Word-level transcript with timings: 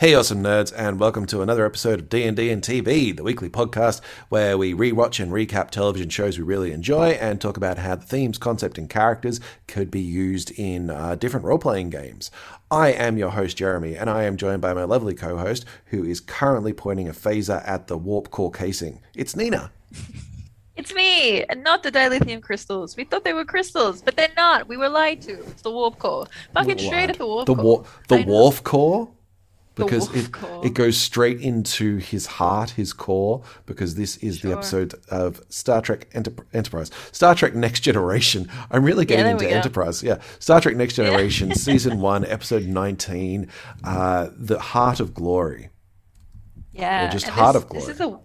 Hey, 0.00 0.14
awesome 0.14 0.42
nerds, 0.42 0.72
and 0.74 0.98
welcome 0.98 1.26
to 1.26 1.42
another 1.42 1.66
episode 1.66 2.00
of 2.00 2.08
D&D 2.08 2.50
and 2.50 2.62
TV, 2.62 3.14
the 3.14 3.22
weekly 3.22 3.50
podcast 3.50 4.00
where 4.30 4.56
we 4.56 4.72
rewatch 4.72 5.22
and 5.22 5.30
recap 5.30 5.68
television 5.68 6.08
shows 6.08 6.38
we 6.38 6.42
really 6.44 6.72
enjoy 6.72 7.10
and 7.10 7.38
talk 7.38 7.58
about 7.58 7.76
how 7.76 7.96
the 7.96 8.06
themes, 8.06 8.38
concept, 8.38 8.78
and 8.78 8.88
characters 8.88 9.40
could 9.66 9.90
be 9.90 10.00
used 10.00 10.52
in 10.52 10.88
uh, 10.88 11.16
different 11.16 11.44
role-playing 11.44 11.90
games. 11.90 12.30
I 12.70 12.92
am 12.92 13.18
your 13.18 13.28
host, 13.32 13.58
Jeremy, 13.58 13.94
and 13.94 14.08
I 14.08 14.22
am 14.22 14.38
joined 14.38 14.62
by 14.62 14.72
my 14.72 14.84
lovely 14.84 15.12
co-host, 15.12 15.66
who 15.84 16.02
is 16.02 16.18
currently 16.18 16.72
pointing 16.72 17.06
a 17.06 17.12
phaser 17.12 17.62
at 17.68 17.88
the 17.88 17.98
warp 17.98 18.30
core 18.30 18.50
casing. 18.50 19.02
It's 19.14 19.36
Nina. 19.36 19.70
It's 20.76 20.94
me, 20.94 21.44
and 21.44 21.62
not 21.62 21.82
the 21.82 21.92
dilithium 21.92 22.40
crystals. 22.40 22.96
We 22.96 23.04
thought 23.04 23.22
they 23.22 23.34
were 23.34 23.44
crystals, 23.44 24.00
but 24.00 24.16
they're 24.16 24.32
not. 24.34 24.66
We 24.66 24.78
were 24.78 24.88
lied 24.88 25.20
to. 25.22 25.32
It's 25.48 25.60
the 25.60 25.70
warp 25.70 25.98
core. 25.98 26.26
Fucking 26.54 26.78
straight 26.78 27.10
at 27.10 27.18
the 27.18 27.26
warp 27.26 27.44
the 27.44 27.54
the 28.08 28.24
warp 28.24 28.64
core? 28.64 29.10
Because 29.86 30.14
it, 30.14 30.32
core. 30.32 30.66
it 30.66 30.74
goes 30.74 30.96
straight 30.96 31.40
into 31.40 31.96
his 31.98 32.26
heart, 32.26 32.70
his 32.70 32.92
core, 32.92 33.42
because 33.66 33.94
this 33.94 34.16
is 34.18 34.40
the 34.40 34.52
episode 34.52 34.94
of 35.10 35.40
Star 35.48 35.80
Trek 35.82 36.08
Enter- 36.12 36.32
Enterprise. 36.52 36.90
Star 37.12 37.34
Trek 37.34 37.54
Next 37.54 37.80
Generation. 37.80 38.48
I'm 38.70 38.84
really 38.84 39.04
getting 39.04 39.24
there 39.24 39.34
into. 39.34 39.50
Enterprise. 39.50 40.02
Yeah. 40.02 40.20
Star 40.38 40.60
Trek 40.60 40.76
Next 40.76 40.94
Generation, 40.94 41.54
Season 41.54 42.00
1, 42.00 42.24
Episode 42.26 42.64
19, 42.66 43.48
uh, 43.84 44.28
The 44.36 44.58
Heart 44.58 45.00
of 45.00 45.14
Glory. 45.14 45.70
Yeah, 46.72 47.08
or 47.08 47.10
just 47.10 47.26
and 47.26 47.34
Heart 47.34 47.54
this, 47.54 47.62
of 47.64 47.70
This 47.70 47.88
is 47.88 47.96
Glory. 47.98 48.14
a, 48.14 48.18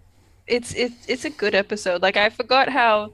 it's 0.47 0.73
it's 0.75 1.07
it's 1.07 1.25
a 1.25 1.29
good 1.31 1.55
episode. 1.55 2.01
Like 2.01 2.17
I 2.17 2.29
forgot 2.29 2.69
how. 2.69 3.13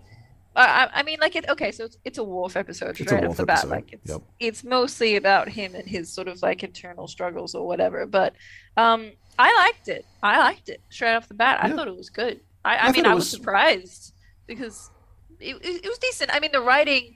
I, 0.56 0.90
I- 0.94 1.04
mean, 1.04 1.18
like 1.22 1.36
it. 1.36 1.48
Okay, 1.50 1.72
so 1.72 1.86
it's, 1.86 1.98
it's 2.04 2.18
a 2.18 2.24
Worf 2.24 2.56
episode 2.58 3.00
It's 3.00 3.12
right 3.12 3.24
off 3.26 3.38
the 3.38 3.46
bat. 3.46 3.60
episode, 3.60 3.70
Like 3.72 3.94
it's 3.94 4.10
yep. 4.12 4.22
it's 4.40 4.64
mostly 4.64 5.16
about 5.16 5.48
him 5.50 5.76
and 5.76 5.88
his 5.88 6.12
sort 6.12 6.28
of 6.28 6.42
like 6.42 6.64
internal 6.64 7.08
struggles 7.08 7.56
or 7.56 7.66
whatever. 7.66 8.06
But 8.06 8.34
um, 8.78 9.12
I 9.40 9.54
liked 9.66 9.88
it. 9.88 10.06
I 10.22 10.40
liked 10.40 10.68
it 10.70 10.82
straight 10.90 11.16
off 11.16 11.28
the 11.28 11.34
bat. 11.34 11.64
I 11.64 11.68
Yeah. 11.70 11.76
thought 11.76 11.88
it 11.88 11.96
was 11.96 12.10
good. 12.10 12.42
I, 12.66 12.76
I 12.76 12.88
I, 12.88 12.92
mean, 12.92 13.06
I 13.06 13.14
was 13.14 13.24
was- 13.24 13.30
surprised 13.32 14.14
because 14.46 14.90
it, 15.40 15.56
it, 15.56 15.86
it 15.86 15.88
was 15.90 15.98
decent. 16.00 16.32
I 16.34 16.40
mean, 16.40 16.52
the 16.52 16.62
writing. 16.62 17.16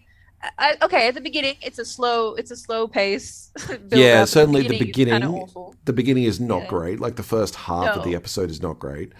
I, 0.59 0.75
okay, 0.83 1.08
at 1.08 1.16
the 1.16 1.22
beginning, 1.22 1.55
it's 1.61 1.80
a 1.80 1.86
slow, 1.86 2.36
it's 2.36 2.52
a 2.52 2.55
slow 2.55 2.88
pace. 2.88 3.52
Yeah, 3.92 4.22
up. 4.23 4.27
Certainly 4.30 4.61
the 4.61 4.66
is 4.67 4.72
kinda 4.80 4.86
beginning-. 4.86 5.49
The 5.86 5.94
beginning 5.94 6.23
is 6.25 6.39
not 6.39 6.64
Yeah. 6.64 6.67
great. 6.67 6.99
Like 6.99 7.16
the 7.16 7.23
first 7.23 7.55
half 7.55 7.95
of 7.97 8.03
the 8.03 8.16
episode 8.16 8.49
is 8.52 8.61
not 8.61 8.77
great. 8.80 9.14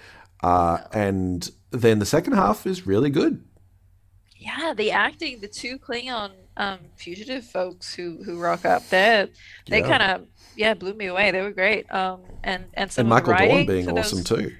Uh, 0.44 0.80
And 0.94 1.50
then 1.72 2.00
the 2.00 2.06
second 2.06 2.34
half 2.34 2.68
is 2.68 2.86
really 2.86 3.10
good. 3.10 3.44
Yeah, 4.46 4.74
the 4.76 4.92
acting, 4.92 5.40
the 5.40 5.48
two 5.48 5.80
Klingon 5.80 6.32
um, 6.58 6.80
fugitive 6.96 7.46
folks 7.46 7.94
who 7.96 8.22
who 8.24 8.40
rock 8.40 8.64
up 8.66 8.88
there, 8.90 9.28
they 9.68 9.80
Yeah. 9.80 9.88
kind 9.98 10.04
of 10.12 10.28
yeah 10.56 10.74
blew 10.76 10.94
me 10.94 11.08
away. 11.08 11.32
They 11.32 11.42
were 11.42 11.52
great. 11.52 11.92
Um, 11.92 12.22
and 12.44 12.66
and 12.76 12.92
some 12.92 13.04
And 13.04 13.10
Michael 13.10 13.34
Dorn 13.34 13.40
writing 13.50 13.66
being 13.68 13.98
awesome 13.98 14.20
those- 14.24 14.26
too. 14.40 14.56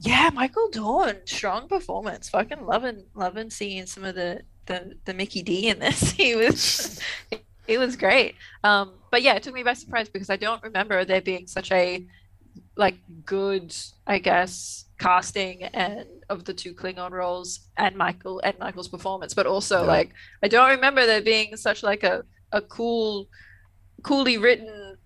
Yeah, 0.00 0.30
Michael 0.34 0.68
Dorn, 0.70 1.18
strong 1.26 1.68
performance. 1.68 2.28
Fucking 2.28 2.66
loving 2.66 3.04
loving 3.14 3.50
seeing 3.50 3.86
some 3.86 4.04
of 4.04 4.14
the 4.16 4.42
the 4.66 4.96
the 5.04 5.14
Mickey 5.14 5.42
D 5.42 5.68
in 5.68 5.78
this. 5.78 6.10
He 6.22 6.34
was 6.34 6.98
it 7.68 7.78
was 7.78 7.94
great. 7.96 8.34
Um, 8.64 8.94
but 9.12 9.22
yeah, 9.22 9.34
it 9.34 9.42
took 9.44 9.54
me 9.54 9.62
by 9.62 9.74
surprise 9.74 10.08
because 10.08 10.30
I 10.30 10.36
don't 10.36 10.62
remember 10.64 11.04
there 11.04 11.22
being 11.22 11.46
such 11.46 11.70
a 11.70 12.04
like 12.76 12.96
good, 13.26 13.74
I 14.06 14.18
guess, 14.18 14.86
casting 14.98 15.62
and 15.64 16.06
of 16.30 16.44
the 16.44 16.54
two 16.54 16.74
Klingon 16.74 17.10
roles 17.10 17.68
and 17.76 17.96
Michael 17.96 18.40
and 18.44 18.58
Michael's 18.58 18.88
performance, 18.88 19.34
but 19.34 19.46
also 19.46 19.80
Yeah. 19.80 19.86
like 19.96 20.10
I 20.42 20.48
don't 20.48 20.70
remember 20.70 21.04
there 21.06 21.22
being 21.22 21.56
such 21.56 21.82
like 21.82 22.02
a 22.02 22.22
a 22.52 22.60
cool, 22.62 23.28
coolly 24.02 24.38
written 24.38 24.96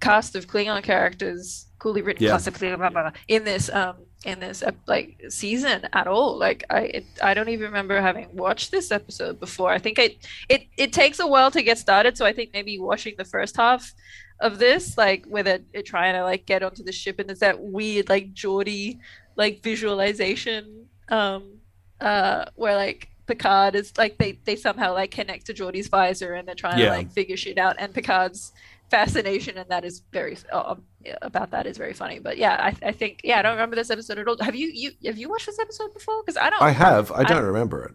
cast 0.00 0.36
of 0.36 0.46
Klingon 0.46 0.82
characters, 0.82 1.66
coolly 1.78 2.02
written 2.02 2.24
Yeah. 2.24 2.30
cast 2.32 2.46
of 2.48 2.54
Klingon 2.54 2.78
blah, 2.78 2.90
blah, 2.90 3.02
blah, 3.02 3.12
in 3.28 3.44
this 3.44 3.70
um 3.70 3.96
in 4.24 4.40
this 4.40 4.62
like 4.86 5.20
season 5.28 5.86
at 5.92 6.06
all. 6.06 6.38
Like 6.38 6.64
I 6.70 6.80
it, 6.98 7.04
I 7.22 7.34
don't 7.34 7.48
even 7.50 7.66
remember 7.66 8.00
having 8.00 8.28
watched 8.34 8.70
this 8.70 8.90
episode 8.90 9.38
before. 9.40 9.70
I 9.70 9.78
think 9.78 9.98
I 9.98 10.16
it 10.48 10.62
it 10.76 10.92
takes 10.92 11.20
a 11.20 11.26
while 11.26 11.50
to 11.52 11.62
get 11.62 11.78
started, 11.78 12.16
so 12.18 12.26
I 12.26 12.32
think 12.32 12.50
maybe 12.52 12.78
watching 12.78 13.14
the 13.18 13.24
first 13.24 13.56
half 13.56 13.92
of 14.40 14.58
this, 14.58 14.96
like 14.98 15.24
where 15.26 15.42
they're, 15.42 15.60
they're 15.72 15.82
trying 15.82 16.14
to 16.14 16.22
like 16.22 16.46
get 16.46 16.62
onto 16.62 16.82
the 16.82 16.92
ship, 16.92 17.18
and 17.20 17.28
there's 17.28 17.40
that 17.40 17.60
weird 17.60 18.08
like 18.08 18.34
Geordi 18.34 18.98
like 19.36 19.62
visualization, 19.62 20.86
um, 21.08 21.58
uh, 22.00 22.44
where 22.54 22.76
like 22.76 23.08
Picard 23.26 23.74
is 23.74 23.92
like 23.96 24.18
they 24.18 24.38
they 24.44 24.56
somehow 24.56 24.92
like 24.92 25.10
connect 25.10 25.46
to 25.46 25.54
Geordi's 25.54 25.88
visor, 25.88 26.34
and 26.34 26.46
they're 26.46 26.54
trying 26.54 26.78
Yeah. 26.78 26.86
to 26.90 26.96
like 26.98 27.12
figure 27.12 27.36
shit 27.36 27.58
out, 27.58 27.76
and 27.78 27.94
Picard's 27.94 28.52
fascination 28.90 29.56
and 29.56 29.68
that 29.70 29.82
is 29.84 30.02
very 30.12 30.36
uh, 30.52 30.74
about 31.22 31.50
that 31.50 31.66
is 31.66 31.76
very 31.78 31.94
funny. 31.94 32.18
But 32.18 32.36
yeah, 32.36 32.56
I, 32.82 32.88
I 32.88 32.92
think 32.92 33.20
yeah, 33.24 33.38
I 33.38 33.42
don't 33.42 33.52
remember 33.54 33.76
this 33.76 33.90
episode 33.90 34.18
at 34.18 34.28
all. 34.28 34.36
Have 34.40 34.54
you 34.54 34.68
you 34.72 34.90
have 35.06 35.16
you 35.16 35.28
watched 35.30 35.46
this 35.46 35.58
episode 35.58 35.92
before? 35.94 36.22
Because 36.22 36.36
I 36.36 36.50
don't. 36.50 36.60
I 36.62 36.70
have. 36.70 37.10
I 37.12 37.20
I- 37.20 37.24
don't 37.24 37.44
remember 37.44 37.84
it. 37.84 37.94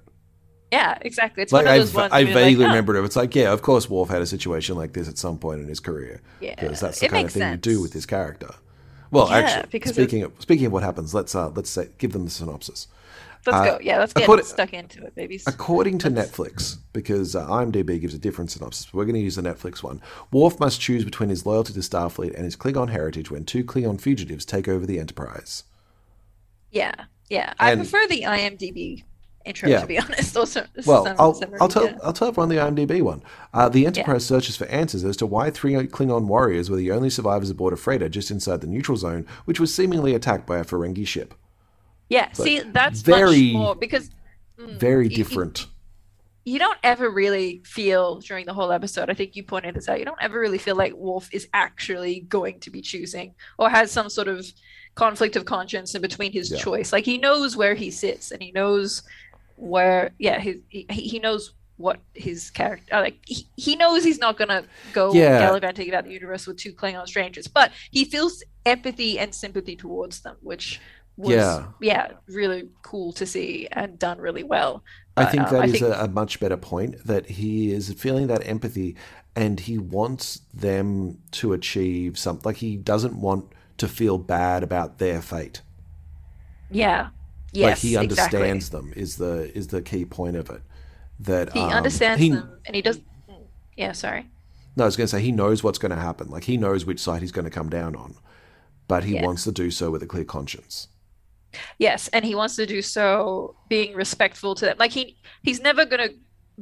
Yeah, 0.72 0.98
exactly. 1.02 1.44
It's 1.44 1.52
Like 1.52 1.66
one 1.66 1.74
of 1.74 1.76
I, 1.76 1.80
those 1.80 1.94
ones. 1.94 2.14
I 2.14 2.20
you're 2.20 2.28
like, 2.28 2.36
vaguely 2.44 2.66
"Oh, 2.66 2.68
remember 2.68 2.96
it. 2.96 3.06
It's 3.06 3.16
like, 3.16 3.36
yeah, 3.36 3.52
of 3.52 3.62
course, 3.62 3.90
Worf 3.90 4.10
had 4.10 4.22
a 4.22 4.26
situation 4.26 4.76
like 4.76 4.94
this 4.94 5.08
at 5.10 5.18
some 5.18 5.38
point 5.38 5.62
in 5.62 5.68
his 5.68 5.80
career 5.80 6.22
Yeah, 6.40 6.56
because 6.60 6.80
that's 6.80 7.00
the 7.00 7.08
it 7.08 7.12
kind 7.12 7.26
of 7.28 7.32
thing 7.34 7.52
you 7.52 7.58
do 7.58 7.82
with 7.82 7.94
his 7.94 8.06
character. 8.06 8.50
Well, 9.12 9.28
Yeah, 9.30 9.38
actually, 9.38 9.82
speaking 9.92 10.24
of 10.24 10.34
speaking 10.40 10.68
of 10.68 10.72
what 10.72 10.84
happens, 10.84 11.14
let's 11.14 11.34
uh, 11.34 11.50
let's 11.50 11.70
say, 11.72 11.90
give 11.98 12.12
them 12.14 12.26
the 12.26 12.32
synopsis. 12.32 12.88
Let's 13.48 13.58
uh, 13.58 13.66
go. 13.66 13.80
Yeah, 13.82 14.00
let's 14.00 14.12
get 14.14 14.24
according- 14.24 14.46
stuck 14.46 14.74
into 14.74 15.06
it, 15.06 15.16
babies. 15.16 15.46
According 15.48 15.98
to 16.00 16.10
Let's- 16.10 16.30
Netflix, 16.32 16.78
because 16.94 17.36
uh, 17.38 17.48
IMDb 17.48 18.00
gives 18.00 18.14
a 18.14 18.18
different 18.20 18.52
synopsis, 18.52 18.94
we're 18.94 19.06
going 19.06 19.16
to 19.16 19.22
use 19.22 19.38
the 19.38 19.42
Netflix 19.42 19.82
one. 19.82 20.02
Worf 20.32 20.60
must 20.60 20.82
choose 20.82 21.06
between 21.06 21.30
his 21.30 21.46
loyalty 21.46 21.72
to 21.74 21.80
Starfleet 21.80 22.36
and 22.36 22.44
his 22.44 22.58
Klingon 22.58 22.90
heritage 22.90 23.32
when 23.32 23.46
two 23.46 23.64
Klingon 23.64 24.00
fugitives 24.00 24.44
take 24.46 24.68
over 24.68 24.86
the 24.86 25.00
Enterprise. 25.00 25.64
Yeah, 26.70 26.92
yeah. 27.30 27.54
I 27.60 27.76
prefer 27.76 28.06
the 28.08 28.24
IMDb 28.24 29.04
intro 29.46 29.70
Yeah. 29.70 29.82
to 29.82 29.88
be 29.88 29.98
honest. 30.04 30.36
Also, 30.38 30.66
Well, 30.86 31.16
I'll, 31.20 31.34
summary, 31.34 31.58
I'll 31.62 31.68
tell 31.68 31.86
yeah. 31.86 31.98
I'll 32.04 32.14
tell 32.14 32.28
everyone 32.28 32.50
the 32.50 32.56
IMDb 32.58 33.02
one. 33.02 33.24
Uh, 33.54 33.70
the 33.70 33.86
Enterprise 33.86 34.26
searches 34.26 34.56
for 34.58 34.66
answers 34.68 35.04
as 35.04 35.18
to 35.18 35.26
why 35.26 35.50
three 35.50 35.74
Klingon 35.74 36.26
warriors 36.26 36.70
were 36.70 36.78
the 36.78 36.92
only 36.92 37.10
survivors 37.10 37.50
aboard 37.50 37.74
a 37.74 37.78
freighter 37.78 38.10
just 38.10 38.32
inside 38.32 38.62
the 38.62 38.68
neutral 38.68 38.98
zone, 38.98 39.26
which 39.46 39.60
was 39.60 39.74
seemingly 39.74 40.14
attacked 40.16 40.46
by 40.46 40.58
a 40.60 40.64
Ferengi 40.66 41.08
ship. 41.08 41.34
Yeah, 42.10 42.32
see, 42.34 42.60
that's 42.60 43.02
very- 43.02 43.52
much 43.54 43.54
more 43.54 43.76
because 43.76 44.10
mm, 44.60 44.80
Very 44.80 45.06
you- 45.06 45.12
you- 45.12 45.16
different. 45.18 45.68
you 46.46 46.58
don't 46.58 46.80
ever 46.84 47.10
really 47.10 47.62
feel 47.66 48.20
during 48.20 48.46
the 48.48 48.54
whole 48.54 48.72
episode. 48.72 49.10
I 49.10 49.14
think 49.14 49.36
you 49.36 49.44
pointed 49.44 49.76
this 49.76 49.88
out. 49.88 50.00
You 50.00 50.06
don't 50.06 50.22
ever 50.22 50.40
really 50.40 50.58
feel 50.58 50.76
like 50.76 50.94
Worf 50.94 51.30
is 51.32 51.48
actually 51.54 52.22
going 52.22 52.60
to 52.62 52.72
be 52.72 52.82
choosing 52.82 53.36
or 53.60 53.70
has 53.70 53.92
some 53.92 54.10
sort 54.10 54.28
of 54.28 54.46
conflict 54.96 55.36
of 55.36 55.46
conscience 55.46 55.94
in 55.94 56.02
between 56.02 56.32
his 56.32 56.52
Yeah. 56.52 56.58
choice. 56.58 56.92
Like 56.92 57.06
he 57.06 57.20
knows 57.20 57.56
where 57.56 57.76
he 57.76 57.92
sits 57.92 58.32
and 58.32 58.42
he 58.42 58.52
knows 58.52 59.04
where, 59.60 60.12
yeah, 60.18 60.40
his, 60.40 60.62
he 60.70 60.86
he 60.90 61.20
knows 61.20 61.54
what 61.78 62.00
his 62.14 62.50
character 62.50 62.94
uh, 62.96 63.02
like. 63.02 63.20
He, 63.26 63.48
he 63.56 63.76
knows 63.76 64.04
he's 64.04 64.20
not 64.20 64.38
gonna 64.38 64.64
go 64.94 65.14
Yeah. 65.14 65.40
gallivanting 65.40 65.88
about 65.90 66.06
the 66.06 66.12
universe 66.12 66.46
with 66.48 66.58
two 66.58 66.74
Klingon 66.74 67.08
strangers, 67.08 67.48
but 67.48 67.72
he 67.92 68.04
feels 68.06 68.44
empathy 68.66 69.18
and 69.20 69.34
sympathy 69.34 69.76
towards 69.76 70.22
them, 70.22 70.36
which. 70.42 70.80
Was, 71.18 71.32
Yeah. 71.36 71.66
yeah, 71.82 72.12
really 72.30 72.70
cool 72.82 73.12
to 73.12 73.26
see 73.26 73.68
and 73.74 74.00
done 74.00 74.20
really 74.20 74.44
well. 74.44 74.86
I 75.18 75.24
But, 75.26 75.32
think 75.32 75.44
um, 75.44 75.52
that 75.54 75.62
I 75.64 75.66
is 75.66 75.72
think- 75.74 75.84
a, 75.84 76.06
a 76.06 76.08
much 76.08 76.40
better 76.40 76.56
point 76.56 76.96
that 77.06 77.26
he 77.32 77.74
is 77.74 77.92
feeling 77.96 78.28
that 78.28 78.48
empathy 78.48 78.96
and 79.36 79.60
he 79.60 79.78
wants 79.78 80.40
them 80.54 81.18
to 81.32 81.52
achieve 81.52 82.18
something. 82.18 82.44
Like 82.46 82.56
he 82.58 82.78
doesn't 82.78 83.20
want 83.20 83.52
to 83.80 83.90
feel 83.90 84.18
bad 84.18 84.64
about 84.64 85.00
their 85.00 85.22
fate. 85.22 85.62
Yeah. 86.72 87.10
Yes. 87.52 87.70
like 87.70 87.78
he 87.80 87.96
exactly. 87.98 88.38
understands 88.40 88.70
them 88.70 88.94
is 88.96 89.18
the 89.18 89.56
is 89.58 89.68
the 89.68 89.82
key 89.82 90.06
point 90.06 90.36
of 90.36 90.50
it. 90.50 90.62
That 91.22 91.52
He 91.54 91.60
um, 91.60 91.72
understands 91.72 92.22
he- 92.22 92.30
them, 92.30 92.60
and 92.66 92.76
he 92.76 92.82
does. 92.82 93.00
Yeah. 93.76 93.92
Sorry. 93.94 94.28
No, 94.76 94.84
I 94.84 94.86
was 94.86 94.96
going 94.96 95.08
to 95.08 95.12
say 95.12 95.22
he 95.22 95.32
knows 95.32 95.64
what's 95.64 95.78
going 95.80 95.92
to 95.92 95.98
happen. 95.98 96.30
Like 96.30 96.44
he 96.46 96.56
knows 96.58 96.86
which 96.86 97.00
side 97.00 97.22
he's 97.22 97.32
going 97.32 97.46
to 97.46 97.52
come 97.52 97.70
down 97.70 97.96
on, 97.96 98.16
but 98.88 99.04
he 99.04 99.16
Yeah. 99.16 99.26
wants 99.26 99.44
to 99.46 99.52
do 99.52 99.72
so 99.72 99.90
with 99.92 100.02
a 100.04 100.08
clear 100.08 100.24
conscience. 100.24 100.88
Yes, 101.80 102.08
and 102.10 102.24
he 102.24 102.36
wants 102.36 102.56
to 102.58 102.66
do 102.66 102.82
so 102.82 103.56
being 103.70 103.96
respectful 103.96 104.54
to 104.56 104.66
them. 104.66 104.78
Like 104.78 104.92
he 104.92 105.18
he's 105.44 105.60
never 105.62 105.84
gonna 105.86 106.10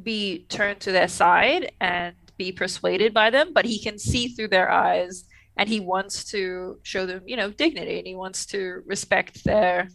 be 0.02 0.46
turned 0.50 0.80
to 0.82 0.92
their 0.92 1.08
side 1.10 1.72
and 1.82 2.16
be 2.38 2.52
persuaded 2.52 3.14
by 3.14 3.30
them, 3.30 3.52
but 3.54 3.66
he 3.66 3.80
can 3.80 3.98
see 4.00 4.30
through 4.30 4.48
their 4.48 4.72
eyes, 4.72 5.26
and 5.58 5.68
he 5.68 5.80
wants 5.82 6.24
to 6.26 6.80
show 6.84 7.06
them, 7.06 7.22
you 7.26 7.36
know, 7.36 7.50
dignity, 7.52 7.98
and 7.98 8.08
he 8.08 8.16
wants 8.16 8.46
to 8.48 8.82
respect 8.86 9.44
their 9.44 9.90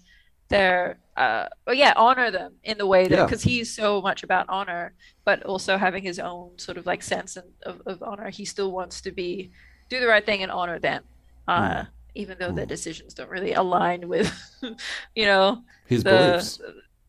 their 0.53 0.77
uh 1.17 1.47
well, 1.67 1.77
yeah 1.85 1.93
honor 2.07 2.31
them 2.39 2.53
in 2.71 2.77
the 2.83 2.87
way 2.95 3.03
that 3.09 3.17
Yeah. 3.19 3.25
because 3.27 3.43
he's 3.51 3.69
so 3.83 3.89
much 4.09 4.21
about 4.29 4.45
honor 4.59 4.85
but 5.29 5.43
also 5.53 5.73
having 5.87 6.03
his 6.11 6.19
own 6.31 6.51
sort 6.67 6.77
of 6.79 6.85
like 6.87 7.03
sense 7.15 7.37
and, 7.41 7.49
of, 7.71 7.77
of 7.91 7.97
honor 8.11 8.29
he 8.39 8.45
still 8.55 8.71
wants 8.79 8.97
to 9.07 9.11
be 9.23 9.51
do 9.91 9.97
the 10.01 10.07
right 10.15 10.25
thing 10.31 10.43
and 10.45 10.51
honor 10.61 10.79
them 10.89 11.03
uh 11.49 11.85
even 12.23 12.35
though 12.41 12.53
their 12.59 12.67
Mm. 12.71 12.75
decisions 12.77 13.11
don't 13.19 13.31
really 13.37 13.55
align 13.65 14.01
with 14.15 14.29
you 15.21 15.27
know 15.31 15.47
His 15.87 16.03
the 16.05 16.11
beliefs. 16.11 16.61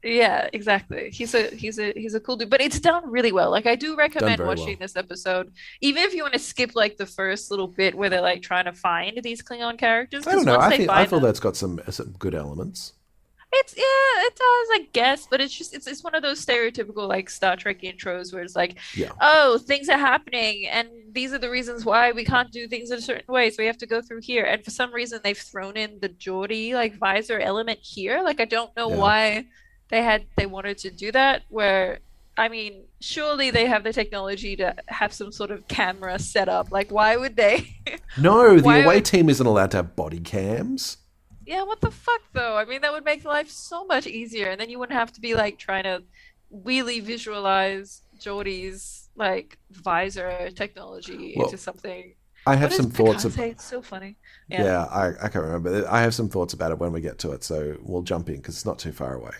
Yeah, 0.05 0.49
exactly. 0.51 1.03
He's 1.17 1.33
a 1.33 1.43
he's 1.61 1.77
a 1.79 1.87
he's 2.03 2.13
a 2.13 2.19
cool 2.19 2.35
dude, 2.35 2.49
but 2.49 2.59
it's 2.67 2.77
done 2.91 3.03
really 3.17 3.31
well. 3.31 3.49
Like 3.57 3.65
I 3.73 3.75
do 3.85 3.95
recommend 3.95 4.39
watching 4.45 4.75
well. 4.75 4.83
this 4.83 4.97
episode, 5.03 5.45
even 5.79 6.03
if 6.03 6.11
you 6.13 6.23
want 6.23 6.33
to 6.33 6.43
skip 6.51 6.71
like 6.75 6.97
the 6.97 7.05
first 7.05 7.49
little 7.51 7.69
bit 7.81 7.95
where 7.95 8.09
they're 8.11 8.27
like 8.31 8.41
trying 8.41 8.65
to 8.71 8.73
find 8.73 9.13
these 9.23 9.41
Klingon 9.41 9.77
characters. 9.77 10.27
I 10.27 10.33
don't 10.35 10.43
know. 10.51 10.59
I 10.59 10.75
think 10.75 10.89
I 10.89 11.05
feel 11.05 11.19
them- 11.21 11.27
that's 11.29 11.39
got 11.39 11.55
some 11.55 11.79
some 11.89 12.11
good 12.19 12.35
elements. 12.35 12.79
It's 13.55 13.75
yeah, 13.77 14.25
it 14.27 14.35
does, 14.35 14.67
I 14.81 14.87
guess, 14.93 15.27
but 15.29 15.39
it's 15.41 15.53
just 15.55 15.73
it's 15.75 15.85
it's 15.87 16.03
one 16.03 16.15
of 16.15 16.21
those 16.23 16.43
stereotypical 16.43 17.07
like 17.07 17.29
Star 17.29 17.55
Trek 17.55 17.81
intros 17.81 18.33
where 18.33 18.41
it's 18.41 18.55
like, 18.55 18.77
Yeah. 18.95 19.11
oh, 19.21 19.57
things 19.59 19.89
are 19.89 19.97
happening, 19.97 20.67
and 20.67 20.87
these 21.11 21.33
are 21.33 21.37
the 21.37 21.49
reasons 21.49 21.85
why 21.85 22.11
we 22.11 22.25
can't 22.25 22.51
do 22.51 22.67
things 22.67 22.89
in 22.91 22.97
a 22.97 23.01
certain 23.01 23.31
way, 23.31 23.49
so 23.51 23.57
we 23.59 23.67
have 23.67 23.77
to 23.79 23.85
go 23.85 24.01
through 24.01 24.21
here. 24.21 24.43
And 24.43 24.63
for 24.63 24.71
some 24.71 24.91
reason, 24.93 25.19
they've 25.23 25.37
thrown 25.37 25.77
in 25.77 25.99
the 26.01 26.09
Geordi 26.09 26.73
like 26.73 26.97
visor 26.97 27.39
element 27.39 27.79
here. 27.81 28.21
Like 28.23 28.39
I 28.41 28.45
don't 28.45 28.75
know 28.75 28.89
Yeah. 28.89 28.97
why 28.97 29.45
they 29.89 30.01
had 30.01 30.25
they 30.35 30.45
wanted 30.47 30.77
to 30.79 30.89
do 30.89 31.11
that. 31.11 31.43
Where 31.49 31.99
I 32.35 32.49
mean, 32.49 32.85
surely 32.99 33.51
they 33.51 33.67
have 33.67 33.83
the 33.83 33.93
technology 33.93 34.55
to 34.55 34.73
have 34.87 35.13
some 35.13 35.31
sort 35.31 35.51
of 35.51 35.67
camera 35.67 36.17
set 36.17 36.49
up. 36.49 36.71
Like 36.71 36.91
why 36.91 37.17
would 37.17 37.35
they? 37.35 37.75
No, 38.17 38.57
the 38.59 38.67
away 38.69 38.85
would- 38.85 39.05
team 39.05 39.29
isn't 39.29 39.45
allowed 39.45 39.71
to 39.71 39.77
have 39.77 39.95
body 39.95 40.19
cams. 40.19 40.97
Yeah, 41.45 41.63
what 41.63 41.81
the 41.81 41.91
fuck 41.91 42.21
though? 42.33 42.55
I 42.57 42.65
mean, 42.65 42.81
that 42.81 42.91
would 42.93 43.05
make 43.05 43.25
life 43.25 43.49
so 43.49 43.85
much 43.85 44.07
easier, 44.07 44.49
and 44.49 44.59
then 44.61 44.69
you 44.69 44.79
wouldn't 44.79 44.97
have 44.97 45.11
to 45.13 45.21
be 45.21 45.35
like 45.35 45.57
trying 45.57 45.83
to 45.83 46.03
really 46.51 46.99
visualize 46.99 48.03
Geordi's 48.19 49.09
like 49.15 49.57
visor 49.71 50.49
technology 50.51 51.33
Well, 51.35 51.47
into 51.47 51.57
something. 51.57 52.15
I 52.45 52.55
have 52.55 52.71
What 52.71 52.77
some 52.77 52.91
thoughts. 52.91 53.25
Of. 53.25 53.37
It's 53.39 53.63
so 53.65 53.81
funny. 53.81 54.17
yeah, 54.49 54.63
Yeah. 54.63 54.83
I, 54.85 55.09
I 55.25 55.29
can't 55.29 55.45
remember. 55.45 55.85
I 55.89 56.01
have 56.01 56.13
some 56.13 56.29
thoughts 56.29 56.53
about 56.53 56.71
it 56.71 56.79
when 56.79 56.91
we 56.91 57.01
get 57.01 57.19
to 57.19 57.31
it, 57.31 57.43
so 57.43 57.77
we'll 57.81 58.01
jump 58.03 58.29
in 58.29 58.37
because 58.37 58.55
it's 58.55 58.65
not 58.65 58.79
too 58.79 58.91
far 58.91 59.15
away. 59.15 59.31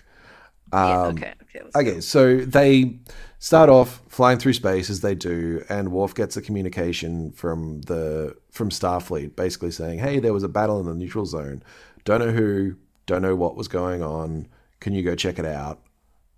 Yeah, 0.83 1.01
Um, 1.03 1.09
okay, 1.11 1.33
okay. 1.44 1.61
Okay, 1.75 2.01
so 2.01 2.38
they 2.38 3.00
start 3.39 3.69
off 3.69 4.01
flying 4.09 4.39
through 4.39 4.53
space 4.53 4.89
as 4.89 5.01
they 5.01 5.13
do, 5.15 5.63
and 5.69 5.91
Worf 5.91 6.15
gets 6.15 6.35
a 6.38 6.41
communication 6.41 7.31
from 7.31 7.81
the 7.83 8.35
from 8.51 8.69
Starfleet, 8.69 9.35
basically 9.35 9.71
saying, 9.71 10.00
"Hey, 10.00 10.19
there 10.19 10.33
was 10.33 10.44
a 10.44 10.47
battle 10.50 10.79
in 10.79 10.85
the 10.88 10.95
neutral 10.95 11.25
zone. 11.25 11.63
Don't 12.05 12.19
know 12.19 12.31
who, 12.31 12.75
don't 13.05 13.21
know 13.21 13.35
what 13.35 13.55
was 13.55 13.67
going 13.67 14.01
on. 14.03 14.47
Can 14.79 14.94
you 14.94 15.03
go 15.03 15.15
check 15.15 15.39
it 15.39 15.45
out?" 15.45 15.81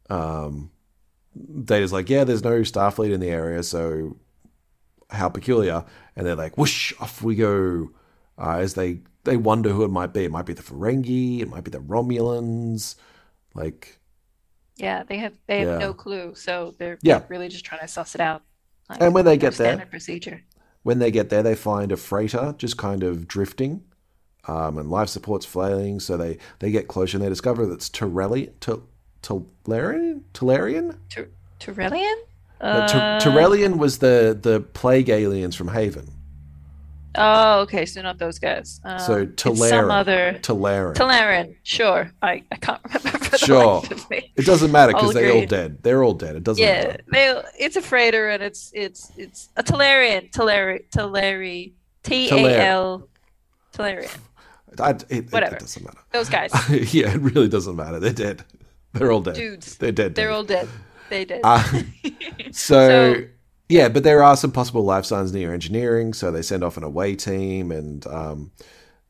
Um, 0.10 0.72
Data's 1.64 1.92
like, 1.94 2.10
"Yeah, 2.10 2.24
there's 2.24 2.44
no 2.44 2.62
Starfleet 2.62 3.12
in 3.12 3.20
the 3.20 3.30
area, 3.30 3.64
so 3.64 4.18
how 5.10 5.30
peculiar." 5.30 5.84
And 6.16 6.26
they're 6.26 6.36
like, 6.36 6.58
"Whoosh, 6.58 6.94
off 7.00 7.22
we 7.22 7.36
go." 7.36 7.90
Uh, 8.38 8.58
as 8.58 8.74
they 8.74 9.00
they 9.24 9.38
wonder 9.38 9.70
who 9.72 9.84
it 9.84 9.90
might 9.92 10.14
be. 10.14 10.24
It 10.26 10.32
might 10.32 10.46
be 10.46 10.54
the 10.54 10.62
Ferengi. 10.62 11.42
It 11.42 11.50
might 11.50 11.64
be 11.64 11.72
the 11.72 11.80
Romulans. 11.80 12.96
Like. 13.54 14.00
Yeah, 14.78 15.04
they 15.04 15.18
have 15.20 15.34
they 15.48 15.60
have 15.62 15.68
Yeah. 15.70 15.78
no 15.78 15.94
clue, 15.94 16.36
so 16.36 16.76
they're 16.78 17.00
Yeah. 17.02 17.24
really 17.30 17.48
just 17.48 17.64
trying 17.66 17.80
to 17.82 17.88
suss 17.88 18.14
it 18.14 18.20
out. 18.22 18.44
Like, 18.90 19.02
And 19.02 19.14
when 19.14 19.24
they 19.26 19.38
get 19.38 19.54
there- 19.56 19.78
procedure. 19.90 20.42
When 20.84 21.00
they 21.00 21.10
get 21.12 21.30
there, 21.30 21.42
they 21.42 21.56
find 21.56 21.92
a 21.92 21.98
freighter 21.98 22.54
just 22.58 22.78
kind 22.78 23.02
of 23.02 23.28
drifting, 23.28 23.84
um, 24.48 24.78
and 24.78 24.90
life 24.90 25.10
support's 25.10 25.46
flailing. 25.46 26.00
So 26.00 26.18
they, 26.18 26.38
they 26.60 26.72
get 26.72 26.88
closer 26.88 27.18
and 27.18 27.24
they 27.26 27.30
discover 27.30 27.66
that 27.66 27.74
it's 27.74 27.90
Torelli, 27.90 28.52
T- 28.60 28.74
Tellarian? 29.22 30.22
Tellarian? 30.34 30.98
Tur- 31.10 31.30
Turellian? 31.60 32.16
Uh, 32.62 33.20
Uh, 33.22 33.76
was 33.78 33.98
the, 34.00 34.38
the 34.42 34.62
plague 34.74 35.10
aliens 35.10 35.56
from 35.56 35.68
Haven. 35.70 36.10
Oh, 37.18 37.62
okay, 37.62 37.86
so 37.86 38.02
not 38.02 38.18
those 38.18 38.40
guys. 38.40 38.82
Um, 38.84 39.00
So 39.00 39.14
it's 39.22 39.42
some 39.44 39.56
Talaran. 39.56 39.92
other 39.92 40.40
Tellarian. 40.42 40.96
Talaran. 40.96 41.56
Sure, 41.64 42.12
I, 42.22 42.44
I 42.52 42.56
can't 42.58 42.82
remember 42.94 43.38
Sure. 43.38 43.76
life 43.82 43.92
of 43.92 44.10
me. 44.10 44.32
It 44.36 44.46
doesn't 44.46 44.72
matter 44.72 44.92
because 44.94 45.14
they're 45.14 45.34
all 45.34 45.46
dead. 45.46 45.82
They're 45.82 46.04
all 46.04 46.14
dead. 46.14 46.36
It 46.36 46.44
doesn't 46.44 46.62
Yeah, 46.64 46.88
matter. 46.88 47.04
they 47.12 47.42
it's 47.58 47.76
a 47.78 47.82
freighter 47.82 48.30
and 48.30 48.44
it's 48.44 48.72
it's 48.74 49.12
it's 49.18 49.50
a 49.56 49.64
Talarian, 49.64 50.30
Talari, 50.32 50.84
Talari, 50.90 51.74
T 52.04 52.30
A 52.32 52.66
L, 52.68 53.08
Talarian. 53.74 54.18
I, 54.82 54.92
it, 54.92 55.06
it, 55.10 55.32
Whatever. 55.32 55.56
it 55.56 55.60
doesn't 55.60 55.84
matter. 55.86 56.00
Those 56.14 56.30
guys, 56.30 56.52
yeah, 56.94 57.14
it 57.14 57.22
really 57.22 57.48
doesn't 57.50 57.76
matter. 57.76 58.00
They're 58.00 58.14
dead. 58.14 58.44
They're 58.94 59.12
all 59.12 59.22
dead. 59.22 59.36
dudes, 59.36 59.78
They're 59.78 59.92
dead. 59.92 60.16
they're 60.16 60.28
dead. 60.30 60.34
all 60.34 60.44
dead. 60.44 60.68
They 61.10 61.26
did. 61.26 61.42
Uh, 61.44 61.64
So, 62.52 62.54
So- 62.54 63.24
yeah, 63.68 63.90
but 63.90 64.04
there 64.04 64.22
are 64.24 64.38
some 64.38 64.52
possible 64.52 64.84
life 64.84 65.06
signs 65.06 65.34
near 65.34 65.54
engineering, 65.54 66.14
so 66.14 66.32
they 66.32 66.42
send 66.44 66.64
off 66.64 66.78
an 66.78 66.84
away 66.84 67.16
team, 67.16 67.72
and 67.72 68.06
um, 68.08 68.52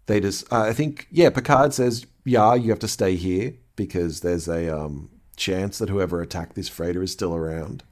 they 0.06 0.20
just, 0.22 0.52
uh, 0.52 0.62
I 0.62 0.74
think, 0.74 1.08
yeah, 1.12 1.30
Picard 1.30 1.74
says, 1.74 2.06
yeah, 2.24 2.54
you 2.56 2.70
have 2.70 2.80
to 2.80 2.88
stay 2.88 3.16
here 3.16 3.54
because 3.76 4.22
there's 4.22 4.48
a 4.48 4.74
um, 4.76 5.10
chance 5.36 5.78
that 5.80 5.90
whoever 5.90 6.22
attacked 6.22 6.56
this 6.56 6.70
freighter 6.70 7.04
is 7.04 7.12
still 7.12 7.36
around. 7.36 7.84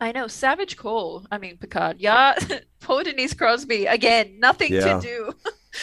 I 0.00 0.12
know, 0.12 0.26
Savage 0.28 0.76
Call. 0.76 1.26
I 1.30 1.38
mean, 1.38 1.56
Picard. 1.58 2.00
Yeah, 2.00 2.36
poor 2.80 3.02
Denise 3.04 3.34
Crosby 3.34 3.86
again. 3.86 4.36
Nothing 4.38 4.72
Yeah. 4.72 4.98
to 4.98 5.00
do. 5.00 5.32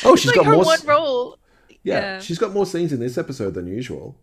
Oh, 0.06 0.15
she's 0.15 0.27
like 0.27 0.36
got 0.36 0.45
her 0.45 0.53
more. 0.53 0.65
one 0.65 0.80
role. 0.86 1.38
yeah, 1.83 2.00
yeah. 2.00 2.19
she's 2.19 2.38
got 2.38 2.51
more 2.53 2.65
scenes 2.65 2.94
in 2.94 3.00
this 3.00 3.18
episode 3.18 3.53
than 3.53 3.68
usual. 3.68 4.18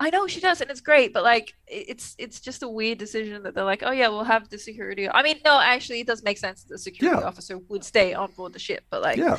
I 0.00 0.10
know 0.10 0.26
she 0.26 0.40
does, 0.40 0.60
and 0.60 0.68
it's 0.70 0.80
great, 0.80 1.12
but 1.12 1.22
like 1.22 1.54
it's 1.68 2.16
it's 2.18 2.40
just 2.40 2.62
a 2.62 2.68
weird 2.68 2.98
decision 2.98 3.42
that 3.44 3.54
they're 3.54 3.64
like, 3.64 3.82
oh 3.84 3.92
yeah, 3.92 4.08
we'll 4.08 4.24
have 4.24 4.48
the 4.48 4.58
security. 4.58 5.08
I 5.08 5.22
mean, 5.22 5.38
no, 5.44 5.60
actually, 5.60 6.00
it 6.00 6.06
does 6.08 6.22
make 6.24 6.38
sense 6.38 6.62
that 6.64 6.70
the 6.70 6.78
security 6.78 7.20
Yeah. 7.20 7.26
officer 7.26 7.58
would 7.68 7.84
stay 7.84 8.12
on 8.14 8.32
board 8.32 8.52
the 8.52 8.58
ship, 8.58 8.84
but 8.90 9.00
like 9.02 9.16
Yeah, 9.18 9.38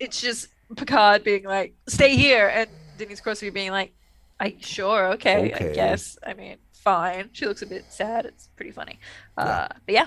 it's 0.00 0.20
just 0.20 0.48
Picard 0.76 1.22
being 1.24 1.44
like, 1.44 1.74
stay 1.86 2.16
here, 2.16 2.48
and 2.48 2.68
Denise 2.98 3.20
Crosby 3.20 3.50
being 3.50 3.70
like, 3.72 3.92
I 4.40 4.56
sure, 4.60 5.12
okay, 5.12 5.52
Okay. 5.54 5.70
I 5.70 5.74
guess. 5.74 6.16
I 6.26 6.34
mean, 6.34 6.56
fine. 6.72 7.28
She 7.32 7.46
looks 7.46 7.62
a 7.62 7.66
bit 7.66 7.84
sad. 7.90 8.24
It's 8.24 8.48
pretty 8.56 8.70
funny. 8.72 8.98
Yeah. 9.38 9.44
Uh, 9.44 9.68
but 9.86 9.92
yeah, 9.94 10.06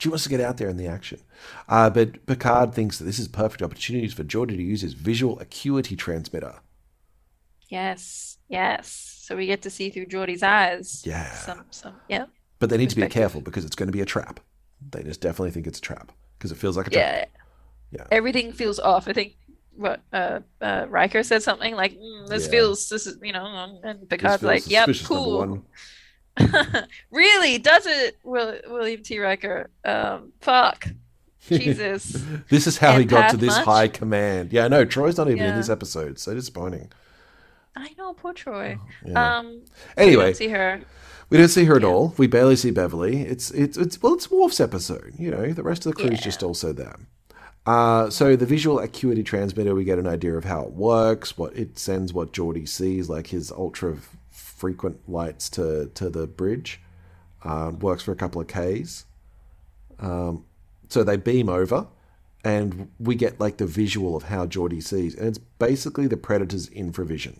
she 0.00 0.08
wants 0.08 0.24
to 0.24 0.30
get 0.30 0.40
out 0.40 0.56
there 0.58 0.68
in 0.68 0.76
the 0.76 0.86
action. 0.88 1.20
Uh, 1.68 1.90
but 1.90 2.26
Picard 2.26 2.74
thinks 2.74 2.98
that 2.98 3.04
this 3.04 3.18
is 3.20 3.28
perfect 3.28 3.62
opportunities 3.62 4.14
for 4.14 4.24
Geordi 4.24 4.56
to 4.56 4.62
use 4.62 4.82
his 4.82 4.94
visual 4.94 5.38
acuity 5.40 5.96
transmitter. 5.96 6.56
yes, 7.68 8.38
yes. 8.48 8.88
So 9.22 9.36
we 9.36 9.46
get 9.46 9.62
to 9.62 9.70
see 9.70 9.90
through 9.90 10.06
Geordi's 10.06 10.42
eyes. 10.42 11.02
Yeah. 11.06 11.32
Some, 11.32 11.64
some, 11.70 11.94
yeah, 12.08 12.26
But 12.58 12.70
they 12.70 12.76
need 12.76 12.90
to 12.90 12.96
be 12.96 13.06
careful 13.06 13.40
because 13.40 13.64
it's 13.64 13.76
going 13.76 13.86
to 13.88 13.92
be 13.92 14.00
a 14.00 14.06
trap. 14.06 14.40
They 14.90 15.02
just 15.02 15.20
definitely 15.20 15.52
think 15.52 15.66
it's 15.66 15.78
a 15.78 15.82
trap 15.82 16.12
because 16.38 16.52
it 16.52 16.56
feels 16.58 16.76
like 16.76 16.88
a 16.88 16.90
trap. 16.90 17.14
yeah. 17.14 17.24
Yeah. 17.92 18.06
Everything 18.10 18.52
feels 18.52 18.78
off. 18.78 19.08
I 19.08 19.12
think 19.12 19.36
what 19.76 20.02
uh, 20.12 20.40
uh 20.60 20.86
Riker 20.88 21.22
said 21.24 21.42
something 21.42 21.74
like, 21.74 21.92
mm, 21.98 22.28
"This 22.28 22.46
Yeah. 22.46 22.50
feels 22.50 22.88
this 22.88 23.06
is 23.06 23.18
you 23.22 23.32
know," 23.32 23.44
and 23.82 24.08
Picard's 24.08 24.44
like, 24.44 24.68
"Yep, 24.68 24.90
cool." 25.04 25.64
really? 27.10 27.58
Does 27.58 27.86
it, 27.86 28.18
Will, 28.22 28.58
William 28.68 29.02
T. 29.02 29.18
Riker? 29.18 29.70
Um, 29.84 30.32
fuck. 30.40 30.86
Jesus. 31.48 32.22
this 32.48 32.66
is 32.66 32.78
how 32.78 32.98
he 32.98 33.04
got 33.04 33.30
to 33.30 33.36
this 33.36 33.56
much? 33.56 33.64
high 33.64 33.88
command. 33.88 34.52
Yeah, 34.52 34.68
no, 34.68 34.84
Troi's 34.84 35.16
not 35.16 35.28
even 35.30 35.42
in 35.44 35.56
this 35.56 35.68
episode. 35.68 36.18
So 36.18 36.34
disappointing. 36.34 36.90
I 37.76 37.92
know, 37.96 38.12
poor 38.14 38.34
Troi. 38.34 38.78
Yeah. 39.06 39.38
Um, 39.38 39.62
we 39.96 40.02
Anyway, 40.02 40.24
don't 40.26 40.36
see 40.36 40.48
her. 40.48 40.80
we 41.30 41.38
don't 41.38 41.48
see 41.48 41.64
her 41.64 41.76
at 41.76 41.82
Yeah. 41.82 41.88
all. 41.88 42.14
We 42.18 42.26
barely 42.26 42.56
see 42.56 42.70
Beverly. 42.70 43.22
It's 43.22 43.50
it's 43.52 43.76
it's 43.78 44.02
well, 44.02 44.14
it's 44.14 44.30
Worf's 44.30 44.60
episode. 44.60 45.14
You 45.18 45.30
know, 45.30 45.52
the 45.52 45.62
rest 45.62 45.86
of 45.86 45.94
the 45.94 45.96
crew's 46.02 46.18
Yeah. 46.18 46.24
just 46.24 46.42
also 46.42 46.72
there. 46.72 46.96
Uh, 47.66 48.10
so 48.10 48.36
the 48.36 48.46
visual 48.46 48.78
acuity 48.80 49.22
transmitter, 49.22 49.74
we 49.74 49.84
get 49.84 49.98
an 49.98 50.06
idea 50.06 50.34
of 50.36 50.44
how 50.44 50.62
it 50.62 50.72
works. 50.72 51.38
What 51.38 51.56
it 51.56 51.78
sends, 51.78 52.12
what 52.12 52.32
Geordi 52.32 52.68
sees, 52.68 53.08
like 53.08 53.28
his 53.28 53.52
ultra 53.52 53.96
frequent 54.60 55.08
lights 55.08 55.48
to 55.48 55.90
to 55.94 56.10
the 56.10 56.26
bridge. 56.26 56.80
Uh, 57.42 57.72
works 57.80 58.02
for 58.02 58.12
a 58.12 58.16
couple 58.16 58.40
of 58.40 58.46
k's. 58.46 59.06
Um, 59.98 60.44
so 60.88 61.02
they 61.02 61.16
beam 61.16 61.48
over, 61.48 61.86
and 62.44 62.90
we 62.98 63.14
get 63.14 63.40
like 63.40 63.56
the 63.56 63.66
visual 63.66 64.14
of 64.14 64.24
how 64.24 64.46
Geordi 64.46 64.82
sees, 64.82 65.14
and 65.14 65.28
it's 65.28 65.38
basically 65.38 66.06
the 66.06 66.18
Predator's 66.18 66.68
infravision. 66.68 67.38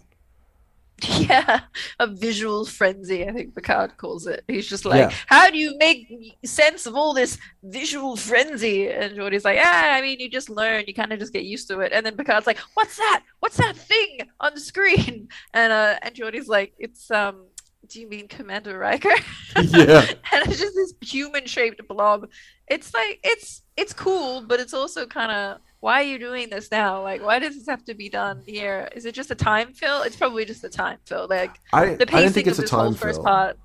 Yeah, 1.21 1.61
a 1.99 2.07
visual 2.07 2.65
frenzy, 2.65 3.27
I 3.27 3.33
think 3.33 3.55
Picard 3.55 3.97
calls 3.97 4.27
it. 4.27 4.43
He's 4.49 4.69
just 4.69 4.85
like, 4.85 5.11
Yeah. 5.11 5.17
How 5.27 5.51
do 5.51 5.59
you 5.59 5.77
make 5.79 6.37
sense 6.45 6.87
of 6.87 6.95
all 6.97 7.15
this 7.15 7.39
visual 7.63 8.17
frenzy? 8.17 8.89
And 8.89 9.17
Geordi's 9.17 9.45
like, 9.45 9.59
Ah, 9.61 9.93
I 9.95 10.03
mean, 10.03 10.19
you 10.21 10.29
just 10.29 10.51
learn, 10.51 10.85
you 10.87 10.95
kind 10.95 11.13
of 11.13 11.19
just 11.19 11.33
get 11.33 11.45
used 11.45 11.69
to 11.69 11.81
it. 11.81 11.93
And 11.93 12.05
then 12.05 12.17
Picard's 12.17 12.47
like, 12.47 12.59
What's 12.75 12.97
that? 12.97 13.23
What's 13.41 13.57
that 13.59 13.77
thing 13.77 14.29
on 14.41 14.55
the 14.55 14.61
screen? 14.61 15.29
And 15.55 15.73
uh 15.73 15.97
and 16.03 16.15
Geordi's 16.15 16.49
like, 16.49 16.73
It's 16.79 17.11
um 17.11 17.47
do 17.89 18.01
you 18.01 18.09
mean 18.09 18.29
Commander 18.29 18.79
Riker? 18.79 19.11
Yeah. 19.57 20.07
and 20.33 20.47
it's 20.47 20.61
just 20.61 20.75
this 20.75 20.95
human 21.01 21.47
shaped 21.47 21.87
blob. 21.89 22.29
It's 22.69 22.95
like 22.95 23.21
it's 23.25 23.63
it's 23.77 23.93
cool, 23.93 24.43
but 24.47 24.61
it's 24.61 24.75
also 24.75 25.07
kind 25.07 25.33
of 25.33 25.59
why 25.81 26.01
are 26.01 26.07
you 26.07 26.19
doing 26.19 26.51
this 26.51 26.71
now? 26.71 27.03
Like, 27.03 27.23
why 27.23 27.39
does 27.39 27.57
this 27.57 27.67
have 27.67 27.85
to 27.87 27.95
be 27.95 28.09
done 28.09 28.43
here? 28.47 28.89
Is 28.95 29.07
it 29.07 29.15
just 29.15 29.31
a 29.31 29.35
time 29.35 29.73
fill? 29.73 30.03
It's 30.03 30.17
probably 30.17 30.45
just 30.45 30.63
a 30.65 30.69
time 30.69 30.99
fill. 31.07 31.27
Like 31.29 31.59
I, 31.73 31.95
the 31.95 32.03
I 32.03 32.05
pacing 32.07 32.33
think 32.33 32.47
it's 32.47 32.59
of 32.59 32.63
a 32.63 32.63
this 32.63 32.71
whole 32.71 32.93
first 32.93 33.17
fill. 33.17 33.25
part. 33.25 33.59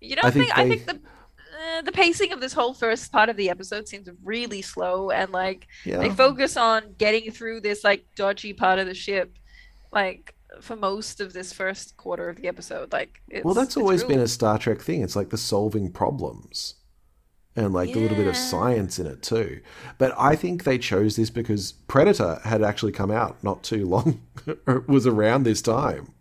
You 0.00 0.16
don't 0.16 0.26
I 0.26 0.30
think 0.30 0.44
think? 0.46 0.58
I 0.58 0.68
think 0.68 0.86
the 0.86 1.00
uh, 1.76 1.82
the 1.82 1.92
pacing 1.92 2.32
of 2.32 2.40
this 2.40 2.52
whole 2.52 2.72
first 2.74 3.10
part 3.10 3.28
of 3.28 3.36
the 3.36 3.50
episode 3.50 3.88
seems 3.88 4.08
really 4.22 4.62
slow, 4.62 5.10
and 5.10 5.32
like 5.32 5.66
Yeah. 5.84 5.98
they 5.98 6.10
focus 6.10 6.56
on 6.56 6.94
getting 6.98 7.30
through 7.32 7.62
this 7.62 7.82
like 7.82 8.04
dodgy 8.14 8.52
part 8.52 8.78
of 8.78 8.86
the 8.86 8.94
ship, 8.94 9.32
like 9.92 10.34
for 10.60 10.76
most 10.76 11.20
of 11.20 11.32
this 11.32 11.52
first 11.52 11.96
quarter 11.96 12.28
of 12.28 12.36
the 12.36 12.46
episode. 12.48 12.92
Like, 12.92 13.20
it's, 13.28 13.44
Well, 13.44 13.54
that's 13.54 13.76
always 13.76 14.02
really- 14.02 14.14
been 14.16 14.22
a 14.24 14.28
Star 14.28 14.58
Trek 14.58 14.80
thing. 14.80 15.02
It's 15.02 15.14
like 15.16 15.30
the 15.30 15.36
solving 15.38 15.90
problems 15.92 16.74
and 17.58 17.72
like 17.74 17.94
a 17.94 17.98
little 17.98 18.16
bit 18.16 18.26
of 18.26 18.36
science 18.36 18.98
in 18.98 19.06
it 19.06 19.22
too. 19.22 19.60
But 19.98 20.14
I 20.18 20.36
think 20.36 20.64
they 20.64 20.78
chose 20.78 21.16
this 21.16 21.30
because 21.30 21.72
Predator 21.72 22.40
had 22.44 22.62
actually 22.62 22.92
come 22.92 23.10
out 23.10 23.42
not 23.42 23.62
too 23.62 23.86
long, 23.86 24.20
was 24.86 25.06
around 25.06 25.42
this 25.44 25.62
time. 25.62 26.12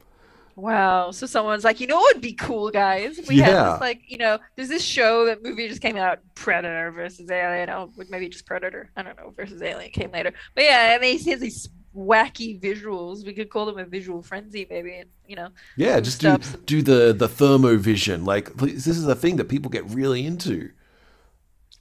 Wow. 0.55 1.11
So 1.11 1.27
someone's 1.27 1.63
like, 1.63 1.79
you 1.79 1.85
know 1.85 1.97
what 1.97 2.15
would 2.15 2.21
be 2.21 2.33
cool, 2.33 2.71
guys? 2.71 3.19
We 3.27 3.37
have 3.37 3.47
Yeah. 3.53 3.71
this 3.73 3.81
like, 3.81 4.01
you 4.07 4.17
know, 4.17 4.39
there's 4.55 4.69
this 4.69 4.83
show 4.83 5.25
that 5.25 5.43
movie 5.43 5.67
just 5.67 5.81
came 5.81 5.97
out, 5.97 6.19
Predator 6.33 6.91
versus 6.91 7.29
Alien. 7.29 7.69
Oh, 7.69 7.91
maybe 8.09 8.27
just 8.27 8.47
Predator. 8.47 8.89
I 8.95 9.03
don't 9.03 9.15
know, 9.17 9.33
versus 9.37 9.61
Alien 9.61 9.91
came 9.91 10.11
later. 10.11 10.33
But 10.55 10.63
yeah, 10.63 10.95
and 10.95 11.03
he 11.03 11.29
has 11.29 11.39
these 11.41 11.69
wacky 11.95 12.59
visuals. 12.59 13.23
We 13.23 13.33
could 13.33 13.49
call 13.51 13.67
them 13.67 13.77
a 13.77 13.85
visual 13.85 14.23
frenzy, 14.23 14.65
maybe. 14.67 14.95
And 14.95 15.09
you 15.27 15.35
know, 15.35 15.49
Yeah, 15.75 15.99
just 15.99 16.21
do 16.21 16.37
do 16.65 16.81
the 16.81 17.13
the 17.13 17.27
thermovision. 17.27 18.25
Like 18.25 18.53
this 18.55 18.87
is 18.87 19.05
a 19.07 19.15
thing 19.15 19.35
that 19.35 19.49
people 19.49 19.69
get 19.69 19.85
really 19.91 20.25
into. 20.25 20.71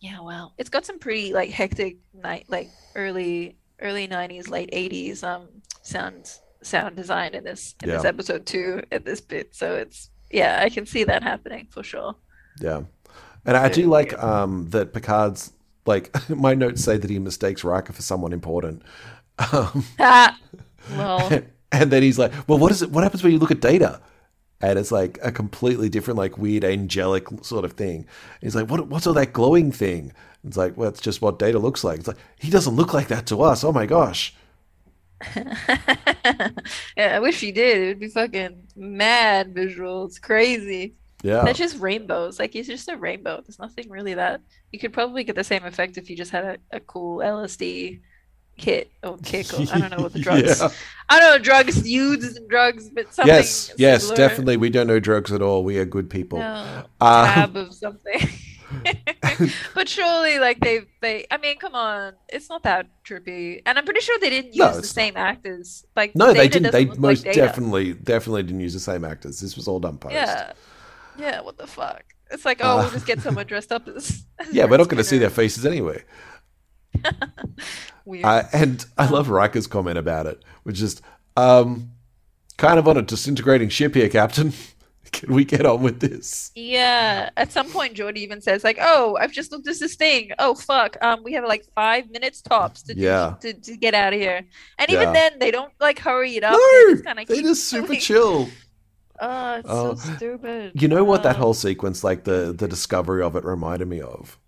Yeah, 0.01 0.21
wow. 0.21 0.53
It's 0.59 0.71
got 0.71 0.85
some 0.87 0.99
pretty 0.99 1.33
like 1.33 1.51
hectic 1.51 1.97
night, 2.15 2.47
like 2.49 2.69
early 2.95 3.57
early 3.81 4.07
'90s, 4.09 4.49
late 4.49 4.71
'80s 4.73 5.25
um 5.25 5.49
sound 5.83 6.31
sound 6.63 6.97
design 6.97 7.35
in 7.35 7.45
this 7.45 7.75
in 7.83 7.89
this 7.89 8.05
episode 8.05 8.45
too 8.47 8.83
at 8.93 9.05
this 9.05 9.21
bit. 9.21 9.55
So 9.55 9.75
it's 9.75 10.11
yeah, 10.31 10.61
I 10.63 10.69
can 10.69 10.87
see 10.87 11.05
that 11.05 11.23
happening 11.23 11.69
for 11.71 11.83
sure. 11.83 12.15
Yeah, 12.61 12.83
and 13.45 13.57
I 13.57 13.69
do 13.69 13.87
like 13.87 14.21
um, 14.23 14.69
that 14.71 14.93
Picard's 14.93 15.53
like 15.87 16.15
my 16.31 16.55
notes 16.55 16.83
say 16.85 16.97
that 16.97 17.09
he 17.11 17.19
mistakes 17.19 17.65
Riker 17.65 17.93
for 17.93 18.03
someone 18.03 18.33
important. 18.33 18.83
Um, 19.53 19.85
Ah, 19.99 20.39
well. 20.97 21.31
and 21.73 21.91
then 21.91 22.03
he's 22.03 22.19
like, 22.19 22.33
"Well, 22.49 22.59
what 22.59 22.71
is 22.73 22.83
it? 22.83 22.91
What 22.91 23.03
happens 23.05 23.23
when 23.23 23.33
you 23.33 23.39
look 23.39 23.51
at 23.51 23.61
Data?" 23.61 24.01
And 24.61 24.79
it's 24.79 24.91
like 24.91 25.19
a 25.23 25.31
completely 25.31 25.89
different, 25.89 26.17
like 26.19 26.39
weird 26.39 26.65
angelic 26.65 27.27
sort 27.43 27.65
of 27.65 27.73
thing. 27.75 28.07
He's 28.41 28.57
like, 28.57 28.71
"What? 28.71 28.89
What's 28.89 29.07
all 29.07 29.15
that 29.15 29.33
glowing 29.35 29.71
thing?" 29.71 30.13
It's 30.45 30.57
like, 30.57 30.77
"Well, 30.77 30.89
it's 30.89 31.01
just 31.01 31.21
what 31.21 31.39
Data 31.39 31.59
looks 31.59 31.85
like." 31.85 31.99
It's 31.99 32.09
like 32.09 32.17
he 32.39 32.51
doesn't 32.51 32.75
look 32.75 32.95
like 32.95 33.09
that 33.09 33.27
to 33.27 33.43
us. 33.43 33.65
Oh 33.65 33.73
my 33.73 33.85
gosh! 33.87 34.35
yeah, 35.37 36.51
I 36.97 37.19
wish 37.21 37.41
he 37.41 37.53
did. 37.53 37.83
It 37.83 37.87
would 37.89 38.01
be 38.01 38.09
fucking 38.09 38.63
mad 38.77 39.55
visual. 39.55 40.05
It's 40.07 40.19
crazy. 40.19 40.95
Yeah, 41.23 41.43
That's 41.45 41.59
just 41.59 41.81
rainbows. 41.81 42.39
Like 42.39 42.55
it's 42.55 42.69
just 42.69 42.89
a 42.89 42.97
rainbow. 42.97 43.41
There's 43.41 43.59
nothing 43.59 43.89
really 43.91 44.15
that 44.15 44.43
you 44.73 44.79
could 44.79 44.93
probably 44.93 45.25
get 45.25 45.37
the 45.37 45.45
same 45.45 45.65
effect 45.65 45.97
if 45.99 46.11
you 46.11 46.17
just 46.17 46.31
had 46.31 46.45
a, 46.45 46.59
a 46.77 46.81
cool 46.81 47.19
LSD 47.19 48.01
hit 48.57 48.91
or 49.03 49.19
kick 49.19 49.53
I 49.55 49.79
don't 49.79 49.91
know 49.91 50.03
what 50.03 50.13
the 50.13 50.19
drugs. 50.27 50.61
Yeah. 50.61 50.69
I 51.09 51.21
don't 51.21 51.39
know 51.39 51.43
drugs, 51.43 51.87
used 51.89 52.37
and 52.37 52.49
drugs, 52.49 52.89
but 52.91 53.13
something. 53.15 53.33
Yes, 53.33 53.73
yes, 53.77 54.03
similar. 54.03 54.17
definitely. 54.17 54.57
We 54.57 54.71
don't 54.71 54.87
know 54.87 54.99
drugs 54.99 55.33
at 55.33 55.43
all. 55.43 55.63
We 55.63 55.79
are 55.79 55.85
good 55.85 56.11
people. 56.11 56.39
No, 56.39 56.85
Um, 57.01 57.27
tab 57.27 57.57
of 57.57 57.75
something. 57.75 58.29
but 59.75 59.89
surely, 59.89 60.39
like 60.39 60.59
they, 60.61 60.81
they. 61.01 61.27
I 61.31 61.37
mean, 61.37 61.59
come 61.59 61.75
on, 61.75 62.15
it's 62.29 62.49
not 62.49 62.65
that 62.65 62.89
trippy, 63.05 63.63
and 63.65 63.79
I'm 63.79 63.85
pretty 63.85 64.01
sure 64.01 64.19
they 64.19 64.31
didn't 64.31 64.55
use 64.55 64.57
No, 64.57 64.81
the 64.81 64.87
same 64.87 65.17
actors. 65.17 65.85
Like 65.95 66.17
No, 66.17 66.33
they 66.33 66.49
didn't. 66.49 66.73
They 66.73 66.85
doesn't 66.87 67.03
like 67.03 67.19
most 67.19 67.25
definitely, 67.25 67.95
definitely 67.95 68.43
didn't 68.43 68.61
use 68.61 68.75
the 68.75 68.81
same 68.81 69.05
actors. 69.05 69.41
This 69.41 69.55
was 69.57 69.69
all 69.69 69.79
done 69.79 69.99
post. 69.99 70.15
Yeah, 70.15 70.53
yeah. 71.19 71.41
What 71.43 71.59
the 71.59 71.67
fuck? 71.69 72.03
It's 72.33 72.45
like, 72.45 72.59
oh, 72.61 72.71
Uh, 72.71 72.77
we'll 72.83 72.91
just 72.91 73.07
get 73.07 73.21
someone 73.21 73.47
dressed 73.47 73.71
up 73.71 73.87
as. 73.87 74.25
as 74.41 74.49
Yeah, 74.53 74.65
we're 74.65 74.79
not 74.79 74.89
going 74.89 74.99
to 74.99 75.05
see 75.05 75.19
their 75.19 75.31
faces 75.31 75.65
anyway. 75.65 76.03
Weird. 78.05 78.25
Uh, 78.25 78.43
and 78.53 78.85
I 78.99 79.09
love 79.09 79.29
Riker's 79.29 79.67
comment 79.67 79.99
about 79.99 80.27
it, 80.27 80.43
which 80.63 80.81
is 80.81 81.01
um, 81.37 81.91
kind 82.57 82.79
of 82.79 82.87
on 82.89 82.97
a 82.97 83.03
disintegrating 83.03 83.69
ship 83.69 83.95
here, 83.95 84.09
Captain. 84.09 84.53
Can 85.13 85.33
we 85.33 85.45
get 85.45 85.65
on 85.65 85.83
with 85.83 86.01
this? 86.01 86.51
Yeah, 86.57 87.31
at 87.37 87.53
some 87.53 87.71
point 87.71 87.95
Geordi 87.97 88.17
even 88.19 88.41
says 88.41 88.65
like, 88.65 88.77
"Oh, 88.81 89.17
I've 89.21 89.31
just 89.33 89.53
looked 89.53 89.67
at 89.69 89.79
this 89.79 89.95
thing. 89.95 90.31
Oh 90.39 90.55
fuck, 90.55 90.97
um, 91.01 91.23
we 91.23 91.33
have 91.35 91.45
like 91.45 91.65
five 91.75 92.11
minutes 92.11 92.43
tops 92.43 92.83
to 92.83 92.97
Yeah. 92.97 93.37
to, 93.41 93.55
to 93.55 93.77
get 93.77 93.95
out 93.95 94.13
of 94.13 94.21
here." 94.21 94.43
And 94.79 94.89
Yeah. 94.91 95.03
even 95.03 95.13
then, 95.15 95.39
they 95.39 95.51
don't 95.53 95.73
like 95.81 96.01
hurry 96.01 96.37
it 96.37 96.43
up. 96.45 96.53
No, 96.53 97.15
they 97.15 97.25
just, 97.25 97.29
they 97.29 97.43
just 97.43 97.65
super 97.69 97.87
going. 97.89 98.01
chill. 98.01 98.49
Oh, 99.19 99.55
it's 99.55 99.69
Oh. 99.71 99.95
so 99.95 100.15
stupid. 100.17 100.73
You 100.75 100.89
know 100.89 101.03
what 101.03 101.23
that 101.23 101.37
Oh. 101.37 101.39
whole 101.39 101.55
sequence, 101.55 102.05
like 102.05 102.25
the 102.25 102.53
the 102.57 102.69
discovery 102.69 103.23
of 103.23 103.35
it, 103.35 103.45
reminded 103.45 103.89
me 103.89 104.03
of? 104.03 104.39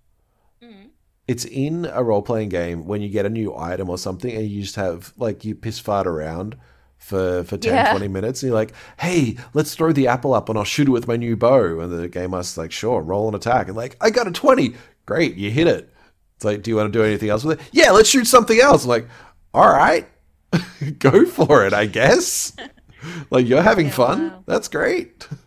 It's 1.28 1.44
in 1.44 1.85
a 1.92 2.02
role 2.02 2.23
playing 2.23 2.49
game 2.49 2.87
when 2.87 3.02
you 3.02 3.08
get 3.11 3.26
a 3.26 3.28
new 3.30 3.54
item 3.54 3.88
or 3.90 3.99
something 3.99 4.35
and 4.35 4.49
you 4.49 4.62
just 4.62 4.76
have 4.76 5.12
like 5.18 5.44
you 5.44 5.54
piss 5.54 5.78
fart 5.78 6.06
around 6.06 6.56
for 6.97 7.44
for 7.44 7.56
10, 7.58 7.73
Yeah. 7.75 7.90
20 7.90 8.08
minutes 8.08 8.42
and 8.42 8.49
you're 8.49 8.58
like, 8.58 8.73
hey, 8.99 9.37
let's 9.54 9.75
throw 9.75 9.92
the 9.92 10.08
apple 10.08 10.32
up 10.35 10.49
and 10.49 10.58
I'll 10.58 10.64
shoot 10.64 10.88
it 10.88 10.90
with 10.90 11.06
my 11.06 11.16
new 11.16 11.37
bow. 11.37 11.78
And 11.80 11.92
the 11.92 12.08
game 12.08 12.30
master's 12.30 12.58
like, 12.58 12.73
sure, 12.73 13.02
roll 13.02 13.28
an 13.28 13.35
attack. 13.35 13.68
And 13.68 13.76
like, 13.76 13.97
I 14.00 14.11
got 14.11 14.26
a 14.26 14.32
20. 14.32 14.75
Great, 15.06 15.37
you 15.37 15.50
hit 15.50 15.66
it. 15.68 15.92
It's 16.37 16.44
like, 16.44 16.62
do 16.62 16.70
you 16.70 16.76
want 16.76 16.92
to 16.92 16.99
do 16.99 17.04
anything 17.04 17.28
else 17.30 17.44
with 17.44 17.61
it? 17.61 17.68
Yeah, 17.73 17.90
let's 17.90 18.08
shoot 18.08 18.26
something 18.26 18.58
else. 18.61 18.85
I'm 18.85 18.88
like, 18.90 19.08
all 19.54 19.68
right, 19.68 20.06
go 20.99 21.25
for 21.26 21.66
it, 21.66 21.73
I 21.75 21.87
guess. 21.87 22.52
like, 23.30 23.47
you're 23.47 23.62
having 23.62 23.87
Yeah, 23.87 23.92
fun. 23.92 24.30
wow. 24.30 24.44
That's 24.47 24.68
great. 24.68 25.26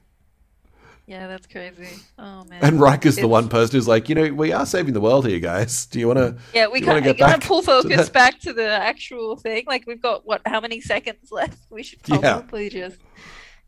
Yeah, 1.12 1.28
that's 1.28 1.46
crazy. 1.46 1.90
Oh 2.18 2.46
man. 2.46 2.64
And 2.64 2.80
Riker's 2.80 3.18
the 3.18 3.28
one 3.28 3.50
person 3.50 3.76
who's 3.76 3.88
like, 3.88 4.08
you 4.08 4.16
know, 4.16 4.34
we 4.34 4.54
are 4.54 4.66
saving 4.66 4.94
the 4.94 5.02
world 5.02 5.28
here, 5.28 5.40
guys. 5.42 5.86
Do 5.88 6.00
you 6.00 6.08
want 6.08 6.20
to? 6.20 6.38
Yeah, 6.54 6.68
we 6.68 6.80
wanna 6.80 7.02
can't 7.02 7.04
get 7.04 7.18
gotta 7.18 7.46
pull 7.46 7.62
focus 7.62 8.06
that? 8.06 8.14
back 8.14 8.40
to 8.42 8.54
the 8.54 8.66
actual 8.70 9.36
thing. 9.36 9.66
Like 9.68 9.86
we've 9.86 10.02
got 10.02 10.26
what? 10.26 10.42
How 10.46 10.62
many 10.62 10.80
seconds 10.80 11.30
left? 11.30 11.58
We 11.70 11.84
should 11.84 12.00
Yeah. 12.08 12.18
probably 12.20 12.70
just. 12.70 12.96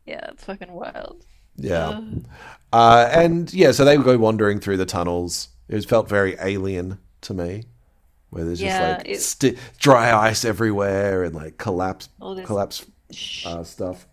Yeah, 0.06 0.30
it's 0.32 0.42
fucking 0.44 0.72
wild. 0.72 1.26
Yeah. 1.56 2.00
Uh, 2.72 3.10
and 3.12 3.52
yeah, 3.52 3.72
so 3.72 3.84
they 3.84 3.98
would 3.98 4.06
go 4.06 4.16
wandering 4.16 4.58
through 4.58 4.78
the 4.78 4.86
tunnels. 4.86 5.48
It 5.68 5.84
felt 5.84 6.08
very 6.08 6.36
alien 6.40 6.98
to 7.22 7.34
me, 7.34 7.64
where 8.30 8.44
there's 8.44 8.62
Yeah, 8.62 9.02
just 9.02 9.42
like 9.44 9.56
sti- 9.56 9.62
dry 9.78 10.14
ice 10.30 10.46
everywhere 10.46 11.24
and 11.24 11.34
like 11.34 11.58
collapse, 11.58 12.08
collapse 12.44 12.86
uh, 13.44 13.62
stuff. 13.64 14.06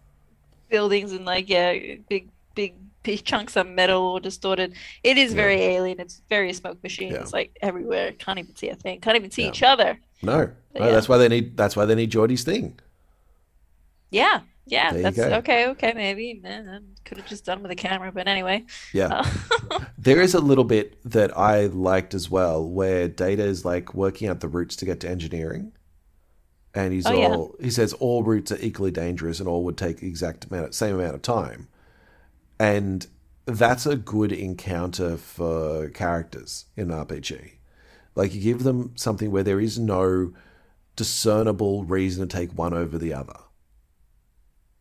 buildings 0.70 1.14
and 1.14 1.24
like 1.24 1.48
yeah, 1.50 1.74
big 2.10 2.30
big 2.56 2.76
chunks 3.04 3.56
of 3.56 3.68
metal 3.68 4.02
or 4.04 4.20
distorted. 4.20 4.74
It 5.04 5.18
is 5.18 5.34
very 5.34 5.60
alien. 5.62 6.00
It's 6.00 6.22
very 6.30 6.54
smoke 6.54 6.82
machines 6.84 7.14
Yeah. 7.14 7.26
like 7.34 7.58
everywhere. 7.62 8.12
Can't 8.14 8.40
even 8.40 8.56
see 8.56 8.70
a 8.70 8.76
thing. 8.76 9.02
Can't 9.02 9.16
even 9.16 9.32
see 9.32 9.44
Yeah. 9.44 9.50
each 9.50 9.64
other. 9.64 10.00
No, 10.22 10.38
no, 10.78 10.86
Yeah. 10.86 10.92
that's 10.92 11.10
why 11.10 11.18
they 11.18 11.28
need. 11.28 11.58
That's 11.58 11.76
why 11.76 11.86
they 11.86 11.96
need 11.96 12.12
Geordi's 12.12 12.44
thing. 12.44 12.80
Yeah, 14.12 14.42
yeah. 14.66 14.92
There 14.92 15.02
That's 15.04 15.20
okay. 15.20 15.68
Okay, 15.70 15.94
maybe. 15.96 16.34
Man, 16.44 16.84
could 17.06 17.18
have 17.18 17.28
just 17.28 17.46
done 17.46 17.62
with 17.62 17.72
a 17.72 17.76
camera, 17.76 18.12
but 18.12 18.28
anyway. 18.28 18.66
Yeah. 18.94 19.08
Uh, 19.08 19.80
There 19.98 20.20
is 20.22 20.34
a 20.34 20.40
little 20.40 20.64
bit 20.64 20.98
that 21.10 21.38
I 21.38 21.68
liked 21.68 22.14
as 22.16 22.30
well, 22.30 22.68
where 22.68 23.08
Data 23.08 23.44
is 23.44 23.64
like 23.64 23.94
working 23.94 24.28
out 24.28 24.40
the 24.40 24.48
routes 24.48 24.76
to 24.78 24.86
get 24.86 25.00
to 25.02 25.10
engineering, 25.10 25.74
and 26.74 26.92
he's 26.92 27.06
Oh, 27.06 27.14
yeah. 27.14 27.28
all 27.30 27.56
he 27.62 27.70
says 27.70 27.94
all 27.94 28.24
routes 28.24 28.52
are 28.52 28.58
equally 28.60 28.90
dangerous 28.92 29.40
and 29.40 29.48
all 29.48 29.64
would 29.64 29.78
take 29.78 29.98
the 29.98 30.08
exact 30.08 30.46
amount, 30.46 30.74
same 30.76 30.96
amount 30.96 31.16
of 31.16 31.22
time, 31.22 31.68
and 32.62 33.08
that's 33.46 33.88
a 33.88 33.96
good 33.96 34.32
encounter 34.32 35.18
for 35.18 35.90
characters 35.90 36.66
in 36.78 36.92
an 36.92 37.06
RPG. 37.06 37.54
Like 38.14 38.36
you 38.36 38.42
give 38.42 38.62
them 38.62 38.92
something 38.96 39.32
where 39.32 39.42
there 39.42 39.60
is 39.60 39.80
no 39.80 40.32
discernible 40.96 41.84
reason 41.86 42.28
to 42.28 42.38
take 42.38 42.52
one 42.56 42.76
over 42.76 43.00
the 43.00 43.16
other. 43.16 43.40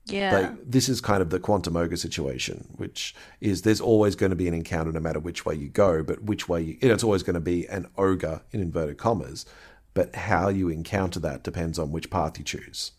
yeah. 0.04 0.38
Like 0.38 0.70
this 0.70 0.90
is 0.90 1.00
kind 1.00 1.22
of 1.22 1.30
the 1.30 1.40
quantum 1.40 1.74
ogre 1.74 1.96
situation, 1.96 2.74
which 2.76 3.14
is 3.40 3.62
there's 3.62 3.80
always 3.80 4.14
going 4.14 4.30
to 4.30 4.36
be 4.36 4.48
an 4.48 4.52
encounter 4.52 4.92
no 4.92 5.00
matter 5.00 5.20
which 5.20 5.46
way 5.46 5.54
you 5.54 5.68
go, 5.68 6.02
but 6.02 6.22
which 6.22 6.50
way 6.50 6.60
you, 6.60 6.76
you 6.82 6.88
know, 6.88 6.94
it's 6.94 7.04
always 7.04 7.22
going 7.22 7.34
to 7.34 7.40
be 7.40 7.66
an 7.68 7.86
ogre 7.96 8.42
in 8.50 8.60
inverted 8.60 8.98
commas, 8.98 9.46
but 9.94 10.14
how 10.14 10.48
you 10.50 10.68
encounter 10.68 11.20
that 11.20 11.44
depends 11.44 11.78
on 11.78 11.92
which 11.92 12.10
path 12.10 12.38
you 12.38 12.44
choose. 12.44 12.92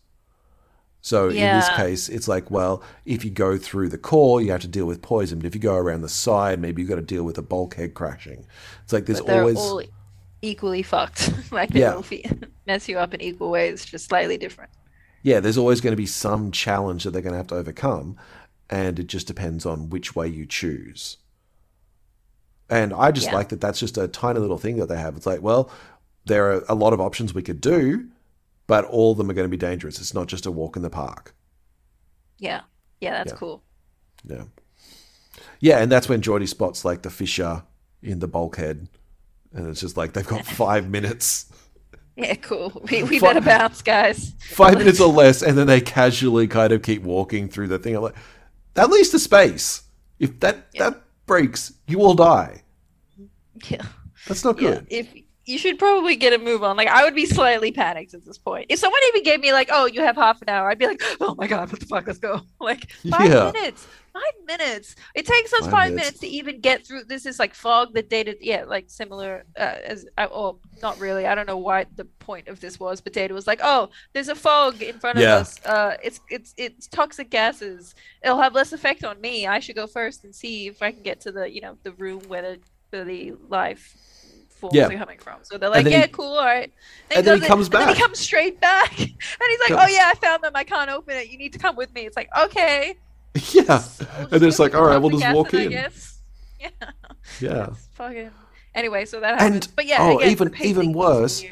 So 1.04 1.28
in 1.30 1.34
this 1.34 1.68
case, 1.70 2.08
it's 2.08 2.28
like, 2.28 2.48
well, 2.50 2.82
if 3.04 3.24
you 3.24 3.30
go 3.32 3.58
through 3.58 3.88
the 3.88 3.98
core, 3.98 4.40
you 4.40 4.52
have 4.52 4.60
to 4.60 4.68
deal 4.68 4.86
with 4.86 5.02
poison. 5.02 5.40
But 5.40 5.46
if 5.46 5.54
you 5.54 5.60
go 5.60 5.74
around 5.74 6.02
the 6.02 6.08
side, 6.08 6.60
maybe 6.60 6.80
you've 6.80 6.88
got 6.88 6.94
to 6.96 7.02
deal 7.02 7.24
with 7.24 7.36
a 7.38 7.42
bulkhead 7.42 7.94
crashing. 7.94 8.46
It's 8.84 8.92
like 8.92 9.06
there's 9.06 9.18
always 9.20 9.56
all 9.58 9.82
equally 10.42 10.82
fucked. 10.84 11.32
like 11.52 11.70
they 11.70 11.80
Yeah. 11.80 11.94
all 11.94 12.02
fe- 12.02 12.30
mess 12.68 12.88
you 12.88 12.98
up 12.98 13.12
in 13.14 13.20
equal 13.20 13.50
ways, 13.50 13.84
just 13.84 14.08
slightly 14.08 14.38
different. 14.38 14.70
yeah, 15.24 15.40
there's 15.40 15.58
always 15.58 15.80
going 15.80 15.92
to 15.92 15.96
be 15.96 16.06
some 16.06 16.50
challenge 16.52 17.02
that 17.04 17.10
they're 17.10 17.22
going 17.22 17.32
to 17.32 17.36
have 17.38 17.46
to 17.48 17.56
overcome, 17.56 18.16
and 18.70 18.98
it 19.00 19.08
just 19.08 19.26
depends 19.26 19.66
on 19.66 19.90
which 19.90 20.14
way 20.14 20.28
you 20.28 20.46
choose. 20.46 21.16
And 22.70 22.92
I 22.92 23.10
just 23.10 23.26
Yeah. 23.28 23.34
like 23.34 23.48
that 23.50 23.60
that's 23.60 23.80
just 23.80 23.98
a 23.98 24.08
tiny 24.08 24.38
little 24.40 24.56
thing 24.58 24.76
that 24.76 24.86
they 24.88 24.96
have. 24.98 25.16
It's 25.16 25.26
like, 25.26 25.42
well, 25.42 25.70
there 26.26 26.52
are 26.52 26.64
a 26.68 26.74
lot 26.74 26.92
of 26.92 27.00
options 27.00 27.34
we 27.34 27.42
could 27.42 27.60
do, 27.60 28.06
but 28.72 28.86
all 28.86 29.12
of 29.12 29.18
them 29.18 29.28
are 29.28 29.34
going 29.34 29.44
to 29.44 29.50
be 29.50 29.56
dangerous. 29.58 30.00
It's 30.00 30.14
not 30.14 30.28
just 30.28 30.46
a 30.46 30.50
walk 30.50 30.76
in 30.76 30.82
the 30.82 30.88
park. 30.88 31.34
Yeah. 32.38 32.62
Yeah, 33.02 33.18
that's 33.18 33.32
Yeah. 33.32 33.36
cool. 33.38 33.62
Yeah. 34.24 34.44
Yeah, 35.60 35.78
and 35.82 35.92
that's 35.92 36.08
when 36.08 36.22
Geordi 36.22 36.48
spots 36.48 36.82
like 36.82 37.02
the 37.02 37.10
fissure 37.10 37.64
in 38.02 38.20
the 38.20 38.26
bulkhead. 38.28 38.88
And 39.52 39.68
it's 39.68 39.82
just 39.82 39.98
like 39.98 40.14
they've 40.14 40.26
got 40.26 40.46
five 40.62 40.88
minutes. 40.88 41.52
Yeah, 42.16 42.34
cool. 42.36 42.80
We, 42.90 43.02
we 43.02 43.18
Fi- 43.18 43.26
better 43.34 43.42
bounce, 43.42 43.82
guys. 43.82 44.32
Five 44.40 44.78
minutes 44.78 45.00
or 45.00 45.12
less, 45.12 45.42
and 45.42 45.58
then 45.58 45.66
they 45.66 45.82
casually 45.82 46.46
kind 46.48 46.72
of 46.72 46.80
keep 46.80 47.02
walking 47.02 47.48
through 47.50 47.68
the 47.68 47.78
thing. 47.78 47.94
I'm 47.94 48.02
like, 48.04 48.16
that 48.72 48.88
leads 48.88 49.10
to 49.10 49.18
space. 49.18 49.82
If 50.18 50.40
that 50.40 50.66
Yeah. 50.72 50.90
that 50.90 51.02
breaks, 51.26 51.74
you 51.86 51.98
will 51.98 52.14
die. 52.14 52.62
Yeah. 53.68 53.82
That's 54.26 54.44
not 54.44 54.58
Yeah. 54.58 54.70
good. 54.70 54.86
If 54.88 55.08
you 55.44 55.58
should 55.58 55.78
probably 55.78 56.16
get 56.16 56.32
a 56.32 56.38
move 56.38 56.62
on. 56.62 56.76
Like 56.76 56.88
I 56.88 57.04
would 57.04 57.14
be 57.14 57.26
slightly 57.26 57.72
panicked 57.72 58.14
at 58.14 58.24
this 58.24 58.38
point. 58.38 58.66
If 58.68 58.78
someone 58.78 59.00
even 59.08 59.22
gave 59.24 59.40
me 59.40 59.52
like, 59.52 59.68
"Oh, 59.72 59.86
you 59.86 60.00
have 60.02 60.16
half 60.16 60.40
an 60.42 60.48
hour," 60.48 60.70
I'd 60.70 60.78
be 60.78 60.86
like, 60.86 61.02
"Oh 61.20 61.34
my 61.36 61.46
god, 61.46 61.70
what 61.70 61.80
the 61.80 61.86
fuck? 61.86 62.06
Let's 62.06 62.18
go!" 62.18 62.40
Like 62.60 62.90
five 63.10 63.30
Yeah. 63.30 63.50
minutes. 63.52 63.86
Five 64.12 64.46
minutes. 64.46 64.94
It 65.14 65.24
takes 65.26 65.52
us 65.54 65.60
Five 65.62 65.70
five, 65.70 65.88
minutes. 65.92 66.04
minutes. 66.08 66.18
to 66.20 66.26
even 66.28 66.60
get 66.60 66.86
through. 66.86 67.04
This 67.04 67.24
is 67.24 67.38
like 67.38 67.54
fog 67.54 67.94
that 67.94 68.10
Data. 68.10 68.36
Yeah, 68.40 68.64
like 68.64 68.84
similar 68.90 69.44
uh, 69.58 69.76
as. 69.84 70.06
Uh, 70.18 70.28
oh, 70.30 70.58
not 70.82 70.98
really. 71.00 71.26
I 71.26 71.34
don't 71.34 71.46
know 71.46 71.56
why 71.56 71.86
the 71.96 72.04
point 72.04 72.46
of 72.48 72.60
this 72.60 72.78
was, 72.78 73.00
but 73.00 73.14
Data 73.14 73.32
was 73.32 73.46
like, 73.46 73.60
"Oh, 73.62 73.88
there's 74.12 74.28
a 74.28 74.34
fog 74.34 74.82
in 74.82 74.98
front 75.00 75.18
Yeah. 75.18 75.36
of 75.36 75.40
us. 75.42 75.64
Uh, 75.64 75.96
it's 76.04 76.20
it's 76.28 76.52
it's 76.58 76.86
toxic 76.88 77.30
gases. 77.30 77.94
It'll 78.22 78.40
have 78.40 78.54
less 78.54 78.72
effect 78.74 79.02
on 79.02 79.18
me. 79.20 79.46
I 79.46 79.60
should 79.60 79.76
go 79.76 79.86
first 79.86 80.24
and 80.24 80.34
see 80.34 80.66
if 80.68 80.82
I 80.82 80.92
can 80.92 81.02
get 81.02 81.20
to 81.22 81.32
the 81.32 81.50
you 81.50 81.62
know 81.62 81.78
the 81.82 81.92
room 81.92 82.20
where 82.28 82.42
the 82.42 82.58
where 82.90 83.04
the 83.06 83.32
life 83.48 83.96
forms 84.62 84.74
Yeah. 84.74 84.86
are 84.88 84.96
coming 84.98 85.18
from. 85.18 85.36
So 85.42 85.58
they're 85.58 85.68
like, 85.68 85.86
yeah, 85.86 86.02
he- 86.02 86.08
cool, 86.08 86.38
all 86.38 86.44
right. 86.44 86.72
and 87.10 87.26
then 87.26 87.34
he 87.34 87.40
does 87.40 87.44
it, 87.44 87.48
comes 87.48 87.66
and 87.66 87.72
then 87.74 87.86
back. 87.88 87.96
he 87.96 88.02
comes 88.02 88.18
straight 88.18 88.60
back, 88.60 88.90
and 88.98 89.08
he's 89.08 89.60
like, 89.70 89.72
oh 89.72 89.86
yeah, 89.88 90.10
I 90.10 90.14
found 90.14 90.42
them. 90.42 90.52
I 90.54 90.64
can't 90.64 90.90
open 90.90 91.16
it. 91.16 91.28
You 91.30 91.36
need 91.38 91.52
to 91.52 91.58
come 91.58 91.76
with 91.76 91.92
me. 91.94 92.02
It's 92.06 92.16
like, 92.16 92.28
okay. 92.38 92.96
yeah, 93.52 93.82
and 94.30 94.42
it's 94.42 94.58
like, 94.58 94.74
all 94.74 94.84
right, 94.84 94.96
we'll 94.98 95.10
just 95.10 95.34
walk 95.34 95.52
in. 95.54 95.70
guess. 95.70 96.18
Yeah. 96.60 96.68
Yeah. 97.40 97.66
It's 97.70 97.88
fucking. 97.94 98.30
Anyway, 98.74 99.04
so 99.04 99.18
that 99.20 99.40
happens. 99.40 99.66
And- 99.66 99.76
but 99.76 99.86
yeah, 99.86 99.98
oh, 100.00 100.18
again, 100.18 100.30
even- 100.30 100.54
even 100.62 100.92
worse. 100.92 101.44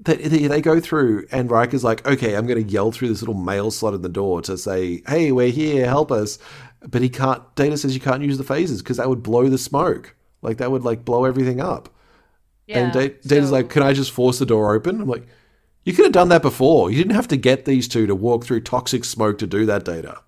They, 0.00 0.14
they, 0.14 0.46
they 0.46 0.60
go 0.62 0.78
through, 0.80 1.26
and 1.32 1.50
Riker's 1.50 1.82
like, 1.82 2.06
okay, 2.06 2.34
I'm 2.36 2.46
going 2.46 2.64
to 2.64 2.70
yell 2.72 2.92
through 2.92 3.08
this 3.08 3.20
little 3.20 3.34
mail 3.34 3.70
slot 3.72 3.94
in 3.94 4.02
the 4.02 4.08
door 4.08 4.40
to 4.42 4.56
say, 4.56 5.02
hey, 5.08 5.32
we're 5.32 5.50
here, 5.50 5.86
help 5.86 6.12
us. 6.12 6.38
But 6.86 7.02
he 7.02 7.08
can't, 7.08 7.42
Data 7.56 7.76
says 7.76 7.94
you 7.94 8.00
can't 8.00 8.22
use 8.22 8.38
the 8.38 8.44
phasers 8.44 8.78
because 8.78 8.98
that 8.98 9.08
would 9.08 9.24
blow 9.24 9.48
the 9.48 9.58
smoke. 9.58 10.14
Like, 10.40 10.58
that 10.58 10.70
would, 10.70 10.84
like, 10.84 11.04
blow 11.04 11.24
everything 11.24 11.60
up. 11.60 11.88
And 12.68 12.94
Yeah, 12.94 13.00
Da- 13.08 13.14
Data's 13.26 13.48
so- 13.48 13.54
like, 13.54 13.70
can 13.70 13.82
I 13.82 13.92
just 13.92 14.10
force 14.10 14.38
the 14.38 14.46
door 14.46 14.74
open? 14.74 15.00
I'm 15.00 15.08
like, 15.08 15.26
you 15.84 15.92
could 15.94 16.04
have 16.04 16.12
done 16.12 16.28
that 16.28 16.42
before. 16.42 16.90
You 16.90 16.98
didn't 16.98 17.14
have 17.14 17.28
to 17.28 17.36
get 17.36 17.64
these 17.64 17.88
two 17.88 18.06
to 18.06 18.14
walk 18.14 18.44
through 18.44 18.60
toxic 18.60 19.04
smoke 19.04 19.38
to 19.38 19.46
do 19.46 19.64
that, 19.66 19.84
Data. 19.84 20.20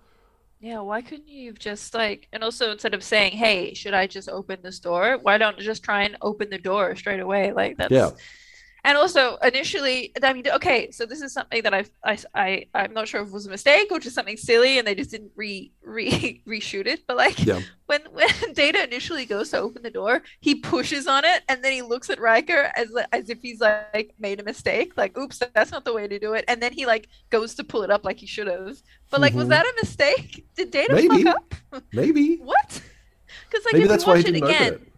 Yeah, 0.61 0.81
why 0.81 1.01
couldn't 1.03 1.29
you 1.29 1.53
just 1.53 1.95
like, 1.95 2.29
and 2.33 2.43
also 2.45 2.73
instead 2.73 2.93
of 2.93 3.03
saying, 3.03 3.33
"Hey, 3.33 3.73
should 3.73 3.95
I 3.95 4.07
just 4.07 4.29
open 4.29 4.59
this 4.63 4.79
door?" 4.79 5.19
Why 5.23 5.39
don't 5.39 5.57
you 5.59 5.65
just 5.65 5.83
try 5.83 6.03
and 6.03 6.17
open 6.21 6.51
the 6.51 6.59
door 6.59 6.95
straight 6.97 7.21
away? 7.21 7.53
Like 7.53 7.79
that's. 7.79 7.91
Yeah. 7.93 8.11
And 8.85 8.97
also, 8.97 9.37
initially, 9.39 10.13
I 10.23 10.33
mean, 10.33 10.45
okay, 10.49 10.91
so 10.91 11.05
this 11.07 11.21
is 11.21 11.33
something 11.33 11.63
that 11.63 11.75
I, 11.75 11.85
I, 12.05 12.19
I, 12.35 12.67
I'm 12.75 12.95
not 12.95 13.09
sure 13.09 13.21
if 13.23 13.29
it 13.29 13.33
was 13.33 13.47
a 13.47 13.51
mistake 13.51 13.89
or 13.91 13.99
just 14.01 14.15
something 14.15 14.37
silly, 14.37 14.79
and 14.79 14.87
they 14.87 14.95
just 14.95 15.11
didn't 15.11 15.33
re, 15.37 15.71
re, 15.83 16.43
reshoot 16.47 16.87
it. 16.87 17.01
But 17.07 17.17
like, 17.19 17.45
Yeah. 17.45 17.61
when 17.87 18.01
when 18.13 18.29
Data 18.55 18.83
initially 18.83 19.27
goes 19.27 19.51
to 19.51 19.59
open 19.59 19.83
the 19.83 19.91
door, 19.91 20.23
he 20.41 20.55
pushes 20.55 21.07
on 21.07 21.25
it, 21.25 21.43
and 21.49 21.63
then 21.63 21.73
he 21.73 21.83
looks 21.83 22.09
at 22.11 22.21
Riker 22.21 22.73
as 22.77 22.89
as 23.13 23.29
if 23.31 23.39
he's 23.43 23.61
like 23.61 24.15
made 24.19 24.41
a 24.41 24.45
mistake, 24.45 24.97
like, 24.97 25.17
"Oops, 25.19 25.39
that's 25.55 25.71
not 25.73 25.85
the 25.85 25.93
way 25.93 26.09
to 26.09 26.19
do 26.19 26.33
it." 26.35 26.45
And 26.49 26.63
then 26.63 26.73
he 26.73 26.87
like 26.87 27.09
goes 27.31 27.55
to 27.57 27.65
pull 27.65 27.83
it 27.83 27.91
up 27.91 28.05
like 28.05 28.19
he 28.19 28.27
should 28.27 28.47
have. 28.47 28.79
But 29.11 29.21
like, 29.21 29.35
was 29.35 29.47
Mhm. 29.47 29.51
that 29.51 29.67
a 29.67 29.73
mistake? 29.83 30.47
Did 30.57 30.71
Data 30.71 30.95
Maybe. 30.95 31.25
fuck 31.25 31.37
up? 31.73 31.83
Maybe. 31.93 32.37
What? 32.43 32.81
Because 33.51 33.65
like 33.67 33.75
Maybe 33.75 33.85
if 33.85 33.89
that's 33.91 34.05
you 34.07 34.09
why 34.13 34.19
he 34.19 34.23
watch 34.23 34.29
it 34.29 34.33
didn't 34.33 34.49
again, 34.49 34.73
it. 34.75 34.93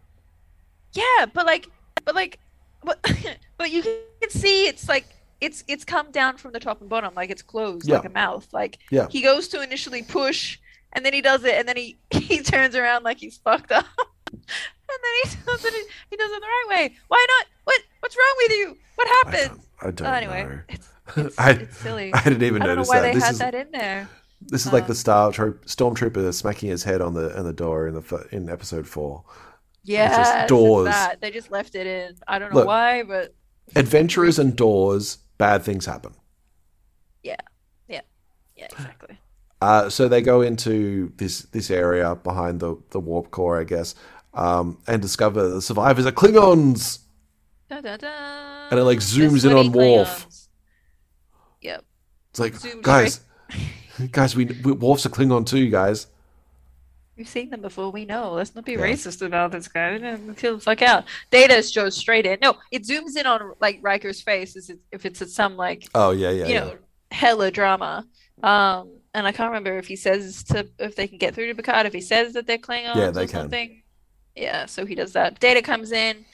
yeah, 0.92 1.26
but 1.26 1.46
like, 1.46 1.66
but 2.04 2.14
like, 2.14 2.38
but 2.84 2.99
but 3.58 3.71
you 3.71 3.82
can 3.82 4.30
see 4.30 4.66
it's 4.66 4.88
like 4.88 5.06
it's 5.40 5.64
it's 5.68 5.84
come 5.84 6.10
down 6.10 6.36
from 6.36 6.52
the 6.52 6.60
top 6.60 6.80
and 6.80 6.88
bottom, 6.90 7.14
like 7.14 7.30
it's 7.30 7.42
closed, 7.42 7.88
Yeah. 7.88 7.97
like 7.97 8.04
a 8.04 8.10
mouth. 8.10 8.47
Like 8.52 8.78
Yeah. 8.90 9.08
he 9.10 9.23
goes 9.23 9.49
to 9.49 9.62
initially 9.62 10.02
push, 10.02 10.58
and 10.92 11.04
then 11.04 11.12
he 11.12 11.21
does 11.21 11.45
it, 11.45 11.54
and 11.54 11.66
then 11.68 11.76
he 11.76 11.99
he 12.10 12.40
turns 12.42 12.75
around 12.76 13.02
like 13.04 13.18
he's 13.18 13.38
fucked 13.38 13.73
up, 13.73 13.86
and 14.32 14.40
then 14.88 15.12
he 15.25 15.36
does 15.47 15.64
it 15.64 15.75
he 16.10 16.16
does 16.16 16.30
it 16.30 16.40
the 16.40 16.47
right 16.47 16.66
way. 16.68 16.97
Why 17.08 17.26
not? 17.28 17.47
What 17.64 17.80
what's 18.00 18.16
wrong 18.16 18.34
with 18.38 18.50
you? 18.52 18.76
What 18.97 19.08
I 19.08 19.10
happened? 19.30 19.60
don't, 19.80 19.82
I 19.82 19.90
don't 19.90 20.08
Oh, 20.08 20.12
anyway, 20.12 20.45
know. 20.45 20.60
it's 20.68 20.88
it's, 21.16 21.38
I- 21.38 21.50
it's 21.50 21.76
silly. 21.78 22.12
I 22.14 22.23
didn't 22.25 22.42
even 22.45 22.62
I 22.62 22.66
notice 22.66 22.88
why 22.88 23.00
that. 23.00 23.08
they 23.08 23.14
This 23.14 23.25
had 23.25 23.32
is 23.32 23.38
that 23.40 23.54
in 23.54 23.71
there. 23.73 24.08
This 24.45 24.66
is 24.66 24.73
like 24.73 24.86
the 24.86 24.92
Um, 24.92 24.97
star 24.97 25.32
tro- 25.32 25.52
stormtrooper 25.66 26.32
smacking 26.34 26.68
his 26.68 26.82
head 26.82 27.00
on 27.00 27.14
the 27.14 27.36
on 27.38 27.45
the 27.45 27.52
door 27.52 27.86
in 27.88 27.95
the 27.95 28.28
in 28.32 28.49
episode 28.50 28.86
four. 28.88 29.25
Yeah, 29.84 30.47
doors. 30.47 30.95
They 31.21 31.30
just 31.30 31.50
left 31.50 31.75
it 31.75 31.86
in. 31.86 32.16
I 32.28 32.38
don't 32.38 32.50
know 32.52 32.60
Look. 32.60 32.66
why, 32.66 33.02
but 33.02 33.34
Adventurers 33.75 34.38
and 34.38 34.54
doors, 34.54 35.16
bad 35.38 35.62
things 35.62 35.86
happen. 35.86 36.14
yeah, 37.23 37.36
yeah, 37.88 38.02
yeah, 38.56 38.66
exactly. 38.71 39.18
Uh, 39.60 39.88
so 39.88 40.08
they 40.08 40.23
go 40.23 40.40
into 40.40 41.12
this 41.16 41.42
this 41.52 41.71
area 41.71 42.14
behind 42.16 42.60
the 42.60 42.76
the 42.90 43.00
warp 43.00 43.30
core, 43.30 43.60
I 43.60 43.64
guess, 43.64 43.95
um, 44.34 44.78
and 44.86 45.00
discover 45.00 45.49
the 45.49 45.62
survivors 45.62 46.06
are 46.06 46.12
Klingons. 46.12 46.99
Dun, 47.68 47.82
dun, 47.82 47.99
dun. 47.99 48.68
And 48.71 48.78
it, 48.80 48.84
like, 48.84 48.99
zooms 48.99 49.45
in 49.45 49.52
on 49.56 49.73
Worf. 49.73 50.26
Yep. 51.62 51.84
It's 52.30 52.40
like, 52.40 52.54
Zoom 52.54 52.82
guys, 52.82 53.21
guys, 54.10 54.36
we, 54.36 54.45
we 54.47 54.73
Worf's 54.73 55.06
a 55.06 55.10
Klingon 55.10 55.47
too, 55.47 55.58
you 55.58 55.71
guys. 55.71 56.06
We've 57.23 57.28
seen 57.28 57.50
them 57.50 57.61
before. 57.61 57.93
We 57.93 58.04
know. 58.04 58.32
Let's 58.32 58.52
not 58.56 58.65
be 58.65 58.73
Yeah. 58.73 58.78
racist 58.78 59.25
about 59.25 59.52
this 59.52 59.69
guy. 59.69 59.97
Kill 60.35 60.56
the 60.56 60.61
fuck 60.61 60.82
out. 60.82 61.04
Data 61.30 61.63
goes 61.73 61.97
straight 61.97 62.26
in. 62.26 62.41
No, 62.43 62.56
it 62.73 62.82
zooms 62.82 63.17
in 63.17 63.26
on 63.26 63.52
like 63.61 63.78
Riker's 63.80 64.21
face 64.21 64.56
as 64.56 64.71
it, 64.71 64.80
if 64.91 65.06
it's 65.06 65.23
at 65.23 65.28
some 65.28 65.56
like 65.56 65.85
Oh 65.95 66.11
yeah, 66.11 66.30
yeah, 66.30 66.47
you 66.49 66.54
yeah. 66.54 66.61
know 66.65 66.78
hella 67.13 67.52
drama. 67.52 68.04
Um, 68.43 68.91
and 69.15 69.25
I 69.25 69.30
can't 69.30 69.50
remember 69.50 69.78
if 69.78 69.87
he 69.87 69.95
says 69.95 70.43
to 70.50 70.69
if 70.80 70.97
they 70.97 71.06
can 71.06 71.19
get 71.19 71.32
through 71.37 71.47
to 71.47 71.54
Picard. 71.54 71.87
If 71.87 71.93
he 71.93 72.00
says 72.00 72.32
that 72.32 72.49
they're 72.49 72.58
Klingons 72.58 72.97
Yeah, 72.97 73.11
they 73.13 73.23
or 73.23 73.26
can. 73.28 73.43
something. 73.43 73.82
Yeah, 74.35 74.67
so 74.67 74.85
he 74.85 74.97
does 74.97 75.13
that. 75.13 75.39
Data 75.39 75.63
comes 75.63 75.93
in. 75.93 76.25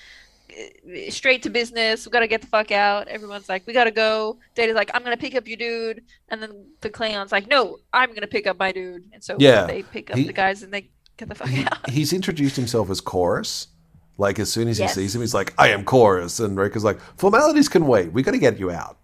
Straight 1.11 1.43
to 1.45 1.51
business. 1.51 2.07
We 2.07 2.11
gotta 2.11 2.27
get 2.27 2.41
the 2.41 2.47
fuck 2.47 2.71
out. 2.73 3.09
Everyone's 3.09 3.49
like, 3.49 3.67
we 3.67 3.73
gotta 3.73 3.91
go. 3.91 4.39
Data's 4.55 4.75
like, 4.77 4.91
I'm 4.95 5.03
gonna 5.05 5.17
pick 5.17 5.35
up 5.35 5.47
your 5.47 5.57
dude, 5.57 6.03
and 6.29 6.43
then 6.43 6.67
the 6.81 6.91
Klingons 6.91 7.31
like, 7.33 7.47
no, 7.49 7.79
I'm 7.93 8.13
gonna 8.15 8.27
pick 8.27 8.47
up 8.47 8.59
my 8.59 8.73
dude. 8.73 9.05
And 9.13 9.23
so 9.23 9.37
Yeah, 9.39 9.65
they 9.67 9.83
pick 9.83 10.11
up 10.11 10.17
he- 10.17 10.25
the 10.25 10.33
guys 10.33 10.63
and 10.63 10.73
they 10.73 10.91
get 11.17 11.29
the 11.29 11.35
fuck 11.35 11.49
He- 11.49 11.65
out. 11.65 11.89
he's 11.91 12.13
introduced 12.13 12.57
himself 12.57 12.91
as 12.91 13.01
Korris. 13.01 13.69
Like 14.17 14.39
as 14.41 14.53
soon 14.53 14.67
as 14.69 14.81
Yes. 14.81 14.95
he 14.95 15.03
sees 15.03 15.15
him, 15.15 15.21
he's 15.21 15.35
like, 15.35 15.55
"I 15.59 15.69
am 15.69 15.85
Korris," 15.85 16.45
and 16.45 16.57
Riker's 16.57 16.83
like, 16.83 16.99
"Formalities 17.17 17.69
can 17.69 17.87
wait. 17.87 18.13
We 18.13 18.23
got 18.25 18.33
to 18.33 18.39
get 18.39 18.59
you 18.59 18.71
out." 18.73 18.99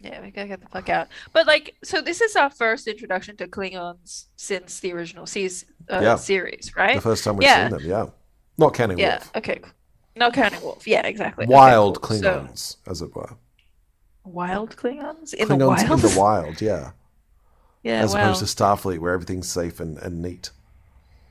Yeah, 0.00 0.22
we 0.22 0.30
gotta 0.30 0.48
get 0.48 0.60
the 0.62 0.68
fuck 0.68 0.88
out. 0.88 1.08
But 1.34 1.46
like, 1.46 1.74
so 1.84 2.00
this 2.00 2.20
is 2.22 2.34
our 2.36 2.48
first 2.48 2.86
introduction 2.86 3.36
to 3.38 3.46
Klingons 3.48 4.26
since 4.36 4.80
the 4.80 4.92
original 4.92 5.26
season, 5.26 5.68
uh, 5.90 6.00
Yeah. 6.02 6.16
series, 6.16 6.72
right? 6.76 6.94
The 6.94 7.00
first 7.02 7.24
time 7.24 7.36
we've 7.36 7.46
Yeah. 7.48 7.68
seen 7.68 7.78
them, 7.78 7.86
yeah, 7.90 8.06
not 8.56 8.72
counting 8.74 8.96
Yeah. 8.98 9.16
Worf. 9.16 9.30
Okay. 9.36 9.60
No 10.18 10.30
counting 10.30 10.62
Worf. 10.62 10.86
Yeah, 10.86 11.06
exactly. 11.06 11.44
Okay, 11.44 11.54
Wild 11.54 12.02
cool. 12.02 12.18
So- 12.18 12.40
Klingons, 12.40 12.76
as 12.86 13.02
it 13.02 13.14
were. 13.14 13.36
wild 14.24 14.76
Klingons 14.76 15.32
in 15.32 15.48
the 15.48 15.66
wild. 15.66 15.90
in 15.90 16.00
the 16.00 16.14
wild, 16.18 16.60
yeah. 16.60 16.90
yeah. 17.82 18.00
as 18.02 18.14
wow. 18.14 18.20
opposed 18.20 18.40
to 18.40 18.46
Starfleet, 18.46 18.98
where 18.98 19.12
everything's 19.14 19.48
safe 19.48 19.80
and, 19.80 19.96
and 19.98 20.20
neat. 20.20 20.50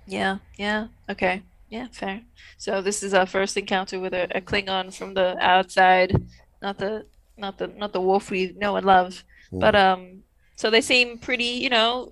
Yeah. 0.07 0.37
Yeah. 0.57 0.87
Okay. 1.09 1.43
Yeah. 1.69 1.87
Fair. 1.91 2.21
So 2.57 2.81
this 2.81 3.03
is 3.03 3.13
our 3.13 3.25
first 3.25 3.57
encounter 3.57 3.99
with 3.99 4.13
a, 4.13 4.27
a 4.35 4.41
Klingon 4.41 4.93
from 4.93 5.13
the 5.13 5.37
outside, 5.39 6.15
not 6.61 6.77
the 6.77 7.05
not 7.37 7.57
the 7.57 7.67
not 7.67 7.93
the 7.93 8.01
Worf 8.01 8.31
we 8.31 8.53
know 8.57 8.77
and 8.77 8.85
love. 8.85 9.23
Mm. 9.51 9.59
But 9.59 9.75
um, 9.75 10.23
so 10.55 10.69
they 10.69 10.81
seem 10.81 11.17
pretty, 11.17 11.43
you 11.43 11.69
know, 11.69 12.09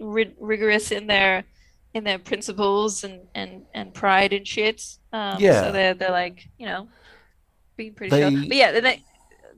ri- 0.00 0.34
rigorous 0.38 0.90
in 0.92 1.06
their 1.08 1.44
in 1.98 2.04
their 2.04 2.18
principles 2.18 3.04
and 3.04 3.20
and 3.34 3.66
and 3.74 3.92
pride 3.92 4.32
and 4.32 4.46
shit. 4.46 4.82
Um, 5.12 5.36
Yeah. 5.40 5.64
So 5.64 5.72
they're 5.72 5.94
they're 5.94 6.10
like, 6.10 6.48
you 6.58 6.66
know, 6.66 6.88
being 7.76 7.94
pretty 7.94 8.10
They- 8.10 8.30
sure. 8.30 8.48
But 8.48 8.56
yeah, 8.56 8.80
they 8.80 9.02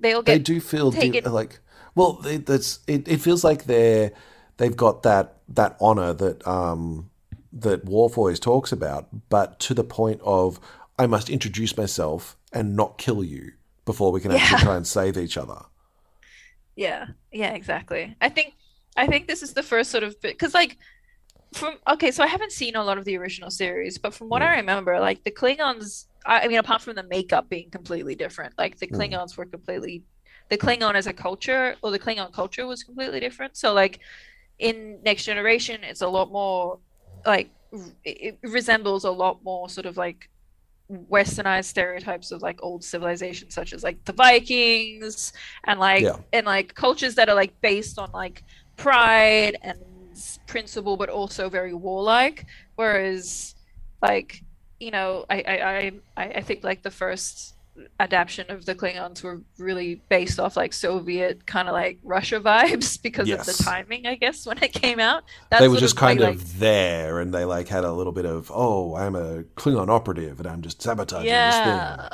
they 0.00 0.12
all 0.14 0.22
get 0.22 0.32
they 0.32 0.38
do 0.38 0.60
feel 0.60 0.90
like 0.90 1.60
well, 1.94 2.12
they, 2.14 2.38
that's 2.38 2.80
it. 2.86 3.06
It 3.08 3.20
feels 3.20 3.44
like 3.44 3.64
they're 3.64 4.12
they've 4.56 4.76
got 4.76 5.02
that 5.04 5.38
that 5.48 5.76
honor 5.80 6.12
that 6.14 6.46
um 6.46 7.10
that 7.52 7.84
Worf 7.84 8.16
always 8.16 8.40
talks 8.40 8.72
about, 8.72 9.08
but 9.28 9.58
to 9.60 9.74
the 9.74 9.84
point 9.84 10.20
of 10.24 10.60
I 10.98 11.06
must 11.06 11.30
introduce 11.30 11.76
myself 11.76 12.36
and 12.52 12.76
not 12.76 12.98
kill 12.98 13.24
you 13.24 13.52
before 13.84 14.12
we 14.12 14.20
can 14.20 14.30
actually 14.32 14.58
Yeah. 14.58 14.64
try 14.64 14.76
and 14.76 14.86
save 14.86 15.16
each 15.16 15.36
other. 15.36 15.62
Yeah, 16.76 17.06
yeah, 17.32 17.52
exactly. 17.52 18.16
I 18.20 18.28
think 18.28 18.54
I 18.96 19.06
think 19.06 19.26
this 19.26 19.42
is 19.42 19.52
the 19.54 19.62
first 19.62 19.90
sort 19.90 20.04
of 20.04 20.20
because 20.20 20.54
like 20.54 20.78
from 21.54 21.74
okay, 21.88 22.10
so 22.10 22.22
I 22.22 22.26
haven't 22.28 22.52
seen 22.52 22.76
a 22.76 22.84
lot 22.84 22.98
of 22.98 23.04
the 23.04 23.16
original 23.18 23.50
series, 23.50 23.98
but 23.98 24.14
from 24.14 24.28
what 24.28 24.42
I 24.42 24.56
remember, 24.56 25.00
like 25.00 25.24
the 25.24 25.30
Klingons, 25.30 26.06
I, 26.26 26.42
I 26.42 26.48
mean, 26.48 26.58
apart 26.58 26.82
from 26.82 26.94
the 26.96 27.02
makeup 27.02 27.48
being 27.48 27.70
completely 27.70 28.14
different, 28.14 28.54
like 28.58 28.78
the 28.78 28.86
Mm. 28.86 28.96
Klingons 28.98 29.36
were 29.36 29.46
completely 29.46 30.04
the 30.48 30.58
Klingon 30.58 30.94
as 30.94 31.06
a 31.06 31.12
culture 31.12 31.76
or 31.82 31.90
the 31.90 31.98
Klingon 31.98 32.32
culture 32.32 32.66
was 32.66 32.82
completely 32.84 33.20
different. 33.20 33.56
So 33.56 33.72
like 33.72 34.00
in 34.58 35.00
Next 35.04 35.24
Generation, 35.24 35.84
it's 35.84 36.02
a 36.02 36.08
lot 36.08 36.30
more 36.32 36.80
like 37.26 37.50
it, 38.04 38.38
it 38.42 38.50
resembles 38.50 39.04
a 39.04 39.10
lot 39.10 39.42
more 39.44 39.68
sort 39.68 39.86
of 39.86 39.96
like 39.96 40.28
westernized 40.90 41.66
stereotypes 41.66 42.32
of 42.32 42.42
like 42.42 42.58
old 42.62 42.82
civilizations 42.82 43.54
such 43.54 43.72
as 43.72 43.84
like 43.84 44.04
the 44.04 44.12
Vikings 44.12 45.32
and 45.66 45.78
like 45.78 46.02
Yeah. 46.02 46.16
and 46.32 46.46
like 46.46 46.74
cultures 46.74 47.14
that 47.14 47.28
are 47.28 47.34
like 47.34 47.54
based 47.62 47.98
on 47.98 48.10
like 48.12 48.42
pride 48.76 49.56
and 49.62 49.78
principle 50.46 50.96
but 50.96 51.08
also 51.08 51.48
very 51.48 51.74
warlike 51.74 52.46
whereas 52.76 53.54
like 54.02 54.42
you 54.78 54.90
know 54.90 55.24
I 55.30 55.36
I 55.46 55.92
I 56.16 56.24
I 56.36 56.40
think 56.42 56.64
like 56.64 56.82
the 56.82 56.90
first 56.90 57.54
adaptation 58.00 58.50
of 58.50 58.66
the 58.66 58.74
Klingons 58.74 59.22
were 59.22 59.42
really 59.58 60.02
based 60.10 60.38
off 60.40 60.56
like 60.56 60.72
Soviet 60.72 61.46
kind 61.46 61.68
of 61.68 61.72
like 61.74 61.98
Russia 62.02 62.40
vibes 62.40 63.00
because 63.02 63.32
of 63.32 63.44
the 63.44 63.54
timing 63.54 64.06
I 64.06 64.16
guess 64.16 64.46
when 64.46 64.62
it 64.62 64.72
came 64.72 65.00
out 65.00 65.24
That's 65.50 65.58
they 65.58 65.68
were 65.68 65.76
just 65.76 65.96
of 65.96 65.96
kind 65.96 66.20
like, 66.20 66.20
of 66.20 66.58
there, 66.58 67.20
and 67.20 67.32
they 67.34 67.44
like 67.44 67.68
had 67.68 67.84
a 67.84 67.92
little 67.92 68.12
bit 68.12 68.24
of, 68.26 68.50
oh, 68.54 68.96
I'm 68.96 69.14
a 69.14 69.42
Klingon 69.56 69.88
operative, 69.88 70.38
and 70.40 70.48
I'm 70.48 70.62
just 70.62 70.80
sabotaging 70.82 71.42
this 71.44 71.58
Yeah, 71.58 71.60
thing. 71.60 72.08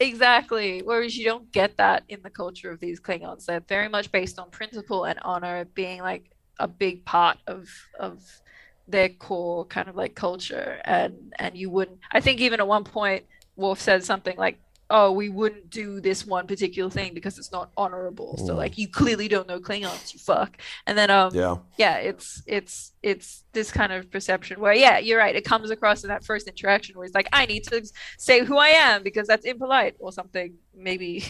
exactly. 0.00 0.82
Whereas 0.82 1.16
you 1.16 1.24
don't 1.24 1.50
get 1.52 1.76
that 1.78 2.04
in 2.08 2.22
the 2.22 2.30
culture 2.30 2.70
of 2.70 2.80
these 2.80 3.00
Klingons. 3.00 3.44
They're 3.46 3.60
very 3.60 3.88
much 3.88 4.12
based 4.12 4.38
on 4.38 4.50
principle 4.50 5.04
and 5.04 5.18
honor 5.22 5.64
being 5.64 6.00
like 6.00 6.30
a 6.58 6.68
big 6.68 7.04
part 7.04 7.38
of 7.46 7.68
of 7.98 8.40
their 8.88 9.08
core 9.08 9.64
kind 9.64 9.88
of 9.88 9.96
like 9.96 10.14
culture. 10.14 10.80
And 10.84 11.34
and 11.38 11.56
you 11.56 11.70
wouldn't. 11.70 12.00
I 12.12 12.20
think 12.20 12.40
even 12.40 12.60
at 12.60 12.66
one 12.68 12.84
point, 12.84 13.24
Worf 13.56 13.80
said 13.80 14.04
something 14.04 14.36
like. 14.36 14.58
Oh, 14.94 15.10
we 15.10 15.30
wouldn't 15.30 15.70
do 15.70 16.00
this 16.02 16.26
one 16.26 16.46
particular 16.46 16.90
thing 16.90 17.14
because 17.14 17.38
it's 17.38 17.50
not 17.50 17.70
honorable. 17.78 18.36
So, 18.36 18.52
Mm. 18.52 18.56
like, 18.56 18.76
you 18.76 18.86
clearly 18.88 19.26
don't 19.26 19.48
know 19.48 19.58
Klingons, 19.58 20.12
you 20.12 20.18
fuck. 20.20 20.58
And 20.86 20.98
then, 20.98 21.08
um, 21.10 21.30
Yeah, 21.34 21.56
yeah 21.78 21.96
it's 21.96 22.42
it's 22.46 22.92
it's 23.02 23.44
this 23.52 23.72
kind 23.72 23.90
of 23.92 24.10
perception 24.10 24.60
where 24.60 24.74
yeah 24.74 24.98
you're 24.98 25.18
right 25.18 25.34
it 25.34 25.44
comes 25.44 25.70
across 25.70 26.04
in 26.04 26.08
that 26.08 26.24
first 26.24 26.46
interaction 26.46 26.96
where 26.96 27.04
he's 27.06 27.14
like 27.14 27.28
i 27.32 27.44
need 27.46 27.64
to 27.64 27.82
say 28.16 28.44
who 28.44 28.56
i 28.58 28.68
am 28.68 29.02
because 29.02 29.26
that's 29.26 29.44
impolite 29.44 29.96
or 29.98 30.12
something 30.12 30.54
maybe 30.74 31.24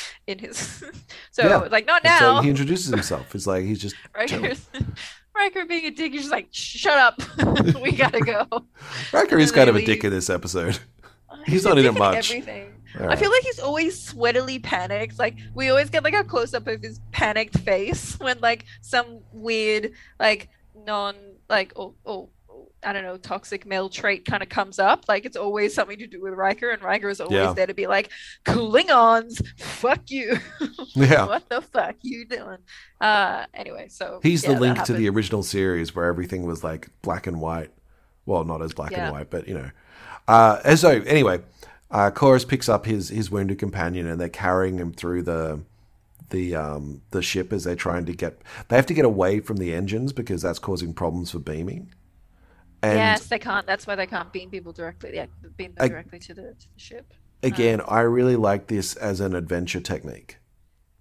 in 0.26 0.38
his 0.38 0.82
so 1.30 1.42
Yeah. 1.46 1.56
like 1.76 1.86
not 1.86 2.02
And 2.04 2.18
so 2.18 2.34
now 2.36 2.42
he 2.42 2.48
introduces 2.54 2.88
himself. 2.90 3.34
It's 3.34 3.46
like 3.46 3.64
he's 3.64 3.80
just 3.80 3.94
Riker, 4.14 4.54
Riker 5.36 5.66
being 5.66 5.84
a 5.86 5.90
dick 5.90 6.12
he's 6.12 6.22
just 6.22 6.32
like 6.32 6.48
shut 6.52 6.96
up 6.98 7.20
we 7.82 7.92
gotta 7.92 8.20
go 8.20 8.46
Riker 9.12 9.38
is 9.38 9.52
kind 9.52 9.68
of 9.68 9.76
a 9.76 9.84
dick 9.84 10.02
in 10.04 10.10
this 10.10 10.30
episode. 10.30 10.78
He's 11.46 11.64
not 11.64 11.78
in 11.78 11.84
it 11.86 11.92
much. 11.94 12.30
everything 12.30 12.72
All 13.00 13.10
I 13.10 13.16
feel 13.16 13.30
like 13.30 13.42
he's 13.42 13.58
always 13.58 13.98
sweatily 14.12 14.62
panicked. 14.62 15.18
Like 15.18 15.36
we 15.54 15.68
always 15.70 15.90
get 15.90 16.04
like 16.04 16.14
a 16.14 16.24
close 16.24 16.54
up 16.54 16.66
of 16.66 16.82
his 16.82 17.00
panicked 17.12 17.58
face 17.58 18.16
when 18.20 18.38
like 18.40 18.64
some 18.80 19.20
weird 19.32 19.92
like 20.18 20.48
non 20.86 21.14
like 21.48 21.72
oh 21.76 21.94
oh 22.06 22.28
I 22.84 22.92
don't 22.92 23.02
know 23.02 23.16
toxic 23.16 23.66
male 23.66 23.88
trait 23.88 24.24
kind 24.24 24.42
of 24.42 24.48
comes 24.48 24.78
up. 24.78 25.04
Like 25.08 25.24
it's 25.24 25.36
always 25.36 25.74
something 25.74 25.98
to 25.98 26.06
do 26.06 26.22
with 26.22 26.34
Riker, 26.34 26.70
and 26.70 26.80
Riker 26.80 27.08
is 27.08 27.20
always 27.20 27.34
Yeah. 27.36 27.52
there 27.52 27.66
to 27.66 27.74
be 27.74 27.86
like 27.88 28.10
Klingons, 28.44 29.44
fuck 29.58 30.10
you. 30.10 30.38
yeah. 30.94 31.26
what 31.26 31.48
the 31.48 31.60
fuck 31.60 31.96
you 32.02 32.24
doing? 32.24 32.58
Uh, 33.00 33.46
anyway, 33.52 33.88
so 33.88 34.20
He's 34.22 34.44
yeah, 34.44 34.52
the 34.54 34.60
link 34.60 34.82
to 34.84 34.92
the 34.92 35.08
original 35.08 35.42
series 35.42 35.94
where 35.94 36.06
everything 36.06 36.44
was 36.46 36.62
like 36.62 36.88
black 37.02 37.26
and 37.26 37.40
white. 37.40 37.70
Well, 38.26 38.44
not 38.44 38.62
as 38.62 38.72
black 38.74 38.92
Yeah. 38.92 39.06
and 39.06 39.12
white, 39.12 39.30
but 39.30 39.48
you 39.48 39.54
know. 39.54 39.70
Uh, 40.28 40.76
so 40.76 40.90
anyway, 40.90 41.40
uh, 41.90 42.10
Korris 42.10 42.46
picks 42.46 42.68
up 42.68 42.86
his 42.86 43.08
his 43.08 43.30
wounded 43.30 43.58
companion 43.58 44.06
and 44.06 44.20
they're 44.20 44.28
carrying 44.28 44.78
him 44.78 44.92
through 44.92 45.22
the 45.22 45.60
the 46.30 46.54
um 46.54 47.00
the 47.10 47.22
ship 47.22 47.52
as 47.52 47.64
they're 47.64 47.74
trying 47.76 48.04
to 48.06 48.12
get. 48.12 48.40
They 48.68 48.76
have 48.76 48.86
to 48.86 48.94
get 48.94 49.04
away 49.04 49.40
from 49.40 49.56
the 49.56 49.74
engines 49.74 50.12
because 50.12 50.42
that's 50.42 50.58
causing 50.58 50.92
problems 50.92 51.30
for 51.30 51.38
beaming. 51.38 51.92
And 52.82 52.96
yes, 52.98 53.26
they 53.26 53.38
can't. 53.38 53.66
That's 53.66 53.86
why 53.86 53.96
they 53.96 54.06
can't 54.06 54.32
beam 54.32 54.50
people 54.50 54.72
directly. 54.72 55.12
Yeah, 55.14 55.26
beam 55.56 55.72
them 55.76 55.88
directly 55.88 56.18
to 56.20 56.34
the 56.34 56.42
to 56.42 56.66
the 56.74 56.80
ship. 56.80 57.14
again, 57.42 57.80
I 57.88 58.00
really 58.00 58.36
like 58.36 58.66
this 58.68 58.94
as 58.96 59.20
an 59.20 59.34
adventure 59.34 59.80
technique. 59.80 60.36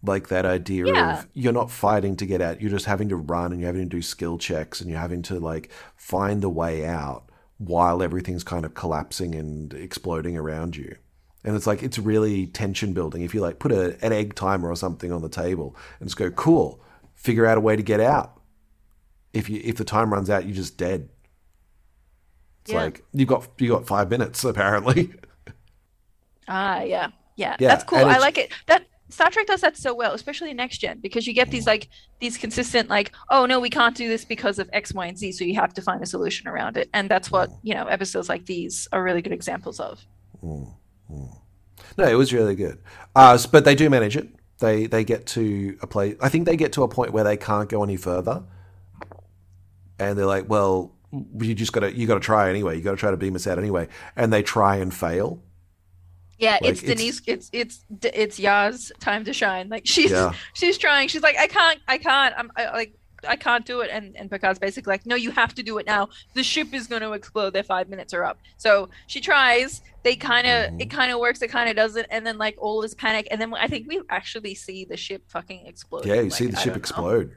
Like 0.04 0.30
that 0.30 0.46
idea 0.46 0.86
Yeah. 0.88 1.20
of 1.20 1.28
you're 1.34 1.54
not 1.54 1.70
fighting 1.72 2.16
to 2.18 2.26
get 2.26 2.40
out, 2.42 2.62
you're 2.62 2.70
just 2.72 2.86
having 2.86 3.10
to 3.10 3.16
run 3.16 3.52
and 3.52 3.60
you're 3.60 3.68
having 3.68 3.90
to 3.90 3.96
do 3.98 4.02
skill 4.02 4.38
checks 4.38 4.80
and 4.80 4.90
you're 4.90 5.00
having 5.00 5.22
to 5.24 5.40
like 5.40 5.70
find 5.96 6.42
the 6.42 6.50
way 6.50 6.86
out 6.86 7.27
while 7.58 8.04
everything's 8.04 8.44
kind 8.44 8.66
of 8.66 8.74
collapsing 8.74 9.34
and 9.36 9.74
exploding 9.74 10.38
around 10.38 10.76
you. 10.76 10.96
And 11.44 11.56
it's 11.56 11.68
like 11.68 11.82
it's 11.84 11.98
really 11.98 12.48
tension 12.48 12.94
building. 12.94 13.22
If 13.22 13.34
you 13.34 13.42
like 13.42 13.60
put 13.60 13.72
a, 13.72 13.98
an 14.06 14.12
egg 14.12 14.36
timer 14.36 14.70
or 14.70 14.76
something 14.76 15.12
on 15.12 15.22
the 15.22 15.30
table 15.30 15.76
and 16.00 16.08
just 16.10 16.18
go, 16.18 16.30
cool, 16.32 16.82
figure 17.16 17.46
out 17.46 17.58
a 17.58 17.62
way 17.62 17.76
to 17.76 17.84
get 17.84 18.00
out. 18.00 18.40
If 19.34 19.50
you 19.50 19.62
if 19.64 19.78
the 19.78 19.86
time 19.86 20.12
runs 20.14 20.30
out, 20.30 20.46
you're 20.46 20.56
just 20.56 20.78
dead. 20.78 21.10
It's 22.64 22.74
Yeah. 22.74 22.84
like 22.84 23.04
you've 23.14 23.30
got 23.30 23.48
you 23.60 23.70
got 23.70 23.88
five 23.88 24.10
minutes 24.10 24.44
apparently. 24.52 25.14
Ah, 26.48 26.82
yeah, 26.82 27.10
yeah, 27.36 27.56
Yeah, 27.60 27.68
that's 27.70 27.84
cool. 27.84 28.00
I 28.00 28.18
like 28.18 28.38
it. 28.38 28.52
That 28.68 28.86
Star 29.10 29.30
Trek 29.30 29.48
does 29.48 29.62
that 29.62 29.78
so 29.78 29.94
well, 29.94 30.14
especially 30.14 30.54
next 30.54 30.80
gen, 30.80 31.00
because 31.00 31.26
you 31.28 31.34
get 31.34 31.50
these 31.50 31.66
like 31.66 31.90
these 32.20 32.38
consistent 32.38 32.90
like, 32.90 33.14
oh 33.30 33.46
no, 33.46 33.60
we 33.60 33.70
can't 33.70 33.96
do 33.96 34.08
this 34.08 34.26
because 34.26 34.60
of 34.60 34.70
X, 34.74 34.94
Y, 34.94 35.06
and 35.06 35.18
Z, 35.18 35.32
so 35.32 35.46
you 35.46 35.56
have 35.56 35.74
to 35.76 35.82
find 35.82 36.02
a 36.04 36.06
solution 36.06 36.48
around 36.48 36.76
it, 36.78 36.90
and 36.94 37.10
that's 37.10 37.32
what 37.32 37.50
you 37.64 37.74
know 37.74 37.86
episodes 37.88 38.28
like 38.28 38.46
these 38.46 38.88
are 38.92 39.02
really 39.04 39.22
good 39.22 39.34
examples 39.34 39.80
of. 39.80 40.06
No, 41.98 42.08
it 42.08 42.16
was 42.16 42.34
really 42.34 42.56
good. 42.56 42.80
Uh, 43.16 43.38
but 43.52 43.66
they 43.66 43.76
do 43.76 43.90
manage 43.90 44.18
it. 44.18 44.28
They 44.60 44.88
they 44.88 45.04
get 45.04 45.26
to 45.28 45.78
a 45.82 45.88
place. 45.88 46.16
I 46.22 46.30
think 46.30 46.46
they 46.46 46.58
get 46.58 46.74
to 46.74 46.84
a 46.84 46.88
point 46.88 47.14
where 47.14 47.24
they 47.24 47.38
can't 47.38 47.70
go 47.70 47.84
any 47.84 47.96
further, 47.96 48.44
and 50.00 50.18
they're 50.18 50.26
like, 50.26 50.50
"Well, 50.50 50.94
you 51.40 51.56
just 51.56 51.72
got 51.72 51.82
to 51.82 51.96
you 51.96 52.08
got 52.08 52.16
to 52.16 52.20
try 52.20 52.50
anyway. 52.50 52.76
You 52.76 52.82
got 52.82 52.92
to 52.92 52.98
try 52.98 53.12
to 53.12 53.18
beam 53.18 53.36
us 53.36 53.48
out 53.48 53.58
anyway." 53.58 53.88
And 54.16 54.34
they 54.34 54.44
try 54.44 54.78
and 54.78 54.94
fail. 54.94 55.42
Yeah, 56.40 56.54
Like, 56.62 56.66
it's 56.72 56.84
it's- 56.84 56.98
Denise. 56.98 57.22
It's 57.26 57.50
it's 57.52 57.86
it's 58.04 58.40
Yar's 58.40 58.92
time 59.00 59.26
to 59.26 59.34
shine. 59.34 59.70
Like 59.70 59.86
she's 59.96 60.12
Yeah. 60.12 60.34
she's 60.54 60.78
trying. 60.78 61.08
She's 61.08 61.24
like, 61.24 61.38
I 61.38 61.48
can't, 61.48 61.80
I 61.88 61.98
can't. 61.98 62.34
I'm 62.38 62.52
I, 62.56 62.70
like. 62.72 62.94
I 63.28 63.36
can't 63.36 63.66
do 63.66 63.80
it, 63.82 63.90
and 63.92 64.16
and 64.16 64.30
Picard's 64.30 64.60
basically 64.60 64.92
like, 64.94 65.08
no, 65.08 65.16
you 65.16 65.32
have 65.32 65.56
to 65.56 65.64
do 65.64 65.80
it 65.80 65.88
now. 65.88 66.08
The 66.36 66.44
ship 66.44 66.72
is 66.72 66.86
going 66.86 67.02
to 67.02 67.14
explode. 67.14 67.50
Their 67.52 67.64
five 67.64 67.90
minutes 67.90 68.14
are 68.14 68.24
up. 68.24 68.38
So 68.58 68.90
she 69.08 69.20
tries. 69.20 69.82
They 70.04 70.16
kind 70.16 70.46
of, 70.46 70.72
Mhm. 70.74 70.82
it 70.84 70.92
kind 70.92 71.12
of 71.12 71.20
works. 71.20 71.42
It 71.42 71.48
kind 71.48 71.68
of 71.68 71.76
doesn't, 71.76 72.06
and 72.12 72.26
then 72.26 72.38
like 72.38 72.56
all 72.60 72.80
this 72.80 72.94
panic, 72.94 73.28
and 73.32 73.42
then 73.42 73.52
I 73.56 73.68
think 73.68 73.88
we 73.88 74.00
actually 74.12 74.54
see 74.54 74.86
the 74.86 74.96
ship 74.96 75.24
fucking 75.30 75.66
explode. 75.66 76.06
Yeah, 76.06 76.14
you 76.14 76.22
Like, 76.26 76.32
see 76.34 76.46
the 76.46 76.58
I 76.60 76.62
ship 76.62 76.78
explode. 76.78 77.32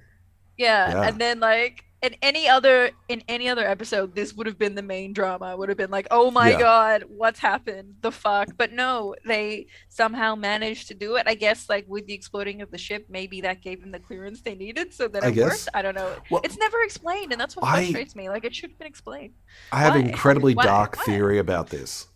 Yeah, 0.59 0.91
Yeah. 0.91 1.09
and 1.09 1.19
then 1.19 1.41
like 1.41 1.85
in 2.03 2.17
any 2.23 2.49
other 2.49 2.91
in 3.09 3.23
any 3.29 3.49
other 3.49 3.67
episode, 3.67 4.15
this 4.15 4.33
would 4.33 4.47
have 4.47 4.59
been 4.59 4.75
the 4.75 4.83
main 4.83 5.13
drama. 5.13 5.55
Would 5.57 5.69
have 5.69 5.77
been 5.77 5.91
like, 5.91 6.07
oh 6.11 6.31
my 6.31 6.51
Yeah. 6.53 6.59
god, 6.59 7.05
what's 7.09 7.39
happened? 7.39 7.97
The 8.01 8.11
fuck? 8.11 8.49
But 8.57 8.73
no, 8.73 9.15
they 9.27 9.67
somehow 9.91 10.35
managed 10.35 10.89
to 10.89 10.95
do 10.95 11.17
it. 11.17 11.25
I 11.27 11.35
guess 11.35 11.69
like 11.69 11.85
with 11.89 12.07
the 12.07 12.15
exploding 12.15 12.63
of 12.63 12.71
the 12.71 12.79
ship, 12.79 13.07
maybe 13.11 13.43
that 13.43 13.61
gave 13.61 13.83
them 13.83 13.91
the 13.91 13.99
clearance 14.01 14.41
they 14.41 14.55
needed, 14.55 14.95
so 14.95 15.09
that 15.09 15.23
I 15.25 15.29
it 15.29 15.33
guess. 15.33 15.45
worked. 15.67 15.69
I 15.75 15.83
don't 15.83 15.95
know. 15.95 16.11
Well, 16.31 16.41
it's 16.43 16.57
never 16.57 16.81
explained, 16.83 17.33
and 17.33 17.41
that's 17.41 17.55
what 17.55 17.67
I- 17.67 17.83
frustrates 17.83 18.17
me. 18.17 18.29
Like 18.31 18.45
it 18.45 18.55
should 18.55 18.71
have 18.71 18.79
been 18.79 18.89
explained. 18.89 19.35
I 19.71 19.81
have 19.81 19.95
an 19.95 20.03
Why? 20.03 20.09
incredibly 20.09 20.55
Why? 20.55 20.65
dark 20.65 20.97
Why? 20.97 21.05
theory 21.05 21.39
about 21.39 21.69
this. 21.69 22.07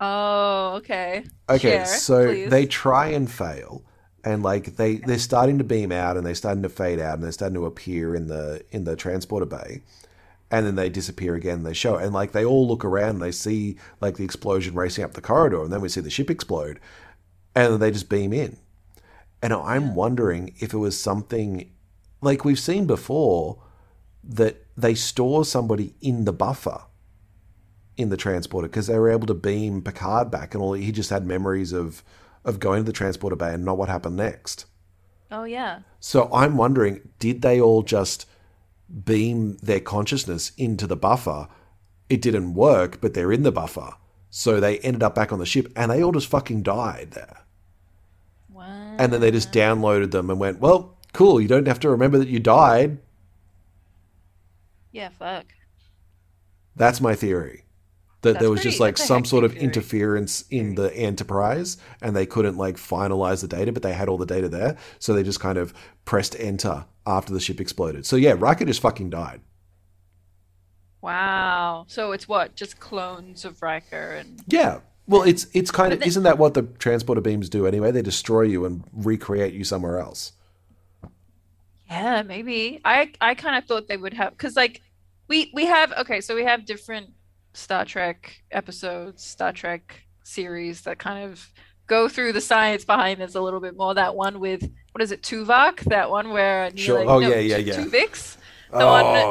Oh, 0.00 0.74
okay. 0.78 1.24
Okay, 1.48 1.58
Share, 1.70 1.86
so 1.86 2.26
please. 2.26 2.50
they 2.50 2.66
try 2.66 3.08
and 3.08 3.30
fail, 3.30 3.84
and 4.24 4.42
like 4.42 4.76
they 4.76 4.96
they're 4.96 5.18
starting 5.18 5.58
to 5.58 5.64
beam 5.64 5.92
out, 5.92 6.16
and 6.16 6.24
they're 6.24 6.34
starting 6.34 6.62
to 6.62 6.68
fade 6.68 7.00
out, 7.00 7.14
and 7.14 7.24
they're 7.24 7.32
starting 7.32 7.54
to 7.54 7.66
appear 7.66 8.14
in 8.14 8.28
the 8.28 8.64
in 8.70 8.84
the 8.84 8.96
transporter 8.96 9.46
bay, 9.46 9.82
and 10.50 10.66
then 10.66 10.76
they 10.76 10.88
disappear 10.88 11.34
again. 11.34 11.58
And 11.58 11.66
they 11.66 11.74
show, 11.74 11.96
and 11.96 12.12
like 12.12 12.32
they 12.32 12.44
all 12.44 12.66
look 12.66 12.84
around, 12.84 13.10
and 13.10 13.22
they 13.22 13.32
see 13.32 13.76
like 14.00 14.16
the 14.16 14.24
explosion 14.24 14.74
racing 14.74 15.04
up 15.04 15.14
the 15.14 15.20
corridor, 15.20 15.62
and 15.62 15.72
then 15.72 15.80
we 15.80 15.88
see 15.88 16.00
the 16.00 16.10
ship 16.10 16.30
explode, 16.30 16.78
and 17.54 17.80
they 17.80 17.90
just 17.90 18.08
beam 18.08 18.32
in, 18.32 18.58
and 19.42 19.52
I'm 19.52 19.94
wondering 19.94 20.54
if 20.60 20.72
it 20.72 20.78
was 20.78 20.98
something 20.98 21.70
like 22.20 22.44
we've 22.44 22.58
seen 22.58 22.86
before 22.86 23.62
that 24.24 24.64
they 24.76 24.94
store 24.94 25.44
somebody 25.44 25.94
in 26.00 26.24
the 26.24 26.32
buffer 26.32 26.82
in 27.96 28.08
the 28.08 28.16
transporter 28.16 28.68
because 28.68 28.86
they 28.86 28.98
were 28.98 29.10
able 29.10 29.26
to 29.26 29.34
beam 29.34 29.82
Picard 29.82 30.30
back, 30.30 30.54
and 30.54 30.62
all 30.62 30.72
he 30.74 30.92
just 30.92 31.10
had 31.10 31.26
memories 31.26 31.72
of 31.72 32.02
of 32.44 32.60
going 32.60 32.80
to 32.80 32.86
the 32.86 32.92
transporter 32.92 33.36
bay 33.36 33.54
and 33.54 33.64
not 33.64 33.78
what 33.78 33.88
happened 33.88 34.16
next. 34.16 34.66
Oh 35.30 35.44
yeah. 35.44 35.80
So 36.00 36.28
I'm 36.32 36.56
wondering, 36.56 37.08
did 37.18 37.42
they 37.42 37.60
all 37.60 37.82
just 37.82 38.26
beam 39.04 39.56
their 39.62 39.80
consciousness 39.80 40.52
into 40.58 40.86
the 40.86 40.96
buffer? 40.96 41.48
It 42.08 42.20
didn't 42.20 42.54
work, 42.54 43.00
but 43.00 43.14
they're 43.14 43.32
in 43.32 43.42
the 43.42 43.52
buffer. 43.52 43.94
So 44.28 44.60
they 44.60 44.78
ended 44.78 45.02
up 45.02 45.14
back 45.14 45.32
on 45.32 45.38
the 45.38 45.46
ship 45.46 45.72
and 45.76 45.90
they 45.90 46.02
all 46.02 46.12
just 46.12 46.28
fucking 46.28 46.62
died 46.62 47.12
there. 47.12 47.38
Wow. 48.50 48.96
And 48.98 49.12
then 49.12 49.20
they 49.20 49.30
just 49.30 49.52
downloaded 49.52 50.10
them 50.10 50.28
and 50.28 50.38
went, 50.38 50.60
well, 50.60 50.98
cool, 51.12 51.40
you 51.40 51.48
don't 51.48 51.68
have 51.68 51.80
to 51.80 51.90
remember 51.90 52.18
that 52.18 52.28
you 52.28 52.40
died. 52.40 52.98
Yeah. 54.90 55.08
Fuck. 55.18 55.46
That's 56.76 57.00
my 57.00 57.14
theory. 57.14 57.64
That 58.22 58.38
there 58.38 58.50
was 58.50 58.60
pretty- 58.60 58.70
just 58.70 58.80
like 58.80 58.98
some 58.98 59.24
sort 59.24 59.44
of 59.44 59.52
theory. 59.52 59.64
interference 59.64 60.44
in 60.50 60.74
the 60.76 60.94
Enterprise 60.96 61.76
and 62.00 62.14
they 62.16 62.24
couldn't 62.26 62.56
like 62.56 62.76
finalize 62.76 63.40
the 63.40 63.48
data, 63.48 63.72
but 63.72 63.82
they 63.82 63.92
had 63.92 64.08
all 64.08 64.16
the 64.18 64.26
data 64.26 64.48
there. 64.48 64.76
So 64.98 65.12
they 65.12 65.22
just 65.22 65.40
kind 65.40 65.58
of 65.58 65.74
pressed 66.04 66.36
enter 66.38 66.84
after 67.06 67.32
the 67.32 67.40
ship 67.40 67.60
exploded. 67.60 68.06
So 68.06 68.16
yeah, 68.16 68.34
Riker 68.38 68.64
just 68.64 68.80
fucking 68.80 69.10
died. 69.10 69.40
Wow. 71.00 71.84
So 71.88 72.12
it's 72.12 72.28
what? 72.28 72.54
Just 72.54 72.78
clones 72.78 73.44
of 73.44 73.60
Riker 73.62 74.12
and 74.12 74.40
Yeah. 74.46 74.80
Well, 75.08 75.22
it's 75.22 75.48
it's 75.52 75.72
kind 75.72 75.92
of 75.92 76.00
isn't 76.02 76.22
that 76.22 76.38
what 76.38 76.54
the 76.54 76.62
transporter 76.62 77.20
beams 77.20 77.48
do 77.48 77.66
anyway? 77.66 77.90
They 77.90 78.02
destroy 78.02 78.42
you 78.42 78.64
and 78.64 78.84
recreate 78.92 79.52
you 79.52 79.64
somewhere 79.64 79.98
else. 79.98 80.32
Yeah, 81.90 82.22
maybe. 82.22 82.80
I 82.84 83.10
I 83.20 83.34
kind 83.34 83.56
of 83.58 83.64
thought 83.64 83.88
they 83.88 83.96
would 83.96 84.14
have 84.14 84.30
because 84.30 84.54
like 84.54 84.80
we 85.26 85.50
we 85.52 85.66
have 85.66 85.92
okay, 85.92 86.20
so 86.20 86.36
we 86.36 86.44
have 86.44 86.64
different 86.64 87.10
Star 87.54 87.84
Trek 87.84 88.42
episodes, 88.50 89.24
Star 89.24 89.52
Trek 89.52 90.02
series 90.24 90.82
that 90.82 90.98
kind 90.98 91.24
of 91.30 91.50
go 91.86 92.08
through 92.08 92.32
the 92.32 92.40
science 92.40 92.84
behind 92.84 93.20
this 93.20 93.34
a 93.34 93.40
little 93.40 93.60
bit 93.60 93.76
more. 93.76 93.94
That 93.94 94.14
one 94.14 94.40
with 94.40 94.62
what 94.92 95.02
is 95.02 95.10
it, 95.12 95.22
Tuvok? 95.22 95.80
That 95.84 96.10
one 96.10 96.30
where 96.30 96.70
Neil, 96.70 96.76
Sure. 96.84 97.04
Oh, 97.08 97.18
yeah, 97.18 97.36
yeah, 97.36 97.56
yeah. 97.58 97.74
Tuvix. 97.76 98.36
The 98.70 98.78
Oh, 98.80 98.86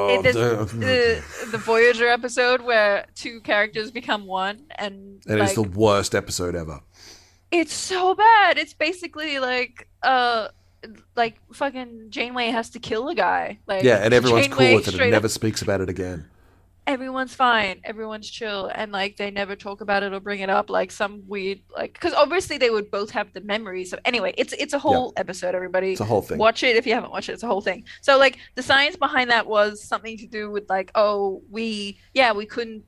one 0.08 0.26
it, 0.26 0.34
the- 0.34 1.48
the 1.52 1.58
Voyager 1.58 2.08
episode 2.08 2.62
where 2.62 3.06
two 3.16 3.42
characters 3.42 3.90
become 3.90 4.28
one 4.28 4.66
and 4.76 5.18
it's 5.26 5.28
like, 5.28 5.56
the 5.56 5.64
worst 5.64 6.14
episode 6.14 6.56
ever. 6.56 6.80
it's 7.52 7.74
so 7.74 8.14
bad. 8.14 8.58
It's 8.60 8.74
basically 8.76 9.40
like 9.40 9.88
uh 10.04 10.50
like 11.16 11.40
fucking 11.54 12.08
Janeway 12.10 12.48
has 12.52 12.70
to 12.72 12.80
kill 12.80 13.08
a 13.10 13.16
guy. 13.16 13.58
Like 13.68 13.84
Yeah, 13.84 13.98
and 13.98 14.14
everyone's 14.14 14.48
cool 14.48 14.76
with 14.76 14.88
it 14.88 14.94
and 14.94 15.02
up- 15.04 15.10
never 15.10 15.28
speaks 15.30 15.62
about 15.64 15.82
it 15.82 15.90
again. 15.90 16.28
Everyone's 16.88 17.36
fine 17.36 17.80
everyone's 17.84 18.30
chill 18.30 18.72
and 18.74 18.91
like 18.91 19.15
they 19.15 19.30
never 19.30 19.56
talk 19.56 19.82
about 19.82 20.02
it 20.02 20.13
or 20.13 20.20
bring 20.20 20.39
it 20.39 20.50
up 20.50 20.70
like 20.70 20.91
some 20.91 21.22
weird 21.28 21.60
like 21.76 21.94
because 21.94 22.13
obviously 22.13 22.58
they 22.58 22.72
would 22.72 22.89
both 22.89 23.12
have 23.12 23.32
the 23.34 23.41
memories 23.41 23.91
so 23.91 24.00
anyway 24.04 24.34
it's 24.38 24.54
it's 24.54 24.74
a 24.74 24.80
whole 24.80 25.13
episode 25.17 25.54
everybody. 25.56 25.91
It's 25.91 26.02
a 26.02 26.06
whole 26.06 26.22
thing. 26.22 26.38
watch 26.38 26.63
it 26.63 26.76
if 26.76 26.88
you 26.88 26.94
haven't 26.94 27.12
watched 27.12 27.30
it 27.30 27.34
it's 27.34 27.44
a 27.44 27.48
whole 27.48 27.62
thing. 27.62 27.84
So 28.02 28.17
like 28.17 28.38
the 28.56 28.63
science 28.63 28.96
behind 28.96 29.30
that 29.30 29.46
was 29.46 29.84
something 29.84 30.17
to 30.17 30.28
do 30.28 30.50
with 30.50 30.70
like 30.70 30.91
oh 30.96 31.41
we 31.50 32.00
yeah 32.13 32.32
we 32.32 32.46
couldn't 32.46 32.84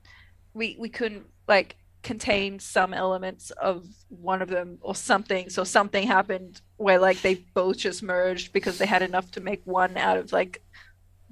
we 0.54 0.76
we 0.80 0.90
couldn't 0.90 1.26
like 1.48 1.76
contain 2.02 2.60
some 2.60 2.94
elements 2.94 3.52
of 3.52 3.86
one 4.10 4.42
of 4.42 4.50
them 4.50 4.78
or 4.82 4.94
something 4.94 5.50
so 5.50 5.64
something 5.64 6.06
happened 6.06 6.60
where 6.76 7.00
like 7.00 7.22
they 7.22 7.36
both 7.54 7.78
just 7.78 8.04
merged 8.04 8.52
because 8.52 8.78
they 8.78 8.86
had 8.86 9.02
enough 9.02 9.32
to 9.32 9.40
make 9.40 9.62
one 9.64 9.96
out 9.96 10.18
of 10.18 10.34
like 10.34 10.62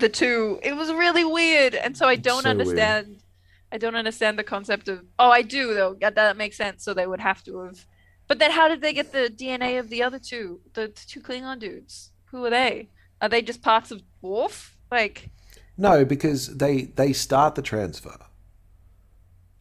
the 0.02 0.10
two 0.10 0.60
it 0.64 0.76
was 0.76 0.92
really 0.92 1.24
weird 1.24 1.74
and 1.76 1.96
so 1.96 2.06
i 2.08 2.16
don't 2.16 2.44
so 2.44 2.50
weird. 2.50 2.60
understand 2.60 3.24
i 3.72 3.78
don't 3.78 3.96
understand 3.96 4.38
the 4.38 4.44
concept 4.44 4.88
of 4.90 5.04
oh 5.20 5.30
i 5.32 5.42
do 5.42 5.74
though 5.74 5.96
that, 6.02 6.16
that 6.16 6.36
makes 6.38 6.58
sense 6.58 6.84
so 6.84 6.94
they 6.94 7.08
would 7.08 7.20
have 7.22 7.44
to 7.44 7.60
have 7.60 7.86
but 8.28 8.40
then 8.40 8.52
how 8.52 8.68
did 8.68 8.82
they 8.82 8.94
get 8.94 9.12
the 9.14 9.30
dna 9.30 9.80
of 9.80 9.90
the 9.90 10.04
other 10.04 10.20
two 10.20 10.60
the, 10.74 10.82
the 10.88 11.04
two 11.08 11.22
klingon 11.22 11.60
dudes 11.60 12.12
who 12.26 12.44
are 12.46 12.50
they 12.50 12.90
are 13.22 13.30
they 13.30 13.42
just 13.42 13.62
parts 13.62 13.92
of 13.92 14.02
Worf? 14.22 14.76
like 14.92 15.30
No, 15.78 16.04
because 16.06 16.58
they 16.58 16.84
they 16.84 17.14
start 17.14 17.56
the 17.56 17.62
transfer. 17.62 18.18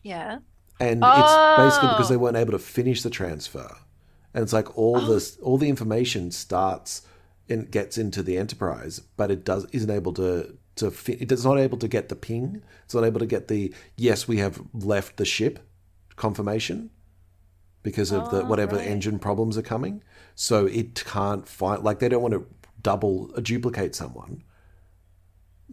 yeah 0.02 0.38
and 0.78 1.02
it's 1.04 1.56
basically 1.58 1.88
Oh. 1.88 1.92
because 1.92 2.08
they 2.08 2.14
oh. 2.16 2.18
weren't 2.18 2.36
able 2.36 2.52
to 2.52 2.58
finish 2.58 3.02
the 3.02 3.10
transfer 3.10 3.76
and 4.32 4.42
it's 4.42 4.52
like 4.52 4.76
all 4.78 4.96
Oh. 4.98 5.12
this 5.12 5.36
all 5.42 5.58
the 5.58 5.68
information 5.68 6.30
starts 6.30 7.02
and 7.50 7.70
gets 7.70 7.98
into 7.98 8.22
the 8.22 8.36
enterprise 8.38 9.00
but 9.16 9.30
it 9.30 9.44
does 9.44 9.66
isn't 9.72 9.90
able 9.90 10.12
to 10.12 10.56
to 10.76 10.90
fi- 10.90 11.18
it 11.20 11.30
is 11.32 11.44
not 11.44 11.58
able 11.58 11.76
to 11.78 11.88
get 11.88 12.08
the 12.08 12.16
ping 12.16 12.62
it's 12.84 12.94
not 12.94 13.04
able 13.04 13.18
to 13.20 13.26
get 13.26 13.48
the 13.48 13.72
yes 13.96 14.26
we 14.28 14.38
have 14.38 14.60
left 14.72 15.16
the 15.16 15.24
ship 15.24 15.58
confirmation 16.16 16.90
because 17.82 18.12
of 18.12 18.30
the 18.30 18.42
Oh, 18.42 18.46
whatever 18.46 18.76
right. 18.76 18.86
engine 18.86 19.18
problems 19.18 19.56
are 19.58 19.62
coming 19.62 20.02
so 20.34 20.66
it 20.66 21.04
can't 21.04 21.48
find 21.48 21.82
like 21.82 21.98
they 21.98 22.08
don't 22.08 22.22
want 22.22 22.34
to 22.34 22.46
double 22.82 23.30
uh, 23.36 23.40
duplicate 23.40 23.94
someone 23.94 24.42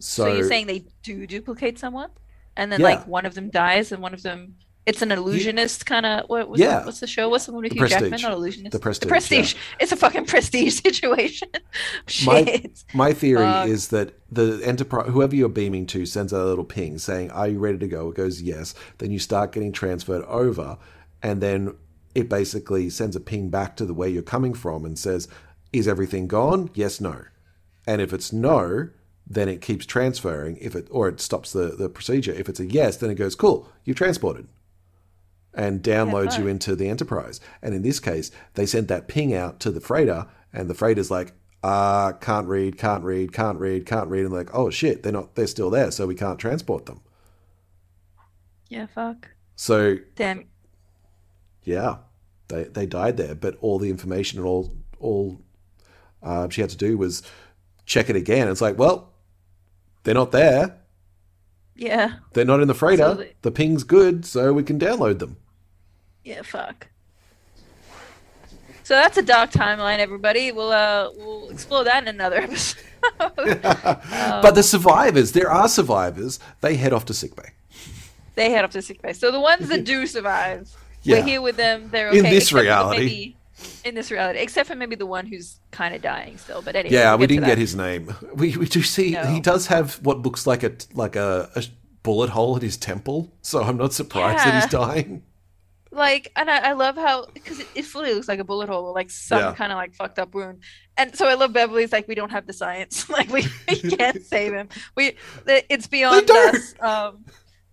so, 0.00 0.24
so, 0.26 0.34
you're 0.34 0.46
saying 0.48 0.66
they 0.66 0.84
do 1.02 1.26
duplicate 1.26 1.78
someone 1.78 2.10
and 2.56 2.70
then 2.72 2.80
Yeah. 2.80 2.86
like 2.86 3.06
one 3.06 3.26
of 3.26 3.34
them 3.34 3.50
dies 3.50 3.92
and 3.92 4.00
one 4.02 4.14
of 4.14 4.22
them 4.22 4.56
it's 4.88 5.02
an 5.02 5.12
illusionist 5.12 5.84
kind 5.86 6.06
of 6.06 6.28
what 6.28 6.48
what's, 6.48 6.60
Yeah. 6.60 6.80
the, 6.80 6.86
what's 6.86 7.00
the 7.00 7.06
show 7.06 7.28
what's 7.28 7.46
the 7.46 7.52
one 7.52 7.62
with 7.62 7.72
The 7.72 7.78
Hugh 7.78 7.88
Jackman 7.88 8.10
Prestige. 8.10 8.22
not 8.28 8.32
illusionist 8.32 8.72
The 8.72 8.78
Prestige, 8.78 9.02
the 9.06 9.08
prestige 9.08 9.54
it's 9.80 9.92
a 9.92 9.96
fucking 9.96 10.24
prestige 10.32 10.80
situation 10.80 11.48
My- 12.26 12.44
shit 12.44 12.84
My 12.94 13.12
theory 13.12 13.70
is 13.70 13.88
that 13.88 14.14
the 14.30 14.60
enterprise, 14.64 15.08
whoever 15.10 15.34
you're 15.36 15.48
beaming 15.48 15.86
to, 15.86 16.04
sends 16.06 16.32
out 16.32 16.40
a 16.42 16.44
little 16.52 16.64
ping 16.64 16.98
saying, 16.98 17.30
"Are 17.30 17.48
you 17.48 17.58
ready 17.58 17.78
to 17.78 17.88
go?" 17.88 18.08
It 18.10 18.16
goes 18.16 18.42
yes. 18.42 18.74
Then 18.98 19.10
you 19.10 19.18
start 19.18 19.52
getting 19.52 19.72
transferred 19.72 20.22
over, 20.24 20.76
and 21.22 21.40
then 21.40 21.74
it 22.14 22.28
basically 22.28 22.90
sends 22.90 23.16
a 23.16 23.20
ping 23.20 23.48
back 23.48 23.74
to 23.76 23.86
the 23.86 23.94
way 23.94 24.08
you're 24.10 24.22
coming 24.36 24.52
from 24.52 24.84
and 24.84 24.98
says, 24.98 25.28
"Is 25.72 25.88
everything 25.88 26.26
gone? 26.26 26.68
Yes, 26.74 27.00
no." 27.00 27.22
And 27.86 28.02
if 28.02 28.12
it's 28.12 28.32
no, 28.34 28.88
then 29.26 29.48
it 29.48 29.62
keeps 29.62 29.86
transferring. 29.86 30.58
If 30.60 30.74
it 30.74 30.86
or 30.90 31.08
it 31.08 31.20
stops 31.20 31.52
the 31.52 31.74
the 31.82 31.88
procedure. 31.88 32.32
If 32.32 32.48
it's 32.50 32.60
a 32.60 32.66
yes, 32.66 32.98
then 32.98 33.10
it 33.10 33.14
goes, 33.14 33.34
"Cool, 33.34 33.66
you've 33.84 33.96
transported." 33.96 34.46
And 35.58 35.82
downloads 35.82 36.38
you 36.38 36.46
into 36.46 36.76
the 36.76 36.88
enterprise. 36.88 37.40
And 37.62 37.74
in 37.74 37.82
this 37.82 37.98
case, 38.00 38.30
they 38.54 38.64
sent 38.64 38.88
that 38.88 39.08
ping 39.08 39.34
out 39.34 39.58
to 39.60 39.70
the 39.70 39.80
freighter, 39.80 40.26
and 40.52 40.70
the 40.70 40.74
freighter's 40.74 41.10
like, 41.10 41.32
uh, 41.64 42.12
can't 42.12 42.46
read, 42.46 42.78
can't 42.78 43.02
read, 43.02 43.32
can't 43.32 43.58
read, 43.58 43.84
can't 43.84 44.08
read, 44.08 44.24
and 44.24 44.32
like, 44.32 44.50
oh 44.54 44.70
shit, 44.70 45.02
they're 45.02 45.12
not, 45.12 45.34
they're 45.34 45.48
still 45.48 45.68
there, 45.70 45.90
so 45.90 46.06
we 46.06 46.14
can't 46.14 46.38
transport 46.38 46.86
them. 46.86 47.00
yeah 48.68 48.86
fuck 48.86 49.30
So 49.56 49.96
damn 50.14 50.44
yeah, 51.64 51.96
they 52.48 52.64
they 52.64 52.86
died 52.86 53.16
there, 53.16 53.34
but 53.34 53.56
all 53.60 53.78
the 53.78 53.90
information 53.90 54.38
and 54.38 54.46
all 54.46 54.76
all 55.00 55.40
uh, 56.22 56.48
she 56.48 56.60
had 56.60 56.70
to 56.70 56.76
do 56.76 56.96
was 56.96 57.22
check 57.84 58.08
it 58.08 58.16
again. 58.16 58.48
It's 58.48 58.60
like, 58.60 58.78
well, 58.78 59.12
they're 60.04 60.14
not 60.14 60.30
there. 60.32 60.78
yeah 61.74 62.18
They're 62.32 62.44
not 62.44 62.60
in 62.60 62.68
the 62.68 62.74
freighter. 62.74 63.02
So 63.02 63.14
they- 63.14 63.34
the 63.42 63.50
ping's 63.50 63.84
good, 63.84 64.24
so 64.24 64.52
we 64.52 64.62
can 64.62 64.78
download 64.78 65.18
them. 65.18 65.36
Yeah, 66.24 66.42
fuck. 66.42 66.88
So 68.82 68.94
that's 68.94 69.18
a 69.18 69.22
dark 69.22 69.50
timeline, 69.50 69.98
everybody. 69.98 70.50
We'll 70.52 70.72
uh 70.72 71.10
we'll 71.16 71.50
explore 71.50 71.84
that 71.84 72.02
in 72.02 72.08
another 72.08 72.36
episode. 72.42 72.82
but 73.18 74.54
the 74.54 74.62
survivors, 74.62 75.32
there 75.32 75.50
are 75.50 75.68
survivors. 75.68 76.40
They 76.62 76.76
head 76.76 76.92
off 76.92 77.04
to 77.06 77.14
sickbay. 77.14 77.50
they 78.34 78.50
head 78.50 78.64
off 78.64 78.70
to 78.70 78.82
sickbay. 78.82 79.12
So 79.12 79.30
the 79.30 79.40
ones 79.40 79.68
that 79.68 79.84
do 79.92 80.06
survive, 80.06 80.74
Yeah. 81.02 81.16
we're 81.18 81.24
here 81.24 81.42
with 81.42 81.56
them. 81.56 81.88
They're 81.90 82.08
In 82.14 82.24
this 82.24 82.52
reality. 82.52 82.98
maybe- 83.00 83.34
in 83.84 83.96
this 83.96 84.12
reality, 84.12 84.38
except 84.38 84.68
for 84.68 84.76
maybe 84.76 84.94
the 84.94 85.04
one 85.06 85.26
who's 85.26 85.58
kind 85.72 85.92
of 85.92 86.00
dying 86.00 86.38
still. 86.38 86.62
But 86.62 86.76
anyway, 86.76 86.94
Yeah, 86.94 87.10
we'll 87.10 87.18
we 87.22 87.26
didn't 87.26 87.46
get 87.46 87.58
his 87.58 87.74
name. 87.74 88.14
We 88.32 88.56
we 88.56 88.66
do 88.66 88.82
see 88.84 89.10
No. 89.10 89.24
he 89.24 89.40
does 89.40 89.66
have 89.66 89.96
what 90.04 90.20
looks 90.22 90.46
like 90.46 90.62
a 90.62 90.72
like 90.94 91.16
a, 91.16 91.50
a 91.56 91.64
bullet 92.04 92.30
hole 92.30 92.54
in 92.56 92.62
his 92.62 92.76
temple. 92.76 93.32
So 93.42 93.60
I'm 93.64 93.76
not 93.76 93.92
surprised 93.92 94.44
that 94.46 94.62
he's 94.62 94.70
dying. 94.70 95.24
Like 95.90 96.30
and 96.36 96.50
I, 96.50 96.70
I 96.70 96.72
love 96.72 96.96
how 96.96 97.26
because 97.32 97.60
it, 97.60 97.68
it 97.74 97.84
fully 97.86 98.12
looks 98.14 98.28
like 98.28 98.40
a 98.40 98.44
bullet 98.44 98.68
hole 98.68 98.86
or 98.86 98.92
like 98.94 99.10
some 99.10 99.38
Yeah. 99.38 99.54
kind 99.54 99.72
of 99.72 99.76
like 99.76 99.94
fucked 99.94 100.18
up 100.18 100.34
wound. 100.34 100.62
And 100.96 101.14
so 101.16 101.26
i 101.28 101.34
love 101.34 101.52
beverly's 101.52 101.92
like 101.92 102.06
we 102.08 102.14
don't 102.14 102.30
have 102.30 102.46
the 102.46 102.52
science. 102.52 103.08
Like 103.18 103.28
we, 103.30 103.46
we 103.68 103.80
can't 103.96 104.22
save 104.24 104.52
him. 104.52 104.68
We 104.96 105.16
it's 105.46 105.86
beyond 105.86 106.30
us 106.30 106.74
um 106.80 107.24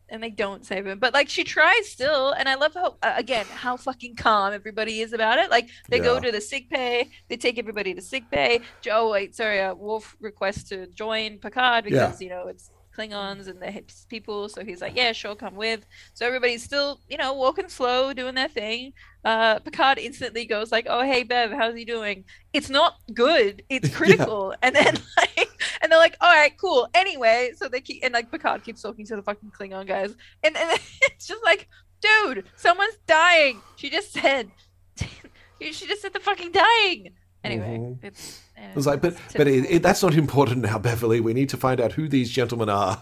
and 0.07 0.21
they 0.21 0.29
don't 0.29 0.63
save 0.65 0.85
him. 0.85 0.99
But 0.99 1.13
like 1.13 1.27
she 1.29 1.43
tries 1.43 1.89
still 1.89 2.31
and 2.31 2.47
i 2.47 2.55
love 2.55 2.73
how 2.75 2.95
uh, 3.01 3.13
again 3.17 3.47
how 3.49 3.75
fucking 3.75 4.15
calm 4.15 4.53
everybody 4.53 5.01
is 5.01 5.11
about 5.13 5.39
it. 5.39 5.49
Like 5.49 5.67
they 5.89 5.99
go 5.99 6.19
to 6.19 6.31
the 6.31 6.41
sick 6.41 6.69
bay 6.69 7.09
they 7.27 7.37
take 7.37 7.57
everybody 7.59 7.93
to 7.95 8.01
sick 8.01 8.29
bay. 8.29 8.61
Joe 8.81 9.09
wait 9.11 9.35
sorry 9.35 9.59
uh, 9.61 9.73
Worf 9.73 10.15
requests 10.21 10.69
to 10.69 10.87
join 10.87 11.39
picard 11.39 11.83
because 11.85 12.21
you 12.21 12.29
know 12.29 12.47
it's 12.47 12.69
klingons 12.95 13.47
and 13.47 13.61
the 13.61 13.69
hips 13.69 14.05
people 14.09 14.47
so 14.47 14.63
he's 14.63 14.81
like 14.81 14.95
yeah 14.95 15.11
sure 15.11 15.35
come 15.35 15.55
with 15.55 15.85
so 16.13 16.25
everybody's 16.25 16.63
still, 16.63 16.99
you 17.09 17.17
know, 17.17 17.33
walking 17.33 17.69
slow, 17.69 18.13
doing 18.13 18.35
their 18.35 18.47
thing. 18.47 18.93
Uh, 19.23 19.59
Picard 19.59 19.97
instantly 19.97 20.45
goes 20.45 20.71
like, 20.71 20.87
"Oh, 20.89 21.01
hey 21.03 21.23
Bev, 21.23 21.51
how's 21.51 21.75
he 21.75 21.85
doing?" 21.85 22.25
It's 22.53 22.69
not 22.69 22.95
good. 23.13 23.63
It's 23.69 23.89
critical. 23.95 24.53
And 24.61 24.75
then 24.75 24.95
like, 25.17 25.49
and 25.81 25.91
they're 25.91 25.99
like, 25.99 26.15
"All 26.21 26.33
right, 26.33 26.55
cool." 26.57 26.87
Anyway, 26.93 27.51
so 27.55 27.67
they 27.67 27.81
keep 27.81 28.03
and 28.03 28.13
like 28.13 28.31
Picard 28.31 28.63
keeps 28.63 28.81
talking 28.81 29.05
to 29.07 29.15
the 29.15 29.23
fucking 29.23 29.51
Klingon 29.51 29.87
guys, 29.87 30.15
and 30.43 30.55
and 30.55 30.79
it's 31.01 31.27
just 31.27 31.43
like, 31.43 31.67
dude, 32.01 32.45
someone's 32.55 32.97
dying. 33.07 33.61
She 33.75 33.89
just 33.89 34.13
said, 34.13 34.51
she 34.97 35.87
just 35.87 36.01
said 36.01 36.13
the 36.13 36.19
fucking 36.19 36.51
dying. 36.51 37.13
Anyway, 37.45 37.77
Mhm. 37.77 37.97
it's. 38.03 38.41
like, 38.85 39.01
but 39.01 39.13
it's 39.13 39.33
but 39.33 39.47
it, 39.47 39.65
it, 39.69 39.83
that's 39.83 40.01
not 40.03 40.15
important 40.15 40.61
now, 40.61 40.77
Beverly. 40.79 41.19
We 41.19 41.33
need 41.33 41.49
to 41.49 41.57
find 41.57 41.79
out 41.79 41.93
who 41.93 42.07
these 42.07 42.29
gentlemen 42.31 42.69
are. 42.69 43.01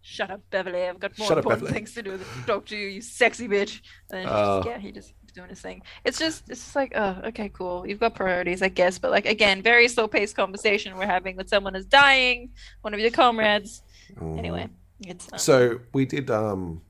Shut 0.00 0.30
up, 0.30 0.40
Beverly. 0.50 0.84
I've 0.84 0.98
got 0.98 1.18
more 1.18 1.28
Shut 1.28 1.38
up, 1.38 1.44
important 1.44 1.64
Beverly. 1.68 1.78
things 1.80 1.94
to 1.94 2.02
do 2.02 2.10
than 2.16 2.26
talk 2.46 2.66
to 2.66 2.76
you, 2.76 2.88
you 2.88 3.00
sexy 3.02 3.46
bitch. 3.48 3.80
And 4.10 4.26
Oh. 4.28 4.62
just, 4.62 4.68
yeah, 4.68 4.78
he 4.78 4.90
just 4.92 5.12
keeps 5.20 5.32
doing 5.34 5.48
his 5.50 5.60
thing. 5.60 5.82
It's 6.04 6.18
just, 6.18 6.48
it's 6.48 6.62
just 6.64 6.74
like, 6.76 6.92
oh, 6.94 7.20
okay, 7.26 7.50
cool. 7.50 7.86
You've 7.86 8.00
got 8.00 8.14
priorities, 8.14 8.62
I 8.62 8.68
guess. 8.68 8.98
But 8.98 9.10
like, 9.10 9.26
again, 9.26 9.60
very 9.60 9.86
slow 9.88 10.08
paced 10.08 10.34
conversation 10.34 10.96
we're 10.96 11.06
having 11.06 11.36
with 11.36 11.48
someone 11.50 11.76
is 11.76 11.84
dying, 11.84 12.50
one 12.80 12.94
of 12.94 13.00
your 13.00 13.10
comrades. 13.10 13.82
Anyway, 14.20 14.68
it's 15.00 15.28
um, 15.32 15.38
So 15.38 15.80
we 15.92 16.06
did. 16.06 16.30
um 16.30 16.80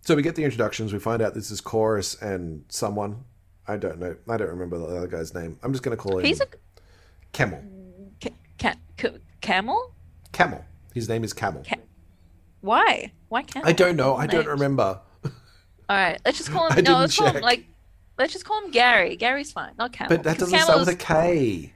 So 0.00 0.16
we 0.16 0.22
get 0.22 0.34
the 0.34 0.42
introductions. 0.44 0.92
We 0.92 0.98
find 0.98 1.22
out 1.22 1.34
this 1.34 1.50
is 1.52 1.60
Korris 1.60 2.20
and 2.20 2.64
someone. 2.68 3.22
I 3.66 3.76
don't 3.76 3.98
know. 3.98 4.14
I 4.28 4.36
don't 4.36 4.48
remember 4.48 4.78
the 4.78 4.86
other 4.86 5.06
guy's 5.06 5.34
name. 5.34 5.58
I'm 5.62 5.72
just 5.72 5.82
going 5.82 5.96
to 5.96 6.02
call 6.02 6.18
him 6.18 6.24
he's 6.24 6.40
a 6.40 6.46
Camel. 7.32 7.62
ca- 8.20 8.30
ca- 8.58 8.74
ca- 8.98 9.18
camel. 9.40 9.94
Camel. 10.32 10.64
His 10.94 11.08
name 11.08 11.24
is 11.24 11.32
Camel. 11.32 11.62
Ca- 11.68 11.76
Why? 12.60 13.12
Why 13.28 13.42
camel? 13.42 13.68
I 13.68 13.72
don't 13.72 13.96
know. 13.96 14.14
I 14.16 14.26
don't 14.26 14.40
Names. 14.46 14.48
remember. 14.60 15.00
All 15.24 15.30
right, 15.96 16.20
let's 16.24 16.38
just 16.38 16.50
call 16.50 16.64
I 16.70 16.76
him. 16.76 16.84
No, 16.84 16.90
didn't 16.90 17.00
let's 17.00 17.16
call 17.18 17.28
him 17.30 17.42
like. 17.42 17.66
Let's 18.16 18.32
just 18.32 18.44
call 18.44 18.64
him 18.64 18.70
Gary. 18.70 19.16
Gary's 19.16 19.50
fine, 19.50 19.72
not 19.76 19.92
Camel. 19.92 20.16
But 20.16 20.22
that 20.24 20.38
doesn't 20.38 20.56
start 20.60 20.78
with 20.78 20.88
a 20.88 20.94
Camel's- 20.96 21.70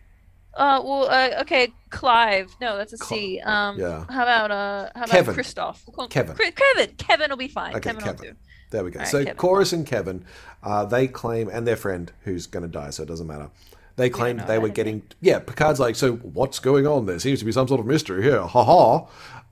Uh, 0.55 0.81
well, 0.85 1.09
uh, 1.11 1.41
okay, 1.43 1.69
Clive. 1.91 2.55
No, 2.61 2.77
that's 2.77 2.93
a 2.93 2.99
C. 2.99 3.41
Um, 3.45 3.79
yeah. 3.79 4.05
How 4.09 4.23
about 4.23 4.51
uh, 4.51 4.91
how 4.95 5.05
about 5.05 5.09
Kevin. 5.11 5.35
Christoph? 5.35 5.83
We'll 5.87 5.95
call 5.95 6.05
him 6.05 6.11
Kevin. 6.11 6.37
Kevin. 6.37 6.95
Kevin 6.97 7.31
will 7.31 7.37
be 7.37 7.49
fine. 7.49 7.75
Okay, 7.77 7.91
Kevin, 7.91 8.03
Kevin. 8.05 8.37
There 8.71 8.85
we 8.85 8.91
go. 8.91 9.01
Right, 9.01 9.09
so 9.09 9.25
Kevin. 9.25 9.37
Korris 9.37 9.73
and 9.73 9.87
Kevin, 9.87 10.25
uh, 10.63 10.85
they 10.85 11.09
claim, 11.09 11.49
and 11.49 11.67
their 11.67 11.77
friend 11.77 12.13
who's 12.25 12.47
going 12.47 12.63
to 12.65 12.69
die, 12.69 12.91
so 12.91 13.03
it 13.03 13.07
doesn't 13.07 13.27
matter. 13.27 13.51
They 13.97 14.11
claimed 14.11 14.41
they 14.41 14.59
were 14.59 14.69
getting. 14.69 15.03
Yeah, 15.21 15.41
Picard's 15.41 15.81
like, 15.81 15.97
so 15.97 16.13
what's 16.17 16.59
going 16.61 16.87
on? 16.87 17.07
There 17.07 17.19
seems 17.19 17.41
to 17.41 17.45
be 17.45 17.51
some 17.53 17.67
sort 17.67 17.81
of 17.81 17.87
mystery 17.87 18.23
here. 18.23 18.43
Ha 18.43 18.65
ha. 18.65 19.07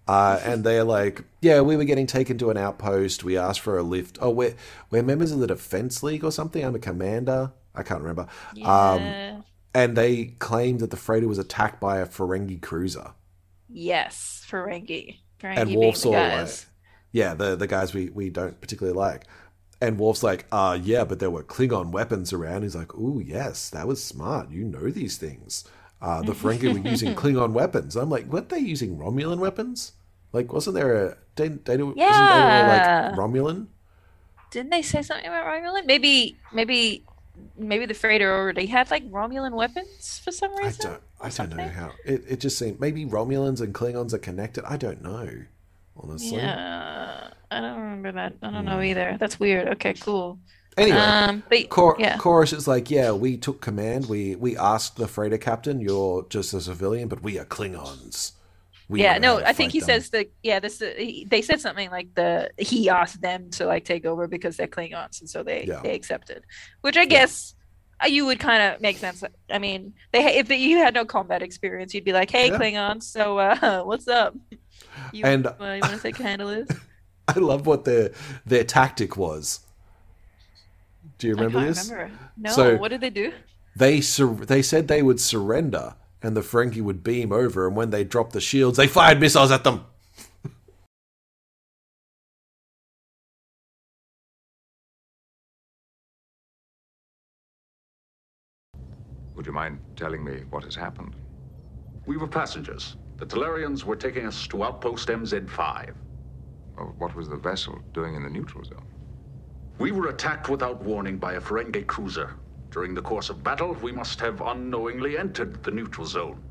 Uh, 0.08 0.40
and 0.44 0.62
they're 0.62 0.84
like, 0.84 1.24
yeah, 1.40 1.60
we 1.62 1.76
were 1.76 1.82
getting 1.82 2.06
taken 2.06 2.38
to 2.38 2.50
an 2.50 2.56
outpost. 2.56 3.24
We 3.24 3.36
asked 3.36 3.58
for 3.58 3.76
a 3.76 3.82
lift. 3.82 4.18
Oh, 4.22 4.30
we're, 4.30 4.54
we're 4.88 5.02
members 5.02 5.32
of 5.32 5.40
the 5.40 5.48
Defense 5.48 6.00
League 6.04 6.22
or 6.22 6.30
something. 6.30 6.64
I'm 6.64 6.76
a 6.76 6.78
commander. 6.78 7.50
I 7.74 7.82
can't 7.82 8.00
remember. 8.00 8.28
Um, 8.64 9.00
Yeah. 9.02 9.40
and 9.74 9.96
they 9.96 10.26
claimed 10.38 10.78
that 10.78 10.90
the 10.92 10.96
freighter 10.96 11.26
was 11.26 11.38
attacked 11.38 11.80
by 11.80 11.98
a 11.98 12.06
Ferengi 12.06 12.62
cruiser. 12.62 13.14
yes, 13.68 14.46
Ferengi. 14.48 15.16
Ferengi 15.40 15.56
and 15.58 15.74
Worf's 15.74 16.06
all 16.06 16.12
like, 16.12 16.48
yeah, 17.16 17.32
the 17.32 17.56
the 17.56 17.66
guys 17.66 17.94
we, 17.94 18.10
we 18.10 18.28
don't 18.28 18.60
particularly 18.60 18.94
like. 18.94 19.24
And 19.80 19.98
Worf's 19.98 20.22
like, 20.22 20.44
uh, 20.52 20.78
yeah, 20.82 21.04
but 21.04 21.18
there 21.18 21.30
were 21.30 21.42
Klingon 21.42 21.90
weapons 21.90 22.30
around. 22.30 22.62
He's 22.62 22.76
like, 22.76 22.94
ooh, 22.94 23.22
yes, 23.24 23.70
that 23.70 23.88
was 23.88 24.04
smart. 24.04 24.50
You 24.50 24.64
know 24.64 24.90
these 24.90 25.16
things. 25.16 25.64
Uh, 26.02 26.20
the 26.20 26.32
Ferengi 26.32 26.72
were 26.72 26.88
using 26.88 27.14
Klingon 27.22 27.52
weapons. 27.52 27.96
I'm 27.96 28.10
like, 28.10 28.26
weren't 28.26 28.50
they 28.50 28.58
using 28.58 28.98
Romulan 28.98 29.38
weapons? 29.38 29.92
Like, 30.32 30.52
wasn't 30.52 30.76
there 30.76 31.06
a 31.06 31.16
didn't 31.36 31.64
they, 31.64 31.78
wasn't 31.78 31.96
they 31.96 32.04
all 32.04 32.68
like 32.68 33.14
Romulan? 33.16 33.68
Didn't 34.50 34.70
they 34.70 34.82
say 34.82 35.00
something 35.00 35.26
about 35.26 35.46
Romulan? 35.46 35.86
Maybe, 35.86 36.36
maybe, 36.52 37.02
maybe 37.56 37.86
the 37.86 37.94
freighter 37.94 38.30
already 38.30 38.66
had 38.66 38.90
like 38.90 39.10
Romulan 39.10 39.52
weapons 39.52 40.20
for 40.22 40.32
some 40.32 40.54
reason. 40.56 40.86
I 40.86 40.88
don't 40.90 41.02
I 41.18 41.46
don't 41.46 41.56
know 41.56 41.68
how 41.68 41.92
it, 42.04 42.24
it 42.28 42.40
just 42.40 42.58
seemed 42.58 42.78
maybe 42.78 43.06
Romulans 43.06 43.62
and 43.62 43.74
Klingons 43.74 44.12
are 44.12 44.18
connected. 44.18 44.64
I 44.66 44.76
don't 44.76 45.02
know. 45.02 45.46
Honestly. 45.98 46.38
Yeah, 46.38 47.28
I 47.50 47.60
don't 47.60 47.78
remember 47.80 48.12
that. 48.12 48.34
I 48.42 48.50
don't 48.50 48.64
know 48.64 48.80
either. 48.80 49.16
That's 49.18 49.40
weird. 49.40 49.68
Okay, 49.68 49.94
cool. 49.94 50.38
Anyway, 50.76 50.98
Um, 50.98 51.42
but 51.48 51.68
Cor- 51.70 51.96
yeah, 51.98 52.18
Korris 52.18 52.52
is 52.52 52.68
like, 52.68 52.90
yeah, 52.90 53.10
we 53.12 53.38
took 53.38 53.62
command. 53.62 54.06
We 54.08 54.36
we 54.36 54.56
asked 54.58 54.96
the 54.96 55.08
freighter 55.08 55.38
captain, 55.38 55.80
you're 55.80 56.26
just 56.28 56.52
a 56.52 56.60
civilian, 56.60 57.08
but 57.08 57.22
we 57.22 57.38
are 57.38 57.46
Klingons. 57.46 58.32
We 58.88 59.02
yeah. 59.02 59.16
No, 59.18 59.38
I 59.38 59.52
think 59.54 59.72
he 59.72 59.80
them." 59.80 59.86
says 59.86 60.10
that. 60.10 60.30
Yeah, 60.42 60.60
this. 60.60 60.82
uh, 60.82 60.92
He, 60.98 61.24
they 61.28 61.40
said 61.42 61.60
something 61.60 61.90
like 61.90 62.14
the 62.14 62.50
he 62.58 62.88
asked 62.90 63.22
them 63.22 63.50
to 63.52 63.64
like 63.66 63.84
take 63.86 64.04
over 64.04 64.28
because 64.28 64.58
they're 64.58 64.66
Klingons, 64.68 65.20
and 65.20 65.30
so 65.30 65.42
they 65.42 65.64
Yeah. 65.66 65.80
they 65.82 65.94
accepted. 65.94 66.44
Which 66.82 66.98
I 66.98 67.06
guess 67.06 67.54
uh, 68.04 68.08
you 68.08 68.26
would 68.26 68.38
kind 68.38 68.62
of 68.62 68.80
make 68.82 68.98
sense. 68.98 69.24
I 69.50 69.58
mean, 69.58 69.94
they 70.12 70.36
if 70.38 70.50
you 70.50 70.76
had 70.76 70.92
no 70.92 71.06
combat 71.06 71.42
experience, 71.42 71.94
you'd 71.94 72.04
be 72.04 72.12
like, 72.12 72.30
hey, 72.30 72.48
Yeah. 72.48 72.58
Klingons, 72.58 73.04
so 73.04 73.38
uh, 73.38 73.82
what's 73.88 74.06
up? 74.08 74.36
You, 75.12 75.24
And- 75.24 75.46
uh, 75.46 75.54
you 75.60 75.80
want 75.80 75.82
to 75.84 75.98
say 75.98 76.10
a 76.10 76.22
handle 76.22 76.48
this? 76.48 76.68
I 77.28 77.38
love 77.38 77.66
what 77.66 77.84
their 77.84 78.12
their 78.44 78.64
tactic 78.64 79.16
was. 79.16 79.60
Do 81.18 81.26
you 81.28 81.34
remember 81.34 81.58
I 81.58 81.64
can't 81.64 81.74
this? 81.76 81.90
remember. 81.90 82.12
No, 82.36 82.50
So- 82.50 82.76
what 82.76 82.88
did 82.88 83.00
they 83.00 83.10
do? 83.10 83.32
They 83.74 84.00
sur- 84.00 84.34
they 84.46 84.62
said 84.62 84.88
they 84.88 85.02
would 85.02 85.20
surrender, 85.20 85.96
and 86.22 86.36
the 86.36 86.40
Ferengi 86.40 86.80
would 86.80 87.02
beam 87.04 87.30
over, 87.32 87.66
and 87.66 87.76
when 87.76 87.90
they 87.90 88.04
dropped 88.04 88.32
the 88.32 88.40
shields, 88.40 88.76
they 88.78 88.86
fired 88.88 89.20
missiles 89.20 89.50
at 89.50 89.64
them. 89.64 89.84
Would 99.34 99.46
you 99.46 99.52
mind 99.52 99.78
telling 99.96 100.24
me 100.24 100.44
what 100.50 100.64
has 100.64 100.74
happened? 100.74 101.14
We 102.06 102.16
were 102.16 102.28
passengers. 102.28 102.96
The 103.18 103.26
Talarians 103.26 103.84
were 103.84 103.96
taking 103.96 104.26
us 104.26 104.46
to 104.48 104.62
outpost 104.62 105.08
MZ5. 105.08 105.94
Or 106.76 106.86
what 106.98 107.16
was 107.16 107.28
the 107.28 107.36
vessel 107.36 107.78
doing 107.94 108.14
in 108.14 108.22
the 108.22 108.28
neutral 108.28 108.62
zone? 108.64 108.84
We 109.78 109.90
were 109.90 110.08
attacked 110.08 110.48
without 110.48 110.82
warning 110.82 111.16
by 111.16 111.34
a 111.34 111.40
Ferengi 111.40 111.86
cruiser. 111.86 112.34
During 112.70 112.94
the 112.94 113.02
course 113.02 113.30
of 113.30 113.42
battle, 113.42 113.74
we 113.82 113.92
must 113.92 114.20
have 114.20 114.42
unknowingly 114.42 115.16
entered 115.16 115.62
the 115.62 115.70
neutral 115.70 116.06
zone. 116.06 116.42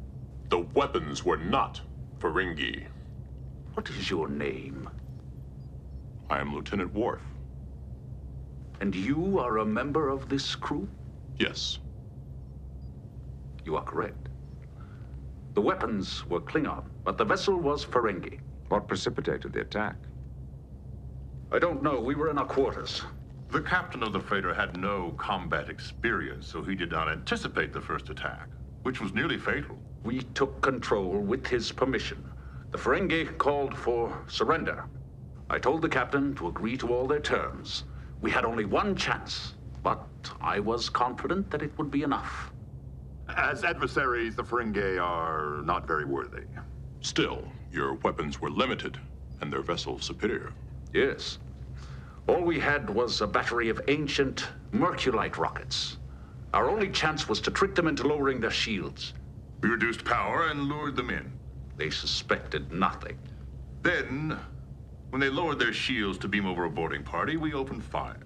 The 0.49 0.65
weapons 0.73 1.23
were 1.23 1.37
not 1.37 1.81
Ferengi. 2.19 2.85
What 3.75 3.89
is 3.89 4.09
your 4.09 4.27
name? 4.27 4.89
I 6.29 6.39
am 6.39 6.55
Lieutenant 6.55 6.93
Worf. 6.95 7.21
And 8.81 8.95
you 8.95 9.39
are 9.39 9.59
a 9.59 9.65
member 9.65 10.09
of 10.09 10.29
this 10.29 10.55
crew? 10.55 10.87
Yes. 11.37 11.77
You 13.65 13.75
are 13.75 13.83
correct. 13.83 14.29
The 15.55 15.61
weapons 15.61 16.25
were 16.29 16.41
Klingon, 16.41 16.83
but 17.05 17.17
the 17.17 17.23
vessel 17.25 17.57
was 17.57 17.85
Ferengi. 17.85 18.39
What 18.67 18.89
precipitated 18.89 19.53
the 19.53 19.61
attack? 19.61 19.95
I 21.51 21.59
don't 21.59 21.81
know. 21.81 22.01
We 22.01 22.15
were 22.15 22.29
in 22.29 22.37
our 22.37 22.45
quarters. 22.45 23.03
The 23.51 23.61
captain 23.61 24.03
of 24.03 24.11
the 24.11 24.19
freighter 24.19 24.53
had 24.53 24.77
no 24.77 25.11
combat 25.17 25.69
experience, 25.69 26.47
so 26.47 26.61
he 26.61 26.75
did 26.75 26.91
not 26.91 27.09
anticipate 27.09 27.71
the 27.71 27.79
first 27.81 28.09
attack, 28.09 28.49
which 28.83 28.99
was 28.99 29.13
nearly 29.13 29.37
fatal. 29.37 29.77
We 30.03 30.23
took 30.23 30.61
control 30.61 31.19
with 31.19 31.47
his 31.47 31.71
permission. 31.71 32.25
The 32.71 32.77
Ferengi 32.77 33.37
called 33.37 33.77
for 33.77 34.23
surrender. 34.27 34.85
I 35.49 35.59
told 35.59 35.83
the 35.83 35.89
captain 35.89 36.35
to 36.35 36.49
agree 36.49 36.75
to 36.77 36.93
all 36.93 37.07
their 37.07 37.21
terms. 37.21 37.85
We 38.21 38.31
had 38.31 38.43
only 38.43 38.65
one 38.65 38.95
chance, 38.97 39.53
but 39.83 40.05
I 40.41 40.59
was 40.59 40.89
confident 40.89 41.51
that 41.51 41.61
it 41.61 41.77
would 41.77 41.91
be 41.91 42.03
enough. 42.03 42.54
As 43.29 43.63
adversaries, 43.63 44.35
the 44.35 44.43
Ferengi 44.43 45.01
are 45.01 45.61
not 45.63 45.87
very 45.87 46.05
worthy. 46.05 46.43
Still, 47.01 47.43
your 47.71 47.95
weapons 47.95 48.39
were 48.39 48.49
limited, 48.49 48.99
and 49.41 49.51
their 49.51 49.61
vessel 49.61 49.99
superior. 49.99 50.53
Yes. 50.93 51.39
All 52.27 52.41
we 52.41 52.59
had 52.59 52.89
was 52.89 53.21
a 53.21 53.27
battery 53.27 53.69
of 53.69 53.81
ancient 53.87 54.47
Merculite 54.71 55.37
rockets. 55.37 55.97
Our 56.53 56.69
only 56.69 56.89
chance 56.89 57.27
was 57.27 57.41
to 57.41 57.51
trick 57.51 57.75
them 57.75 57.87
into 57.87 58.07
lowering 58.07 58.39
their 58.39 58.51
shields. 58.51 59.13
We 59.61 59.69
reduced 59.69 60.05
power 60.05 60.47
and 60.47 60.63
lured 60.63 60.95
them 60.95 61.09
in. 61.09 61.31
They 61.77 61.89
suspected 61.89 62.71
nothing. 62.71 63.17
Then, 63.81 64.39
when 65.09 65.19
they 65.19 65.29
lowered 65.29 65.59
their 65.59 65.73
shields 65.73 66.17
to 66.19 66.27
beam 66.27 66.45
over 66.45 66.65
a 66.65 66.69
boarding 66.69 67.03
party, 67.03 67.37
we 67.37 67.53
opened 67.53 67.83
fire. 67.83 68.19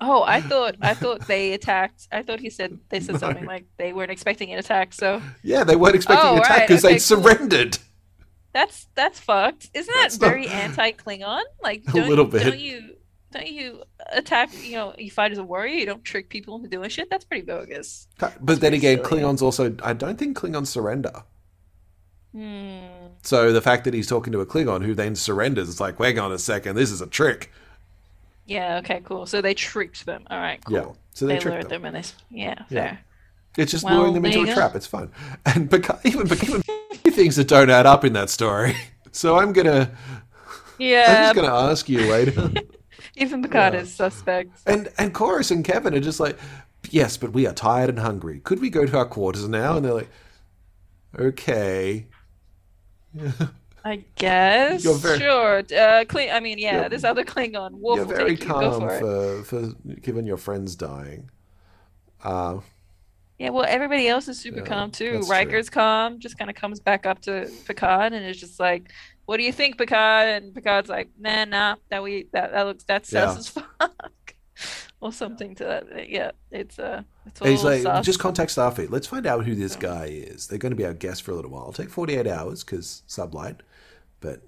Oh, 0.00 0.22
I 0.22 0.40
thought 0.50 0.76
I 0.80 0.94
thought 0.94 1.26
they 1.26 1.52
attacked. 1.52 2.08
I 2.10 2.22
thought 2.22 2.40
he 2.40 2.50
said 2.50 2.78
they 2.88 3.00
said 3.00 3.20
something 3.20 3.44
like 3.44 3.66
they 3.76 3.92
weren't 3.92 4.10
expecting 4.10 4.52
an 4.52 4.58
attack. 4.58 4.92
So 4.94 5.20
Yeah, 5.42 5.64
they 5.64 5.76
weren't 5.76 5.94
expecting 5.96 6.26
Oh, 6.28 6.32
an 6.34 6.38
attack 6.40 6.50
right, 6.58 6.68
because 6.68 6.84
okay, 6.84 6.94
they'd 6.94 7.00
cool. 7.00 7.22
surrendered. 7.22 7.78
that's 8.52 8.86
that's 8.94 9.18
fucked. 9.20 9.70
Isn't 9.74 9.92
that 9.94 10.00
That's 10.02 10.20
not- 10.20 10.28
very 10.28 10.48
anti-Klingon? 10.48 11.42
Like 11.62 11.82
A 11.94 11.98
little 11.98 12.24
bit. 12.24 12.44
Don't 12.44 12.58
you 12.58 12.96
don't 13.32 13.46
you 13.46 13.84
attack? 14.10 14.50
You 14.64 14.72
know, 14.74 14.94
you 14.98 15.10
fight 15.10 15.30
as 15.32 15.38
a 15.38 15.44
warrior. 15.44 15.72
You 15.74 15.86
don't 15.86 16.02
trick 16.02 16.28
people 16.30 16.56
into 16.56 16.68
doing 16.68 16.88
shit. 16.90 17.08
That's 17.10 17.24
pretty 17.24 17.44
bogus. 17.46 18.08
But 18.18 18.60
then 18.60 18.74
again, 18.74 19.04
silly. 19.04 19.22
Klingons 19.22 19.40
also. 19.42 19.76
I 19.84 19.92
don't 19.92 20.18
think 20.18 20.36
Klingons 20.36 20.66
surrender. 20.66 21.12
Hmm. 22.32 22.78
So 23.22 23.52
the 23.52 23.60
fact 23.60 23.84
that 23.84 23.94
he's 23.94 24.06
talking 24.06 24.32
to 24.32 24.40
a 24.40 24.46
Klingon 24.46 24.84
who 24.84 24.94
then 24.94 25.14
surrenders, 25.14 25.68
it's 25.68 25.80
like, 25.80 25.98
wait 25.98 26.18
on 26.18 26.32
a 26.32 26.38
second, 26.38 26.76
this 26.76 26.90
is 26.90 27.00
a 27.00 27.06
trick. 27.06 27.52
Yeah. 28.50 28.78
Okay. 28.78 29.00
Cool. 29.04 29.26
So 29.26 29.40
they 29.40 29.54
tricked 29.54 30.04
them. 30.06 30.24
All 30.30 30.38
right. 30.38 30.62
Cool. 30.64 30.76
Yeah. 30.76 30.86
So 31.14 31.26
they, 31.26 31.34
they 31.34 31.38
tricked 31.40 31.54
lured 31.54 31.64
them. 31.70 31.82
them 31.82 31.94
and 31.94 31.96
this. 31.96 32.14
Yeah. 32.30 32.54
Yeah. 32.68 32.88
Fair. 32.88 33.00
It's 33.56 33.72
just 33.72 33.84
Well, 33.84 33.98
luring 33.98 34.14
them 34.14 34.24
into 34.24 34.42
a 34.42 34.46
go. 34.46 34.54
trap. 34.54 34.74
It's 34.76 34.86
fun, 34.86 35.10
and 35.46 35.68
Picard, 35.70 35.98
even 36.04 36.26
even 36.32 36.62
things 37.12 37.34
that 37.36 37.48
don't 37.48 37.68
add 37.70 37.86
up 37.86 38.04
in 38.04 38.12
that 38.14 38.30
story. 38.30 38.76
So 39.12 39.36
I'm 39.38 39.52
gonna 39.52 39.90
Yeah. 40.78 41.04
I'm 41.08 41.22
just 41.24 41.34
gonna 41.34 41.70
ask 41.70 41.88
you 41.88 42.00
later. 42.02 42.48
Even 43.16 43.42
Picard 43.42 43.74
Yeah. 43.74 43.80
is 43.80 43.92
suspect. 43.92 44.50
and 44.66 44.88
and 44.98 45.12
Korris 45.12 45.50
and 45.50 45.64
Kevin 45.64 45.94
are 45.96 46.00
just 46.00 46.20
like, 46.20 46.38
yes, 46.90 47.16
but 47.16 47.32
we 47.32 47.44
are 47.48 47.52
tired 47.52 47.88
and 47.90 47.98
hungry. 47.98 48.38
Could 48.38 48.60
we 48.60 48.70
go 48.70 48.86
to 48.86 48.96
our 48.98 49.04
quarters 49.04 49.48
now? 49.48 49.74
And 49.76 49.84
they're 49.84 49.94
like, 49.94 50.10
okay. 51.18 52.06
I 53.84 54.04
guess. 54.16 54.84
You're 54.84 54.94
very- 54.94 55.18
sure. 55.18 55.62
Uh, 55.76 56.04
Kling- 56.08 56.30
I 56.30 56.40
mean, 56.40 56.58
yeah. 56.58 56.76
You're- 56.76 56.88
This 56.88 57.04
other 57.04 57.24
Klingon 57.24 57.72
wolf 57.72 57.96
You're 57.98 58.06
very 58.06 58.30
take 58.36 58.40
you. 58.44 58.46
Calm 58.54 58.80
for 58.80 59.42
for, 59.44 59.44
for 59.44 59.92
given 60.00 60.26
your 60.26 60.36
friends 60.36 60.76
dying. 60.76 61.30
Uh, 62.22 62.60
Yeah, 63.38 63.48
well, 63.50 63.64
everybody 63.66 64.06
else 64.06 64.28
is 64.28 64.38
super 64.38 64.60
Yeah, 64.60 64.66
calm 64.66 64.90
too. 64.90 65.12
that's 65.12 65.26
true. 65.26 65.34
Riker's 65.34 65.70
calm, 65.70 66.18
just 66.18 66.36
kind 66.38 66.50
of 66.50 66.56
comes 66.56 66.78
back 66.78 67.06
up 67.06 67.22
to 67.22 67.50
Picard 67.66 68.12
and 68.12 68.22
is 68.26 68.38
just 68.38 68.60
like, 68.60 68.90
"What 69.24 69.38
do 69.38 69.42
you 69.44 69.52
think, 69.52 69.78
Picard?" 69.78 70.28
And 70.28 70.54
Picard's 70.54 70.90
like, 70.90 71.08
"Nah, 71.18 71.46
nah, 71.46 71.76
that 71.88 72.02
we 72.02 72.26
that 72.32 72.52
that 72.52 72.66
looks 72.66 72.84
that 72.84 73.06
sus 73.06 73.12
Yeah. 73.14 73.38
as 73.38 73.48
fuck," 73.48 74.34
or 75.00 75.10
something 75.10 75.54
to 75.54 75.64
that. 75.64 76.10
Yeah, 76.10 76.32
it's 76.50 76.78
uh, 76.78 77.02
it's 77.24 77.40
a 77.40 77.48
he's 77.48 77.64
like, 77.64 77.80
sus. 77.80 78.04
just 78.04 78.18
contact 78.18 78.50
Starfleet. 78.54 78.90
Let's 78.90 79.06
find 79.06 79.26
out 79.26 79.46
who 79.46 79.54
this 79.54 79.74
guy 79.74 80.04
is. 80.06 80.46
They're 80.48 80.58
going 80.58 80.72
to 80.72 80.76
be 80.76 80.84
our 80.84 80.92
guest 80.92 81.22
for 81.22 81.30
a 81.30 81.34
little 81.34 81.50
while. 81.50 81.62
It'll 81.62 81.72
take 81.72 81.88
48 81.88 82.26
hours 82.26 82.62
because 82.62 83.02
sublight, 83.08 83.60
but 84.20 84.42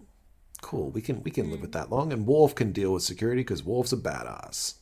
cool. 0.60 0.90
We 0.90 1.02
can 1.02 1.22
we 1.22 1.30
can 1.30 1.50
live 1.50 1.60
with 1.60 1.70
mm. 1.70 1.74
that 1.74 1.90
long, 1.90 2.12
and 2.12 2.26
Worf 2.26 2.54
can 2.54 2.72
deal 2.72 2.92
with 2.92 3.02
security 3.02 3.40
because 3.42 3.62
Worf's 3.62 3.92
a 3.92 3.96
badass. 3.96 4.74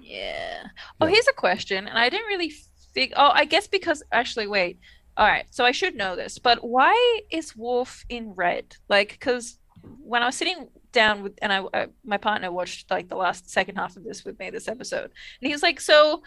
Yeah. 0.00 0.64
Oh, 1.00 1.06
here's 1.06 1.28
a 1.28 1.32
question, 1.32 1.86
and 1.86 1.98
I 1.98 2.08
didn't 2.08 2.26
really 2.26 2.52
fig. 2.92 3.12
Oh, 3.16 3.30
I 3.32 3.44
guess 3.44 3.66
because 3.66 4.02
actually, 4.12 4.46
wait. 4.46 4.78
All 5.14 5.26
right, 5.26 5.44
so 5.50 5.66
I 5.66 5.72
should 5.72 5.94
know 5.94 6.16
this, 6.16 6.38
but 6.38 6.64
why 6.64 7.20
is 7.30 7.54
Wolf 7.54 8.02
in 8.08 8.32
red? 8.34 8.76
Like, 8.88 9.10
because 9.10 9.58
when 10.02 10.22
I 10.22 10.26
was 10.26 10.36
sitting 10.36 10.68
down 10.92 11.22
with, 11.22 11.34
and 11.42 11.52
I, 11.52 11.64
I, 11.74 11.86
my 12.02 12.16
partner 12.16 12.50
watched 12.50 12.90
like 12.90 13.08
the 13.08 13.16
last 13.16 13.50
second 13.50 13.76
half 13.76 13.98
of 13.98 14.04
this 14.04 14.24
with 14.24 14.38
me 14.38 14.48
this 14.48 14.68
episode, 14.68 15.10
and 15.40 15.50
he's 15.50 15.62
like, 15.62 15.80
"So, 15.80 16.22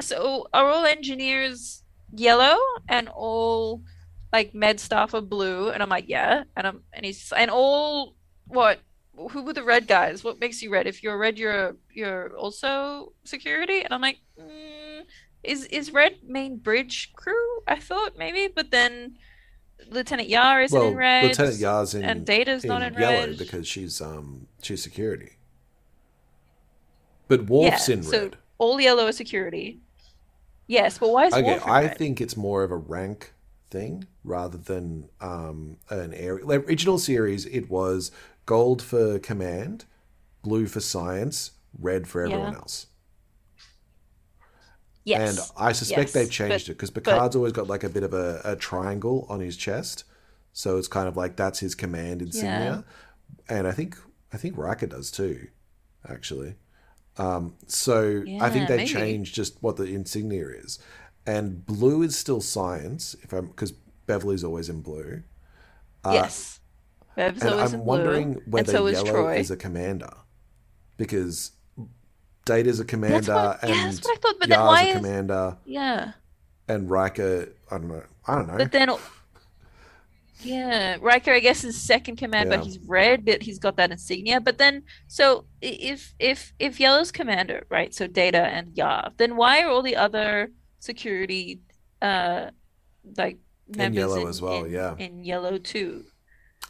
so 0.00 0.46
are 0.52 0.68
all 0.68 0.86
engineers 0.86 1.82
yellow 2.14 2.56
and 2.88 3.08
all 3.08 3.82
like 4.32 4.54
med 4.54 4.80
staff 4.80 5.14
are 5.14 5.20
blue?" 5.20 5.70
And 5.70 5.82
I'm 5.82 5.88
like, 5.88 6.08
"Yeah," 6.08 6.44
and 6.56 6.66
I'm, 6.66 6.82
and 6.92 7.04
he's, 7.06 7.32
and 7.32 7.50
all 7.50 8.14
what? 8.46 8.80
Who 9.32 9.42
were 9.42 9.52
the 9.52 9.64
red 9.64 9.88
guys? 9.88 10.22
What 10.22 10.38
makes 10.38 10.62
you 10.62 10.70
red? 10.70 10.86
If 10.86 11.02
you're 11.02 11.18
red, 11.18 11.38
you're 11.38 11.76
you're 11.92 12.36
also 12.36 13.12
security. 13.24 13.82
And 13.82 13.92
I'm 13.92 14.00
like, 14.00 14.18
mm, 14.40 15.02
is 15.42 15.64
is 15.66 15.92
red 15.92 16.18
main 16.24 16.56
bridge 16.58 17.12
crew? 17.14 17.62
I 17.66 17.80
thought 17.80 18.16
maybe, 18.16 18.46
but 18.54 18.70
then 18.70 19.18
Lieutenant 19.90 20.28
Yar 20.28 20.62
isn't 20.62 20.78
Well, 20.78 20.88
in 20.88 20.94
red. 20.94 21.24
Lieutenant 21.24 21.56
Yar's 21.58 21.94
in 21.94 22.04
and 22.04 22.24
Data's 22.24 22.66
not 22.66 22.82
in 22.82 22.94
yellow 22.94 23.28
red. 23.28 23.38
because 23.38 23.66
she's 23.66 24.00
um 24.00 24.46
she's 24.62 24.82
security. 24.82 25.32
But 27.28 27.46
Worf's 27.46 27.88
yeah, 27.88 27.94
in 27.94 28.02
so 28.02 28.22
red. 28.24 28.36
all 28.58 28.80
yellow 28.80 29.06
is 29.08 29.16
security. 29.16 29.80
Yes, 30.66 30.98
but 30.98 31.10
why 31.10 31.26
is 31.26 31.36
Okay, 31.36 31.42
Worf 31.42 31.66
in 31.66 31.72
I 31.72 31.82
red? 31.82 31.98
think 31.98 32.20
it's 32.20 32.36
more 32.36 32.62
of 32.62 32.70
a 32.70 32.76
rank 32.76 33.32
thing 33.70 34.06
rather 34.24 34.58
than 34.58 35.08
um, 35.20 35.76
an 35.90 36.12
area. 36.14 36.44
Like, 36.44 36.64
original 36.68 36.98
series, 36.98 37.46
it 37.46 37.68
was 37.70 38.10
gold 38.46 38.80
for 38.82 39.18
command, 39.18 39.84
blue 40.42 40.66
for 40.66 40.80
science, 40.80 41.52
red 41.78 42.06
for 42.08 42.22
everyone 42.22 42.52
Yeah. 42.52 42.58
else. 42.58 42.86
yes. 45.04 45.38
And 45.38 45.48
I 45.56 45.72
suspect 45.72 46.08
yes, 46.08 46.12
they've 46.12 46.30
changed 46.30 46.66
but- 46.66 46.72
it 46.72 46.74
because 46.74 46.90
Picard's 46.90 47.36
always 47.36 47.52
got 47.52 47.66
like 47.66 47.84
a 47.84 47.88
bit 47.88 48.02
of 48.02 48.12
a, 48.14 48.40
a 48.44 48.56
triangle 48.56 49.26
on 49.28 49.40
his 49.40 49.56
chest, 49.56 50.04
so 50.52 50.76
it's 50.76 50.88
kind 50.88 51.08
of 51.08 51.16
like 51.16 51.36
that's 51.36 51.60
his 51.60 51.74
command 51.74 52.22
insignia. 52.22 52.84
And 53.48 53.66
I 53.66 53.72
think 53.72 53.96
I 54.32 54.36
think 54.36 54.56
Riker 54.58 54.86
does 54.86 55.10
too, 55.10 55.48
actually. 56.08 56.56
Um, 57.16 57.54
so 57.66 58.22
I 58.40 58.48
think 58.50 58.68
they 58.68 58.84
changed 58.84 59.34
just 59.34 59.60
what 59.62 59.76
the 59.76 59.84
insignia 59.84 60.46
is, 60.48 60.78
and 61.28 61.66
blue 61.66 62.02
is 62.02 62.16
still 62.16 62.40
science. 62.40 63.14
If 63.22 63.32
I'm 63.32 63.48
because 63.48 63.72
Beverly's 64.06 64.42
always 64.42 64.70
in 64.70 64.80
blue, 64.80 65.22
uh, 66.02 66.12
yes. 66.14 66.60
Bev's 67.14 67.42
and 67.42 67.50
always 67.52 67.74
I'm 67.74 67.80
in 67.80 67.86
wondering 67.86 68.32
blue, 68.32 68.42
whether 68.46 68.72
so 68.72 68.86
is 68.86 69.02
yellow 69.02 69.28
is 69.28 69.50
a 69.50 69.56
commander, 69.56 70.12
because 70.96 71.52
Data's 72.46 72.80
a 72.80 72.84
commander 72.84 73.34
what, 73.34 73.58
yeah, 73.62 73.74
and 73.74 73.92
that's 73.92 74.04
what 74.04 74.16
I 74.16 74.20
thought. 74.20 74.36
But 74.40 74.48
then 74.48 74.60
why 74.60 74.82
a 74.82 74.86
is 74.86 74.96
commander 74.96 75.56
yeah? 75.66 76.12
and 76.66 76.90
Riker, 76.90 77.52
I 77.70 77.78
don't 77.78 77.88
know. 77.88 78.02
I 78.26 78.34
don't 78.36 78.48
know. 78.48 78.56
But 78.56 78.72
then, 78.72 78.90
yeah, 80.40 80.96
Riker, 81.00 81.32
I 81.32 81.40
guess, 81.40 81.62
is 81.62 81.78
second 81.78 82.16
command, 82.16 82.50
Yeah. 82.50 82.56
but 82.56 82.64
he's 82.64 82.78
red, 82.78 83.26
but 83.26 83.42
he's 83.42 83.58
got 83.58 83.76
that 83.76 83.90
insignia. 83.90 84.40
But 84.40 84.56
then, 84.56 84.84
so 85.08 85.44
if 85.60 86.14
if 86.18 86.54
if 86.58 86.80
Yellow's 86.80 87.12
commander, 87.12 87.66
right? 87.68 87.92
So 87.92 88.06
Data 88.06 88.46
and 88.46 88.74
Yar, 88.74 89.12
then 89.18 89.36
why 89.36 89.60
are 89.62 89.68
all 89.68 89.82
the 89.82 89.96
other 89.96 90.52
security, 90.80 91.60
uh, 92.02 92.50
like 93.16 93.38
members 93.74 93.96
Yellow 93.98 94.22
in- 94.22 94.28
as 94.28 94.42
well, 94.42 94.64
in- 94.64 94.72
yeah. 94.72 94.96
in 94.98 95.24
Yellow 95.24 95.58
too? 95.58 96.04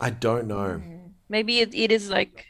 I 0.01 0.11
don't 0.11 0.47
know. 0.47 0.81
Maybe 1.29 1.59
it, 1.61 1.75
it 1.75 1.91
is 1.93 2.09
like, 2.09 2.47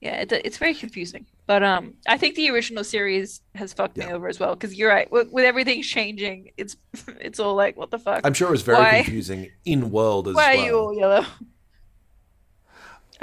yeah, 0.00 0.20
it, 0.20 0.32
it's 0.32 0.58
very 0.58 0.74
confusing. 0.74 1.26
But 1.46 1.62
um, 1.62 1.94
I 2.08 2.16
think 2.18 2.34
the 2.34 2.50
original 2.50 2.82
series 2.84 3.40
has 3.54 3.72
fucked 3.72 3.96
me 3.96 4.06
over 4.06 4.26
as 4.28 4.40
well 4.40 4.54
because 4.54 4.74
you're 4.74 4.90
right. 4.90 5.10
With, 5.12 5.30
with 5.30 5.44
everything 5.44 5.82
changing, 5.82 6.50
it's 6.56 6.76
it's 7.20 7.38
all 7.38 7.54
like, 7.54 7.76
what 7.76 7.90
the 7.90 7.98
fuck? 7.98 8.22
I'm 8.24 8.34
sure 8.34 8.48
it 8.48 8.52
was 8.52 8.62
very 8.62 8.78
Why? 8.78 9.02
confusing 9.02 9.50
in 9.64 9.90
world 9.90 10.26
as 10.28 10.34
Why 10.34 10.54
well. 10.56 10.62
are 10.62 10.66
you 10.66 10.78
all 10.78 10.94
yellow? 10.98 11.24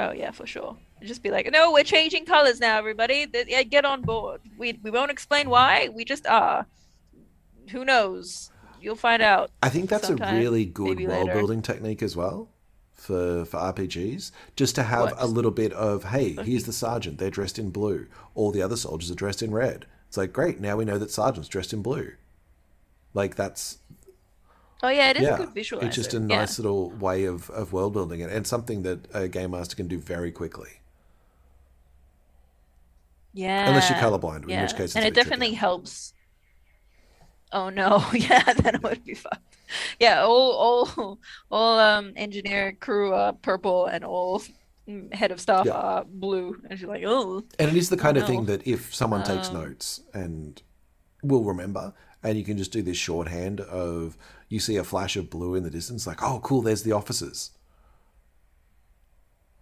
Oh 0.00 0.12
yeah, 0.12 0.30
for 0.30 0.46
sure. 0.46 0.76
Just 1.02 1.22
be 1.22 1.30
like, 1.30 1.50
no, 1.52 1.70
we're 1.72 1.84
changing 1.84 2.24
colors 2.24 2.60
now, 2.60 2.78
everybody. 2.78 3.26
Yeah, 3.46 3.62
Get 3.62 3.84
on 3.84 4.02
board. 4.02 4.40
We 4.58 4.78
we 4.82 4.90
won't 4.90 5.10
explain 5.10 5.48
why. 5.50 5.90
We 5.94 6.04
just 6.04 6.26
are. 6.26 6.66
Who 7.70 7.84
knows? 7.84 8.50
You'll 8.80 8.96
find 8.96 9.22
out. 9.22 9.50
I 9.62 9.68
think 9.70 9.88
that's 9.88 10.10
a 10.10 10.14
really 10.16 10.64
good 10.66 11.00
world 11.00 11.26
later. 11.28 11.32
building 11.32 11.62
technique 11.62 12.02
as 12.02 12.14
well 12.14 12.48
for 12.92 13.44
for 13.44 13.56
RPGs. 13.58 14.30
Just 14.56 14.74
to 14.74 14.82
have 14.82 15.12
What? 15.12 15.14
a 15.18 15.26
little 15.26 15.50
bit 15.50 15.72
of 15.72 16.04
hey, 16.04 16.32
here's 16.42 16.64
the 16.64 16.72
sergeant. 16.72 17.18
They're 17.18 17.30
dressed 17.30 17.58
in 17.58 17.70
blue. 17.70 18.06
All 18.34 18.50
the 18.50 18.62
other 18.62 18.76
soldiers 18.76 19.10
are 19.10 19.14
dressed 19.14 19.42
in 19.42 19.52
red. 19.52 19.86
It's 20.08 20.16
like 20.16 20.32
great. 20.32 20.60
Now 20.60 20.76
we 20.76 20.84
know 20.84 20.98
that 20.98 21.10
sergeant's 21.10 21.48
dressed 21.48 21.72
in 21.72 21.82
blue. 21.82 22.12
Like 23.14 23.36
that's 23.36 23.78
Oh 24.82 24.88
yeah, 24.90 25.10
it 25.10 25.16
is 25.16 25.22
yeah. 25.22 25.34
a 25.34 25.38
good 25.38 25.54
visualizer. 25.54 25.84
It's 25.84 25.96
just 25.96 26.12
a 26.14 26.18
Yeah. 26.18 26.26
nice 26.40 26.58
little 26.58 26.90
way 26.90 27.24
of, 27.24 27.48
of 27.50 27.72
world 27.72 27.94
building 27.94 28.20
it, 28.20 28.30
and 28.30 28.46
something 28.46 28.82
that 28.82 29.06
a 29.14 29.28
game 29.28 29.52
master 29.52 29.74
can 29.76 29.88
do 29.88 29.98
very 29.98 30.30
quickly. 30.30 30.80
Yeah. 33.32 33.68
Unless 33.68 33.90
you're 33.90 33.98
colorblind, 33.98 34.48
in 34.48 34.60
which 34.60 34.72
case 34.72 34.80
it's 34.86 34.96
and 34.96 35.04
it 35.04 35.14
definitely 35.14 35.52
helps. 35.52 36.12
Oh 37.54 37.70
no, 37.70 38.04
yeah, 38.14 38.52
then 38.62 38.74
it 38.76 38.82
would 38.82 39.04
be 39.04 39.14
fucked. 39.14 39.56
Yeah, 40.00 40.22
all 40.24 40.52
all 40.52 41.20
all 41.50 41.78
um 41.80 42.12
engineer 42.16 42.72
crew 42.80 43.14
are 43.14 43.32
purple 43.32 43.86
and 43.86 44.04
all 44.04 44.42
head 45.12 45.32
of 45.32 45.40
staff 45.40 45.66
Yeah. 45.66 45.72
are 45.72 46.04
blue, 46.04 46.60
and 46.68 46.78
she's 46.78 46.88
like, 46.88 47.04
oh, 47.06 47.44
And 47.58 47.70
it 47.70 47.76
is 47.76 47.88
the 47.90 47.96
kind 47.96 48.16
of 48.18 48.26
thing 48.26 48.46
that 48.46 48.66
if 48.66 48.94
someone 48.94 49.22
takes 49.22 49.48
Um, 49.48 49.54
notes 49.54 50.02
and 50.12 50.62
will 51.22 51.44
remember, 51.44 51.94
and 52.22 52.38
you 52.38 52.44
can 52.44 52.58
just 52.58 52.72
do 52.72 52.82
this 52.82 52.98
shorthand 52.98 53.60
of 53.62 54.18
you 54.50 54.60
see 54.60 54.76
a 54.76 54.84
flash 54.84 55.16
of 55.16 55.30
blue 55.30 55.54
in 55.56 55.64
the 55.64 55.70
distance, 55.70 56.06
like, 56.06 56.22
oh, 56.22 56.40
cool, 56.40 56.62
there's 56.62 56.82
the 56.84 56.92
officers. 56.92 57.52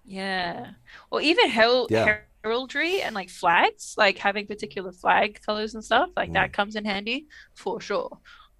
yeah, 0.05 0.72
or 1.11 1.20
even 1.20 1.49
hel- 1.51 1.86
Yeah. 1.88 2.18
Heraldry 2.43 3.03
and 3.03 3.14
like 3.14 3.30
flags, 3.30 3.95
like 3.97 4.18
having 4.18 4.47
particular 4.47 4.93
flag 4.93 5.40
colors 5.45 5.74
and 5.74 5.84
stuff, 5.84 6.11
like 6.16 6.30
Mm. 6.30 6.34
that 6.34 6.53
comes 6.53 6.76
in 6.76 6.84
handy 6.84 7.26
for 7.55 7.80
sure, 7.80 8.18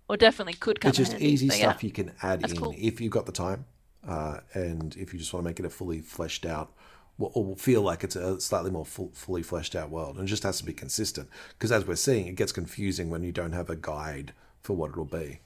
or 0.09 0.17
definitely 0.17 0.55
could 0.55 0.81
come. 0.81 0.91
It's 0.91 0.99
just 0.99 1.13
in 1.13 1.19
handy, 1.21 1.33
easy 1.33 1.49
but 1.49 1.59
yeah. 1.59 1.71
stuff 1.71 1.85
you 1.85 1.91
can 1.91 2.13
add 2.23 2.41
That's 2.41 2.53
in 2.53 2.59
cool. 2.59 2.75
if 2.79 3.01
you've 3.01 3.13
got 3.13 3.27
the 3.27 3.33
time, 3.33 3.65
uh, 4.07 4.39
and 4.55 4.97
if 4.97 5.13
you 5.13 5.19
just 5.19 5.33
want 5.33 5.45
to 5.45 5.49
make 5.49 5.59
it 5.61 5.67
a 5.67 5.71
fully 5.71 6.01
fleshed 6.01 6.47
out, 6.47 6.73
or- 7.19 7.31
or 7.35 7.57
feel 7.57 7.83
like 7.83 8.03
it's 8.05 8.17
a 8.17 8.41
slightly 8.41 8.71
more 8.71 8.87
full, 8.87 9.11
fully 9.15 9.43
fleshed 9.43 9.77
out 9.77 9.91
world, 9.91 10.17
and 10.17 10.27
it 10.27 10.31
just 10.31 10.43
has 10.45 10.59
to 10.59 10.65
be 10.65 10.73
consistent. 10.73 11.29
Because 11.51 11.71
as 11.71 11.87
we're 11.87 11.95
seeing, 11.97 12.27
it 12.27 12.37
gets 12.37 12.53
confusing 12.53 13.11
when 13.11 13.23
you 13.23 13.33
don't 13.33 13.53
have 13.53 13.69
a 13.71 13.77
guide 13.77 14.33
for 14.63 14.75
what 14.75 14.91
it'll 14.91 15.05
be. 15.05 15.41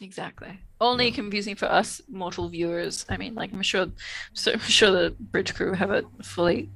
Exactly. 0.00 0.58
Only 0.80 1.10
confusing 1.10 1.56
for 1.56 1.66
us 1.66 2.02
mortal 2.08 2.48
viewers. 2.48 3.06
I 3.08 3.16
mean, 3.16 3.34
like 3.34 3.52
I'm 3.52 3.62
sure, 3.62 3.86
so 4.34 4.52
I'm 4.52 4.58
sure 4.60 4.90
the 4.90 5.10
bridge 5.18 5.54
crew 5.54 5.72
have 5.72 5.90
a 5.90 6.04
fully, 6.22 6.68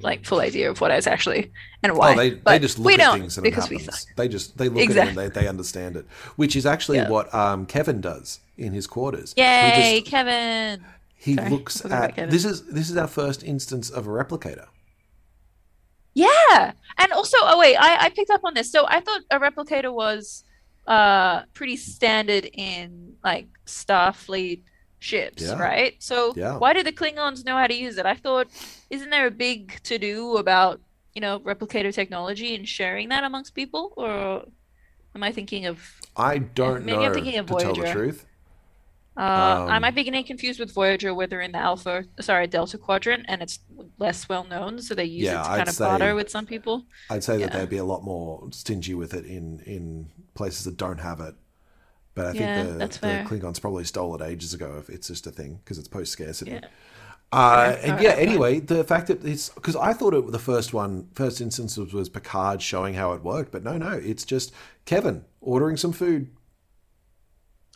like 0.00 0.24
full 0.24 0.38
idea 0.40 0.70
of 0.70 0.80
what 0.80 0.92
it's 0.92 1.08
actually 1.08 1.50
and 1.82 1.96
why. 1.96 2.12
Oh, 2.12 2.16
they, 2.16 2.30
but 2.30 2.52
they 2.52 2.58
just 2.60 2.78
look 2.78 2.96
at 2.98 3.14
things 3.18 3.36
and 3.36 3.46
it 3.46 3.54
happens. 3.54 4.06
They 4.16 4.28
just 4.28 4.56
they 4.58 4.68
look 4.68 4.78
at 4.78 4.82
Exactly. 4.84 5.24
it 5.24 5.26
and 5.26 5.34
they, 5.34 5.40
they 5.40 5.48
understand 5.48 5.96
it, 5.96 6.06
which 6.36 6.54
is 6.54 6.66
actually 6.66 6.98
Yeah. 6.98 7.08
what 7.08 7.34
um, 7.34 7.66
Kevin 7.66 8.00
does 8.00 8.38
in 8.56 8.72
his 8.72 8.86
quarters. 8.86 9.32
He 9.34 9.42
Yay, 9.42 9.98
just- 10.00 10.10
Kevin! 10.10 10.84
He 11.20 11.34
Sorry, 11.34 11.50
looks 11.50 11.84
at 11.84 12.14
this 12.30 12.44
is 12.44 12.64
this 12.66 12.88
is 12.88 12.96
our 12.96 13.08
first 13.08 13.42
instance 13.42 13.90
of 13.90 14.06
a 14.06 14.10
replicator. 14.10 14.66
Yeah, 16.14 16.72
and 16.96 17.12
also, 17.12 17.36
oh 17.40 17.58
wait, 17.58 17.76
I 17.76 18.06
I 18.06 18.10
picked 18.10 18.30
up 18.30 18.42
on 18.44 18.54
this. 18.54 18.70
So 18.70 18.86
I 18.86 19.00
thought 19.00 19.22
a 19.32 19.40
replicator 19.40 19.92
was 19.92 20.44
uh 20.88 21.42
pretty 21.54 21.76
standard 21.76 22.44
in 22.54 23.14
like 23.22 23.46
Starfleet 23.66 24.62
ships, 24.98 25.42
Yeah. 25.42 25.58
right? 25.70 25.94
So 26.02 26.32
Yeah. 26.36 26.56
why 26.62 26.72
do 26.72 26.82
the 26.82 26.92
Klingons 27.00 27.44
know 27.44 27.56
how 27.56 27.66
to 27.68 27.74
use 27.86 27.98
it? 27.98 28.06
I 28.06 28.14
thought, 28.24 28.48
isn't 28.90 29.10
there 29.10 29.26
a 29.26 29.30
big 29.30 29.80
to 29.84 29.98
do 29.98 30.36
about 30.38 30.80
you 31.14 31.20
know 31.20 31.34
replicator 31.40 31.92
technology 32.00 32.54
and 32.56 32.66
sharing 32.66 33.08
that 33.10 33.22
amongst 33.24 33.54
people, 33.54 33.92
or 33.96 34.44
am 35.14 35.22
I 35.22 35.30
thinking 35.38 35.66
of? 35.66 35.78
I 36.16 36.38
don't 36.38 36.84
Maybe 36.84 36.96
know 36.98 37.04
I'm 37.04 37.14
thinking 37.14 37.38
of 37.38 37.46
to 37.46 37.54
tell 37.56 37.74
the 37.74 37.80
Voyager. 37.82 37.92
truth. 37.92 38.20
Uh, 39.16 39.66
I 39.68 39.76
Um, 39.76 39.82
might 39.82 39.96
be 39.96 40.04
getting 40.04 40.22
confused 40.24 40.60
with 40.60 40.72
Voyager, 40.72 41.12
where 41.12 41.26
they're 41.26 41.40
in 41.40 41.50
the 41.50 41.58
Alpha, 41.58 42.04
sorry, 42.20 42.46
Delta 42.46 42.78
Quadrant, 42.78 43.24
and 43.26 43.42
it's 43.42 43.58
less 43.98 44.28
well 44.28 44.44
known, 44.44 44.80
so 44.80 44.94
they 44.94 45.06
use 45.06 45.24
Yeah, 45.24 45.40
it 45.40 45.44
to 45.44 45.50
I'd 45.50 45.56
kind 45.56 45.68
of 45.68 45.74
say- 45.74 45.84
barter 45.84 46.14
with 46.14 46.30
some 46.30 46.46
people. 46.46 46.84
I'd 47.10 47.24
say 47.24 47.36
that 47.38 47.50
they'd 47.52 47.68
be 47.68 47.78
a 47.78 47.84
lot 47.84 48.04
more 48.04 48.48
stingy 48.52 48.94
with 48.94 49.12
it 49.14 49.24
in 49.26 49.58
in 49.66 50.10
places 50.38 50.64
that 50.64 50.76
don't 50.78 50.98
have 51.00 51.20
it. 51.20 51.34
But 52.14 52.26
I 52.28 52.32
Yeah, 52.32 52.64
think 52.64 52.78
the, 52.92 52.98
the. 53.00 53.06
Klingons 53.28 53.60
probably 53.60 53.84
stole 53.84 54.14
it 54.16 54.22
ages 54.22 54.54
ago 54.54 54.76
if 54.78 54.88
it's 54.88 55.08
just 55.08 55.26
a 55.26 55.30
thing 55.30 55.60
because 55.62 55.76
it's 55.78 55.86
post 55.88 56.10
scarcity. 56.12 56.52
Yeah. 56.52 56.60
Uh, 57.30 57.72
Fair. 57.74 57.92
and 57.92 58.02
yeah, 58.02 58.10
anyway, 58.12 58.58
the 58.58 58.82
fact 58.84 59.08
that 59.08 59.22
it's 59.22 59.50
because 59.50 59.76
I 59.76 59.92
thought 59.92 60.14
it 60.14 60.32
the 60.32 60.38
first 60.38 60.72
one, 60.72 61.08
first 61.14 61.42
instance 61.42 61.76
was, 61.76 61.92
was 61.92 62.08
Picard 62.08 62.62
showing 62.62 62.94
how 62.94 63.12
it 63.12 63.22
worked, 63.22 63.52
but 63.52 63.62
no, 63.62 63.76
no, 63.76 63.90
it's 63.92 64.24
just 64.24 64.50
Kevin 64.86 65.24
ordering 65.42 65.76
some 65.76 65.92
food. 65.92 66.30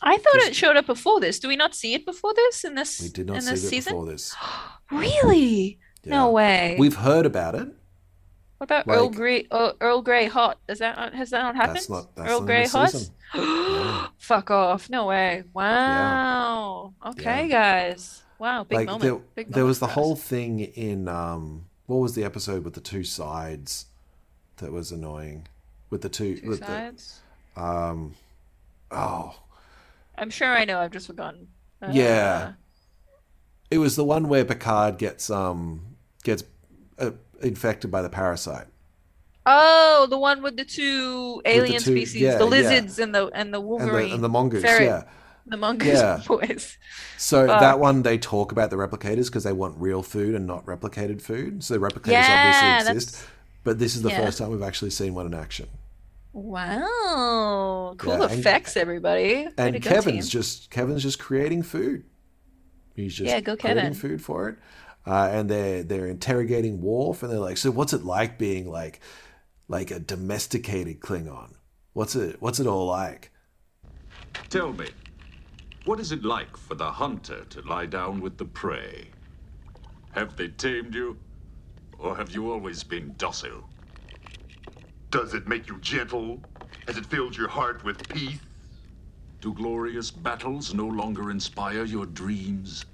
I 0.01 0.17
thought 0.17 0.33
Just- 0.33 0.47
it 0.49 0.55
showed 0.55 0.75
up 0.75 0.87
before 0.87 1.19
this. 1.21 1.39
Do 1.39 1.47
we 1.47 1.55
not 1.55 1.75
see 1.75 1.93
it 1.93 2.05
before 2.05 2.33
this 2.33 2.63
in 2.65 2.75
this 2.75 2.99
We 2.99 3.09
did 3.09 3.27
not 3.27 3.35
in 3.37 3.41
see 3.43 3.49
this 3.51 3.61
that 3.61 3.67
season? 3.69 3.93
before 3.93 4.05
this. 4.07 4.35
Really? 4.91 5.79
Yeah. 6.03 6.09
No 6.11 6.31
way. 6.31 6.75
We've 6.77 6.95
heard 6.97 7.25
about 7.25 7.55
it. 7.55 7.67
What 8.63 8.71
about 8.81 8.95
Earl 8.95 9.09
Grey? 9.09 9.45
Uh, 9.51 9.73
Earl 9.81 10.01
Grey 10.01 10.27
hot? 10.27 10.57
Is 10.69 10.79
that 10.79 10.95
not, 10.95 11.13
has 11.13 11.31
that 11.31 11.41
not 11.41 11.55
happened? 11.55 11.75
That's 11.75 11.89
not 11.89 12.15
that's 12.15 12.29
Earl 12.29 12.39
not 12.41 12.45
Grey 12.45 12.67
hot? 12.67 12.95
Yeah. 13.35 14.07
Fuck 14.19 14.51
off! 14.51 14.89
No 14.91 15.07
way! 15.07 15.43
Wow. 15.53 16.93
Okay, 17.05 17.47
guys. 17.49 18.21
Wow, 18.37 18.63
big 18.63 18.75
like 18.77 18.85
moment. 18.85 19.01
there, 19.01 19.15
big 19.35 19.47
there 19.47 19.63
moment 19.63 19.67
was 19.67 19.79
the 19.79 19.87
whole 19.87 20.15
thing 20.15 20.59
in 20.59 21.07
um 21.07 21.65
what 21.87 21.97
was 21.97 22.13
the 22.13 22.23
episode 22.23 22.63
with 22.63 22.73
the 22.75 22.79
two 22.81 23.03
sides 23.03 23.87
that 24.57 24.71
was 24.71 24.91
annoying 24.91 25.47
with 25.89 26.01
the 26.03 26.09
two, 26.09 26.37
two 26.37 26.47
with 26.47 26.59
the 26.59 26.65
sides. 26.67 27.21
um 27.57 28.13
oh 28.91 29.35
I'm 30.17 30.29
sure 30.29 30.49
I 30.49 30.63
know. 30.65 30.79
I've 30.79 30.91
just 30.91 31.07
forgotten. 31.07 31.47
Uh, 31.81 31.89
Yeah. 31.91 32.53
it 33.71 33.79
was 33.79 33.95
the 33.95 34.03
one 34.05 34.27
where 34.29 34.45
Picard 34.45 34.99
gets 34.99 35.29
um 35.31 35.95
gets 36.23 36.43
uh, 36.99 37.11
infected 37.43 37.91
by 37.91 38.01
the 38.01 38.09
parasite 38.09 38.67
Oh, 39.45 40.07
the 40.09 40.17
one 40.17 40.41
with 40.41 40.55
the 40.55 40.63
two 40.63 41.41
alien 41.45 41.81
two- 41.81 41.91
species, 41.91 42.21
yeah, 42.21 42.37
the 42.37 42.45
yeah. 42.45 42.49
lizards 42.49 42.97
and 42.99 43.13
the 43.13 43.25
and 43.27 43.31
the 43.33 43.39
and 43.39 43.53
the 43.53 43.59
Wolverine, 43.61 44.13
and 44.13 44.23
the 44.23 44.29
mongoose 44.29 44.61
ferret, 44.63 44.81
yeah 44.83 45.03
the 45.45 45.57
mongoose 45.57 45.99
Yeah. 45.99 46.21
boys. 46.27 46.77
so 47.17 47.45
that 47.47 47.77
one 47.77 48.03
they 48.03 48.17
talk 48.17 48.53
about 48.53 48.69
the 48.69 48.77
replicators 48.77 49.25
because 49.25 49.43
they 49.43 49.51
want 49.51 49.75
real 49.77 50.01
food 50.01 50.35
and 50.35 50.47
not 50.47 50.65
replicated 50.65 51.21
food 51.21 51.61
so 51.65 51.73
the 51.73 51.81
replicators 51.81 52.11
Yeah, 52.13 52.79
obviously 52.79 52.93
exist 52.93 53.11
that's- 53.17 53.27
but 53.65 53.79
this 53.79 53.95
is 53.97 54.01
the 54.03 54.09
yeah. 54.09 54.23
first 54.23 54.37
time 54.37 54.51
we've 54.51 54.63
actually 54.63 54.91
seen 54.91 55.13
one 55.13 55.25
in 55.25 55.33
action 55.33 55.67
Wow, 56.31 57.95
cool 57.97 58.13
Yeah, 58.17 58.23
and- 58.23 58.39
effects, 58.39 58.75
everybody. 58.77 59.45
Way 59.45 59.49
and 59.57 59.81
Kevin's 59.83 60.29
just 60.29 60.69
Kevin's 60.71 61.03
just 61.03 61.19
creating 61.19 61.63
food. 61.63 62.03
He's 62.95 63.13
just 63.13 63.27
Yeah, 63.29 63.39
go 63.39 63.55
creating 63.57 63.83
Kevin. 63.83 63.93
food 63.97 64.21
for 64.21 64.49
it, 64.49 64.55
uh, 65.05 65.29
and 65.31 65.49
they're 65.49 65.83
they're 65.83 66.07
interrogating 66.07 66.81
Worf, 66.81 67.23
and 67.23 67.31
they're 67.31 67.39
like, 67.39 67.57
"So 67.57 67.71
what's 67.71 67.93
it 67.93 68.03
like 68.03 68.37
being 68.37 68.69
like 68.69 68.99
like 69.67 69.91
a 69.91 69.99
domesticated 69.99 70.99
Klingon? 70.99 71.53
What's 71.93 72.15
it 72.15 72.41
What's 72.41 72.59
it 72.59 72.67
all 72.67 72.87
like?" 72.87 73.31
Tell 74.49 74.71
me, 74.73 74.87
what 75.85 75.99
is 75.99 76.11
it 76.11 76.23
like 76.23 76.55
for 76.55 76.75
the 76.75 76.91
hunter 76.91 77.43
to 77.45 77.61
lie 77.61 77.85
down 77.85 78.21
with 78.21 78.37
the 78.37 78.45
prey? 78.45 79.07
Have 80.11 80.37
they 80.37 80.47
tamed 80.47 80.93
you? 80.95 81.17
Or 81.97 82.15
have 82.15 82.31
you 82.31 82.51
always 82.51 82.83
been 82.83 83.15
docile? 83.17 83.67
Does 85.09 85.33
it 85.33 85.47
make 85.47 85.67
you 85.67 85.79
gentle? 85.79 86.39
Has 86.87 86.97
it 86.97 87.05
filled 87.05 87.35
your 87.35 87.47
heart 87.47 87.83
with 87.83 88.07
peace? 88.09 88.39
Do 89.41 89.53
glorious 89.53 90.09
battles 90.09 90.73
no 90.73 90.87
longer 90.87 91.29
inspire 91.29 91.83
your 91.83 92.05
dreams? 92.05 92.85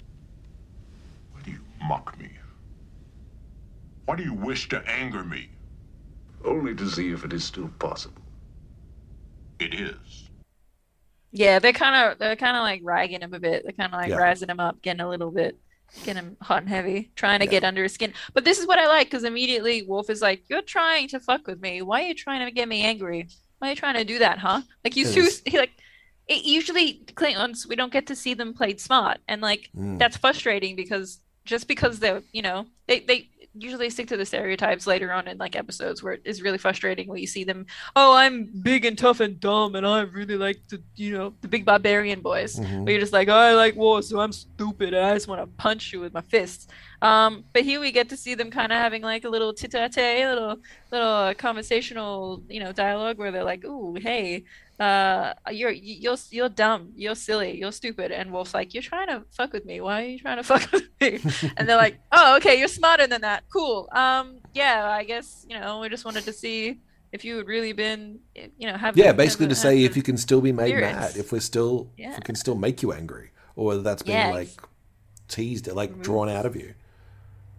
Why 1.32 1.42
do 1.44 1.52
you 1.52 1.60
mock 1.88 2.18
me? 2.20 2.30
Why 4.10 4.16
do 4.16 4.24
you 4.24 4.34
wish 4.34 4.68
to 4.70 4.82
anger 4.90 5.24
me? 5.24 5.50
Only 6.44 6.74
to 6.74 6.90
see 6.90 7.12
if 7.12 7.24
it 7.24 7.32
is 7.32 7.44
still 7.44 7.68
possible. 7.78 8.24
It 9.60 9.76
is. 9.76 10.30
Yeah, 11.32 11.60
they're 11.60 11.74
kind 11.74 11.96
of 12.14 12.18
they're 12.18 12.36
kind 12.36 12.58
of 12.58 12.64
like 12.64 12.82
ragging 12.84 13.22
him 13.22 13.36
a 13.36 13.40
bit. 13.40 13.62
They're 13.62 13.72
kind 13.74 13.94
of 13.94 14.00
like 14.00 14.10
Yeah. 14.10 14.18
razzing 14.18 14.50
him 14.50 14.60
up, 14.60 14.82
getting 14.82 15.02
a 15.02 15.08
little 15.08 15.30
bit, 15.30 15.60
getting 16.04 16.24
him 16.24 16.38
hot 16.42 16.64
and 16.64 16.70
heavy, 16.70 17.12
trying 17.16 17.42
to 17.42 17.46
Yeah. 17.46 17.52
get 17.52 17.64
under 17.64 17.84
his 17.84 17.94
skin. 17.94 18.16
But 18.34 18.46
this 18.46 18.58
is 18.58 18.66
what 18.66 18.80
I 18.80 18.88
like 18.88 19.06
because 19.12 19.26
immediately 19.26 19.84
Wolf 19.84 20.10
is 20.10 20.24
like, 20.24 20.42
"You're 20.50 20.64
trying 20.64 21.08
to 21.10 21.20
fuck 21.20 21.46
with 21.46 21.62
me. 21.62 21.84
Why 21.84 22.02
are 22.04 22.08
you 22.08 22.16
trying 22.16 22.44
to 22.44 22.52
get 22.52 22.68
me 22.68 22.82
angry? 22.82 23.28
Why 23.60 23.68
are 23.68 23.72
you 23.74 23.76
trying 23.76 23.94
to 23.94 24.04
do 24.06 24.18
that, 24.18 24.40
huh?" 24.40 24.64
Like 24.84 24.96
you 24.96 25.06
It 25.08 25.14
too. 25.14 25.30
He 25.46 25.60
like 25.60 25.74
it 26.28 26.46
usually 26.46 27.04
Klingons 27.14 27.68
we 27.68 27.76
don't 27.76 27.94
get 27.94 28.08
to 28.08 28.16
see 28.16 28.34
them 28.34 28.56
played 28.56 28.82
smart, 28.82 29.20
and 29.28 29.40
like 29.40 29.70
Mm. 29.78 30.00
that's 30.00 30.18
frustrating 30.18 30.76
because 30.76 31.22
just 31.46 31.68
because 31.68 32.00
they're 32.00 32.24
you 32.32 32.42
know 32.42 32.66
they 32.88 33.02
they 33.02 33.30
usually 33.58 33.90
stick 33.90 34.08
to 34.08 34.16
the 34.18 34.26
stereotypes 34.26 34.86
later 34.86 35.12
on 35.12 35.28
in 35.28 35.38
like 35.38 35.56
episodes 35.56 36.04
where 36.04 36.14
it 36.14 36.22
is 36.24 36.42
really 36.42 36.58
frustrating 36.60 37.08
when 37.08 37.20
you 37.20 37.26
see 37.28 37.44
them 37.44 37.66
oh 37.96 38.16
i'm 38.16 38.46
big 38.62 38.86
and 38.86 38.98
tough 38.98 39.20
and 39.22 39.40
dumb 39.40 39.74
and 39.76 39.86
i 39.88 40.02
really 40.02 40.38
like 40.38 40.60
the 40.70 40.82
you 40.96 41.12
know 41.12 41.34
the 41.42 41.48
big 41.48 41.66
barbarian 41.66 42.22
boys 42.22 42.60
Mhm. 42.60 42.84
where 42.84 42.92
you're 42.92 43.00
just 43.02 43.12
like 43.14 43.28
oh, 43.28 43.34
i 43.34 43.54
like 43.54 43.76
war 43.76 44.02
so 44.04 44.20
i'm 44.20 44.32
stupid 44.32 44.94
and 44.94 45.04
i 45.04 45.14
just 45.16 45.28
want 45.28 45.42
to 45.42 45.48
punch 45.58 45.92
you 45.92 46.00
with 46.00 46.14
my 46.14 46.22
fists 46.22 46.68
um 47.02 47.44
but 47.54 47.64
here 47.64 47.80
we 47.80 47.92
get 47.92 48.08
to 48.10 48.18
see 48.18 48.36
them 48.36 48.52
kind 48.52 48.72
of 48.72 48.78
having 48.78 49.02
like 49.02 49.24
a 49.24 49.30
little 49.30 49.52
tete-a-tete 49.54 50.28
little 50.28 50.58
little 50.92 51.08
uh, 51.08 51.34
conversational 51.34 52.44
you 52.50 52.60
know 52.60 52.72
dialogue 52.72 53.18
where 53.18 53.32
they're 53.32 53.44
like 53.44 53.66
ooh 53.66 53.96
hey 53.96 54.44
uh 54.80 55.34
you're 55.52 55.72
you're 55.72 56.18
you're 56.32 56.50
dumb 56.50 56.92
you're 56.96 57.16
silly 57.16 57.58
you're 57.60 57.72
stupid. 57.72 58.12
And 58.12 58.32
wolf's 58.32 58.54
like 58.54 58.74
you're 58.74 58.84
trying 58.84 59.08
to 59.08 59.24
fuck 59.32 59.52
with 59.54 59.66
me. 59.66 59.82
Why 59.82 60.04
are 60.04 60.06
you 60.08 60.20
trying 60.20 60.38
to 60.38 60.44
fuck 60.52 60.72
with 60.72 60.88
me? 61.02 61.20
And 61.58 61.68
they're 61.68 61.78
like 61.78 62.00
oh 62.12 62.38
okay 62.38 62.58
you're 62.60 62.68
smarter 62.70 63.08
than 63.08 63.22
that. 63.22 63.44
Cool. 63.52 63.90
Um 63.92 64.40
yeah 64.54 64.88
i 64.90 65.04
guess 65.04 65.46
you 65.48 65.60
know 65.60 65.80
we 65.80 65.90
just 65.90 66.06
wanted 66.06 66.26
to 66.26 66.34
see 66.34 66.80
if 67.12 67.24
you 67.24 67.38
had 67.38 67.48
really 67.48 67.72
been 67.74 68.20
you 68.36 68.68
know 68.68 68.78
have 68.78 68.96
Yeah, 68.98 69.12
basically 69.14 69.48
to 69.48 69.56
say 69.56 69.84
if 69.84 69.96
you 69.98 70.04
can 70.04 70.18
still 70.18 70.42
be 70.42 70.52
made 70.52 70.76
mad, 70.76 71.18
if 71.18 71.32
we're 71.32 71.40
still, 71.42 71.92
if 71.98 72.00
Yeah. 72.06 72.16
we 72.16 72.22
can 72.22 72.36
still 72.36 72.56
make 72.56 72.82
you 72.84 72.92
angry, 72.94 73.32
or 73.56 73.66
whether 73.68 73.82
that's 73.82 74.04
being 74.04 74.18
Yeah, 74.20 74.30
like 74.30 74.50
teased, 75.28 75.68
like 75.68 76.02
drawn 76.02 76.30
out 76.30 76.46
of 76.46 76.56
you. 76.56 76.74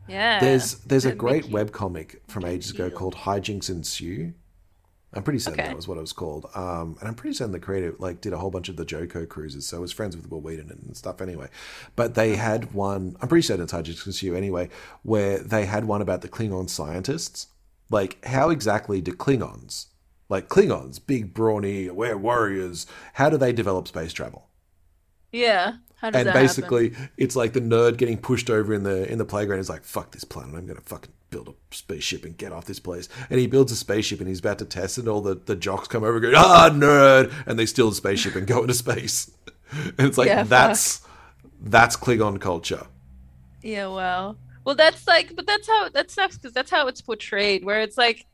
yeah. 0.08 0.40
There's 0.40 0.76
there's 0.86 1.04
a 1.04 1.12
great 1.14 1.48
web 1.50 1.72
comic 1.72 2.22
from 2.28 2.44
ages 2.44 2.70
ago 2.70 2.88
feel. 2.88 2.98
called 2.98 3.14
Hijinks 3.16 3.68
Ensue. 3.70 4.32
I'm 5.12 5.22
pretty 5.24 5.40
certain 5.40 5.60
Okay. 5.60 5.68
that 5.68 5.76
was 5.76 5.88
what 5.88 5.98
it 5.98 6.02
was 6.02 6.12
called. 6.12 6.46
Um, 6.54 6.96
and 7.00 7.08
I'm 7.08 7.14
pretty 7.14 7.34
certain 7.34 7.52
the 7.52 7.58
creator 7.58 7.94
like 7.98 8.20
did 8.20 8.32
a 8.32 8.38
whole 8.38 8.50
bunch 8.50 8.68
of 8.68 8.76
the 8.76 8.84
JoCo 8.84 9.28
cruises, 9.28 9.66
so 9.66 9.78
I 9.78 9.80
was 9.80 9.90
friends 9.92 10.16
with 10.16 10.30
Wil 10.30 10.40
Wheaton 10.40 10.70
and 10.70 10.96
stuff 10.96 11.20
anyway. 11.20 11.48
But 11.96 12.14
they 12.14 12.36
had 12.36 12.72
one. 12.72 13.16
I'm 13.20 13.28
pretty 13.28 13.42
certain 13.42 13.64
it's 13.64 13.72
Hijinks 13.72 14.06
Ensue 14.06 14.36
anyway, 14.36 14.68
where 15.02 15.38
they 15.38 15.66
had 15.66 15.84
one 15.84 16.00
about 16.02 16.22
the 16.22 16.28
Klingon 16.28 16.70
scientists. 16.70 17.48
Like, 17.90 18.24
how 18.24 18.50
exactly 18.50 19.00
do 19.00 19.12
Klingons, 19.12 19.86
like 20.28 20.48
Klingons, 20.48 21.00
big 21.04 21.34
brawny, 21.34 21.90
we're 21.90 22.16
warriors, 22.16 22.86
how 23.14 23.28
do 23.28 23.36
they 23.36 23.52
develop 23.52 23.88
space 23.88 24.12
travel? 24.12 24.46
Yeah. 25.32 25.74
How 25.96 26.10
does 26.10 26.20
and 26.20 26.28
that 26.28 26.32
happen? 26.32 26.46
basically 26.46 26.94
it's 27.18 27.36
like 27.36 27.52
the 27.52 27.60
nerd 27.60 27.98
getting 27.98 28.16
pushed 28.16 28.48
over 28.48 28.72
in 28.72 28.84
the 28.84 29.10
in 29.10 29.18
the 29.18 29.24
playground. 29.24 29.60
Is 29.60 29.68
like 29.68 29.84
fuck 29.84 30.12
this 30.12 30.24
planet. 30.24 30.54
I'm 30.54 30.66
gonna 30.66 30.80
fucking 30.80 31.12
build 31.30 31.48
a 31.48 31.74
spaceship 31.74 32.24
and 32.24 32.36
get 32.36 32.52
off 32.52 32.64
this 32.64 32.80
place. 32.80 33.08
And 33.28 33.38
he 33.38 33.46
builds 33.46 33.70
a 33.70 33.76
spaceship 33.76 34.18
and 34.18 34.28
he's 34.28 34.40
about 34.40 34.58
to 34.58 34.64
test 34.64 34.98
it 34.98 35.02
and 35.02 35.08
all 35.08 35.20
the, 35.20 35.34
the 35.34 35.54
jocks 35.54 35.88
come 35.88 36.02
over 36.02 36.16
and 36.16 36.22
go 36.22 36.32
ah 36.34 36.70
nerd. 36.72 37.32
And 37.46 37.58
they 37.58 37.66
steal 37.66 37.90
the 37.90 37.96
spaceship 37.96 38.34
and 38.34 38.46
go 38.46 38.62
into 38.62 38.74
space. 38.74 39.30
And 39.72 40.08
it's 40.08 40.18
like 40.18 40.26
Yeah, 40.26 40.42
that's 40.42 41.00
that's 41.60 41.96
klingon 41.96 42.40
culture. 42.40 42.88
Yeah, 43.62 43.86
well, 43.86 44.36
well, 44.64 44.74
that's 44.74 45.06
like, 45.06 45.34
but 45.36 45.46
that's 45.46 45.66
how 45.68 45.88
that 45.90 46.10
sucks 46.10 46.36
because 46.36 46.52
that's 46.52 46.70
how 46.70 46.86
it's 46.88 47.00
portrayed. 47.00 47.64
Where 47.64 47.80
it's 47.80 47.98
like, 47.98 48.26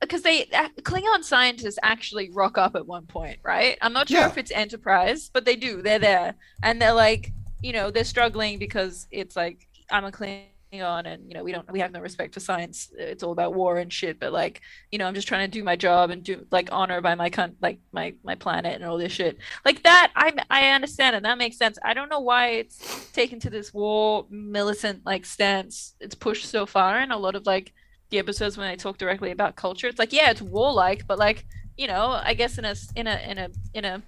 because 0.00 0.22
they 0.22 0.46
uh, 0.46 0.68
Klingon 0.82 1.22
scientists 1.22 1.78
actually 1.82 2.30
rock 2.30 2.58
up 2.58 2.74
at 2.74 2.86
one 2.86 3.06
point, 3.06 3.38
right? 3.42 3.76
I'm 3.82 3.92
not 3.92 4.08
sure 4.08 4.20
Yeah. 4.20 4.28
if 4.28 4.38
it's 4.38 4.50
Enterprise, 4.50 5.30
but 5.32 5.44
they 5.44 5.56
do. 5.56 5.82
They're 5.82 5.98
there, 5.98 6.34
and 6.62 6.80
they're 6.80 6.92
like, 6.94 7.32
you 7.62 7.72
know, 7.72 7.90
they're 7.90 8.04
struggling 8.04 8.58
because 8.58 9.06
it's 9.10 9.36
like 9.36 9.68
I'm 9.90 10.04
a 10.04 10.10
Klingon, 10.10 10.46
and 10.72 11.28
you 11.28 11.34
know, 11.34 11.42
we 11.44 11.52
don't, 11.52 11.70
we 11.70 11.80
have 11.80 11.92
no 11.92 12.00
respect 12.00 12.32
for 12.32 12.40
science. 12.40 12.90
It's 12.96 13.22
all 13.22 13.32
about 13.32 13.54
war 13.54 13.78
and 13.78 13.92
shit. 13.92 14.18
But 14.20 14.32
like, 14.32 14.60
you 14.90 14.98
know, 14.98 15.06
I'm 15.06 15.14
just 15.14 15.28
trying 15.28 15.50
to 15.50 15.58
do 15.58 15.62
my 15.64 15.76
job 15.76 16.10
and 16.10 16.22
do 16.22 16.46
like 16.50 16.68
honor 16.72 17.00
by 17.00 17.14
my 17.14 17.28
con, 17.28 17.56
like 17.60 17.78
my 17.92 18.14
my 18.24 18.36
planet 18.36 18.74
and 18.76 18.84
all 18.84 18.96
this 18.96 19.12
shit. 19.12 19.36
Like 19.64 19.82
that, 19.82 20.12
I 20.16 20.32
I 20.48 20.70
understand 20.70 21.16
and 21.16 21.24
that 21.24 21.38
makes 21.38 21.58
sense. 21.58 21.76
I 21.84 21.92
don't 21.92 22.08
know 22.08 22.20
why 22.20 22.48
it's 22.50 23.10
taken 23.12 23.38
to 23.40 23.50
this 23.50 23.74
war 23.74 24.26
militant 24.30 25.04
like 25.04 25.26
stance. 25.26 25.94
It's 26.00 26.14
pushed 26.14 26.46
so 26.46 26.64
far 26.66 26.98
and 26.98 27.12
a 27.12 27.16
lot 27.18 27.34
of 27.34 27.44
like 27.46 27.74
the 28.10 28.18
episodes 28.18 28.56
when 28.56 28.68
they 28.68 28.76
talk 28.76 28.98
directly 28.98 29.30
about 29.30 29.56
culture. 29.56 29.86
It's 29.88 29.98
like 29.98 30.12
yeah, 30.12 30.30
it's 30.30 30.42
warlike, 30.42 31.06
but 31.06 31.18
like 31.18 31.46
you 31.76 31.86
know, 31.86 32.20
I 32.22 32.34
guess 32.34 32.58
in 32.58 32.64
a 32.64 32.74
in 32.96 33.06
a 33.06 33.30
in 33.30 33.38
a 33.38 33.48
in 33.74 33.84
a 33.84 34.02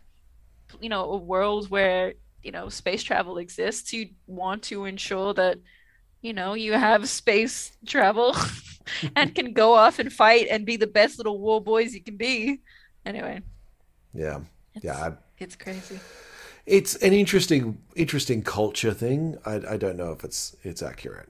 you 0.81 0.89
know 0.89 1.05
a 1.13 1.17
world 1.17 1.71
where 1.71 2.15
you 2.43 2.53
know 2.53 2.69
space 2.69 3.03
travel 3.03 3.39
exists, 3.39 3.93
you 3.93 4.11
want 4.27 4.63
to 4.65 4.85
ensure 4.85 5.35
that 5.35 5.59
you 6.21 6.33
know 6.33 6.55
you 6.55 6.73
have 6.73 7.09
space 7.09 7.77
travel 7.87 8.37
and 9.17 9.35
can 9.35 9.53
go 9.53 9.75
off 9.75 9.99
and 9.99 10.13
fight 10.13 10.49
and 10.51 10.67
be 10.67 10.77
the 10.77 10.87
best 10.87 11.19
little 11.19 11.39
war 11.39 11.61
boys 11.61 11.95
you 11.95 12.03
can 12.03 12.17
be. 12.17 12.61
Anyway, 13.05 13.41
yeah 14.15 14.41
it's, 14.75 14.85
yeah 14.85 15.07
I, 15.07 15.13
it's 15.39 15.57
crazy. 15.57 15.99
it's 16.67 16.95
an 16.97 17.13
interesting 17.13 17.79
interesting 17.97 18.43
culture 18.43 18.93
thing 18.93 19.37
i, 19.45 19.61
I 19.71 19.77
don't 19.77 19.97
know 19.97 20.13
if 20.13 20.25
it's 20.25 20.57
it's 20.63 20.83
accurate 20.83 21.29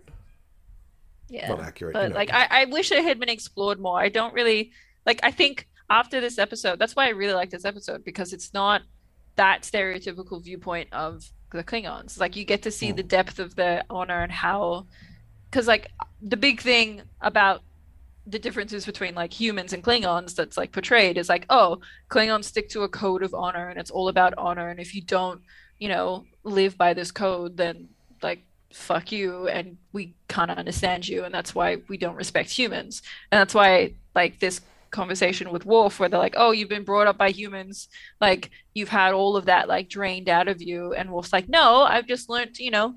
Yeah. 1.32 1.48
not 1.48 1.60
accurate 1.60 1.94
but 1.94 2.02
you 2.04 2.08
know. 2.10 2.14
like 2.14 2.30
I, 2.32 2.46
I 2.50 2.64
wish 2.66 2.92
it 2.92 3.02
had 3.02 3.18
been 3.18 3.28
explored 3.28 3.80
more 3.80 3.98
i 3.98 4.08
don't 4.08 4.34
really 4.34 4.70
like 5.06 5.20
i 5.22 5.30
think 5.30 5.66
after 5.88 6.20
this 6.20 6.38
episode 6.38 6.78
that's 6.78 6.94
why 6.94 7.06
i 7.06 7.10
really 7.10 7.34
like 7.34 7.50
this 7.50 7.64
episode 7.64 8.04
because 8.04 8.32
it's 8.32 8.52
not 8.52 8.82
that 9.36 9.62
stereotypical 9.62 10.42
viewpoint 10.44 10.88
of 10.92 11.24
the 11.52 11.64
klingons 11.64 12.20
like 12.20 12.36
you 12.36 12.44
get 12.44 12.62
to 12.62 12.70
see 12.70 12.90
Hmm. 12.90 12.96
the 12.96 13.02
depth 13.02 13.38
of 13.38 13.54
their 13.56 13.82
honor 13.88 14.20
and 14.22 14.32
how 14.32 14.86
because 15.50 15.66
like 15.66 15.88
the 16.20 16.36
big 16.36 16.60
thing 16.60 17.02
about 17.20 17.62
the 18.26 18.38
differences 18.38 18.86
between 18.86 19.14
like 19.16 19.32
humans 19.32 19.72
and 19.72 19.82
Klingons 19.82 20.36
that's 20.36 20.56
like 20.56 20.70
portrayed 20.70 21.18
is 21.18 21.28
like, 21.28 21.44
oh, 21.50 21.80
Klingons 22.08 22.44
stick 22.44 22.68
to 22.68 22.82
a 22.82 22.88
code 22.88 23.22
of 23.24 23.34
honor 23.34 23.68
and 23.68 23.80
it's 23.80 23.90
all 23.90 24.08
about 24.08 24.32
honor. 24.38 24.68
And 24.68 24.78
if 24.78 24.94
you 24.94 25.02
don't, 25.02 25.40
you 25.78 25.88
know, 25.88 26.24
live 26.44 26.78
by 26.78 26.94
this 26.94 27.10
code, 27.10 27.56
then 27.56 27.88
like 28.22 28.44
fuck 28.72 29.12
you 29.12 29.48
and 29.48 29.76
we 29.92 30.14
can't 30.28 30.50
understand 30.50 31.08
you 31.08 31.24
and 31.24 31.34
that's 31.34 31.54
why 31.54 31.78
we 31.88 31.96
don't 31.96 32.16
respect 32.16 32.50
humans. 32.50 33.02
And 33.30 33.40
that's 33.40 33.54
why 33.54 33.94
like 34.14 34.38
this 34.38 34.60
conversation 34.90 35.50
with 35.50 35.64
wolf 35.64 35.98
where 35.98 36.08
they're 36.08 36.18
like, 36.18 36.34
Oh, 36.36 36.50
you've 36.50 36.68
been 36.68 36.84
brought 36.84 37.06
up 37.06 37.18
by 37.18 37.30
humans, 37.30 37.88
like 38.20 38.50
you've 38.74 38.88
had 38.88 39.14
all 39.14 39.36
of 39.36 39.46
that 39.46 39.68
like 39.68 39.88
drained 39.88 40.28
out 40.28 40.48
of 40.48 40.60
you 40.60 40.92
and 40.92 41.10
wolf's 41.10 41.32
like, 41.32 41.48
No, 41.48 41.82
I've 41.82 42.06
just 42.06 42.28
learned, 42.28 42.58
you 42.58 42.70
know, 42.70 42.94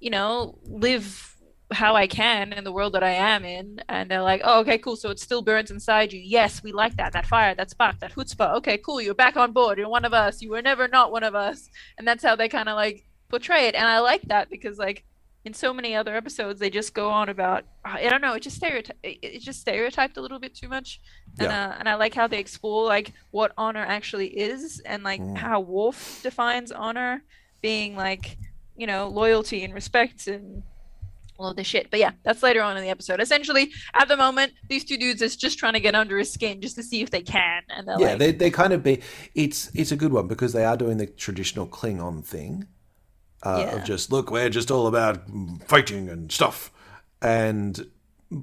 you 0.00 0.10
know, 0.10 0.58
live 0.64 1.34
how 1.72 1.96
I 1.96 2.06
can 2.06 2.52
in 2.52 2.64
the 2.64 2.72
world 2.72 2.94
that 2.94 3.02
I 3.02 3.12
am 3.12 3.44
in. 3.44 3.80
And 3.88 4.10
they're 4.10 4.22
like, 4.22 4.42
oh, 4.44 4.60
okay, 4.60 4.78
cool. 4.78 4.96
So 4.96 5.10
it 5.10 5.18
still 5.18 5.42
burns 5.42 5.70
inside 5.70 6.12
you. 6.12 6.20
Yes, 6.20 6.62
we 6.62 6.72
like 6.72 6.96
that. 6.96 7.12
That 7.12 7.26
fire, 7.26 7.54
that 7.54 7.70
spark, 7.70 7.98
that 8.00 8.12
chutzpah. 8.12 8.56
Okay, 8.56 8.78
cool. 8.78 9.00
You're 9.00 9.14
back 9.14 9.36
on 9.36 9.52
board. 9.52 9.78
You're 9.78 9.88
one 9.88 10.04
of 10.04 10.14
us. 10.14 10.40
You 10.40 10.50
were 10.50 10.62
never 10.62 10.88
not 10.88 11.12
one 11.12 11.24
of 11.24 11.34
us. 11.34 11.68
And 11.98 12.06
that's 12.06 12.22
how 12.22 12.36
they 12.36 12.48
kind 12.48 12.68
of 12.68 12.76
like 12.76 13.04
portray 13.28 13.66
it. 13.66 13.74
And 13.74 13.86
I 13.86 13.98
like 14.00 14.22
that 14.22 14.50
because 14.50 14.78
like 14.78 15.04
in 15.44 15.52
so 15.52 15.74
many 15.74 15.94
other 15.94 16.14
episodes, 16.16 16.58
they 16.58 16.70
just 16.70 16.94
go 16.94 17.10
on 17.10 17.28
about, 17.28 17.64
I 17.84 18.08
don't 18.08 18.22
know, 18.22 18.32
it 18.32 18.40
just 18.40 18.56
stereotype, 18.56 18.96
it 19.02 19.40
just 19.40 19.60
stereotyped 19.60 20.16
a 20.16 20.20
little 20.22 20.38
bit 20.38 20.54
too 20.54 20.68
much. 20.68 21.00
And, 21.38 21.48
Yeah. 21.48 21.68
uh, 21.68 21.76
and 21.78 21.88
I 21.88 21.96
like 21.96 22.14
how 22.14 22.26
they 22.26 22.38
explore 22.38 22.86
like 22.86 23.12
what 23.30 23.52
honor 23.58 23.84
actually 23.86 24.28
is 24.28 24.80
and 24.86 25.02
like 25.02 25.20
Mm. 25.20 25.36
how 25.36 25.60
wolf 25.60 26.20
defines 26.22 26.72
honor 26.72 27.22
being 27.60 27.94
like, 27.94 28.38
you 28.76 28.86
know, 28.86 29.08
loyalty 29.08 29.64
and 29.64 29.74
respect 29.74 30.26
and 30.28 30.62
all 31.38 31.50
of 31.50 31.56
this 31.56 31.66
shit. 31.66 31.90
But 31.90 32.00
yeah, 32.00 32.12
that's 32.24 32.42
later 32.42 32.62
on 32.62 32.76
in 32.76 32.82
the 32.82 32.88
episode. 32.88 33.20
Essentially, 33.20 33.70
at 33.92 34.08
the 34.08 34.16
moment, 34.16 34.52
these 34.68 34.84
two 34.84 34.96
dudes 34.96 35.20
is 35.20 35.36
just 35.36 35.58
trying 35.58 35.72
to 35.74 35.80
get 35.80 35.94
under 35.94 36.16
his 36.16 36.32
skin 36.32 36.60
just 36.62 36.76
to 36.76 36.82
see 36.82 37.02
if 37.02 37.10
they 37.10 37.22
can. 37.22 37.62
And 37.68 37.86
they're 37.86 37.98
yeah, 38.00 38.08
like, 38.10 38.18
they 38.18 38.32
they 38.32 38.50
kind 38.50 38.72
of 38.72 38.82
be. 38.82 39.00
It's 39.34 39.70
it's 39.74 39.92
a 39.92 39.96
good 39.96 40.12
one 40.12 40.26
because 40.28 40.52
they 40.52 40.64
are 40.64 40.76
doing 40.76 40.96
the 40.96 41.06
traditional 41.06 41.66
Klingon 41.66 42.24
thing 42.24 42.66
uh, 43.44 43.66
Yeah. 43.66 43.76
of 43.76 43.84
just 43.84 44.10
look, 44.10 44.30
we're 44.30 44.48
just 44.50 44.70
all 44.70 44.86
about 44.86 45.22
fighting 45.66 46.08
and 46.08 46.30
stuff, 46.32 46.72
and 47.22 47.86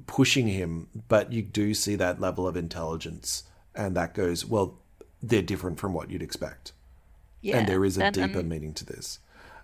pushing 0.06 0.46
him. 0.48 0.88
But 1.08 1.32
you 1.32 1.42
do 1.42 1.74
see 1.74 1.96
that 1.96 2.20
level 2.20 2.46
of 2.48 2.56
intelligence, 2.56 3.44
and 3.74 3.96
that 3.96 4.14
goes 4.14 4.44
well. 4.46 4.78
They're 5.22 5.42
different 5.42 5.78
from 5.78 5.92
what 5.92 6.10
you'd 6.10 6.22
expect, 6.22 6.72
yeah, 7.40 7.58
and 7.58 7.68
there 7.68 7.84
is 7.84 7.98
a 7.98 8.04
and- 8.06 8.14
deeper 8.14 8.40
and- 8.40 8.48
meaning 8.48 8.74
to 8.74 8.84
this. 8.84 9.18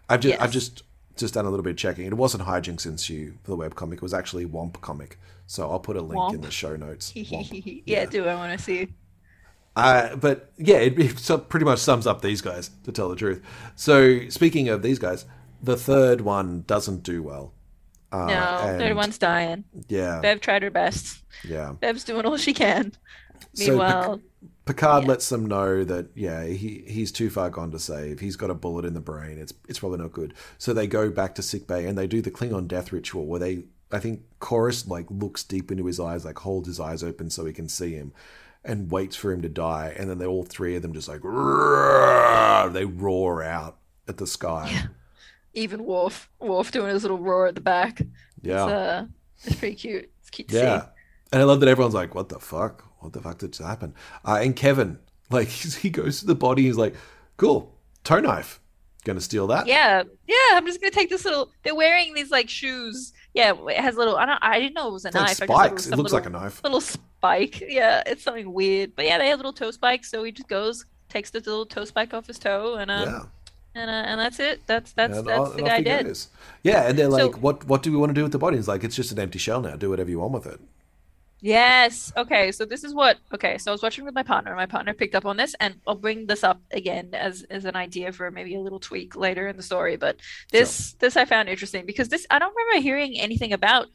I've 0.08 0.20
just 0.20 0.40
I've 0.40 0.52
just 0.52 0.82
just 1.16 1.34
done 1.34 1.44
a 1.46 1.50
little 1.50 1.64
bit 1.64 1.70
of 1.70 1.76
checking. 1.76 2.06
It 2.06 2.14
wasn't 2.14 2.44
hijinks 2.44 2.86
ensue 2.86 3.34
for 3.42 3.50
the 3.50 3.56
webcomic. 3.56 3.94
It 3.94 4.02
was 4.02 4.14
actually 4.14 4.46
Womp 4.46 4.80
comic. 4.80 5.18
So 5.48 5.68
I'll 5.70 5.80
put 5.80 5.96
a 5.96 6.00
link 6.02 6.34
in 6.34 6.42
the 6.42 6.50
show 6.50 6.76
notes. 6.76 7.12
Womp. 7.16 7.82
yeah, 7.86 8.04
do 8.06 8.24
I 8.26 8.34
want 8.34 8.56
to 8.56 8.64
see? 8.64 8.88
Uh, 9.78 10.16
but 10.16 10.52
yeah, 10.58 10.78
it, 10.78 10.98
it 10.98 11.48
pretty 11.48 11.64
much 11.64 11.78
sums 11.78 12.06
up 12.06 12.22
these 12.22 12.40
guys, 12.40 12.70
to 12.84 12.92
tell 12.92 13.08
the 13.08 13.16
truth. 13.16 13.42
So 13.76 14.28
speaking 14.28 14.68
of 14.68 14.82
these 14.82 14.98
guys, 14.98 15.24
the 15.62 15.76
third 15.76 16.20
one 16.20 16.62
doesn't 16.66 17.02
do 17.02 17.22
well. 17.22 17.52
Uh, 18.10 18.26
no, 18.26 18.68
and- 18.68 18.78
third 18.78 18.96
one's 18.96 19.18
dying. 19.18 19.64
Yeah, 19.88 20.20
Bev 20.20 20.40
tried 20.40 20.62
her 20.62 20.70
best. 20.70 21.22
yeah. 21.44 21.72
Bev's 21.78 22.04
doing 22.04 22.24
all 22.24 22.36
she 22.36 22.54
can. 22.54 22.92
So 23.54 23.70
Meanwhile, 23.72 24.20
Picard 24.64 25.04
yeah. 25.04 25.08
lets 25.08 25.28
them 25.28 25.46
know 25.46 25.84
that 25.84 26.08
yeah, 26.14 26.44
he 26.44 26.84
he's 26.86 27.12
too 27.12 27.30
far 27.30 27.50
gone 27.50 27.70
to 27.70 27.78
save. 27.78 28.20
He's 28.20 28.36
got 28.36 28.50
a 28.50 28.54
bullet 28.54 28.84
in 28.84 28.94
the 28.94 29.00
brain. 29.00 29.38
It's 29.38 29.52
it's 29.68 29.78
probably 29.78 29.98
not 29.98 30.12
good. 30.12 30.34
So 30.58 30.72
they 30.72 30.86
go 30.86 31.10
back 31.10 31.34
to 31.36 31.42
sickbay 31.42 31.86
and 31.86 31.96
they 31.96 32.06
do 32.06 32.20
the 32.20 32.30
Klingon 32.30 32.66
death 32.66 32.92
ritual 32.92 33.26
where 33.26 33.40
they 33.40 33.64
I 33.90 33.98
think 33.98 34.22
Korris 34.40 34.86
like 34.88 35.06
looks 35.10 35.44
deep 35.44 35.70
into 35.70 35.86
his 35.86 36.00
eyes, 36.00 36.24
like 36.24 36.38
holds 36.38 36.68
his 36.68 36.80
eyes 36.80 37.02
open 37.02 37.30
so 37.30 37.44
he 37.46 37.52
can 37.52 37.68
see 37.68 37.92
him, 37.94 38.12
and 38.68 38.90
waits 38.90 39.16
for 39.16 39.32
him 39.32 39.42
to 39.42 39.48
die. 39.48 39.92
And 39.96 40.08
then 40.08 40.18
they 40.18 40.26
all 40.26 40.44
three 40.44 40.76
of 40.76 40.82
them 40.82 40.92
just 40.92 41.08
like 41.08 41.24
"Roar!" 41.24 42.68
they 42.70 42.84
roar 42.84 43.42
out 43.42 43.78
at 44.06 44.18
the 44.18 44.26
sky. 44.26 44.84
even 45.54 45.84
Worf, 45.84 46.28
Worf 46.38 46.70
doing 46.70 46.92
his 46.92 47.02
little 47.02 47.18
roar 47.18 47.48
at 47.48 47.54
the 47.56 47.60
back. 47.60 48.02
Yeah. 48.42 48.62
It's, 48.64 48.72
uh, 48.72 49.06
it's 49.44 49.56
pretty 49.56 49.74
cute. 49.74 50.10
It's 50.20 50.30
cute 50.30 50.48
to 50.48 50.56
Yeah. 50.56 50.80
see. 50.82 50.86
And 51.32 51.42
I 51.42 51.44
love 51.44 51.60
that 51.60 51.68
everyone's 51.68 51.94
like, 51.94 52.14
what 52.14 52.28
the 52.28 52.38
fuck? 52.38 52.84
What 53.00 53.12
the 53.12 53.20
fuck 53.20 53.38
did 53.38 53.52
just 53.52 53.66
happen? 53.66 53.94
Uh, 54.24 54.38
and 54.42 54.54
Kevin, 54.54 54.98
like, 55.30 55.48
he 55.82 55.90
goes 55.90 56.20
to 56.20 56.26
the 56.26 56.34
body, 56.34 56.62
he's 56.62 56.76
like, 56.76 56.94
cool, 57.36 57.74
toe 58.04 58.20
knife. 58.20 58.60
Gonna 59.04 59.20
steal 59.20 59.46
that? 59.46 59.66
Yeah, 59.66 60.02
yeah. 60.26 60.34
I'm 60.52 60.66
just 60.66 60.80
gonna 60.80 60.90
take 60.90 61.08
this 61.08 61.24
little. 61.24 61.50
They're 61.62 61.74
wearing 61.74 62.12
these 62.14 62.30
like 62.30 62.50
shoes. 62.50 63.12
Yeah, 63.32 63.54
it 63.68 63.76
has 63.78 63.96
little. 63.96 64.16
I 64.16 64.26
don't. 64.26 64.38
I 64.42 64.58
didn't 64.58 64.74
know 64.74 64.88
it 64.88 64.92
was 64.92 65.04
a 65.04 65.08
It's 65.08 65.14
like 65.14 65.26
knife. 65.28 65.38
Thought 65.38 65.46
spikes. 65.46 65.86
It 65.86 65.96
looks 65.96 66.12
little, 66.12 66.18
like 66.18 66.26
a 66.26 66.30
knife. 66.30 66.60
Little 66.62 66.82
spike. 67.18 67.60
Yeah, 67.68 68.02
it's 68.06 68.22
something 68.22 68.52
weird. 68.52 68.94
But 68.96 69.04
yeah, 69.06 69.18
they 69.18 69.28
have 69.28 69.38
little 69.38 69.52
toe 69.52 69.70
spikes. 69.72 70.10
So 70.10 70.22
he 70.24 70.32
just 70.32 70.48
goes, 70.48 70.84
takes 71.08 71.30
the 71.30 71.38
little 71.40 71.66
toe 71.66 71.84
spike 71.84 72.14
off 72.14 72.26
his 72.26 72.38
toe, 72.38 72.76
and 72.76 72.90
um, 72.90 73.08
Yeah. 73.08 73.22
and 73.80 73.90
uh, 73.90 74.04
and 74.10 74.20
that's 74.20 74.38
it. 74.40 74.60
That's 74.66 74.92
that's 74.92 75.18
And 75.18 75.26
that's 75.26 75.40
off- 75.40 75.56
the 75.56 75.62
guy 75.62 75.80
dead. 75.82 76.06
Yeah, 76.62 76.88
and 76.88 76.98
they're 76.98 77.10
So- 77.10 77.26
like, 77.26 77.36
what 77.42 77.64
What 77.66 77.82
do 77.82 77.90
we 77.92 77.98
want 77.98 78.10
to 78.10 78.14
do 78.14 78.22
with 78.22 78.32
the 78.32 78.38
body? 78.38 78.56
He's 78.56 78.68
like, 78.68 78.84
it's 78.84 78.96
just 78.96 79.12
an 79.12 79.18
empty 79.18 79.38
shell 79.38 79.60
now. 79.60 79.76
Do 79.76 79.90
whatever 79.90 80.10
you 80.10 80.20
want 80.20 80.32
with 80.32 80.46
it. 80.46 80.60
Yes. 81.40 82.12
Okay. 82.16 82.50
So 82.50 82.64
this 82.64 82.82
is 82.82 82.92
what. 82.94 83.18
Okay. 83.32 83.58
So 83.58 83.70
I 83.70 83.72
was 83.72 83.82
watching 83.82 84.04
with 84.04 84.14
my 84.14 84.24
partner. 84.24 84.50
And 84.50 84.56
my 84.58 84.66
partner 84.66 84.92
picked 84.92 85.14
up 85.14 85.24
on 85.24 85.36
this, 85.36 85.54
and 85.60 85.74
I'll 85.86 85.94
bring 85.94 86.26
this 86.26 86.42
up 86.42 86.60
again 86.72 87.10
as 87.14 87.44
as 87.48 87.64
an 87.64 87.76
idea 87.76 88.10
for 88.12 88.28
maybe 88.32 88.56
a 88.56 88.60
little 88.60 88.80
tweak 88.80 89.14
later 89.14 89.46
in 89.46 89.56
the 89.56 89.62
story. 89.62 89.96
But 89.96 90.16
this 90.50 90.94
this 90.94 91.16
I 91.16 91.24
found 91.26 91.48
interesting 91.48 91.86
because 91.86 92.08
this 92.08 92.26
I 92.30 92.40
don't 92.40 92.54
remember 92.56 92.82
hearing 92.82 93.18
anything 93.20 93.52
about 93.52 93.86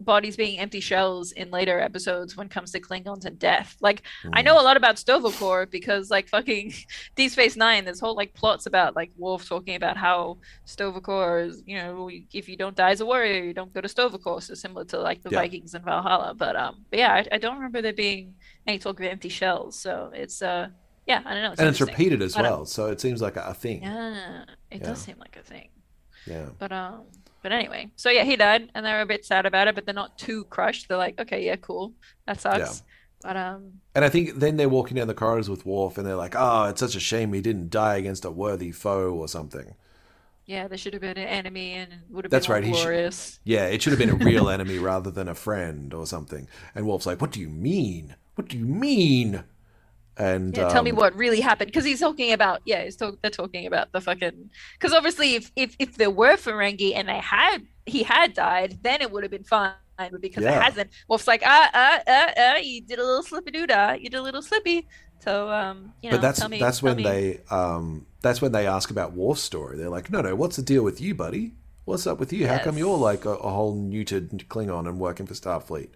bodies 0.00 0.36
being 0.36 0.58
empty 0.58 0.80
shells 0.80 1.32
in 1.32 1.50
later 1.50 1.78
episodes 1.80 2.36
when 2.36 2.46
it 2.46 2.50
comes 2.50 2.72
to 2.72 2.80
Klingons 2.80 3.24
and 3.24 3.38
death. 3.38 3.76
Like 3.80 4.02
I 4.32 4.42
know 4.42 4.60
a 4.60 4.64
lot 4.64 4.76
about 4.76 4.98
Sto-vo-kor 4.98 5.66
because 5.66 6.10
like 6.10 6.28
fucking 6.28 6.72
Deep 7.16 7.30
Space 7.30 7.56
Nine, 7.56 7.84
there's 7.84 8.00
whole 8.00 8.14
like 8.16 8.34
plots 8.34 8.66
about 8.66 8.96
like 8.96 9.10
Worf 9.16 9.48
talking 9.48 9.76
about 9.76 9.96
how 9.96 10.38
Sto-vo-kor 10.64 11.40
is, 11.40 11.62
you 11.66 11.76
know, 11.78 12.10
if 12.32 12.48
you 12.48 12.56
don't 12.56 12.76
die 12.76 12.90
as 12.90 13.00
a 13.00 13.06
warrior, 13.06 13.42
you 13.44 13.54
don't 13.54 13.72
go 13.72 13.80
to 13.80 13.88
Sto-vo-kor. 13.88 14.40
So 14.40 14.54
similar 14.54 14.84
to 14.86 14.98
like 15.00 15.22
the 15.22 15.30
Yeah. 15.30 15.38
Vikings 15.40 15.74
and 15.74 15.84
Valhalla. 15.84 16.34
But 16.34 16.56
um, 16.56 16.84
but 16.90 16.98
yeah, 16.98 17.12
I, 17.14 17.26
I 17.32 17.38
don't 17.38 17.56
remember 17.56 17.82
there 17.82 17.92
being 17.92 18.34
any 18.66 18.78
talk 18.78 18.98
of 19.00 19.06
empty 19.06 19.28
shells. 19.28 19.78
So 19.78 20.10
it's 20.14 20.42
uh, 20.42 20.68
yeah, 21.06 21.22
I 21.24 21.34
don't 21.34 21.42
know. 21.42 21.54
and 21.58 21.68
it's 21.68 21.80
repeated 21.80 22.22
as 22.22 22.36
well, 22.36 22.64
so 22.66 22.86
it 22.86 23.00
seems 23.00 23.20
like 23.20 23.36
a, 23.36 23.42
a 23.48 23.54
thing. 23.54 23.82
Yeah, 23.82 24.44
it 24.70 24.80
Yeah. 24.80 24.86
does 24.88 24.98
seem 25.00 25.16
like 25.18 25.36
a 25.36 25.42
thing. 25.42 25.68
Yeah. 26.26 26.46
But 26.58 26.70
um, 26.70 27.02
but 27.42 27.52
anyway, 27.52 27.90
so 27.96 28.10
yeah, 28.10 28.24
he 28.24 28.36
died, 28.36 28.70
and 28.74 28.84
they're 28.84 29.00
a 29.02 29.06
bit 29.06 29.24
sad 29.24 29.46
about 29.46 29.68
it, 29.68 29.74
but 29.74 29.84
they're 29.86 29.94
not 29.94 30.18
too 30.18 30.44
crushed. 30.44 30.88
They're 30.88 30.96
like, 30.98 31.18
okay, 31.20 31.44
yeah, 31.44 31.56
cool, 31.56 31.92
that 32.26 32.40
sucks. 32.40 32.58
Yeah. 32.58 32.86
But 33.22 33.36
um, 33.36 33.72
And 33.94 34.04
I 34.04 34.08
think 34.08 34.36
then 34.36 34.56
they're 34.56 34.68
walking 34.68 34.96
down 34.96 35.06
the 35.08 35.14
corridors 35.14 35.50
with 35.50 35.66
Worf, 35.66 35.98
and 35.98 36.06
they're 36.06 36.16
like, 36.16 36.34
"Oh, 36.36 36.64
it's 36.64 36.80
such 36.80 36.96
a 36.96 37.00
shame 37.00 37.32
he 37.34 37.42
didn't 37.42 37.70
die 37.70 37.96
against 37.96 38.24
a 38.24 38.30
worthy 38.30 38.72
foe 38.72 39.12
or 39.12 39.28
something." 39.28 39.74
yeah, 40.46 40.66
there 40.66 40.78
should 40.78 40.94
have 40.94 41.02
been 41.02 41.16
an 41.16 41.28
enemy, 41.28 41.74
and 41.74 41.92
it 41.92 41.98
would 42.10 42.24
have 42.24 42.30
That's 42.30 42.46
been 42.48 42.54
right, 42.54 42.64
he 42.64 42.74
should- 42.74 43.14
Yeah, 43.44 43.66
it 43.66 43.82
should 43.82 43.92
have 43.92 44.00
been 44.00 44.10
a 44.10 44.24
real 44.24 44.48
enemy 44.56 44.78
rather 44.78 45.10
than 45.10 45.28
a 45.28 45.34
friend 45.34 45.94
or 45.94 46.06
something. 46.06 46.48
And 46.74 46.86
Worf's 46.86 47.06
like, 47.06 47.20
"What 47.20 47.30
do 47.30 47.40
you 47.40 47.48
mean? 47.48 48.16
What 48.34 48.48
do 48.48 48.58
you 48.58 48.64
mean?" 48.66 49.44
And 50.20 50.56
Yeah, 50.56 50.64
tell 50.64 50.82
me 50.82 50.90
um, 50.90 50.92
what 50.92 51.14
really 51.14 51.40
happened 51.40 51.68
because 51.68 51.84
he's 51.84 52.00
talking 52.00 52.32
about 52.32 52.60
yeah, 52.64 52.82
he's 52.84 52.96
talk, 52.96 53.16
they're 53.22 53.30
talking 53.30 53.66
about 53.66 53.92
the 53.92 54.00
fucking 54.00 54.50
because 54.78 54.92
obviously 54.92 55.36
if 55.36 55.50
if 55.56 55.76
if 55.78 55.96
there 55.96 56.10
were 56.10 56.36
Ferengi 56.36 56.94
and 56.96 57.08
they 57.08 57.18
had 57.20 57.58
he 57.86 58.02
had 58.02 58.34
died, 58.34 58.78
then 58.82 59.00
it 59.00 59.10
would 59.12 59.22
have 59.22 59.30
been 59.30 59.44
fine. 59.44 59.74
But 59.98 60.20
because 60.22 60.46
Yeah. 60.46 60.48
it 60.48 60.54
hasn't, 60.60 60.90
Wolf's 61.08 61.26
like 61.28 61.42
ah 61.44 61.70
ah 61.72 62.00
ah 62.08 62.32
ah, 62.36 62.56
you 62.56 62.82
did 62.84 62.98
a 62.98 63.04
little 63.04 63.22
slippy 63.22 63.52
doo 63.52 63.66
dah, 63.66 63.92
you 63.92 64.10
did 64.10 64.18
a 64.18 64.22
little 64.22 64.42
slippy. 64.42 64.88
So 65.20 65.50
um, 65.50 65.94
you 66.02 66.10
know, 66.10 66.16
But 66.16 66.20
that's 66.20 66.40
tell 66.40 66.48
me, 66.48 66.72
that's 66.72 66.82
when 66.82 67.02
me- 67.02 67.02
they 67.02 67.40
um 67.50 68.06
that's 68.22 68.42
when 68.42 68.52
they 68.52 68.66
ask 68.66 68.90
about 68.90 69.12
Worf's 69.12 69.42
story. 69.42 69.76
They're 69.76 69.88
like, 69.88 70.10
"No, 70.10 70.20
no, 70.20 70.34
what's 70.34 70.56
the 70.56 70.62
deal 70.62 70.82
with 70.82 71.00
you, 71.00 71.14
buddy? 71.14 71.54
What's 71.84 72.06
up 72.06 72.18
with 72.18 72.32
you? 72.32 72.46
How 72.48 72.58
come 72.58 72.76
you're 72.78 72.98
like 72.98 73.24
a, 73.24 73.30
a 73.30 73.50
whole 73.50 73.74
neutered 73.76 74.46
Klingon 74.48 74.88
and 74.88 74.98
working 74.98 75.26
for 75.26 75.34
Starfleet?" 75.34 75.90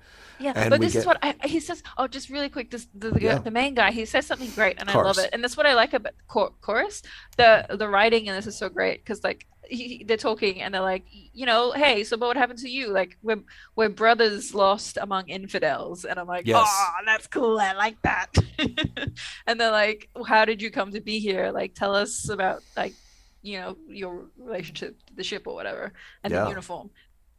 Yeah, 0.44 0.52
And 0.56 0.70
but 0.70 0.80
this 0.80 0.94
is 0.94 1.06
what 1.06 1.18
I, 1.22 1.34
he 1.44 1.60
says. 1.60 1.82
Oh, 1.98 2.06
just 2.06 2.28
really 2.30 2.48
quick, 2.48 2.70
this 2.70 2.86
the, 2.94 3.10
the, 3.10 3.20
Yeah. 3.20 3.38
the 3.38 3.50
main 3.50 3.74
guy. 3.74 3.90
He 3.92 4.04
says 4.04 4.26
something 4.26 4.50
great, 4.54 4.76
and 4.78 4.90
I 4.90 4.94
love 4.94 5.18
it. 5.18 5.30
And 5.32 5.42
that's 5.42 5.56
what 5.56 5.66
I 5.66 5.74
like 5.74 5.92
about 5.94 6.14
Chor- 6.32 6.52
Korris. 6.66 7.02
The 7.40 7.50
the 7.82 7.88
writing 7.88 8.28
and 8.28 8.36
this 8.38 8.46
is 8.46 8.56
so 8.58 8.68
great 8.68 8.98
because 9.02 9.24
like 9.24 9.46
he, 9.66 10.04
they're 10.06 10.18
talking 10.30 10.60
and 10.60 10.74
they're 10.74 10.82
like, 10.94 11.04
you 11.40 11.46
know, 11.46 11.72
hey, 11.72 12.04
so 12.04 12.18
but 12.18 12.26
what 12.26 12.36
happened 12.36 12.58
to 12.60 12.68
you? 12.68 12.88
Like 13.00 13.16
we're 13.22 13.42
we're 13.76 13.88
brothers 13.88 14.54
lost 14.54 14.98
among 15.00 15.28
infidels, 15.28 16.04
and 16.04 16.18
I'm 16.20 16.26
like, 16.26 16.46
Yes. 16.46 16.66
oh, 16.68 16.90
that's 17.06 17.26
cool. 17.28 17.58
I 17.58 17.72
like 17.72 17.96
that. 18.02 18.28
and 19.46 19.58
they're 19.60 19.70
like, 19.70 20.08
well, 20.14 20.24
how 20.24 20.44
did 20.44 20.60
you 20.62 20.70
come 20.70 20.92
to 20.92 21.00
be 21.00 21.18
here? 21.18 21.50
Like, 21.52 21.74
tell 21.74 21.94
us 21.94 22.28
about 22.28 22.62
like 22.76 22.94
you 23.42 23.58
know 23.60 23.76
your 23.88 24.26
relationship 24.38 24.96
to 25.06 25.14
the 25.14 25.22
ship 25.24 25.46
or 25.46 25.54
whatever 25.54 25.92
and 26.22 26.32
Yeah. 26.32 26.44
the 26.44 26.48
uniform. 26.50 26.90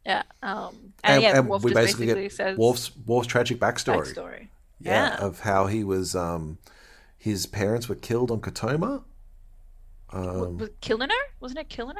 Yeah. 0.06 0.22
Um. 0.42 0.92
And, 1.04 1.14
And, 1.14 1.22
yeah, 1.22 1.38
and 1.38 1.48
we 1.48 1.58
basically 1.72 2.06
basically 2.06 2.22
get 2.22 2.32
says 2.32 2.56
Worf's 2.58 2.90
Worf's 3.06 3.26
tragic 3.28 3.58
backstory. 3.58 4.14
backstory. 4.14 4.48
Yeah, 4.80 5.16
Yeah. 5.18 5.24
of 5.26 5.40
how 5.40 5.66
he 5.66 5.82
was 5.84 6.14
um 6.14 6.58
his 7.18 7.46
parents 7.46 7.88
were 7.88 7.94
killed 7.96 8.30
on 8.30 8.40
Khitomer. 8.40 9.02
Um, 10.12 10.58
was 10.58 10.70
Killiner? 10.80 11.10
Wasn't 11.40 11.58
it 11.58 11.68
Killiner? 11.68 11.94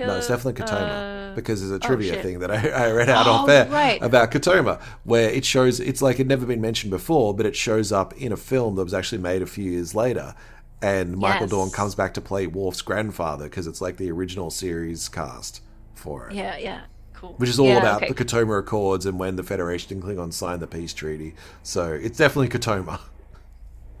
No, 0.00 0.16
it's 0.16 0.26
definitely 0.28 0.54
Khitomer 0.64 1.32
Uh, 1.32 1.34
because 1.34 1.60
there's 1.60 1.70
a 1.70 1.74
oh, 1.74 1.78
trivia 1.86 2.14
shit. 2.14 2.22
thing 2.22 2.38
that 2.38 2.50
I, 2.50 2.68
I 2.86 2.90
read 2.92 3.10
out 3.10 3.26
Oh, 3.26 3.30
off 3.32 3.46
there 3.46 3.66
right. 3.68 4.02
about 4.02 4.30
Khitomer, 4.30 4.80
where 5.04 5.28
it 5.28 5.44
shows 5.44 5.80
it's 5.80 6.00
like 6.00 6.18
it 6.18 6.26
never 6.26 6.46
been 6.46 6.62
mentioned 6.62 6.90
before, 6.90 7.34
but 7.34 7.44
it 7.44 7.54
shows 7.54 7.92
up 7.92 8.14
in 8.14 8.32
a 8.32 8.36
film 8.36 8.74
that 8.76 8.84
was 8.84 8.94
actually 8.94 9.20
made 9.20 9.42
a 9.42 9.46
few 9.46 9.70
years 9.70 9.94
later, 9.94 10.34
and 10.80 11.16
Michael 11.18 11.42
Yes. 11.42 11.50
Dorn 11.50 11.70
comes 11.70 11.94
back 11.94 12.14
to 12.14 12.20
play 12.22 12.46
Worf's 12.46 12.80
grandfather 12.80 13.44
because 13.44 13.66
it's 13.66 13.82
like 13.82 13.98
the 13.98 14.10
original 14.10 14.50
series 14.50 15.08
cast 15.10 15.60
for 15.94 16.28
it, 16.30 16.34
Yeah, 16.36 16.56
yeah, 16.56 16.80
cool. 17.22 17.38
which 17.38 17.48
is 17.50 17.58
all 17.58 17.74
Yeah, 17.74 17.78
about 17.78 18.02
okay. 18.02 18.08
the 18.08 18.14
Khitomer 18.14 18.58
Accords 18.60 19.06
and 19.06 19.18
when 19.18 19.36
the 19.36 19.42
Federation 19.42 19.92
and 19.94 20.02
Klingons 20.02 20.34
signed 20.34 20.60
the 20.62 20.66
peace 20.66 20.92
treaty. 20.94 21.34
So 21.62 21.92
it's 21.92 22.18
definitely 22.18 22.48
Khitomer. 22.50 23.00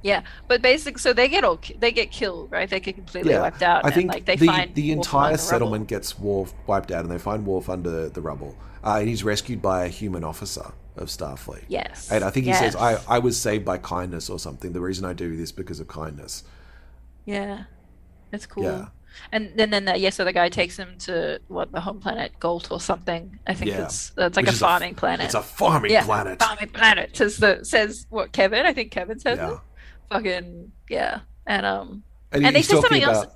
Yeah, 0.02 0.22
but 0.48 0.62
basically, 0.62 0.98
so 1.00 1.12
they 1.12 1.28
get 1.28 1.44
all 1.44 1.60
they 1.78 1.92
get 1.92 2.10
killed, 2.10 2.50
right? 2.50 2.68
They 2.68 2.80
get 2.80 2.96
completely 2.96 3.34
Yeah, 3.34 3.38
wiped 3.38 3.62
out. 3.62 3.84
I 3.84 3.90
and, 3.90 3.94
think 3.94 4.08
like 4.08 4.24
they 4.26 4.36
the 4.36 4.46
find 4.46 4.74
the 4.74 4.92
Wolf 4.92 5.14
entire 5.14 5.14
among 5.14 5.36
the 5.38 5.38
settlement 5.38 5.82
rubble. 5.82 5.86
gets 5.86 6.18
Worf 6.18 6.54
wiped 6.66 6.90
out, 6.90 7.04
and 7.04 7.10
they 7.10 7.18
find 7.18 7.46
Worf 7.46 7.68
under 7.68 8.08
the 8.08 8.20
rubble, 8.20 8.56
uh, 8.84 8.96
and 8.98 9.08
he's 9.08 9.24
rescued 9.24 9.62
by 9.62 9.84
a 9.84 9.88
human 9.88 10.24
officer 10.24 10.72
of 10.96 11.08
Starfleet. 11.08 11.64
Yes, 11.68 12.10
And 12.10 12.24
I 12.24 12.30
think 12.30 12.46
he 12.46 12.52
says. 12.52 12.76
I, 12.76 13.00
I 13.08 13.18
was 13.20 13.40
saved 13.40 13.64
by 13.64 13.78
kindness 13.78 14.28
or 14.30 14.38
something. 14.38 14.72
The 14.72 14.80
reason 14.80 15.04
I 15.04 15.12
do 15.14 15.36
this 15.36 15.52
because 15.52 15.80
of 15.80 15.88
kindness. 15.88 16.44
Yeah, 17.24 17.64
that's 18.30 18.46
cool. 18.46 18.64
Yeah. 18.64 18.88
And 19.32 19.52
then 19.56 19.70
then 19.70 19.84
that 19.86 20.00
yeah, 20.00 20.10
so 20.10 20.24
the 20.24 20.32
guy 20.32 20.48
takes 20.48 20.76
him 20.76 20.96
to 21.00 21.40
what 21.48 21.72
the 21.72 21.80
home 21.80 22.00
planet 22.00 22.32
Gault 22.40 22.70
or 22.70 22.80
something. 22.80 23.38
I 23.46 23.54
think 23.54 23.70
Yeah. 23.70 23.84
it's 23.84 24.12
it's 24.16 24.36
like 24.36 24.46
Which 24.46 24.46
a 24.48 24.50
is 24.50 24.62
a- 24.62 24.64
farming 24.64 24.94
planet. 24.94 25.26
It's 25.26 25.34
a 25.34 25.42
farming 25.42 25.90
yeah, 25.92 26.04
planet. 26.04 26.38
farming 26.42 26.68
planet 26.70 27.16
says 27.16 27.36
the 27.38 27.64
says 27.64 28.06
what 28.10 28.32
Kevin. 28.32 28.66
I 28.66 28.72
think 28.72 28.90
Kevin 28.90 29.18
says 29.18 29.38
Yeah. 29.38 29.52
it. 29.54 29.58
Fucking 30.10 30.72
yeah, 30.90 31.20
and 31.46 31.64
um 31.66 32.02
And, 32.32 32.44
and 32.46 32.56
they 32.56 32.62
talking 32.62 32.80
something 32.82 33.02
else. 33.02 33.26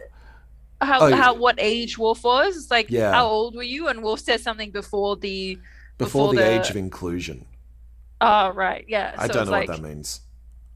How 0.81 1.01
Oh, 1.07 1.15
how 1.17 1.35
what 1.35 1.57
age 1.59 1.97
Wolf 1.97 2.23
was? 2.25 2.57
It's 2.57 2.71
like 2.71 2.91
Yeah. 2.91 3.13
how 3.13 3.27
old 3.27 3.55
were 3.57 3.63
you? 3.63 3.89
And 3.89 4.03
Wolf 4.03 4.21
says 4.21 4.43
something 4.43 4.71
before 4.71 5.17
the 5.17 5.59
Before, 5.97 6.33
before 6.33 6.35
the, 6.35 6.41
the- 6.41 6.61
age 6.61 6.69
of 6.71 6.77
inclusion. 6.77 7.47
oh 8.21 8.51
right 8.51 8.85
yeah. 8.89 9.15
I 9.17 9.27
so 9.27 9.33
don't 9.35 9.47
know 9.47 9.53
like, 9.53 9.69
what 9.69 9.77
that 9.81 9.89
means. 9.89 10.21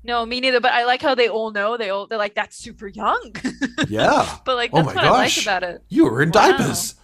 No, 0.03 0.25
me 0.25 0.41
neither. 0.41 0.61
But 0.61 0.73
I 0.73 0.85
like 0.85 1.03
how 1.03 1.15
they 1.15 1.29
all 1.29 1.51
know. 1.51 1.77
They 1.77 1.91
all 1.91 2.07
they're 2.07 2.19
like 2.19 2.35
that's 2.35 2.57
super 2.57 2.87
young. 2.89 3.35
Yeah. 3.89 4.39
but 4.45 4.57
like 4.57 4.71
Oh 4.73 4.77
that's 4.83 4.87
my 4.89 4.95
what 4.95 5.05
I 5.05 5.11
like 5.11 5.27
gosh. 5.35 5.43
about 5.43 5.63
it. 5.63 5.83
You 5.89 6.05
were 6.05 6.23
in 6.23 6.31
Wow. 6.31 6.53
diapers. 6.53 6.95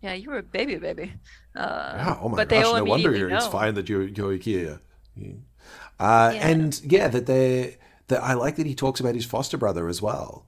Yeah, 0.00 0.14
you 0.14 0.30
were 0.30 0.38
a 0.38 0.42
baby, 0.42 0.76
baby. 0.76 1.12
Uh, 1.56 1.92
Yeah, 1.96 2.18
oh 2.20 2.28
my 2.28 2.36
but 2.36 2.48
they 2.48 2.56
gosh, 2.60 2.66
all 2.66 2.76
no 2.76 2.84
wonder 2.84 3.14
you're, 3.16 3.30
it's 3.30 3.46
fine 3.46 3.74
that 3.74 3.88
you're, 3.88 4.02
you're 4.04 4.32
here. 4.36 4.80
Uh, 5.18 6.32
Yeah. 6.34 6.48
And 6.48 6.80
yeah, 6.84 7.08
that 7.08 7.26
they 7.26 7.78
that 8.08 8.22
I 8.22 8.34
like 8.34 8.56
that 8.56 8.66
he 8.66 8.74
talks 8.74 9.00
about 9.00 9.14
his 9.14 9.24
foster 9.24 9.56
brother 9.56 9.88
as 9.88 10.02
well. 10.02 10.46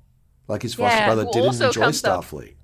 Like 0.48 0.62
his 0.62 0.74
foster 0.74 0.98
Yeah, 0.98 1.06
brother 1.06 1.26
didn't 1.32 1.60
enjoy 1.60 1.82
up- 1.82 1.94
Starfleet. 1.94 2.54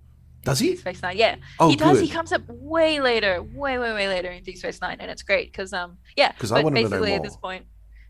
Does 0.45 0.59
he? 0.59 0.71
Deep 0.71 0.79
Space 0.81 1.03
Nine. 1.03 1.17
Yeah, 1.17 1.37
Oh, 1.61 1.69
he 1.71 1.77
does. 1.77 2.01
He 2.01 2.09
comes 2.09 2.33
up 2.33 2.43
way 2.49 3.01
later, 3.01 3.41
way, 3.43 3.79
way, 3.79 3.93
way 3.93 4.09
later 4.09 4.29
in 4.29 4.43
Deep 4.43 4.57
Space 4.59 4.81
Nine, 4.81 4.97
and 4.99 5.09
it's 5.09 5.23
great 5.23 5.53
because 5.53 5.73
um, 5.73 5.99
yeah. 6.17 6.33
Because 6.33 6.51
I 6.51 6.61
wanted 6.63 6.77
to 6.77 6.83
know 6.83 6.89
basically 6.91 7.13
at 7.15 7.19
more. 7.19 7.27
this 7.27 7.37
point, 7.37 7.65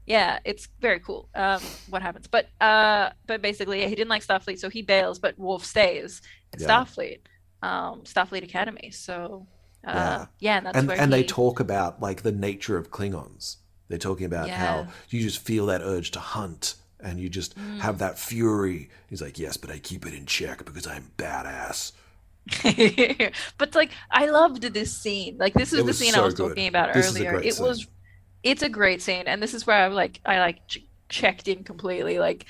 yeah, 0.06 0.38
it's 0.44 0.68
very 0.80 1.00
cool. 1.00 1.28
Um, 1.34 1.76
what 1.86 2.02
happens? 2.02 2.26
But 2.26 2.48
uh, 2.60 3.10
but 3.26 3.42
basically, 3.42 3.80
yeah, 3.82 3.88
he 3.88 3.94
didn't 3.94 4.10
like 4.10 4.24
Starfleet, 4.26 4.58
so 4.58 4.68
he 4.70 4.82
bails, 4.82 5.18
but 5.18 5.38
Worf 5.38 5.64
stays 5.64 6.20
at 6.52 6.58
Yeah. 6.58 6.68
Starfleet, 6.68 7.20
um, 7.62 8.02
Starfleet 8.04 8.44
Academy. 8.44 8.90
So 8.90 9.48
uh, 9.86 10.18
Yeah. 10.18 10.26
yeah, 10.40 10.56
and 10.58 10.66
that's 10.66 10.76
and 10.78 10.86
where 10.86 10.98
and 10.98 11.12
they 11.12 11.22
talk 11.24 11.60
about 11.60 12.00
like 12.00 12.22
the 12.22 12.32
nature 12.32 12.76
of 12.78 12.90
Klingons. 12.90 13.56
They're 13.88 13.98
talking 13.98 14.26
about 14.26 14.52
how 14.52 14.88
you 15.10 15.20
just 15.20 15.38
feel 15.44 15.66
that 15.66 15.82
urge 15.82 16.10
to 16.12 16.20
hunt 16.20 16.76
and 17.00 17.20
you 17.20 17.28
just 17.28 17.54
Mm. 17.58 17.78
have 17.78 17.98
that 17.98 18.18
fury. 18.18 18.88
He's 19.08 19.20
like, 19.20 19.38
yes, 19.38 19.56
but 19.58 19.70
I 19.70 19.78
keep 19.78 20.06
it 20.06 20.14
in 20.14 20.24
check 20.24 20.64
because 20.64 20.86
I'm 20.86 21.10
badass. 21.18 21.92
but 23.58 23.74
like 23.74 23.92
I 24.10 24.26
loved 24.26 24.62
this 24.62 24.96
scene. 24.96 25.36
Like 25.38 25.56
this 25.56 25.72
is 25.72 25.84
the 25.84 25.94
scene 25.94 26.14
so 26.14 26.20
I 26.20 26.20
was 26.20 26.34
good. 26.34 26.34
talking 26.34 26.66
about 26.66 26.90
This 26.92 27.06
earlier. 27.06 27.38
It 27.42 27.56
scene. 27.56 27.58
was 27.58 27.86
it's 28.42 28.62
a 28.62 28.68
great 28.68 29.02
scene 29.02 29.24
and 29.26 29.42
this 29.42 29.54
is 29.54 29.66
where 29.66 29.76
I 29.76 29.86
like 29.88 30.20
I 30.24 30.38
like 30.38 30.66
ch- 30.66 30.86
checked 31.08 31.48
in 31.48 31.64
completely 31.64 32.18
like 32.18 32.46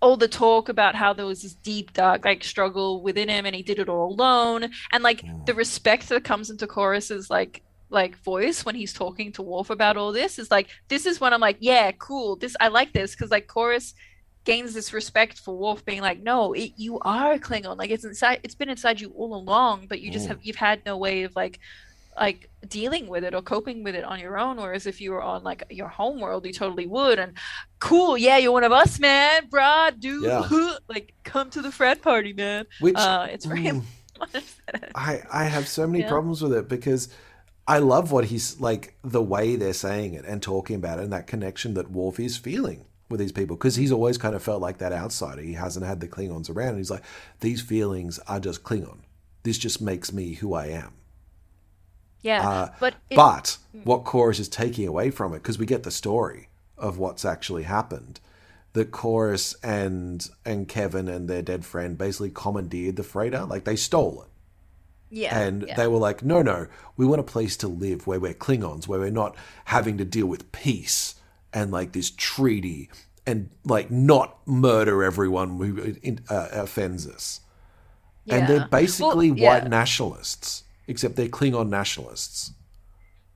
all 0.00 0.16
the 0.16 0.28
talk 0.28 0.68
about 0.68 0.94
how 0.94 1.12
there 1.12 1.26
was 1.26 1.42
this 1.42 1.54
deep 1.54 1.92
dark 1.92 2.24
like 2.24 2.44
struggle 2.44 3.02
within 3.02 3.28
him 3.28 3.46
and 3.46 3.54
he 3.54 3.62
did 3.62 3.78
it 3.78 3.88
all 3.88 4.12
alone 4.12 4.70
and 4.92 5.02
like 5.02 5.24
the 5.46 5.54
respect 5.54 6.08
that 6.10 6.24
comes 6.24 6.50
into 6.50 6.66
Korris's 6.66 7.30
like 7.30 7.62
like 7.90 8.16
voice 8.22 8.64
when 8.64 8.74
he's 8.74 8.92
talking 8.92 9.32
to 9.32 9.42
Wolf 9.42 9.70
about 9.70 9.96
all 9.96 10.12
this 10.12 10.38
is 10.38 10.50
like 10.50 10.68
this 10.88 11.06
is 11.06 11.20
when 11.20 11.32
I'm 11.32 11.40
like 11.40 11.58
yeah 11.60 11.92
cool 11.92 12.36
this 12.36 12.56
I 12.60 12.68
like 12.68 12.92
this 12.92 13.12
because 13.12 13.30
like 13.30 13.46
Korris 13.46 13.94
gains 14.44 14.74
this 14.74 14.92
respect 14.92 15.38
for 15.40 15.56
Wolf 15.56 15.84
being 15.84 16.02
like, 16.02 16.22
no, 16.22 16.52
it, 16.52 16.72
you 16.76 17.00
are 17.00 17.32
a 17.32 17.38
Klingon. 17.38 17.76
Like 17.76 17.90
it's 17.90 18.04
inside, 18.04 18.40
it's 18.42 18.54
been 18.54 18.68
inside 18.68 19.00
you 19.00 19.10
all 19.16 19.34
along, 19.34 19.86
but 19.88 20.00
you 20.00 20.10
just 20.10 20.28
have 20.28 20.38
you've 20.42 20.56
had 20.56 20.84
no 20.84 20.96
way 20.96 21.22
of 21.22 21.34
like, 21.34 21.58
like 22.18 22.48
dealing 22.68 23.06
with 23.08 23.24
it 23.24 23.34
or 23.34 23.42
coping 23.42 23.82
with 23.84 23.94
it 23.94 24.04
on 24.04 24.20
your 24.20 24.38
own. 24.38 24.56
Whereas 24.56 24.86
if 24.86 25.00
you 25.00 25.10
were 25.12 25.22
on 25.22 25.42
like 25.42 25.64
your 25.70 25.88
home 25.88 26.20
world, 26.20 26.46
you 26.46 26.52
totally 26.52 26.86
would. 26.86 27.18
And 27.18 27.32
cool, 27.80 28.16
yeah, 28.16 28.36
you're 28.38 28.52
one 28.52 28.64
of 28.64 28.72
us, 28.72 28.98
man, 29.00 29.48
bruh, 29.48 29.98
dude. 29.98 30.24
Yeah. 30.24 30.48
like 30.88 31.14
come 31.24 31.50
to 31.50 31.62
the 31.62 31.72
frat 31.72 32.02
party, 32.02 32.32
man. 32.32 32.66
Which 32.80 32.96
Uh, 32.96 33.26
it's 33.30 33.44
very. 33.44 33.62
mm, 33.64 33.82
I 34.94 35.22
I 35.32 35.44
have 35.44 35.66
so 35.68 35.86
many 35.86 36.00
Yeah. 36.04 36.08
problems 36.08 36.40
with 36.42 36.52
it 36.52 36.68
because 36.68 37.08
I 37.66 37.78
love 37.78 38.12
what 38.12 38.26
he's 38.26 38.60
like 38.60 38.94
the 39.02 39.22
way 39.22 39.56
they're 39.56 39.72
saying 39.72 40.14
it 40.14 40.24
and 40.26 40.42
talking 40.42 40.76
about 40.76 40.98
it 40.98 41.04
and 41.04 41.12
that 41.12 41.26
connection 41.26 41.74
that 41.74 41.90
Worf 41.90 42.20
is 42.20 42.36
feeling 42.36 42.84
with 43.08 43.20
these 43.20 43.32
people 43.32 43.56
because 43.56 43.76
he's 43.76 43.90
always 43.92 44.18
kind 44.18 44.34
of 44.34 44.42
felt 44.42 44.62
like 44.62 44.78
that 44.78 44.92
outsider. 44.92 45.42
He 45.42 45.54
hasn't 45.54 45.84
had 45.86 46.00
the 46.00 46.08
Klingons 46.08 46.48
around. 46.48 46.70
And 46.70 46.78
he's 46.78 46.90
like, 46.90 47.02
these 47.40 47.60
feelings 47.60 48.18
are 48.28 48.38
just 48.40 48.62
Klingon. 48.62 48.98
This 49.42 49.58
just 49.58 49.80
makes 49.80 50.12
me 50.12 50.34
who 50.34 50.54
I 50.54 50.66
am. 50.66 50.92
Yeah, 52.24 52.48
Uh, 52.48 52.68
but 52.80 52.94
it, 53.10 53.16
But 53.16 53.58
what 53.84 54.04
Korris 54.04 54.40
is 54.40 54.48
taking 54.48 54.88
away 54.88 55.10
from 55.10 55.32
it, 55.34 55.42
because 55.42 55.58
we 55.58 55.66
get 55.66 55.82
the 55.84 55.90
story 55.90 56.48
of 56.76 56.98
what's 56.98 57.24
actually 57.24 57.64
happened, 57.64 58.18
that 58.72 58.90
Korris 58.90 59.54
and 59.62 60.26
and 60.44 60.66
Kevin 60.66 61.06
and 61.06 61.28
their 61.28 61.42
dead 61.42 61.64
friend 61.64 61.96
basically 61.96 62.30
commandeered 62.30 62.96
the 62.96 63.02
freighter, 63.04 63.44
like 63.44 63.64
they 63.64 63.76
stole 63.76 64.22
it. 64.22 64.30
yeah, 65.10 65.38
And 65.38 65.64
yeah. 65.68 65.76
they 65.76 65.86
were 65.86 65.98
like, 65.98 66.24
no, 66.24 66.42
no, 66.42 66.66
we 66.96 67.06
want 67.06 67.20
a 67.20 67.24
place 67.24 67.56
to 67.58 67.68
live 67.68 68.06
where 68.06 68.18
we're 68.18 68.34
Klingons, 68.34 68.88
where 68.88 68.98
we're 68.98 69.10
not 69.10 69.36
having 69.66 69.98
to 69.98 70.04
deal 70.04 70.26
with 70.26 70.50
peace 70.50 71.14
and 71.52 71.70
like 71.70 71.92
this 71.92 72.10
treaty 72.10 72.90
and 73.26 73.50
like 73.64 73.90
not 73.90 74.38
murder 74.46 75.04
everyone 75.04 75.58
who 75.58 75.94
uh, 76.28 76.48
offends 76.52 77.06
us. 77.06 77.40
And 78.28 78.48
they're 78.48 78.58
Well, 78.60 78.68
basically 78.68 79.28
yeah. 79.28 79.60
white 79.60 79.68
nationalists, 79.68 80.63
except 80.88 81.16
they're 81.16 81.28
Klingon 81.28 81.68
nationalists. 81.68 82.52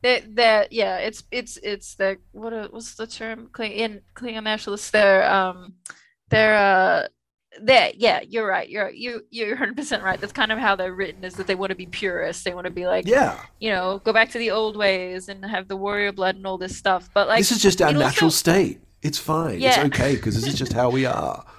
They're, 0.02 0.22
they're 0.28 0.66
yeah, 0.70 0.98
it's 0.98 1.24
it's 1.32 1.56
it's 1.62 1.96
the 1.96 2.18
what 2.32 2.52
a- 2.52 2.68
what's 2.70 2.94
the 2.94 3.06
term? 3.06 3.48
Kling, 3.52 3.72
in 3.72 4.00
Klingon 4.14 4.44
nationalists. 4.44 4.90
They're 4.90 5.28
um, 5.28 5.74
they're 6.30 6.54
uh, 6.56 7.08
they 7.60 7.94
yeah, 7.98 8.20
you're 8.28 8.46
right. 8.46 8.68
You're 8.68 8.90
you 8.90 9.22
you're 9.30 9.48
100 9.50 9.76
percent 9.76 10.04
right. 10.04 10.20
That's 10.20 10.32
kind 10.32 10.52
of 10.52 10.58
how 10.58 10.76
they're 10.76 10.94
written. 10.94 11.24
Is 11.24 11.34
that 11.34 11.48
they 11.48 11.56
want 11.56 11.70
to 11.70 11.76
be 11.76 11.86
purists. 11.86 12.44
They 12.44 12.54
want 12.54 12.66
to 12.66 12.70
be 12.70 12.86
like 12.86 13.08
Yeah. 13.08 13.40
you 13.58 13.70
know 13.70 14.00
go 14.04 14.12
back 14.12 14.30
to 14.30 14.38
the 14.38 14.52
old 14.52 14.76
ways 14.76 15.28
and 15.28 15.44
have 15.44 15.66
the 15.66 15.76
warrior 15.76 16.12
blood 16.12 16.36
and 16.36 16.46
all 16.46 16.58
this 16.58 16.76
stuff. 16.76 17.10
But 17.12 17.26
like 17.26 17.38
this 17.40 17.50
is 17.50 17.60
just 17.60 17.82
our 17.82 17.88
it 17.90 17.96
also- 17.96 18.06
natural 18.06 18.30
state. 18.30 18.80
It's 19.02 19.18
fine. 19.18 19.60
Yeah. 19.60 19.70
It's 19.84 19.94
okay 19.94 20.14
because 20.16 20.34
this 20.36 20.46
is 20.46 20.58
just 20.58 20.72
how 20.72 20.90
we 20.90 21.06
are. 21.06 21.44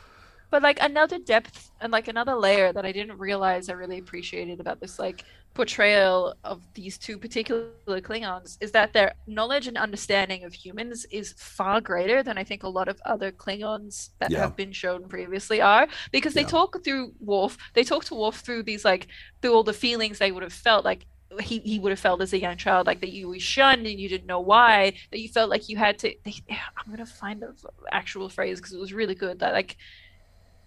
But 0.52 0.64
like 0.64 0.80
another 0.82 1.20
depth 1.20 1.70
and 1.80 1.92
like 1.92 2.08
another 2.08 2.34
layer 2.34 2.74
that 2.74 2.84
I 2.84 2.92
didn't 2.92 3.20
realize 3.20 3.70
I 3.70 3.74
really 3.74 4.00
appreciated 4.00 4.60
about 4.60 4.80
this 4.80 4.98
like 4.98 5.24
portrayal 5.54 6.36
of 6.44 6.62
these 6.74 6.98
two 6.98 7.18
particular 7.18 7.68
Klingons 7.88 8.58
is 8.62 8.72
that 8.72 8.94
their 8.94 9.14
knowledge 9.28 9.68
and 9.68 9.78
understanding 9.78 10.44
of 10.44 10.54
humans 10.54 11.06
is 11.12 11.34
far 11.38 11.82
greater 11.82 12.24
than 12.24 12.38
I 12.38 12.44
think 12.44 12.64
a 12.64 12.70
lot 12.70 12.88
of 12.88 13.02
other 13.06 13.32
Klingons 13.32 14.10
that 14.20 14.32
Yeah. 14.32 14.40
have 14.40 14.56
been 14.56 14.72
shown 14.72 15.08
previously 15.10 15.60
are 15.62 15.88
because 16.12 16.34
they 16.34 16.42
Yeah. 16.42 16.48
talk 16.48 16.84
through 16.84 17.14
Worf 17.20 17.58
they 17.74 17.84
talk 17.84 18.06
to 18.06 18.16
Worf 18.16 18.38
through 18.38 18.64
these 18.64 18.86
like 18.86 19.08
through 19.42 19.54
all 19.54 19.64
the 19.64 19.74
feelings 19.74 20.20
they 20.20 20.32
would 20.32 20.44
have 20.44 20.54
felt 20.54 20.86
like 20.86 21.06
he, 21.42 21.60
he 21.60 21.78
would 21.78 21.92
have 21.92 22.00
felt 22.00 22.22
as 22.22 22.34
a 22.34 22.40
young 22.40 22.58
child 22.58 22.88
like 22.88 23.02
that 23.02 23.12
you 23.12 23.28
were 23.28 23.38
shunned 23.40 23.86
and 23.86 24.00
you 24.00 24.10
didn't 24.10 24.26
know 24.26 24.40
why 24.40 24.94
that 25.12 25.20
you 25.20 25.30
felt 25.30 25.50
like 25.50 25.70
you 25.70 25.78
had 25.78 26.00
to 26.00 26.14
they, 26.26 26.34
i'm 26.50 26.90
gonna 26.90 27.06
find 27.06 27.40
the 27.42 27.54
actual 27.92 28.30
phrase 28.30 28.60
because 28.60 28.74
it 28.74 28.80
was 28.80 28.94
really 28.94 29.14
good 29.14 29.38
that 29.40 29.54
like 29.54 29.78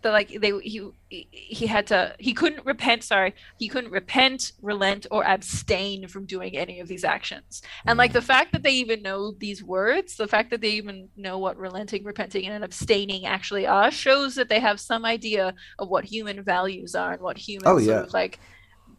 that 0.03 0.11
like 0.13 0.41
they 0.41 0.53
he 0.61 0.91
he 1.31 1.67
had 1.67 1.87
to 1.87 2.15
he 2.19 2.33
couldn't 2.35 2.65
repent 2.65 3.05
sorry 3.05 3.35
he 3.59 3.69
couldn't 3.69 3.91
repent 3.91 4.53
relent 4.63 5.07
or 5.11 5.25
abstain 5.25 6.09
from 6.09 6.27
doing 6.27 6.57
any 6.57 6.81
of 6.81 6.89
these 6.89 7.05
actions 7.05 7.63
and 7.87 7.99
like 7.99 8.13
the 8.13 8.23
fact 8.23 8.53
that 8.53 8.63
they 8.63 8.73
even 8.73 9.03
know 9.03 9.33
these 9.39 9.63
words 9.63 10.17
the 10.17 10.29
fact 10.29 10.51
that 10.51 10.61
they 10.61 10.71
even 10.71 11.09
know 11.17 11.39
what 11.39 11.57
relenting 11.57 12.05
repenting 12.05 12.47
and 12.47 12.65
abstaining 12.65 13.27
actually 13.27 13.67
are 13.67 13.91
shows 13.91 14.35
that 14.35 14.49
they 14.49 14.61
have 14.61 14.81
some 14.81 15.05
idea 15.05 15.55
of 15.79 15.89
what 15.89 16.05
human 16.05 16.43
values 16.43 16.95
are 16.95 17.13
and 17.13 17.23
what 17.23 17.39
humans 17.39 17.67
Oh, 17.67 17.79
sort 17.81 17.99
yeah. 17.99 18.03
of 18.03 18.13
like 18.13 18.41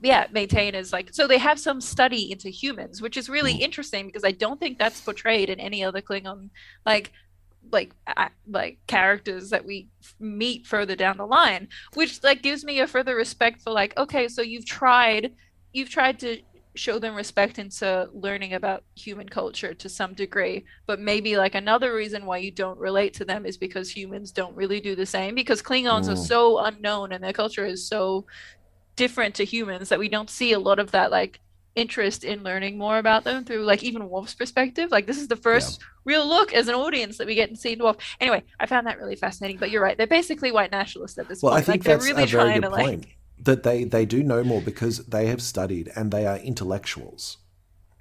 yeah 0.01 0.28
maintain 0.32 0.76
as 0.76 0.91
like 0.91 1.10
so 1.14 1.28
they 1.28 1.38
have 1.38 1.60
some 1.60 1.80
study 1.80 2.32
into 2.32 2.49
humans 2.49 3.01
which 3.01 3.16
is 3.18 3.30
really 3.30 3.54
Mm. 3.54 3.62
interesting 3.62 4.06
because 4.08 4.24
i 4.26 4.32
don't 4.32 4.60
think 4.60 4.78
that's 4.78 5.01
portrayed 5.01 5.49
in 5.49 5.60
any 5.60 5.84
other 5.84 6.01
klingon 6.01 6.49
like 6.86 7.12
like 7.72 7.93
like 8.47 8.80
characters 8.88 9.49
that 9.49 9.66
we 9.66 9.89
meet 10.20 10.68
further 10.68 10.95
down 10.95 11.18
the 11.18 11.26
line 11.26 11.68
which 11.93 12.22
like 12.24 12.41
gives 12.43 12.64
me 12.64 12.80
a 12.80 12.88
further 12.88 13.16
respect 13.16 13.61
for 13.61 13.72
like 13.72 13.95
okay 13.97 14.28
so 14.28 14.41
you've 14.41 14.66
tried 14.66 15.32
you've 15.72 15.89
tried 15.89 16.20
to 16.20 16.38
show 16.76 16.97
them 16.97 17.14
respect 17.16 17.59
into 17.59 18.07
learning 18.14 18.53
about 18.53 18.84
human 18.95 19.30
culture 19.30 19.74
to 19.76 19.88
some 19.88 20.14
degree 20.16 20.66
but 20.88 20.99
maybe 20.99 21.38
like 21.38 21.53
another 21.53 21.93
reason 21.93 22.26
why 22.26 22.38
you 22.38 22.49
don't 22.51 22.80
relate 22.80 23.14
to 23.14 23.24
them 23.26 23.45
is 23.45 23.57
because 23.57 23.95
humans 23.95 24.32
don't 24.32 24.55
really 24.55 24.80
do 24.82 24.95
the 24.95 25.05
same 25.05 25.36
because 25.36 25.61
klingons 25.61 26.07
are 26.09 26.16
Mm. 26.16 26.28
so 26.28 26.59
unknown 26.59 27.11
and 27.11 27.24
their 27.24 27.34
culture 27.34 27.66
is 27.66 27.88
so 27.88 28.26
different 28.95 29.36
to 29.36 29.45
humans 29.45 29.89
that 29.89 29.99
we 29.99 30.09
don't 30.09 30.30
see 30.30 30.53
a 30.53 30.59
lot 30.59 30.80
of 30.80 30.91
that 30.91 31.11
like 31.11 31.39
interest 31.76 32.24
in 32.24 32.43
learning 32.43 32.78
more 32.78 32.97
about 32.97 33.24
them 33.24 33.43
through 33.45 33.63
like 33.63 33.84
even 33.84 34.09
Wolf's 34.09 34.36
perspective. 34.36 34.91
Like 34.91 35.07
this 35.07 35.17
is 35.17 35.28
the 35.28 35.36
first 35.36 35.82
real 36.05 36.28
look 36.28 36.53
as 36.53 36.67
an 36.67 36.76
audience 36.76 37.17
that 37.17 37.28
we 37.28 37.36
get 37.36 37.49
to 37.49 37.55
see 37.55 37.76
Wolf. 37.76 37.97
Anyway, 38.19 38.43
I 38.59 38.65
found 38.65 38.86
that 38.88 38.99
really 38.99 39.15
fascinating. 39.15 39.57
But 39.57 39.71
you're 39.71 39.82
right, 39.82 39.97
they're 39.97 40.07
basically 40.07 40.51
white 40.51 40.71
nationalists 40.71 41.17
at 41.17 41.28
this 41.28 41.41
Well, 41.41 41.53
I 41.53 41.57
point. 41.57 41.65
think 41.65 41.86
like 41.88 41.99
they're 41.99 42.07
really 42.07 42.24
a 42.24 42.28
very 42.28 42.43
trying 42.49 42.61
good 42.61 42.67
to 42.67 42.74
like 42.74 42.86
point. 42.86 43.05
That 43.39 43.63
they 43.63 43.84
they 43.86 44.05
do 44.05 44.24
know 44.24 44.43
more 44.43 44.61
because 44.61 44.99
they 45.05 45.28
have 45.28 45.41
studied 45.41 45.91
and 45.95 46.11
they 46.11 46.26
are 46.28 46.38
intellectuals. 46.38 47.38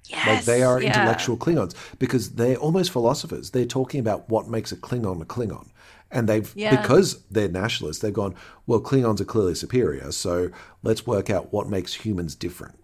yes, 0.09 0.27
Like 0.27 0.45
they 0.45 0.63
are 0.63 0.81
yeah. 0.81 0.87
intellectual 0.89 1.37
Klingons 1.37 1.73
because 1.99 2.31
they're 2.35 2.57
almost 2.57 2.91
philosophers. 2.91 3.51
They're 3.51 3.65
talking 3.65 3.99
about 3.99 4.29
what 4.29 4.47
makes 4.47 4.71
a 4.71 4.77
Klingon 4.77 5.21
a 5.21 5.25
Klingon. 5.25 5.69
And 6.11 6.29
they've 6.29 6.51
Yeah. 6.55 6.79
because 6.79 7.23
they're 7.31 7.47
nationalists, 7.49 8.01
they've 8.01 8.13
gone, 8.13 8.35
well, 8.67 8.79
Klingons 8.81 9.19
are 9.19 9.25
clearly 9.25 9.55
superior, 9.55 10.11
so 10.11 10.49
let's 10.83 11.07
work 11.07 11.29
out 11.31 11.51
what 11.51 11.67
makes 11.67 11.95
humans 11.95 12.35
different. 12.35 12.75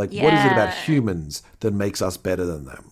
Like 0.00 0.12
what 0.24 0.34
is 0.34 0.44
it 0.44 0.52
about 0.52 0.70
humans 0.88 1.42
that 1.60 1.72
makes 1.74 2.00
us 2.02 2.16
better 2.16 2.44
than 2.44 2.64
them? 2.64 2.84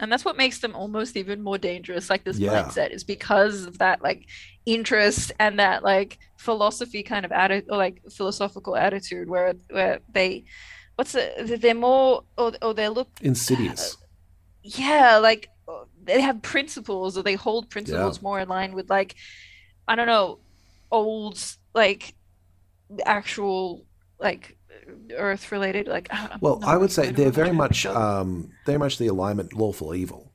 and 0.00 0.10
that's 0.10 0.24
what 0.24 0.36
makes 0.36 0.58
them 0.58 0.74
almost 0.74 1.16
even 1.16 1.42
more 1.42 1.58
dangerous 1.58 2.10
like 2.10 2.24
this 2.24 2.38
Yeah. 2.38 2.64
mindset 2.64 2.90
is 2.90 3.04
because 3.04 3.66
of 3.66 3.78
that 3.78 4.02
like 4.02 4.20
interest 4.66 5.32
and 5.38 5.58
that 5.60 5.84
like 5.84 6.18
philosophy 6.38 7.02
kind 7.02 7.24
of 7.24 7.32
attitude 7.32 7.68
or 7.70 7.76
like 7.76 8.02
philosophical 8.10 8.74
attitude 8.76 9.28
where 9.28 9.54
where 9.70 10.00
they 10.18 10.44
what's 10.96 11.12
the 11.12 11.58
they're 11.60 11.74
more 11.74 12.24
or, 12.38 12.52
or 12.62 12.72
they 12.74 12.88
look 12.88 13.10
Insidious. 13.20 13.96
yeah 14.62 15.18
like 15.18 15.48
uh, 15.68 15.84
they 16.02 16.20
have 16.20 16.42
principles 16.42 17.16
or 17.16 17.22
they 17.22 17.34
hold 17.34 17.70
principles 17.70 18.22
more 18.22 18.40
in 18.40 18.48
line 18.48 18.72
with 18.72 18.88
like 18.90 19.14
i 19.86 19.94
don't 19.94 20.06
know 20.06 20.40
old 20.90 21.38
like 21.74 22.14
actual 23.06 23.86
like 24.20 24.56
earth 25.16 25.52
related 25.52 25.86
like 25.88 26.08
I 26.12 26.16
don't- 26.22 26.32
I'm 26.34 26.38
Well, 26.40 26.60
I 26.64 26.76
would 26.76 26.90
say 26.92 27.10
they're 27.12 27.30
very 27.30 27.52
much 27.52 27.86
um, 27.86 28.50
very 28.66 28.78
much 28.78 28.98
the 28.98 29.08
alignment 29.08 29.52
lawful 29.52 29.94
evil. 29.94 30.32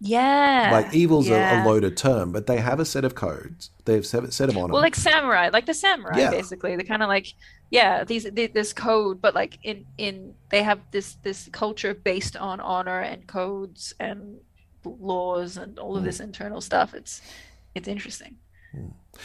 yeah 0.00 0.70
Like 0.72 0.94
evil's 0.94 1.28
yeah. 1.28 1.62
a, 1.62 1.64
a 1.64 1.68
loaded 1.68 1.96
term, 1.96 2.32
but 2.32 2.46
they 2.46 2.58
have 2.58 2.80
a 2.80 2.84
set 2.84 3.04
of 3.04 3.14
codes. 3.14 3.70
They 3.84 3.94
have 3.94 4.04
a 4.24 4.32
set 4.32 4.48
of 4.48 4.56
honor. 4.56 4.72
well 4.72 4.82
like 4.82 4.94
samurai 4.96 5.50
like 5.52 5.66
the 5.66 5.74
samurai 5.74 6.18
Yeah. 6.20 6.30
basically 6.30 6.76
they 6.76 6.84
kind 6.84 7.02
of 7.02 7.08
like 7.08 7.26
yeah 7.70 8.04
these 8.04 8.24
th- 8.36 8.52
this 8.52 8.72
code 8.72 9.20
but 9.20 9.34
like 9.34 9.58
in 9.62 9.84
in 9.98 10.34
they 10.50 10.62
have 10.62 10.80
this 10.90 11.14
this 11.26 11.48
culture 11.52 11.92
based 11.94 12.36
on 12.36 12.60
honor 12.60 13.00
and 13.00 13.26
codes 13.26 13.92
and 14.00 14.38
laws 14.84 15.56
and 15.56 15.78
all 15.78 15.94
of 15.96 16.02
Hmm. 16.02 16.06
this 16.06 16.20
internal 16.20 16.60
stuff 16.60 16.94
it's 16.94 17.20
it's 17.74 17.88
interesting 17.88 18.36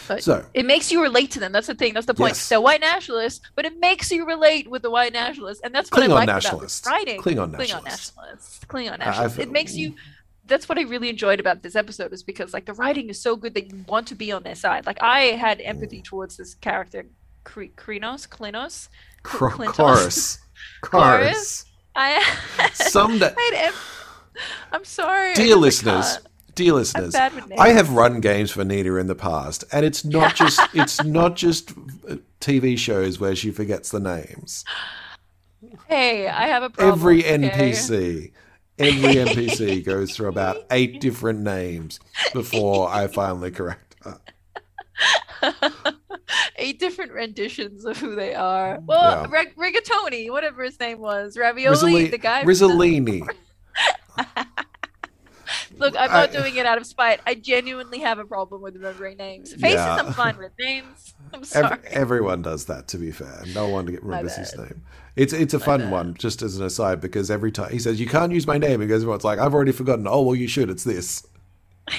but 0.07 0.23
so 0.23 0.45
it 0.53 0.65
makes 0.65 0.91
you 0.91 1.01
relate 1.01 1.31
to 1.31 1.39
them 1.39 1.51
that's 1.51 1.67
the 1.67 1.75
thing 1.75 1.93
that's 1.93 2.05
the 2.07 2.13
point 2.13 2.31
Yes. 2.31 2.49
they're 2.49 2.59
white 2.59 2.81
nationalists 2.81 3.39
but 3.55 3.65
it 3.65 3.79
makes 3.79 4.11
you 4.11 4.25
relate 4.25 4.69
with 4.69 4.81
the 4.81 4.89
white 4.91 5.13
nationalists 5.13 5.61
and 5.63 5.73
that's 5.73 5.89
what 5.91 6.01
Klingon 6.01 6.09
i 6.11 6.13
like 6.15 6.27
nationalists. 6.27 6.81
about 6.85 6.93
this 6.99 7.05
writing 7.07 7.21
Klingon 7.21 7.51
klingon 7.53 7.83
nationalists. 7.83 8.13
nationalists 8.17 8.59
klingon 8.65 8.91
I've- 8.93 9.05
nationalists 9.05 9.37
it 9.39 9.51
makes 9.51 9.75
you 9.75 9.91
mm. 9.91 9.95
that's 10.47 10.67
what 10.69 10.77
I 10.77 10.83
really 10.83 11.09
enjoyed 11.09 11.39
about 11.39 11.63
this 11.63 11.75
episode 11.75 12.13
is 12.13 12.21
because 12.23 12.53
like 12.53 12.65
the 12.65 12.73
writing 12.73 13.09
is 13.09 13.19
so 13.21 13.35
good 13.35 13.53
that 13.55 13.65
you 13.71 13.83
want 13.87 14.05
to 14.07 14.15
be 14.15 14.31
on 14.31 14.43
their 14.43 14.53
side. 14.53 14.85
Like 14.85 15.01
I 15.01 15.21
had 15.45 15.59
empathy 15.61 16.01
mm. 16.01 16.03
towards 16.03 16.37
this 16.37 16.53
character, 16.55 17.07
Kri- 17.43 17.73
Krinos, 17.75 18.27
Klinos. 18.29 18.89
Clintos. 19.23 20.37
Korris? 20.83 21.65
I 21.95 22.21
Someday, 22.73 23.33
I 23.35 23.41
had 23.49 23.67
em- 23.69 23.73
I'm 24.71 24.85
sorry. 24.85 25.33
Dear 25.33 25.55
listeners. 25.55 26.19
Dear 26.55 26.73
listeners, 26.73 27.13
bad 27.13 27.33
with 27.35 27.47
names. 27.47 27.59
I 27.61 27.69
have 27.69 27.91
run 27.91 28.19
games 28.21 28.51
for 28.51 28.63
Nita 28.63 28.95
in 28.95 29.07
the 29.07 29.15
past, 29.15 29.63
and 29.71 29.85
it's 29.85 30.03
not 30.05 30.35
just 30.41 30.59
it's 30.73 31.03
not 31.03 31.35
just 31.35 31.71
uh, 32.09 32.15
TV 32.41 32.77
shows 32.77 33.19
where 33.19 33.35
she 33.35 33.51
forgets 33.51 33.89
the 33.91 33.99
names. 33.99 34.65
Hey, 35.87 36.27
I 36.27 36.47
have 36.47 36.63
a 36.63 36.69
problem. 36.69 36.93
Every 36.97 37.19
okay? 37.25 37.39
NPC, 37.71 38.31
every 38.79 39.15
NPC 39.15 39.83
goes 39.85 40.15
through 40.15 40.29
about 40.29 40.57
eight 40.71 40.99
different 41.01 41.41
names 41.41 41.99
before 42.33 42.89
I 42.89 43.07
finally 43.07 43.51
correct 43.51 43.95
her. 44.03 44.19
Eight 46.57 46.79
different 46.79 47.11
renditions 47.11 47.85
of 47.85 47.97
who 47.97 48.15
they 48.15 48.33
are. 48.33 48.79
Well, 48.83 49.23
Yeah. 49.23 49.27
Rig- 49.29 49.55
Rigatoni, 49.55 50.31
whatever 50.31 50.63
his 50.63 50.79
name 50.79 50.99
was, 50.99 51.37
Ravioli, 51.37 51.75
Rizzoli- 51.75 52.11
the 52.11 52.17
guy. 52.17 52.43
Rizzolini. 52.45 53.27
Look, 55.77 55.95
I'm 55.97 56.09
I- 56.11 56.21
not 56.21 56.31
doing 56.31 56.55
it 56.55 56.65
out 56.65 56.77
of 56.77 56.85
spite. 56.85 57.19
I 57.25 57.35
genuinely 57.35 57.99
have 57.99 58.17
a 58.19 58.25
problem 58.25 58.61
with 58.61 58.75
remembering 58.75 59.17
names. 59.17 59.51
Faces, 59.53 59.73
Yeah. 59.75 59.95
I'm 59.95 60.13
fine 60.13 60.37
with. 60.37 60.51
Names, 60.59 61.13
I'm 61.33 61.43
sorry. 61.43 61.77
everyone 61.87 62.41
does 62.41 62.65
that. 62.65 62.87
To 62.89 62.97
be 62.97 63.11
fair, 63.11 63.43
no 63.53 63.67
one 63.67 63.85
remembers 64.01 64.35
his 64.37 64.55
name. 64.57 64.83
It's 65.15 65.31
it's 65.33 65.53
a 65.53 65.59
fun 65.59 65.89
one, 65.91 66.13
just 66.15 66.41
as 66.41 66.57
an 66.57 66.65
aside, 66.65 66.99
because 67.01 67.31
every 67.31 67.51
time 67.51 67.71
he 67.71 67.79
says 67.79 67.99
you 67.99 68.07
can't 68.07 68.31
use 68.31 68.45
my 68.47 68.57
name, 68.57 68.81
he 68.81 68.87
goes, 68.87 69.01
"Everyone's 69.03 69.23
like, 69.23 69.39
I've 69.39 69.53
already 69.53 69.71
forgotten." 69.71 70.07
Oh 70.07 70.21
well, 70.21 70.35
you 70.35 70.47
should. 70.47 70.69
It's 70.69 70.83
this. 70.83 71.25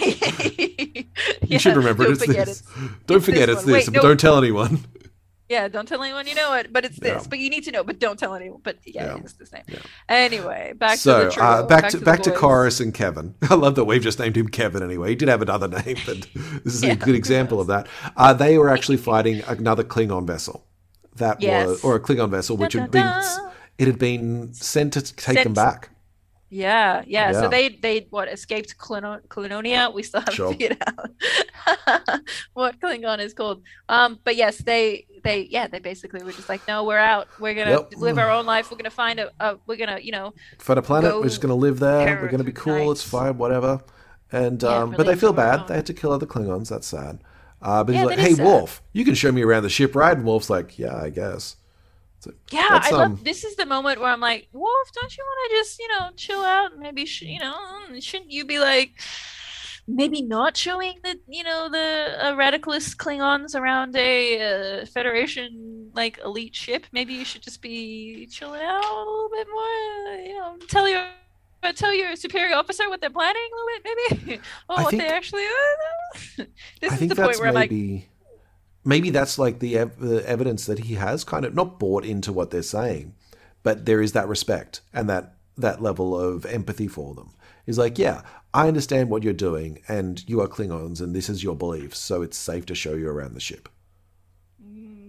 You 1.43 1.59
should 1.61 1.77
remember 1.77 2.03
it. 2.03 2.07
don't 2.07 2.13
It's 2.17 2.25
forget 2.25 2.47
this. 2.47 2.61
it. 2.61 3.07
Don't 3.07 3.17
it's 3.19 3.27
forget 3.27 3.47
this 3.47 3.57
it's 3.59 3.65
this, 3.67 3.73
Wait, 3.73 3.87
but 3.87 3.95
no. 3.95 4.09
don't 4.09 4.19
tell 4.21 4.37
anyone. 4.39 4.85
Yeah, 5.49 5.69
don't 5.69 5.87
tell 5.87 6.03
anyone 6.03 6.27
you 6.27 6.35
know 6.35 6.55
it, 6.55 6.73
but 6.73 6.85
it's 6.85 6.99
this. 6.99 7.23
Yeah. 7.23 7.29
But 7.31 7.39
you 7.39 7.51
need 7.51 7.63
to 7.65 7.71
know, 7.71 7.85
but 7.85 8.01
don't 8.01 8.19
tell 8.19 8.35
anyone. 8.35 8.61
But 8.65 8.79
yeah, 8.85 9.05
Yeah. 9.15 9.17
it's 9.19 9.35
this 9.35 9.53
name. 9.53 9.63
Anyway, 10.09 10.73
back 10.77 10.99
so 10.99 11.21
to 11.21 11.25
the 11.27 11.31
trio. 11.31 11.47
uh, 11.47 11.63
back, 11.67 11.89
to 11.91 11.99
the 11.99 12.05
back 12.05 12.23
to 12.25 12.31
boys. 12.31 12.39
Korris 12.39 12.81
and 12.81 12.93
Kevin. 12.93 13.35
I 13.51 13.55
love 13.55 13.77
that 13.77 13.85
we've 13.85 14.03
just 14.03 14.19
named 14.19 14.37
him 14.37 14.49
Kevin 14.49 14.83
anyway. 14.83 15.11
He 15.11 15.15
did 15.15 15.29
have 15.29 15.43
another 15.43 15.69
name, 15.85 15.97
but 16.05 16.27
this 16.65 16.75
is 16.75 16.83
Yeah, 16.83 16.93
a 16.93 16.97
good 16.97 17.15
example 17.15 17.61
of 17.61 17.69
that. 17.69 17.87
Uh, 18.17 18.33
they 18.35 18.59
were 18.59 18.69
actually 18.71 18.97
fighting 18.97 19.43
another 19.47 19.85
Klingon 19.85 20.27
vessel. 20.27 20.67
That 21.17 21.41
Yes. 21.41 21.67
was 21.69 21.85
or 21.85 21.95
a 21.97 22.01
Klingon 22.01 22.29
vessel, 22.31 22.57
which 22.57 22.73
Dun, 22.73 22.83
had 22.83 22.91
been 22.91 23.03
dun, 23.03 23.23
dun. 23.23 23.53
it 23.79 23.87
had 23.87 23.99
been 23.99 24.53
sent 24.53 24.93
to 24.95 25.01
take 25.03 25.37
Sent- 25.37 25.45
them 25.45 25.55
back. 25.55 25.91
Yeah, 26.49 27.03
yeah, 27.07 27.33
Yeah. 27.33 27.41
So 27.41 27.49
they 27.49 27.71
they 27.71 28.07
what 28.11 28.29
escaped 28.29 28.79
Clino- 28.79 29.21
Clinonia? 29.29 29.93
We 29.93 30.03
still 30.05 30.21
haven't 30.21 30.35
Sure. 30.35 30.51
figured 30.53 30.79
out 30.87 31.11
what 32.55 32.79
Klingon 32.81 33.19
is 33.19 33.35
called. 33.35 33.63
Um, 33.89 34.21
but 34.25 34.37
yes, 34.37 34.59
they 34.59 35.07
they 35.25 35.49
yeah 35.51 35.67
they 35.67 35.81
basically 35.81 36.23
were 36.23 36.33
just 36.33 36.49
like, 36.49 36.67
no, 36.69 36.85
we're 36.85 36.99
out. 36.99 37.27
We're 37.41 37.55
gonna 37.55 37.71
Yep. 37.73 37.93
live 37.97 38.19
our 38.19 38.31
own 38.31 38.47
life. 38.47 38.71
We're 38.71 38.77
gonna 38.77 38.91
find 38.91 39.19
a, 39.19 39.31
a 39.41 39.57
we're 39.67 39.77
gonna 39.77 39.99
you 40.01 40.13
know 40.13 40.35
For 40.59 40.75
the 40.77 40.83
planet, 40.83 41.17
we're 41.17 41.25
just 41.25 41.41
going 41.41 41.51
to 41.51 41.55
live 41.57 41.81
there. 41.81 42.21
We're 42.21 42.29
going 42.29 42.39
to 42.39 42.45
be 42.45 42.53
cool. 42.53 42.93
It's 42.93 43.03
fine, 43.03 43.39
whatever. 43.39 43.81
And 44.33 44.63
Yeah, 44.63 44.69
um, 44.83 44.91
but 44.97 45.07
they 45.07 45.17
feel 45.17 45.33
bad. 45.33 45.67
They 45.69 45.75
had 45.77 45.87
to 45.87 45.95
kill 45.95 46.13
other 46.13 46.27
Klingons. 46.27 46.69
That's 46.69 46.87
sad. 46.87 47.23
Uh, 47.63 47.83
but 47.85 47.93
Yeah, 47.95 48.01
he's 48.03 48.07
like, 48.07 48.19
"Hey. 48.19 48.35
Wolf, 48.35 48.83
you 48.93 49.05
can 49.05 49.15
show 49.15 49.33
me 49.33 49.43
around 49.43 49.63
the 49.65 49.71
ship, 49.71 49.95
right?" 49.97 50.17
And 50.17 50.25
Wolf's 50.27 50.51
like, 50.51 50.79
"Yeah, 50.79 50.95
I 50.97 51.11
guess." 51.11 51.57
Yeah, 52.51 52.67
That's, 52.71 52.89
I 52.89 52.91
um, 52.91 52.99
love. 52.99 53.25
This 53.25 53.45
is 53.45 53.57
the 53.57 53.67
moment 53.67 54.01
where 54.01 54.11
I'm 54.11 54.21
like, 54.21 54.49
Wolf, 54.53 54.89
don't 54.95 55.17
you 55.17 55.25
want 55.25 55.51
to 55.51 55.57
just, 55.57 55.79
you 55.79 55.89
know, 55.89 56.11
chill 56.17 56.43
out? 56.45 56.79
Maybe, 56.79 57.05
sh- 57.07 57.23
you 57.23 57.39
know, 57.41 57.55
shouldn't 58.01 58.31
you 58.31 58.45
be 58.45 58.59
like, 58.59 58.93
maybe 59.89 60.23
not 60.23 60.57
showing 60.57 60.99
the, 61.03 61.19
you 61.29 61.45
know, 61.45 61.69
the 61.71 62.17
uh, 62.19 62.33
radicalist 62.33 62.97
Klingons 62.97 63.55
around 63.55 63.97
a 63.97 64.83
uh, 64.83 64.87
Federation 64.87 65.91
like 65.95 66.19
elite 66.25 66.55
ship? 66.55 66.87
Maybe 66.93 67.15
you 67.15 67.25
should 67.25 67.43
just 67.43 67.63
be 67.63 68.27
chilling 68.31 68.63
out 68.63 68.85
a 68.85 68.99
little 68.99 69.31
bit 69.33 69.47
more. 69.51 70.15
You 70.25 70.39
know, 70.39 70.57
tell 70.69 70.89
your. 70.89 71.05
Tell 71.75 71.93
your 71.93 72.15
superior 72.15 72.55
officer 72.55 72.89
what 72.89 73.01
they're 73.01 73.11
planning 73.11 73.43
a 73.43 73.57
little 73.57 73.69
bit, 73.83 74.27
maybe. 74.27 74.41
Oh, 74.69 74.77
I 74.77 74.83
what 74.85 74.91
think- 74.91 75.03
they 75.03 75.09
actually. 75.09 75.43
this 76.81 76.93
I 76.93 76.95
is 76.95 77.09
the 77.09 77.17
point 77.17 77.41
where 77.41 77.49
I'm 77.49 77.55
like, 77.55 77.73
maybe 78.87 79.11
that's 79.11 79.39
like 79.39 79.59
the, 79.59 79.77
ev- 79.77 79.99
the 79.99 80.27
evidence 80.27 80.65
that 80.67 80.79
he 80.79 80.95
has 80.95 81.25
kind 81.25 81.45
of 81.45 81.55
not 81.55 81.79
bought 81.79 82.07
into 82.07 82.33
what 82.33 82.51
they're 82.51 82.63
saying, 82.63 83.15
but 83.63 83.85
there 83.85 84.01
is 84.01 84.13
that 84.13 84.29
respect 84.29 84.81
and 84.95 85.09
that 85.11 85.35
that 85.59 85.83
level 85.83 86.19
of 86.19 86.47
empathy 86.47 86.89
for 86.89 87.15
them. 87.15 87.31
He's 87.67 87.79
like, 87.79 87.99
yeah, 87.99 88.23
I 88.55 88.69
understand 88.69 89.11
what 89.11 89.23
you're 89.23 89.33
doing, 89.33 89.81
and 89.89 90.23
you 90.29 90.41
are 90.41 90.49
Klingons, 90.49 91.01
and 91.01 91.15
this 91.15 91.29
is 91.29 91.43
your 91.43 91.57
beliefs, 91.57 91.99
so 91.99 92.23
it's 92.23 92.37
safe 92.37 92.65
to 92.67 92.75
show 92.75 92.95
you 92.95 93.09
around 93.09 93.35
the 93.35 93.41
ship. 93.41 93.69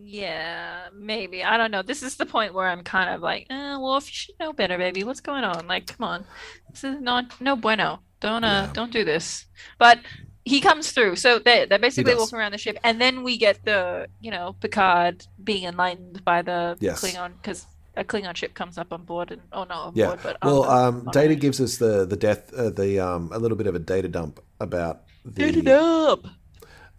Yeah, 0.10 0.88
maybe. 0.94 1.44
I 1.44 1.58
don't 1.58 1.70
know. 1.70 1.82
This 1.82 2.02
is 2.02 2.16
the 2.16 2.26
point 2.26 2.54
where 2.54 2.68
I'm 2.68 2.84
kind 2.84 3.14
of 3.14 3.22
like, 3.22 3.46
eh, 3.50 3.78
if 3.78 4.08
you 4.08 4.14
should 4.14 4.36
know 4.40 4.54
better, 4.54 4.78
baby. 4.78 5.04
What's 5.04 5.20
going 5.20 5.44
on? 5.44 5.68
Like, 5.68 5.88
come 5.88 6.08
on. 6.08 6.26
This 6.72 6.84
is 6.86 7.02
not 7.02 7.40
no 7.42 7.56
bueno. 7.58 8.00
Don't 8.22 8.44
uh 8.44 8.64
Yeah. 8.68 8.74
don't 8.74 8.92
do 8.92 9.04
this. 9.04 9.46
But 9.78 10.00
he 10.48 10.60
comes 10.62 10.92
through. 10.92 11.16
So 11.18 11.40
they 11.40 11.66
they're 11.66 11.80
basically 11.80 12.16
walking 12.16 12.38
around 12.40 12.54
the 12.54 12.58
ship 12.58 12.78
and 12.84 13.00
then 13.02 13.24
we 13.24 13.38
get 13.38 13.64
the, 13.66 14.08
you 14.20 14.32
know, 14.32 14.56
Picard 14.62 15.26
being 15.44 15.66
enlightened 15.66 16.24
by 16.26 16.42
the 16.42 16.78
Yes. 16.80 17.02
Klingon 17.02 17.34
because 17.42 17.66
a 17.96 18.04
Klingon 18.04 18.36
ship 18.36 18.54
comes 18.54 18.78
up 18.78 18.94
on 18.94 19.04
board 19.04 19.32
and 19.32 19.42
oh 19.52 19.64
no, 19.66 19.76
on 19.76 19.92
Yeah. 19.96 20.08
board, 20.08 20.20
but 20.24 20.38
well, 20.44 20.64
um, 20.66 21.06
Data 21.12 21.36
gives 21.36 21.60
us 21.60 21.78
the 21.78 22.06
the 22.06 22.16
death, 22.18 22.54
uh, 22.54 22.70
the 22.70 23.00
um, 23.00 23.32
a 23.34 23.40
little 23.40 23.58
bit 23.58 23.68
of 23.68 23.76
a 23.76 23.80
data 23.80 24.08
dump 24.08 24.40
about 24.60 25.02
the 25.26 25.44
it 25.44 25.68
up. 25.68 26.26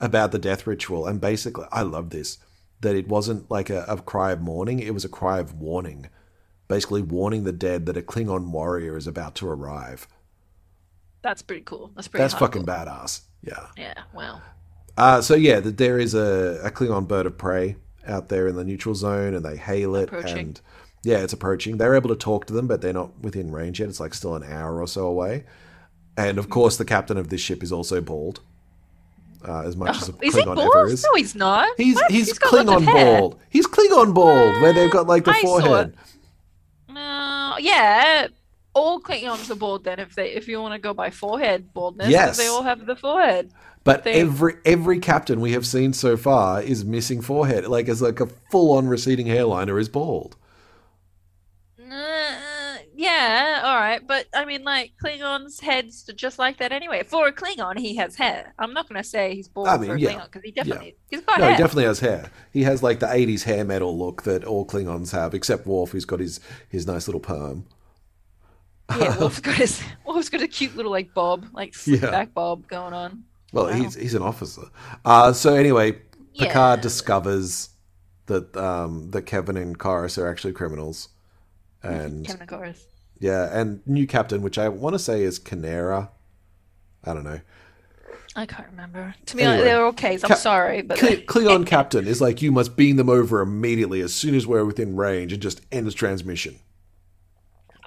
about 0.00 0.32
the 0.32 0.38
death 0.38 0.66
ritual, 0.66 1.06
and 1.06 1.20
basically, 1.20 1.66
I 1.72 1.82
love 1.82 2.10
this 2.10 2.38
that 2.80 2.94
it 2.94 3.08
wasn't 3.08 3.50
like 3.50 3.70
a, 3.70 3.84
a 3.88 3.96
cry 4.02 4.32
of 4.32 4.40
mourning; 4.40 4.80
it 4.80 4.94
was 4.94 5.04
a 5.04 5.08
cry 5.08 5.38
of 5.38 5.54
warning, 5.54 6.08
basically 6.68 7.02
warning 7.02 7.44
the 7.44 7.52
dead 7.52 7.86
that 7.86 7.96
a 7.96 8.02
Klingon 8.02 8.50
warrior 8.50 8.96
is 8.96 9.06
about 9.06 9.34
to 9.36 9.48
arrive. 9.48 10.06
That's 11.22 11.42
pretty 11.42 11.62
cool. 11.62 11.92
That's 11.94 12.08
pretty. 12.08 12.22
That's 12.22 12.34
fucking 12.34 12.64
badass. 12.66 13.22
Yeah. 13.42 13.66
Yeah. 13.76 13.94
Wow. 14.14 14.40
Uh, 14.96 15.22
so 15.22 15.34
yeah, 15.34 15.60
that 15.60 15.76
there 15.78 15.98
is 15.98 16.14
a, 16.14 16.60
a 16.64 16.70
Klingon 16.70 17.06
bird 17.06 17.26
of 17.26 17.38
prey 17.38 17.76
out 18.06 18.28
there 18.28 18.48
in 18.48 18.56
the 18.56 18.64
neutral 18.64 18.94
zone, 18.94 19.34
and 19.34 19.44
they 19.44 19.56
hail 19.56 19.94
it, 19.94 20.04
Approaching. 20.04 20.38
and 20.38 20.60
yeah, 21.04 21.18
it's 21.18 21.32
approaching. 21.32 21.76
They're 21.76 21.94
able 21.94 22.08
to 22.08 22.16
talk 22.16 22.46
to 22.46 22.52
them, 22.52 22.66
but 22.66 22.80
they're 22.80 22.92
not 22.92 23.18
within 23.20 23.52
range 23.52 23.78
yet. 23.80 23.88
It's 23.88 24.00
like 24.00 24.12
still 24.14 24.34
an 24.34 24.42
hour 24.42 24.80
or 24.80 24.88
so 24.88 25.06
away. 25.06 25.44
And 26.16 26.36
of 26.38 26.50
course, 26.50 26.76
the 26.76 26.84
captain 26.84 27.16
of 27.16 27.28
this 27.28 27.40
ship 27.40 27.62
is 27.62 27.70
also 27.70 28.00
bald, 28.00 28.40
uh, 29.46 29.60
as 29.60 29.76
much 29.76 29.96
as 30.02 30.08
a 30.08 30.14
Is 30.20 30.34
he 30.34 30.42
Klingon 30.42 30.56
bald? 30.56 30.74
ever 30.74 30.86
is. 30.88 31.04
No, 31.04 31.14
he's 31.14 31.36
not. 31.36 31.68
He's 31.76 31.94
What? 31.94 32.10
he's, 32.10 32.32
of 32.32 32.40
Klingon 32.40 32.84
bald. 32.84 33.38
He's 33.50 33.68
Klingon 33.68 34.12
bald, 34.14 34.60
where 34.60 34.72
they've 34.72 34.90
got 34.90 35.06
like 35.06 35.24
the 35.24 35.30
I 35.30 35.40
forehead. 35.42 35.94
No, 36.88 37.54
yeah. 37.60 38.26
All 38.78 39.00
Klingons 39.00 39.50
are 39.50 39.54
bald 39.56 39.84
then, 39.84 39.98
if 39.98 40.14
they 40.14 40.30
if 40.30 40.46
you 40.48 40.60
want 40.60 40.74
to 40.74 40.78
go 40.78 40.94
by 40.94 41.10
forehead 41.10 41.72
baldness 41.74 42.08
Yes. 42.10 42.36
they 42.36 42.46
all 42.46 42.62
have 42.62 42.86
the 42.86 42.96
forehead. 42.96 43.50
But 43.84 44.04
They- 44.04 44.20
every 44.20 44.54
every 44.64 44.98
captain 45.00 45.40
we 45.40 45.52
have 45.52 45.66
seen 45.66 45.92
so 45.92 46.16
far 46.16 46.62
is 46.62 46.84
missing 46.84 47.20
forehead, 47.22 47.66
like 47.66 47.88
as 47.88 48.00
like 48.02 48.20
a 48.20 48.26
full 48.50 48.76
on 48.76 48.86
receding 48.88 49.26
hairline 49.26 49.68
or 49.70 49.78
is 49.78 49.88
bald. 49.88 50.36
Uh, 51.80 52.76
yeah, 52.94 53.62
all 53.64 53.76
right, 53.76 54.06
but 54.06 54.26
I 54.34 54.44
mean, 54.44 54.62
like 54.64 54.92
Klingons' 55.02 55.60
heads 55.62 56.06
are 56.08 56.12
just 56.12 56.38
like 56.38 56.58
that 56.58 56.72
anyway. 56.72 57.02
For 57.04 57.28
a 57.28 57.32
Klingon, 57.32 57.78
he 57.78 57.96
has 57.96 58.16
hair. 58.16 58.52
I'm 58.58 58.74
not 58.74 58.88
gonna 58.88 59.04
say 59.04 59.34
he's 59.34 59.48
bald 59.48 59.68
I 59.68 59.78
mean, 59.78 59.88
for 59.90 59.94
a 59.96 59.98
yeah, 60.00 60.10
Klingon 60.12 60.24
because 60.26 60.42
he 60.42 60.50
definitely 60.50 60.96
he's 61.10 61.20
got 61.22 61.38
No, 61.38 61.44
hair. 61.46 61.54
he 61.54 61.58
definitely 61.62 61.84
has 61.84 62.00
hair. 62.00 62.30
He 62.52 62.64
has 62.64 62.82
like 62.82 62.98
the 63.00 63.06
'80s 63.06 63.44
hair 63.44 63.64
metal 63.64 63.96
look 63.96 64.24
that 64.24 64.44
all 64.44 64.66
Klingons 64.66 65.12
have, 65.12 65.32
except 65.34 65.66
Worf, 65.66 65.90
who's 65.92 66.04
got 66.04 66.20
his 66.20 66.40
his 66.68 66.86
nice 66.86 67.08
little 67.08 67.20
perm. 67.20 67.64
Yeah, 68.90 69.16
Wolf's 69.20 69.40
got 69.40 69.56
his 69.56 69.82
Wolf's 70.06 70.28
got 70.30 70.42
a 70.42 70.48
cute 70.48 70.76
little 70.76 70.90
like 70.92 71.12
bob, 71.14 71.46
like 71.52 71.74
slick 71.74 72.02
Yeah. 72.02 72.10
back 72.10 72.34
bob 72.34 72.66
going 72.68 72.92
on. 72.94 73.24
Well, 73.52 73.66
Wow. 73.66 73.72
he's 73.72 73.94
he's 73.94 74.14
an 74.14 74.22
officer. 74.22 74.62
Uh, 75.04 75.32
so 75.32 75.54
anyway, 75.54 75.92
Picard 76.38 76.78
Yeah. 76.78 76.82
discovers 76.82 77.70
that 78.26 78.56
um, 78.56 79.10
that 79.10 79.22
Kevin 79.22 79.56
and 79.56 79.78
Korris 79.78 80.18
are 80.18 80.28
actually 80.28 80.52
criminals, 80.52 81.08
and 81.82 82.26
Kevin 82.26 82.42
and 82.42 82.50
Korris. 82.50 82.80
yeah, 83.18 83.48
and 83.58 83.80
new 83.86 84.06
captain, 84.06 84.42
which 84.42 84.58
I 84.58 84.68
want 84.68 84.94
to 84.94 84.98
say 84.98 85.22
is 85.22 85.38
K'Nera. 85.38 86.10
I 87.04 87.14
don't 87.14 87.24
know. 87.24 87.40
I 88.36 88.46
can't 88.46 88.68
remember. 88.70 89.14
To 89.26 89.36
me, 89.36 89.42
Anyway. 89.42 89.64
they're 89.64 89.80
all 89.82 89.88
okay. 89.88 90.18
I'm 90.22 90.36
sorry, 90.36 90.82
but 90.82 90.98
Klingon 90.98 91.66
captain 91.66 92.06
is 92.06 92.20
like, 92.20 92.40
you 92.42 92.52
must 92.52 92.76
beam 92.76 92.96
them 92.96 93.08
over 93.08 93.40
immediately 93.40 94.00
as 94.00 94.14
soon 94.14 94.34
as 94.34 94.46
we're 94.46 94.64
within 94.64 94.94
range 94.96 95.32
and 95.32 95.42
just 95.42 95.60
end 95.72 95.86
the 95.86 95.92
transmission. 95.92 96.56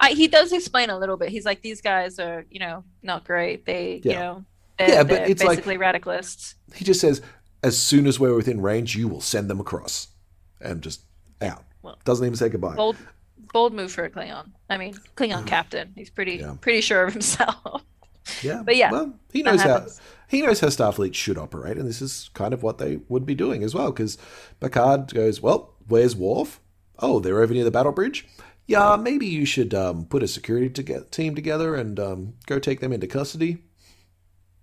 I, 0.02 0.10
he 0.10 0.28
does 0.28 0.52
explain 0.52 0.90
a 0.90 0.98
little 0.98 1.16
bit. 1.16 1.28
He's 1.30 1.44
like, 1.46 1.62
these 1.62 1.80
guys 1.80 2.18
are, 2.18 2.44
you 2.50 2.58
know, 2.58 2.84
not 3.02 3.24
great. 3.24 3.64
They, 3.64 4.00
you 4.04 4.10
Yeah. 4.10 4.20
know, 4.20 4.44
they're, 4.78 4.88
Yeah, 4.90 5.02
but 5.04 5.30
it's 5.30 5.42
like- 5.42 5.58
basically 5.58 5.78
radicalists. 5.78 6.54
He 6.74 6.84
just 6.84 7.00
says, 7.00 7.22
as 7.62 7.78
soon 7.78 8.06
as 8.06 8.18
we're 8.20 8.34
within 8.34 8.60
range, 8.60 8.96
you 8.96 9.06
will 9.08 9.20
send 9.20 9.48
them 9.48 9.60
across 9.60 10.08
and 10.60 10.82
just 10.82 11.02
out. 11.40 11.64
Well, 11.82 11.98
Doesn't 12.04 12.26
even 12.26 12.36
say 12.36 12.48
goodbye. 12.48 12.74
Bold, 12.74 12.96
bold 13.52 13.72
move 13.72 13.92
for 13.92 14.04
a 14.04 14.10
Klingon. 14.10 14.50
I 14.68 14.76
mean, 14.76 14.94
Klingon 15.16 15.46
captain. 15.54 15.92
He's 15.94 16.10
pretty, 16.10 16.36
Yeah. 16.36 16.54
pretty 16.60 16.80
sure 16.80 17.04
of 17.04 17.12
himself. 17.12 17.82
Yeah, 18.40 18.62
But 18.64 18.76
yeah, 18.76 18.92
well, 18.92 19.14
he 19.32 19.42
knows 19.42 19.62
how 19.62 19.84
he 20.28 20.42
knows 20.42 20.60
how 20.60 20.68
Starfleet 20.68 21.12
should 21.12 21.36
operate, 21.36 21.76
and 21.76 21.88
this 21.88 22.00
is 22.00 22.30
kind 22.34 22.54
of 22.54 22.62
what 22.62 22.78
they 22.78 23.00
would 23.08 23.26
be 23.26 23.34
doing 23.34 23.64
as 23.64 23.74
well. 23.74 23.90
Because 23.90 24.16
Picard 24.60 25.12
goes, 25.12 25.40
"Well, 25.42 25.74
where's 25.88 26.14
Worf? 26.14 26.60
Oh, 27.00 27.18
they're 27.18 27.40
over 27.42 27.52
near 27.52 27.64
the 27.64 27.72
battle 27.72 27.90
bridge. 27.90 28.24
Yeah, 28.66 28.96
maybe 28.96 29.26
you 29.26 29.44
should 29.44 29.74
um, 29.74 30.06
put 30.06 30.22
a 30.22 30.28
security 30.28 30.70
to 30.70 31.04
team 31.10 31.34
together 31.34 31.74
and 31.74 31.98
um, 32.00 32.34
go 32.46 32.58
take 32.58 32.80
them 32.80 32.92
into 32.92 33.06
custody." 33.06 33.58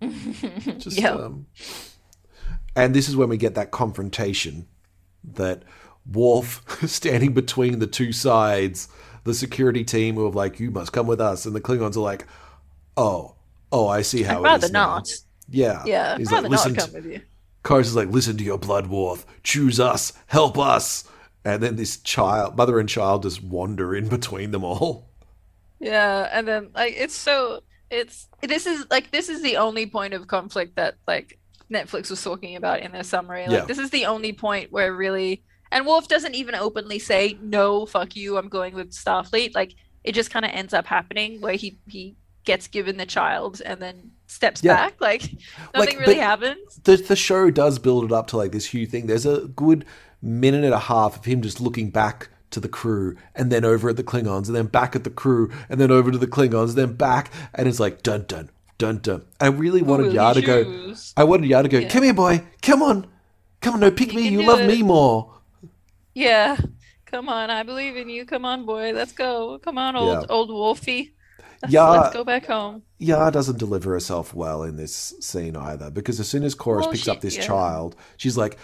Just, 0.78 0.98
Yeah. 0.98 1.12
um, 1.12 1.46
and 2.74 2.94
this 2.94 3.08
is 3.08 3.16
when 3.16 3.28
we 3.28 3.36
get 3.36 3.54
that 3.56 3.70
confrontation 3.70 4.66
that 5.34 5.62
Worf 6.10 6.62
standing 6.88 7.34
between 7.34 7.78
the 7.78 7.86
two 7.86 8.12
sides, 8.12 8.88
the 9.24 9.34
security 9.34 9.84
team 9.84 10.14
who 10.14 10.26
are 10.26 10.30
like, 10.30 10.58
"You 10.58 10.70
must 10.70 10.92
come 10.92 11.06
with 11.06 11.20
us," 11.20 11.44
and 11.44 11.54
the 11.54 11.60
Klingons 11.60 11.96
are 11.96 12.00
like, 12.00 12.26
"Oh, 12.96 13.34
oh, 13.70 13.86
I 13.88 14.00
see 14.02 14.22
how 14.22 14.36
I'd 14.36 14.40
it 14.40 14.42
rather 14.44 14.66
is 14.66 14.72
now." 14.72 14.86
not. 14.86 15.08
Yeah, 15.48 15.82
Yeah, 15.84 16.16
He's 16.16 16.28
I'd 16.32 16.36
like, 16.36 16.42
rather 16.44 16.48
"Listen." 16.48 16.72
not 16.74 16.86
to- 16.88 16.92
with 16.94 17.06
you. 17.06 17.20
Korris 17.62 17.80
is 17.82 17.96
like, 17.96 18.08
"Listen 18.08 18.38
to 18.38 18.44
your 18.44 18.58
blood, 18.58 18.86
Worf. 18.86 19.26
Choose 19.42 19.78
us. 19.78 20.14
Help 20.26 20.56
us." 20.58 21.04
And 21.44 21.62
then 21.62 21.76
this 21.76 21.96
child, 21.98 22.56
mother 22.56 22.78
and 22.78 22.88
child, 22.88 23.22
just 23.22 23.42
wander 23.42 23.94
in 23.94 24.08
between 24.08 24.50
them 24.50 24.64
all. 24.64 25.08
Yeah, 25.78 26.28
and 26.32 26.46
then 26.46 26.70
like 26.74 26.94
it's 26.96 27.14
so 27.16 27.60
it's 27.90 28.28
this 28.42 28.66
is 28.66 28.86
like 28.90 29.10
this 29.10 29.28
is 29.28 29.42
the 29.42 29.56
only 29.56 29.86
point 29.86 30.12
of 30.14 30.26
conflict 30.28 30.76
that 30.76 30.96
like 31.08 31.38
Netflix 31.72 32.10
was 32.10 32.22
talking 32.22 32.56
about 32.56 32.80
in 32.80 32.92
their 32.92 33.02
summary. 33.02 33.42
Like 33.46 33.50
Yeah. 33.60 33.64
this 33.64 33.78
is 33.78 33.90
the 33.90 34.04
only 34.06 34.32
point 34.32 34.70
where 34.70 34.94
really 34.94 35.42
and 35.72 35.86
Wolf 35.86 36.08
doesn't 36.08 36.34
even 36.34 36.54
openly 36.54 36.98
say 36.98 37.38
no, 37.40 37.86
fuck 37.86 38.14
you, 38.16 38.36
I'm 38.36 38.48
going 38.48 38.74
with 38.74 38.92
Starfleet. 38.92 39.54
Like 39.54 39.74
it 40.04 40.12
just 40.12 40.30
kind 40.30 40.44
of 40.44 40.50
ends 40.52 40.74
up 40.74 40.84
happening 40.86 41.40
where 41.40 41.54
he 41.54 41.78
he 41.88 42.16
gets 42.44 42.68
given 42.68 42.96
the 42.96 43.06
child 43.06 43.60
and 43.64 43.80
then 43.80 44.10
steps 44.26 44.62
Yeah. 44.62 44.74
back. 44.74 45.00
Like 45.00 45.22
nothing 45.74 45.96
Like, 45.96 46.00
really 46.00 46.18
happens. 46.18 46.78
the 46.84 46.96
the 46.96 47.16
show 47.16 47.50
does 47.50 47.78
build 47.78 48.04
it 48.04 48.12
up 48.12 48.26
to 48.28 48.36
like 48.36 48.52
this 48.52 48.66
huge 48.66 48.90
thing. 48.90 49.06
There's 49.06 49.24
a 49.26 49.46
good 49.48 49.86
minute 50.22 50.64
and 50.64 50.74
a 50.74 50.78
half 50.78 51.16
of 51.18 51.24
him 51.24 51.42
just 51.42 51.60
looking 51.60 51.90
back 51.90 52.28
to 52.50 52.60
the 52.60 52.68
crew 52.68 53.16
and 53.34 53.50
then 53.52 53.64
over 53.64 53.90
at 53.90 53.96
the 53.96 54.02
Klingons 54.04 54.46
and 54.48 54.56
then 54.56 54.66
back 54.66 54.96
at 54.96 55.04
the 55.04 55.10
crew 55.10 55.50
and 55.68 55.80
then 55.80 55.90
over 55.90 56.10
to 56.10 56.18
the 56.18 56.26
Klingons 56.26 56.70
and 56.70 56.78
then 56.78 56.92
back 56.94 57.30
and 57.54 57.68
it's 57.68 57.78
like 57.80 58.02
dun 58.02 58.24
dun 58.26 58.50
dun 58.78 58.98
dun. 58.98 59.24
I 59.40 59.46
really 59.46 59.82
wanted 59.82 60.12
Yar 60.12 60.34
to 60.34 60.42
go. 60.42 60.94
I 61.16 61.24
wanted 61.24 61.48
Yar 61.48 61.62
to 61.62 61.68
go. 61.68 61.78
Yeah. 61.78 61.88
Come 61.88 62.02
here, 62.02 62.14
boy. 62.14 62.42
Come 62.62 62.82
on. 62.82 63.06
Come 63.60 63.74
on. 63.74 63.80
No, 63.80 63.90
pick 63.90 64.14
me. 64.14 64.28
You 64.28 64.42
love 64.44 64.60
it." 64.60 64.66
me 64.66 64.82
more. 64.82 65.32
Yeah. 66.14 66.56
Come 67.06 67.28
on, 67.28 67.50
I 67.50 67.62
believe 67.64 67.96
in 67.96 68.08
you. 68.08 68.24
Come 68.24 68.44
on, 68.44 68.64
boy. 68.64 68.92
Let's 68.92 69.12
go. 69.12 69.58
Come 69.58 69.78
on, 69.78 69.96
old 69.96 70.22
Yeah. 70.22 70.26
old 70.28 70.48
Wolfie. 70.50 71.14
Let's, 71.62 71.74
Yeah. 71.74 71.88
let's 71.88 72.14
go 72.14 72.24
back 72.24 72.46
home. 72.46 72.82
Yar 72.98 73.30
doesn't 73.30 73.58
deliver 73.58 73.92
herself 73.92 74.32
well 74.32 74.62
in 74.62 74.76
this 74.76 75.14
scene 75.20 75.56
either 75.56 75.90
because 75.90 76.18
as 76.20 76.28
soon 76.28 76.42
as 76.44 76.54
Korris 76.54 76.80
Well, 76.82 76.90
picks 76.92 77.04
she- 77.04 77.10
up 77.10 77.20
this 77.20 77.36
yeah. 77.36 77.42
child, 77.46 77.96
she's 78.16 78.36
like, 78.36 78.58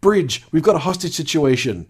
"Bridge, 0.00 0.44
we've 0.52 0.62
got 0.62 0.76
a 0.76 0.80
hostage 0.80 1.12
situation." 1.14 1.86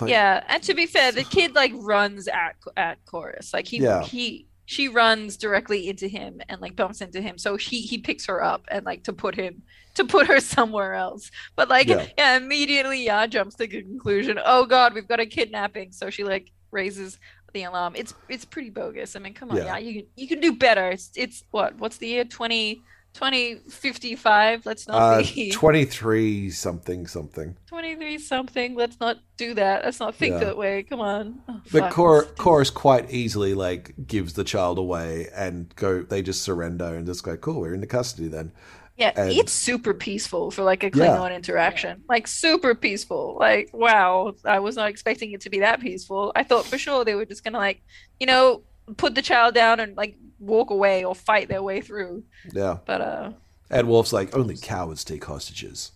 Like, 0.00 0.10
Yeah, 0.10 0.44
and 0.48 0.62
to 0.62 0.74
be 0.74 0.86
fair, 0.86 1.10
the 1.12 1.24
kid 1.24 1.54
like 1.54 1.72
runs 1.74 2.28
at 2.28 2.56
at 2.76 3.04
Korris. 3.06 3.52
Like 3.52 3.66
he 3.66 3.78
Yeah. 3.78 4.02
he 4.04 4.46
she 4.66 4.86
runs 4.86 5.36
directly 5.36 5.88
into 5.88 6.06
him 6.06 6.40
and 6.48 6.60
like 6.60 6.76
bumps 6.76 7.00
into 7.00 7.20
him. 7.20 7.38
So 7.38 7.56
he 7.56 7.80
he 7.80 7.98
picks 7.98 8.26
her 8.26 8.42
up 8.42 8.62
and 8.70 8.86
like 8.86 9.02
to 9.04 9.12
put 9.12 9.34
him 9.34 9.62
to 9.94 10.04
put 10.04 10.28
her 10.28 10.38
somewhere 10.56 10.94
else. 10.94 11.30
But 11.56 11.68
like 11.68 11.88
Yeah. 11.88 12.06
yeah, 12.18 12.36
immediately 12.36 13.04
yeah 13.04 13.26
jumps 13.26 13.56
to 13.56 13.66
the 13.66 13.82
conclusion. 13.82 14.38
Oh 14.44 14.64
God, 14.64 14.94
we've 14.94 15.08
got 15.08 15.18
a 15.20 15.26
kidnapping. 15.26 15.90
So 15.92 16.08
she 16.08 16.22
like 16.22 16.52
raises 16.70 17.18
the 17.52 17.64
alarm. 17.64 17.94
It's 17.96 18.14
it's 18.28 18.44
pretty 18.44 18.70
bogus. 18.70 19.16
I 19.16 19.18
mean, 19.18 19.34
come 19.34 19.50
on, 19.50 19.56
Yeah. 19.56 19.64
yeah, 19.64 19.78
you 19.78 20.02
can 20.02 20.10
you 20.14 20.28
can 20.28 20.38
do 20.40 20.52
better. 20.56 20.88
It's 20.90 21.10
it's 21.16 21.42
what 21.50 21.74
what's 21.78 21.96
the 21.96 22.06
year 22.06 22.24
20 22.24 22.80
2055 23.14 24.66
let's 24.66 24.86
not 24.88 24.96
uh, 25.20 25.22
be 25.34 25.50
23 25.52 26.50
something 26.50 27.06
something. 27.06 27.56
23 27.66 28.18
something 28.18 28.74
let's 28.74 28.98
not 29.00 29.18
do 29.36 29.54
that 29.54 29.84
let's 29.84 30.00
not 30.00 30.14
think 30.14 30.34
Yeah. 30.34 30.44
that 30.44 30.56
way 30.56 30.82
come 30.82 31.00
on 31.00 31.40
oh, 31.48 31.60
But 31.72 31.92
fuck, 31.92 32.36
Korris 32.36 32.72
quite 32.72 33.10
easily 33.10 33.54
like 33.54 33.94
gives 34.06 34.34
the 34.34 34.44
child 34.44 34.78
away 34.78 35.28
and 35.34 35.74
go. 35.76 36.02
They 36.02 36.22
just 36.22 36.42
surrender 36.42 36.94
and 36.94 37.06
just 37.06 37.22
go. 37.22 37.36
Cool, 37.36 37.60
we're 37.60 37.74
into 37.74 37.86
custody 37.86 38.28
then. 38.28 38.52
yeah 38.96 39.12
and- 39.16 39.32
it's 39.32 39.52
super 39.52 39.94
peaceful 39.94 40.50
for 40.50 40.62
like 40.62 40.82
a 40.84 40.86
Yeah. 40.86 40.92
klingon 41.16 41.34
interaction 41.34 42.02
like 42.08 42.26
super 42.26 42.74
peaceful 42.74 43.36
like 43.40 43.70
wow 43.72 44.34
i 44.44 44.58
was 44.58 44.76
not 44.76 44.88
expecting 44.90 45.32
it 45.32 45.40
to 45.42 45.50
be 45.50 45.60
that 45.60 45.80
peaceful 45.80 46.32
i 46.36 46.42
thought 46.44 46.66
for 46.66 46.76
sure 46.78 47.04
they 47.04 47.14
were 47.14 47.24
just 47.24 47.42
gonna 47.44 47.58
like 47.58 47.82
you 48.18 48.26
know 48.26 48.62
put 48.96 49.14
the 49.14 49.22
child 49.22 49.54
down 49.54 49.80
and 49.80 49.96
like 49.96 50.16
walk 50.38 50.70
away 50.70 51.04
or 51.04 51.14
fight 51.14 51.48
their 51.48 51.62
way 51.62 51.80
through 51.80 52.24
Yeah. 52.52 52.78
but 52.86 53.00
uh 53.00 53.32
And 53.70 53.88
Wolf's 53.88 54.12
like, 54.12 54.34
only 54.36 54.56
cowards 54.56 55.04
take 55.04 55.24
hostages. 55.24 55.92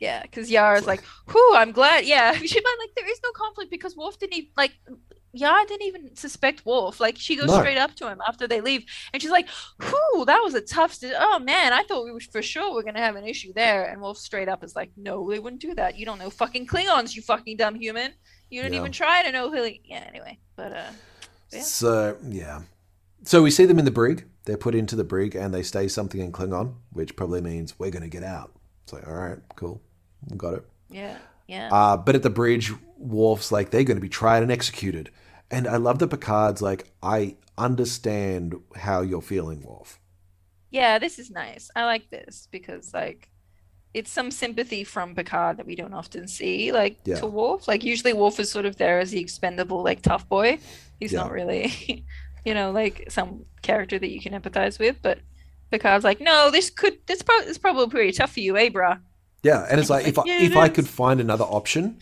yeah 0.00 0.22
because 0.22 0.50
Yar's 0.50 0.86
like 0.86 1.02
whew 1.30 1.52
i'm 1.54 1.72
glad 1.72 2.04
yeah 2.04 2.32
she 2.50 2.60
but 2.60 2.72
like 2.82 2.90
there 2.96 3.10
is 3.10 3.20
no 3.22 3.30
conflict 3.32 3.70
because 3.70 3.96
wolf 3.96 4.18
didn't 4.18 4.34
even 4.34 4.50
like 4.56 4.72
Yar 5.36 5.66
didn't 5.66 5.82
even 5.88 6.14
suspect 6.14 6.64
Wolf. 6.64 7.00
Like 7.00 7.16
she 7.18 7.34
goes 7.34 7.48
No. 7.48 7.58
straight 7.58 7.76
up 7.76 7.96
to 7.96 8.06
him 8.08 8.20
after 8.28 8.46
they 8.46 8.60
leave, 8.60 8.84
and 9.12 9.20
she's 9.20 9.32
like, 9.32 9.48
"Whew, 9.82 10.24
that 10.26 10.38
was 10.44 10.54
a 10.54 10.60
tough. 10.60 10.94
st- 10.94 11.12
oh 11.18 11.40
man, 11.40 11.72
I 11.72 11.82
thought 11.82 12.04
we 12.04 12.12
were 12.12 12.20
for 12.20 12.40
sure 12.40 12.72
we're 12.72 12.84
gonna 12.84 13.00
have 13.00 13.16
an 13.16 13.26
issue 13.26 13.52
there." 13.52 13.82
And 13.90 14.00
Wolf 14.00 14.16
straight 14.16 14.48
up 14.48 14.62
is 14.62 14.76
like, 14.76 14.92
"No, 14.96 15.28
they 15.28 15.40
wouldn't 15.40 15.60
do 15.60 15.74
that. 15.74 15.96
You 15.98 16.06
don't 16.06 16.20
know 16.20 16.30
fucking 16.30 16.68
Klingons, 16.68 17.16
you 17.16 17.22
fucking 17.22 17.56
dumb 17.56 17.74
human. 17.74 18.12
You 18.48 18.62
didn't 18.62 18.74
Yeah. 18.74 18.80
even 18.82 18.92
try 18.92 19.24
to 19.24 19.32
know 19.32 19.50
who. 19.50 19.68
Yeah. 19.84 20.04
Anyway, 20.06 20.38
but 20.54 20.70
uh, 20.72 20.92
Yeah. 21.54 21.62
So 21.62 22.16
yeah. 22.28 22.62
So 23.24 23.42
we 23.42 23.50
see 23.50 23.64
them 23.64 23.78
in 23.78 23.84
the 23.84 23.90
brig. 23.90 24.26
They're 24.44 24.56
put 24.58 24.74
into 24.74 24.96
the 24.96 25.04
brig 25.04 25.34
and 25.34 25.54
they 25.54 25.62
say 25.62 25.88
something 25.88 26.20
in 26.20 26.30
Klingon, 26.32 26.74
which 26.92 27.16
probably 27.16 27.40
means 27.40 27.78
we're 27.78 27.90
going 27.90 28.02
to 28.02 28.08
get 28.08 28.22
out. 28.24 28.52
It's 28.82 28.92
like, 28.92 29.06
all 29.08 29.14
right, 29.14 29.38
cool, 29.56 29.80
got 30.36 30.52
it. 30.54 30.64
yeah, 30.90 31.16
yeah. 31.46 31.70
Uh, 31.72 31.96
but 31.96 32.14
at 32.14 32.22
the 32.22 32.28
bridge, 32.28 32.70
Worf's 32.98 33.50
like, 33.50 33.70
they're 33.70 33.84
going 33.84 33.96
to 33.96 34.02
be 34.02 34.10
tried 34.10 34.42
and 34.42 34.52
executed. 34.52 35.10
And 35.50 35.66
I 35.66 35.76
love 35.78 35.98
that 36.00 36.08
Picard's 36.10 36.60
like, 36.60 36.90
I 37.02 37.36
understand 37.56 38.54
how 38.76 39.00
you're 39.00 39.22
feeling, 39.22 39.62
Worf. 39.62 39.98
Yeah, 40.70 40.98
this 40.98 41.18
is 41.18 41.30
nice. 41.30 41.70
I 41.74 41.84
like 41.86 42.10
this 42.10 42.48
because 42.50 42.92
like 42.92 43.30
it's 43.94 44.10
some 44.10 44.30
sympathy 44.30 44.82
from 44.84 45.14
Picard 45.14 45.56
that 45.58 45.66
we 45.66 45.76
don't 45.76 45.94
often 45.94 46.26
see, 46.28 46.72
like 46.72 46.98
Yeah. 47.04 47.16
to 47.20 47.26
Worf. 47.26 47.68
Like 47.68 47.84
usually 47.84 48.12
Worf 48.12 48.38
is 48.40 48.50
sort 48.50 48.66
of 48.66 48.76
there 48.76 48.98
as 48.98 49.12
the 49.12 49.20
expendable, 49.20 49.82
like 49.82 50.02
tough 50.02 50.28
boy. 50.28 50.58
He's 51.00 51.12
Yeah. 51.12 51.20
not 51.20 51.32
really, 51.32 52.04
you 52.44 52.54
know, 52.54 52.70
like 52.70 53.06
some 53.10 53.44
character 53.62 53.98
that 53.98 54.10
you 54.10 54.20
can 54.20 54.32
empathize 54.32 54.78
with. 54.78 54.96
But 55.02 55.18
Picard's 55.70 56.04
like, 56.04 56.20
no, 56.20 56.50
this 56.50 56.70
could, 56.70 56.98
this 57.06 57.22
probably, 57.22 57.46
this 57.46 57.58
probably 57.58 57.88
pretty 57.88 58.12
tough 58.12 58.32
for 58.32 58.40
you, 58.40 58.56
eh, 58.56 58.68
bruh? 58.70 59.00
Yeah, 59.42 59.66
and 59.70 59.78
it's 59.80 59.90
like, 59.90 60.06
if 60.06 60.18
I, 60.18 60.22
Yeah, 60.24 60.40
if 60.42 60.52
it 60.52 60.56
I 60.56 60.68
could 60.68 60.88
find 60.88 61.20
another 61.20 61.44
option, 61.44 61.98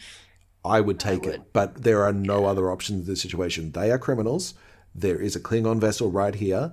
I 0.64 0.80
would 0.80 1.00
take 1.00 1.24
it. 1.24 1.30
would. 1.30 1.52
But 1.52 1.82
there 1.82 2.04
are 2.04 2.12
no 2.12 2.44
other 2.44 2.70
options 2.70 3.00
in 3.00 3.06
this 3.06 3.20
situation. 3.20 3.72
They 3.72 3.90
are 3.90 3.98
criminals. 3.98 4.54
There 4.94 5.20
is 5.20 5.34
a 5.34 5.40
Klingon 5.40 5.80
vessel 5.80 6.10
right 6.10 6.34
here. 6.34 6.72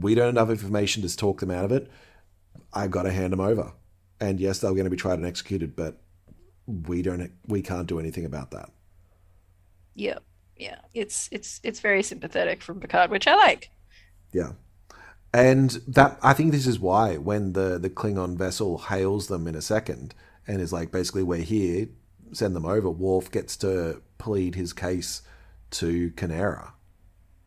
We 0.00 0.14
don't 0.14 0.26
have 0.36 0.48
enough 0.48 0.50
information 0.50 1.02
to 1.02 1.14
talk 1.16 1.40
them 1.40 1.50
out 1.50 1.64
of 1.64 1.72
it. 1.72 1.90
I've 2.72 2.90
got 2.90 3.02
to 3.02 3.12
hand 3.12 3.32
them 3.32 3.40
over. 3.40 3.72
And 4.20 4.40
yes, 4.40 4.60
they're 4.60 4.70
going 4.72 4.84
to 4.84 4.90
be 4.90 4.96
tried 4.96 5.14
and 5.18 5.26
executed, 5.26 5.74
but 5.76 6.00
we 6.66 7.02
don't. 7.02 7.30
We 7.46 7.62
can't 7.62 7.86
do 7.86 7.98
anything 7.98 8.24
about 8.24 8.50
that. 8.52 8.70
Yeah, 9.94 10.18
yeah. 10.58 10.80
It's 10.94 11.28
it's 11.32 11.60
it's 11.62 11.80
very 11.80 12.02
sympathetic 12.02 12.62
from 12.62 12.80
Picard, 12.80 13.10
which 13.10 13.26
I 13.26 13.34
like. 13.34 13.70
Yeah. 14.32 14.52
And 15.32 15.70
that 15.88 16.18
I 16.22 16.32
think 16.32 16.52
this 16.52 16.66
is 16.66 16.78
why 16.78 17.16
when 17.16 17.52
the 17.52 17.78
the 17.78 17.90
Klingon 17.90 18.36
vessel 18.36 18.78
hails 18.78 19.28
them 19.28 19.46
in 19.46 19.54
a 19.54 19.62
second 19.62 20.14
and 20.46 20.60
is 20.60 20.72
like 20.72 20.90
basically 20.90 21.22
we're 21.22 21.38
here, 21.42 21.88
send 22.32 22.56
them 22.56 22.66
over. 22.66 22.90
Worf 22.90 23.30
gets 23.30 23.56
to 23.58 24.02
plead 24.18 24.54
his 24.54 24.72
case 24.72 25.22
to 25.70 26.10
K'Nera. 26.12 26.72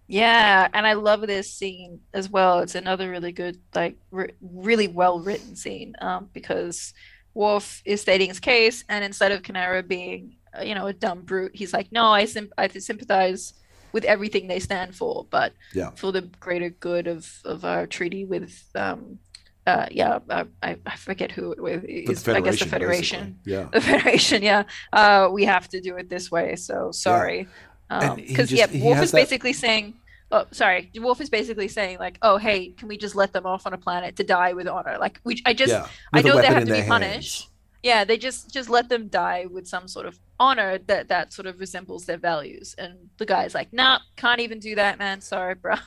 Yeah, 0.08 0.68
and 0.74 0.86
I 0.86 0.94
love 0.94 1.22
this 1.22 1.54
scene 1.54 2.02
as 2.14 2.30
well. 2.30 2.60
It's 2.60 2.76
another 2.76 3.10
really 3.10 3.32
good, 3.32 3.62
like, 3.74 3.96
re- 4.12 4.34
really 4.42 4.90
well 4.90 5.22
written 5.22 5.56
scene 5.56 5.96
um, 6.02 6.30
because 6.34 6.94
Worf 7.34 7.82
is 7.86 8.02
stating 8.02 8.28
his 8.28 8.42
case, 8.42 8.84
and 8.90 9.06
instead 9.06 9.32
of 9.32 9.42
K'Nera 9.42 9.88
being, 9.88 10.36
you 10.64 10.76
know, 10.76 10.88
a 10.88 10.94
dumb 10.94 11.22
brute, 11.22 11.52
he's 11.56 11.74
like, 11.74 11.92
"No, 11.92 12.12
I 12.12 12.26
symp- 12.26 12.54
I 12.58 12.68
sympathize 12.68 13.54
with 13.94 14.04
everything 14.06 14.48
they 14.48 14.60
stand 14.60 14.96
for, 14.96 15.26
but 15.30 15.54
Yeah. 15.74 15.92
for 15.96 16.12
the 16.12 16.22
greater 16.40 16.70
good 16.70 17.08
of 17.08 17.28
of 17.46 17.66
our 17.66 17.86
treaty 17.88 18.24
with, 18.26 18.64
um, 18.76 19.20
uh, 19.68 19.86
yeah, 19.92 20.20
I, 20.30 20.46
I 20.64 20.78
I 20.86 20.96
forget 20.96 21.32
who 21.32 21.52
it 21.52 21.62
with. 21.62 21.82
The 21.84 22.12
Is, 22.12 22.28
I 22.28 22.42
guess 22.42 22.60
the 22.60 22.66
Federation, 22.66 23.40
basically. 23.44 23.54
Yeah. 23.54 23.70
The 23.72 23.82
Federation, 23.82 24.42
yeah. 24.44 24.64
Uh, 24.94 25.30
we 25.32 25.46
have 25.46 25.68
to 25.70 25.82
do 25.82 25.96
it 25.98 26.10
this 26.10 26.32
way. 26.32 26.56
So 26.56 26.92
sorry. 26.92 27.48
And 27.90 28.20
he 28.20 28.28
Because 28.28 28.52
yeah, 28.52 28.68
Wolf 28.74 29.02
is 29.02 29.12
that- 29.12 29.18
basically 29.18 29.54
saying, 29.54 29.94
"Oh, 30.32 30.46
sorry." 30.52 30.90
Wolf 30.96 31.20
is 31.22 31.30
basically 31.30 31.68
saying 31.68 32.00
like, 32.00 32.18
"Oh, 32.22 32.38
hey, 32.38 32.70
can 32.78 32.88
we 32.88 32.98
just 32.98 33.16
let 33.16 33.34
them 33.34 33.46
off 33.46 33.66
on 33.68 33.74
a 33.74 33.78
planet 33.78 34.16
to 34.18 34.24
die 34.24 34.54
with 34.54 34.68
honor?" 34.68 34.98
Like, 35.00 35.20
we, 35.26 35.42
I 35.46 35.54
just, 35.54 35.72
yeah. 35.72 35.88
I 36.14 36.22
know 36.22 36.40
they 36.42 36.48
have 36.48 36.66
to 36.66 36.74
be 36.74 36.88
punished. 36.88 37.50
Yeah, 37.84 38.04
they 38.04 38.18
just 38.18 38.52
just 38.54 38.70
let 38.70 38.90
them 38.90 39.08
die 39.08 39.48
with 39.50 39.68
some 39.68 39.88
sort 39.88 40.06
of 40.06 40.20
honor 40.40 40.78
that 40.88 41.08
that 41.08 41.34
sort 41.34 41.48
of 41.48 41.60
resembles 41.60 42.06
their 42.06 42.18
values. 42.18 42.76
And 42.78 43.10
the 43.18 43.26
guy's 43.26 43.56
like, 43.56 43.74
"Nah, 43.74 44.00
can't 44.18 44.40
even 44.40 44.60
do 44.60 44.76
that, 44.76 45.00
man. 45.00 45.22
Sorry, 45.22 45.56
bro." 45.56 45.76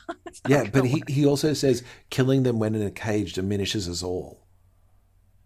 Yeah, 0.49 0.65
but 0.65 0.85
he, 0.85 0.95
work." 0.95 1.09
he 1.09 1.25
also 1.25 1.53
says 1.53 1.85
killing 2.11 2.43
them 2.43 2.59
when 2.59 2.75
in 2.75 2.83
a 2.83 2.91
cage 2.91 3.35
diminishes 3.35 3.89
us 3.89 4.03
all. 4.03 4.45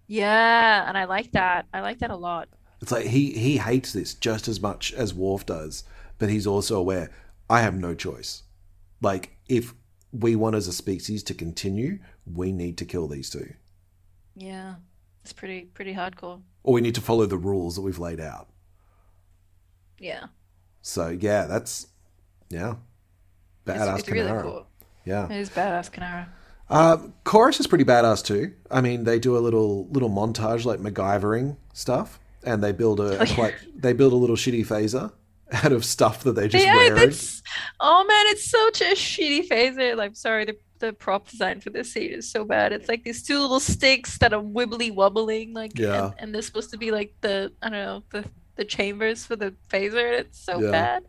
Yeah, 0.06 0.88
and 0.88 0.96
I 0.96 1.04
like 1.04 1.32
that. 1.32 1.66
I 1.74 1.80
like 1.80 1.98
that 1.98 2.10
a 2.10 2.16
lot. 2.16 2.48
It's 2.80 2.90
like 2.90 3.06
he, 3.06 3.32
he 3.32 3.58
hates 3.58 3.92
this 3.92 4.14
just 4.14 4.48
as 4.48 4.60
much 4.60 4.92
as 4.94 5.12
Worf 5.12 5.44
does, 5.46 5.84
but 6.18 6.30
he's 6.30 6.46
also 6.46 6.78
aware 6.78 7.10
I 7.50 7.60
have 7.60 7.74
no 7.74 7.94
choice. 7.94 8.44
Like, 9.02 9.36
if 9.48 9.74
we 10.12 10.36
want 10.36 10.56
as 10.56 10.68
a 10.68 10.72
species 10.72 11.22
to 11.24 11.34
continue, 11.34 11.98
we 12.24 12.52
need 12.52 12.78
to 12.78 12.84
kill 12.84 13.08
these 13.08 13.30
two. 13.30 13.54
Yeah, 14.34 14.76
it's 15.28 15.34
pretty 15.34 15.62
pretty 15.74 15.92
hardcore. 15.92 16.40
Or 16.62 16.72
we 16.72 16.80
need 16.80 16.94
to 16.94 17.02
follow 17.02 17.26
the 17.26 17.36
rules 17.36 17.74
that 17.76 17.82
we've 17.82 17.98
laid 17.98 18.18
out. 18.18 18.48
Yeah, 19.98 20.26
So, 20.80 21.08
yeah, 21.08 21.46
that's, 21.46 21.88
yeah. 22.50 22.76
it's, 23.66 23.78
Badass 23.78 23.98
it's 23.98 24.08
really 24.08 24.30
K'Nera. 24.30 24.42
cool. 24.42 24.66
Yeah. 25.04 25.24
It 25.30 25.36
is 25.40 25.50
badass, 25.50 25.90
K'Nera. 25.90 26.28
Uh, 26.70 26.98
Korris 27.24 27.58
is 27.60 27.66
pretty 27.66 27.84
badass 27.84 28.24
too. 28.24 28.54
I 28.70 28.80
mean, 28.80 29.04
they 29.04 29.18
do 29.18 29.36
a 29.36 29.40
little 29.40 29.88
little 29.88 30.10
montage 30.10 30.64
like 30.64 30.78
MacGyvering 30.80 31.56
stuff, 31.72 32.20
and 32.44 32.62
they 32.62 32.72
build 32.72 33.00
a, 33.00 33.18
Oh, 33.18 33.24
yeah. 33.24 33.34
quite 33.34 33.54
they 33.74 33.92
build 33.92 34.12
a 34.12 34.16
little 34.16 34.36
shitty 34.36 34.64
phaser 34.66 35.10
out 35.52 35.72
of 35.72 35.84
stuff 35.84 36.22
that 36.24 36.32
they 36.36 36.46
just 36.46 36.64
yeah, 36.64 36.74
wearing. 36.76 36.94
that's 36.94 37.42
oh 37.80 38.04
man, 38.06 38.26
it's 38.28 38.48
such 38.50 38.80
a 38.82 38.94
shitty 38.94 39.48
phaser. 39.48 39.96
Like, 39.96 40.14
sorry, 40.14 40.44
the 40.44 40.56
the 40.78 40.92
prop 40.92 41.28
design 41.28 41.60
for 41.60 41.70
this 41.70 41.92
scene 41.92 42.10
is 42.12 42.30
so 42.30 42.44
bad. 42.44 42.72
It's 42.72 42.88
like 42.88 43.04
these 43.04 43.22
two 43.22 43.38
little 43.40 43.60
sticks 43.60 44.18
that 44.18 44.32
are 44.32 44.42
wibbly 44.42 44.92
wobbling, 44.94 45.52
like, 45.54 45.78
Yeah. 45.78 46.06
and, 46.06 46.14
and 46.18 46.34
they're 46.34 46.42
supposed 46.42 46.70
to 46.70 46.78
be 46.78 46.90
like 46.90 47.14
the 47.20 47.52
I 47.62 47.68
don't 47.70 47.78
know 47.78 48.02
the 48.10 48.24
the 48.56 48.64
chambers 48.64 49.24
for 49.24 49.36
the 49.36 49.54
phaser. 49.70 50.18
It's 50.20 50.38
so 50.38 50.60
Yeah. 50.60 50.70
bad. 50.72 51.04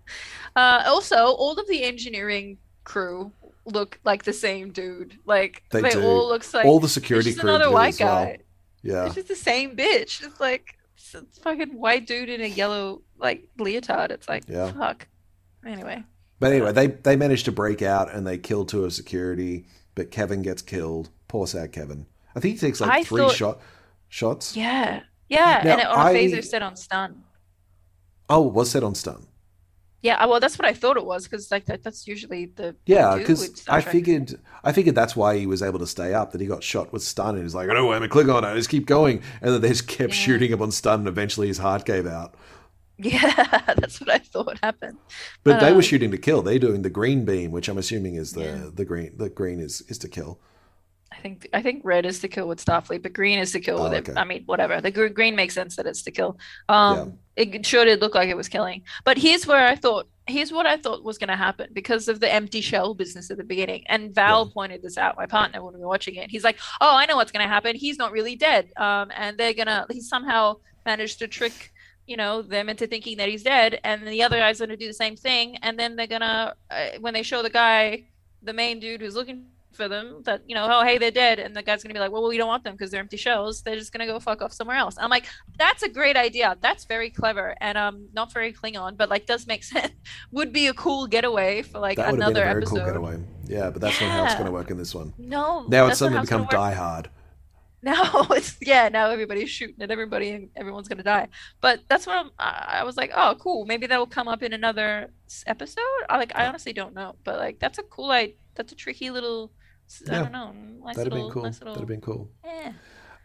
Uh, 0.55 0.84
also, 0.88 1.15
all 1.17 1.53
of 1.59 1.67
the 1.67 1.84
engineering 1.84 2.57
crew 2.84 3.32
look 3.65 3.99
like 4.03 4.24
the 4.24 4.34
same 4.34 4.72
dude. 4.72 5.17
Like 5.26 5.63
They 5.72 5.82
they, 5.82 5.95
all 6.03 6.28
looks 6.28 6.53
like 6.53 6.65
All 6.65 6.80
the 6.80 6.88
security 6.89 7.34
crew 7.34 7.49
another 7.49 7.72
white 7.72 7.95
as 7.95 7.99
well. 7.99 8.36
Yeah, 8.84 9.05
It's 9.07 9.15
just 9.15 9.28
the 9.28 9.36
same 9.36 9.76
bitch. 9.76 10.24
It's 10.26 10.39
like 10.39 10.76
it's 10.95 11.15
a 11.15 11.24
fucking 11.41 11.70
white 11.78 12.05
dude 12.07 12.30
in 12.30 12.41
a 12.41 12.47
yellow 12.47 13.01
like 13.17 13.47
leotard. 13.57 14.11
It's 14.11 14.30
like 14.30 14.43
Yeah. 14.47 14.72
fuck. 14.72 15.07
Anyway. 15.65 16.03
But 16.40 16.52
anyway, 16.52 16.72
they 16.72 16.88
they 16.88 17.16
manage 17.16 17.44
to 17.44 17.52
break 17.52 17.82
out 17.82 18.14
and 18.14 18.26
they 18.26 18.38
kill 18.38 18.66
two 18.66 18.86
of 18.86 18.94
security, 18.94 19.66
but 19.96 20.12
Kevin 20.12 20.42
gets 20.42 20.62
killed. 20.62 21.10
Poor 21.28 21.46
sad 21.48 21.72
Kevin. 21.72 22.06
I 22.36 22.40
think 22.40 22.56
he 22.56 22.60
takes 22.60 22.80
like 22.82 22.90
I 22.92 23.04
three 23.04 23.22
thought- 23.22 23.36
shot 23.36 23.60
shots. 24.08 24.56
Yeah. 24.56 25.02
Yeah. 25.30 25.62
Now, 25.64 25.72
and 25.74 25.82
it, 25.82 25.88
on 25.88 25.98
I- 26.08 26.14
phaser 26.16 26.44
set 26.44 26.62
on 26.64 26.76
stun. 26.76 27.24
Oh, 28.30 28.48
it 28.48 28.54
was 28.54 28.72
set 28.72 28.84
on 28.84 28.96
stun. 28.96 29.26
Yeah, 30.02 30.16
uh, 30.24 30.30
well 30.30 30.40
that's 30.40 30.58
what 30.58 30.66
I 30.66 30.72
thought 30.72 30.96
it 30.96 31.06
was, 31.06 31.26
because 31.26 31.52
like 31.52 31.66
that, 31.66 31.84
that's 31.84 32.08
usually 32.08 32.46
the 32.46 32.74
Yeah, 32.86 33.18
because 33.18 33.68
I 33.68 33.82
figured 33.82 34.40
I 34.64 34.72
figured 34.72 34.96
that's 34.96 35.14
why 35.14 35.38
he 35.38 35.46
was 35.46 35.62
able 35.62 35.80
to 35.80 35.88
stay 35.88 36.14
up. 36.14 36.32
That 36.32 36.40
he 36.40 36.48
got 36.48 36.64
shot 36.64 36.94
with 36.94 37.04
stun, 37.04 37.36
and 37.36 37.44
he's 37.44 37.54
like, 37.54 37.66
"I 37.70 37.74
don't 37.74 37.84
know 37.84 37.88
where 37.90 38.00
to 38.00 38.08
click 38.08 38.30
on 38.30 38.46
it. 38.46 38.48
I 38.48 38.56
just 38.56 38.70
keep 38.70 38.86
going." 38.86 39.22
And 39.42 39.54
then 39.54 39.60
they 39.60 39.68
just 39.68 39.88
kept 39.90 40.14
Yeah. 40.14 40.20
shooting 40.20 40.52
him 40.52 40.62
on 40.62 40.72
stun, 40.72 41.00
and 41.00 41.08
eventually 41.10 41.48
his 41.48 41.58
heart 41.58 41.84
gave 41.84 42.08
out. 42.08 42.34
Yeah, 43.02 43.74
that's 43.78 44.00
what 44.02 44.10
I 44.10 44.18
thought 44.20 44.60
happened. 44.62 44.97
But 45.43 45.60
they 45.62 45.72
were 45.72 45.78
Um, 45.78 45.82
shooting 45.82 46.12
to 46.12 46.18
kill. 46.18 46.41
They're 46.41 46.60
doing 46.60 46.82
the 46.82 46.89
green 46.89 47.24
beam, 47.26 47.52
which 47.52 47.70
I'm 47.70 47.78
assuming 47.78 48.16
is 48.16 48.34
the 48.34 48.41
Yeah. 48.43 48.70
the 48.74 48.86
green. 48.86 49.12
The 49.18 49.30
green 49.30 49.60
is 49.62 49.82
is 49.88 49.97
to 50.00 50.09
kill. 50.09 50.39
I 51.12 51.16
think 51.21 51.47
I 51.54 51.62
think 51.62 51.82
red 51.84 52.05
is 52.05 52.20
to 52.20 52.28
kill 52.28 52.47
with 52.47 52.63
Starfleet, 52.63 53.01
but 53.01 53.13
green 53.13 53.39
is 53.39 53.51
to 53.54 53.59
kill 53.59 53.80
Oh, 53.80 53.89
with 53.89 54.09
it. 54.09 54.17
I 54.17 54.24
mean, 54.26 54.43
whatever. 54.46 54.80
The 54.82 54.92
green 55.09 55.36
makes 55.36 55.54
sense 55.55 55.76
that 55.78 55.88
it's 55.88 56.04
to 56.04 56.12
kill. 56.12 56.38
Um, 56.67 57.17
it 57.36 57.66
sure 57.66 57.84
did 57.86 58.00
look 58.01 58.13
like 58.16 58.30
it 58.30 58.38
was 58.38 58.47
killing. 58.50 58.84
But 59.05 59.17
here's 59.17 59.47
where 59.47 59.66
I 59.67 59.76
thought. 59.76 60.08
Here's 60.28 60.51
what 60.51 60.67
I 60.67 60.78
thought 60.78 61.04
was 61.04 61.17
going 61.17 61.30
to 61.30 61.36
happen 61.36 61.70
because 61.74 62.08
of 62.08 62.20
the 62.20 62.32
empty 62.32 62.62
shell 62.62 62.93
business 62.93 63.32
at 63.32 63.38
the 63.38 63.43
beginning. 63.43 63.82
And 63.88 64.13
Val 64.13 64.46
Yeah. 64.46 64.54
pointed 64.54 64.84
this 64.84 64.96
out, 65.00 65.17
my 65.17 65.26
partner, 65.26 65.63
when 65.63 65.74
we 65.74 65.80
were 65.80 65.88
watching 65.88 66.16
it. 66.16 66.30
He's 66.30 66.43
like, 66.43 66.59
"Oh, 66.80 66.96
I 66.96 67.08
know 67.08 67.16
what's 67.16 67.32
going 67.32 67.43
to 67.47 67.50
happen. 67.55 67.76
He's 67.76 67.97
not 67.97 68.12
really 68.12 68.36
dead. 68.36 68.70
Um, 68.78 69.09
and 69.16 69.36
they're 69.38 69.55
gonna. 69.55 69.88
He 69.89 70.01
somehow 70.01 70.58
managed 70.86 71.17
to 71.20 71.28
trick." 71.28 71.71
You 72.10 72.18
know 72.18 72.42
them 72.42 72.70
into 72.70 72.88
thinking 72.88 73.18
that 73.18 73.30
he's 73.30 73.44
dead, 73.44 73.80
and 73.84 74.06
the 74.08 74.24
other 74.24 74.38
guy's 74.38 74.58
going 74.58 74.70
to 74.70 74.78
do 74.78 74.88
the 74.88 74.94
same 74.94 75.16
thing, 75.16 75.58
and 75.58 75.78
then 75.78 75.96
they're 75.96 76.08
gonna, 76.08 76.56
uh, 76.72 76.90
when 77.00 77.14
they 77.14 77.24
show 77.24 77.42
the 77.44 77.50
guy, 77.50 78.06
the 78.42 78.54
main 78.54 78.80
dude 78.80 79.02
who's 79.02 79.16
looking 79.16 79.46
for 79.72 79.88
them 79.88 80.22
that 80.24 80.42
you 80.46 80.56
know 80.56 80.68
oh 80.70 80.84
hey 80.84 80.98
they're 80.98 81.12
dead 81.12 81.40
and 81.40 81.56
the 81.56 81.64
guy's 81.64 81.82
gonna 81.84 81.94
be 81.94 82.00
like 82.00 82.12
well 82.12 82.28
we 82.28 82.38
don't 82.38 82.50
want 82.50 82.64
them 82.66 82.74
because 82.74 82.92
they're 82.92 83.00
empty 83.00 83.16
shells 83.16 83.62
they're 83.62 83.78
just 83.78 83.94
gonna 83.94 84.06
go 84.06 84.20
fuck 84.20 84.42
off 84.42 84.52
somewhere 84.52 84.76
else 84.76 84.96
i'm 85.00 85.12
like 85.12 85.26
that's 85.58 85.84
a 85.84 85.88
great 85.88 86.18
idea 86.18 86.58
that's 86.60 86.84
very 86.84 87.10
clever 87.10 87.56
and 87.62 87.78
um 87.78 88.10
not 88.12 88.34
very 88.34 88.52
klingon 88.52 88.98
but 88.98 89.10
like 89.10 89.26
does 89.26 89.48
make 89.48 89.64
sense 89.74 89.94
would 90.32 90.52
be 90.52 90.68
a 90.68 90.74
cool 90.74 91.08
getaway 91.08 91.62
for 91.62 91.80
like 91.80 91.98
That 91.98 92.12
would 92.12 92.22
have 92.22 92.34
been 92.34 92.42
a 92.42 92.46
very 92.46 92.62
episode 92.62 92.76
cool 92.78 92.86
getaway. 92.86 93.20
Yeah, 93.46 93.70
but 93.72 93.82
that's 93.82 94.00
not 94.00 94.12
how 94.12 94.26
it's 94.26 94.34
going 94.36 94.46
to 94.46 94.52
work 94.52 94.70
in 94.70 94.78
this 94.78 94.94
one. 94.94 95.14
no 95.18 95.66
Now 95.68 95.88
it's 95.88 95.98
suddenly 95.98 96.22
become. 96.22 96.46
Die 96.52 96.74
Hard. 96.74 97.10
now 97.89 98.28
it's 98.32 98.58
yeah 98.62 98.89
now 98.89 99.10
everybody's 99.10 99.50
shooting 99.50 99.82
at 99.82 99.89
everybody 99.92 100.32
and 100.32 100.50
everyone's 100.56 100.88
gonna 100.89 101.04
die 101.04 101.28
but 101.62 101.80
that's 101.88 102.06
what 102.06 102.18
I'm, 102.18 102.30
I 102.38 102.80
I 102.80 102.84
was 102.84 102.97
like 102.97 103.12
oh 103.16 103.36
cool 103.39 103.66
maybe 103.66 103.88
that 103.88 103.97
will 103.97 104.06
come 104.08 104.28
up 104.28 104.43
in 104.43 104.51
another 104.54 105.12
episode 105.47 105.82
I 106.10 106.18
like 106.18 106.34
I 106.36 106.47
honestly 106.47 106.74
don't 106.74 106.93
know 106.93 107.16
but 107.24 107.38
like 107.38 107.60
that's 107.60 107.78
a 107.80 107.84
cool 107.84 108.08
like 108.08 108.38
that's 108.56 108.74
a 108.74 108.76
tricky 108.76 109.10
little 109.12 109.51
I 110.10 110.14
Yeah. 110.14 110.20
don't 110.24 110.32
know 110.34 110.51
nice 110.86 110.96
That'd 110.97 111.14
have 111.14 111.22
been 111.22 111.32
cool. 111.32 111.43
nice 111.43 111.60
little 111.60 111.74
That'd 111.74 111.89
have 111.89 112.01
been 112.01 112.01
cool. 112.01 112.30
eh. 112.43 112.72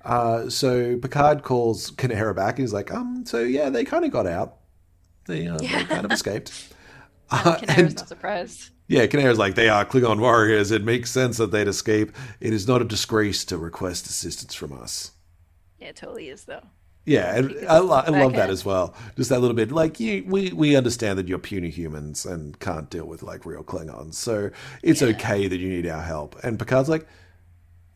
Uh, 0.04 0.50
so 0.50 0.98
Picard 0.98 1.42
calls 1.42 1.90
K'Nera 1.92 2.36
back. 2.36 2.58
and 2.58 2.64
He's 2.64 2.74
like, 2.74 2.92
um, 2.92 3.24
so 3.24 3.40
yeah, 3.40 3.70
they 3.70 3.84
kind 3.86 4.04
of 4.04 4.10
got 4.10 4.26
out. 4.26 4.58
they, 5.26 5.46
uh, 5.48 5.56
they 5.60 5.66
kind 5.84 6.04
of 6.04 6.12
escaped. 6.12 6.52
Uh, 7.30 7.58
and 7.68 7.96
not 7.96 8.06
surprised. 8.06 8.68
Yeah, 8.86 9.06
K'Nera's 9.06 9.38
like, 9.38 9.54
they 9.54 9.68
are 9.68 9.84
Klingon 9.84 10.20
warriors. 10.20 10.70
It 10.70 10.84
makes 10.84 11.10
sense 11.10 11.38
that 11.38 11.50
they'd 11.50 11.68
escape. 11.68 12.12
It 12.40 12.52
is 12.52 12.68
not 12.68 12.82
a 12.82 12.84
disgrace 12.84 13.44
to 13.46 13.56
request 13.56 14.06
assistance 14.06 14.54
from 14.54 14.72
us. 14.72 15.12
Yeah, 15.78 15.88
it 15.88 15.96
totally 15.96 16.28
is 16.28 16.44
though. 16.44 16.62
Yeah, 17.06 17.36
and 17.36 17.54
I, 17.68 17.78
lo- 17.78 18.02
I 18.06 18.08
love 18.10 18.32
that 18.34 18.48
as 18.48 18.64
well. 18.64 18.94
Just 19.16 19.28
that 19.30 19.40
little 19.40 19.54
bit, 19.56 19.70
like 19.70 20.00
you, 20.00 20.24
we 20.26 20.52
we 20.54 20.74
understand 20.74 21.18
that 21.18 21.28
you're 21.28 21.38
puny 21.38 21.68
humans 21.68 22.24
and 22.24 22.58
can't 22.60 22.88
deal 22.88 23.04
with 23.04 23.22
like 23.22 23.44
real 23.44 23.62
Klingons, 23.62 24.14
so 24.14 24.50
it's 24.82 25.02
okay 25.02 25.46
that 25.46 25.58
you 25.58 25.68
need 25.68 25.86
our 25.86 26.00
help. 26.02 26.34
And 26.42 26.58
Picard's 26.58 26.88
like, 26.88 27.06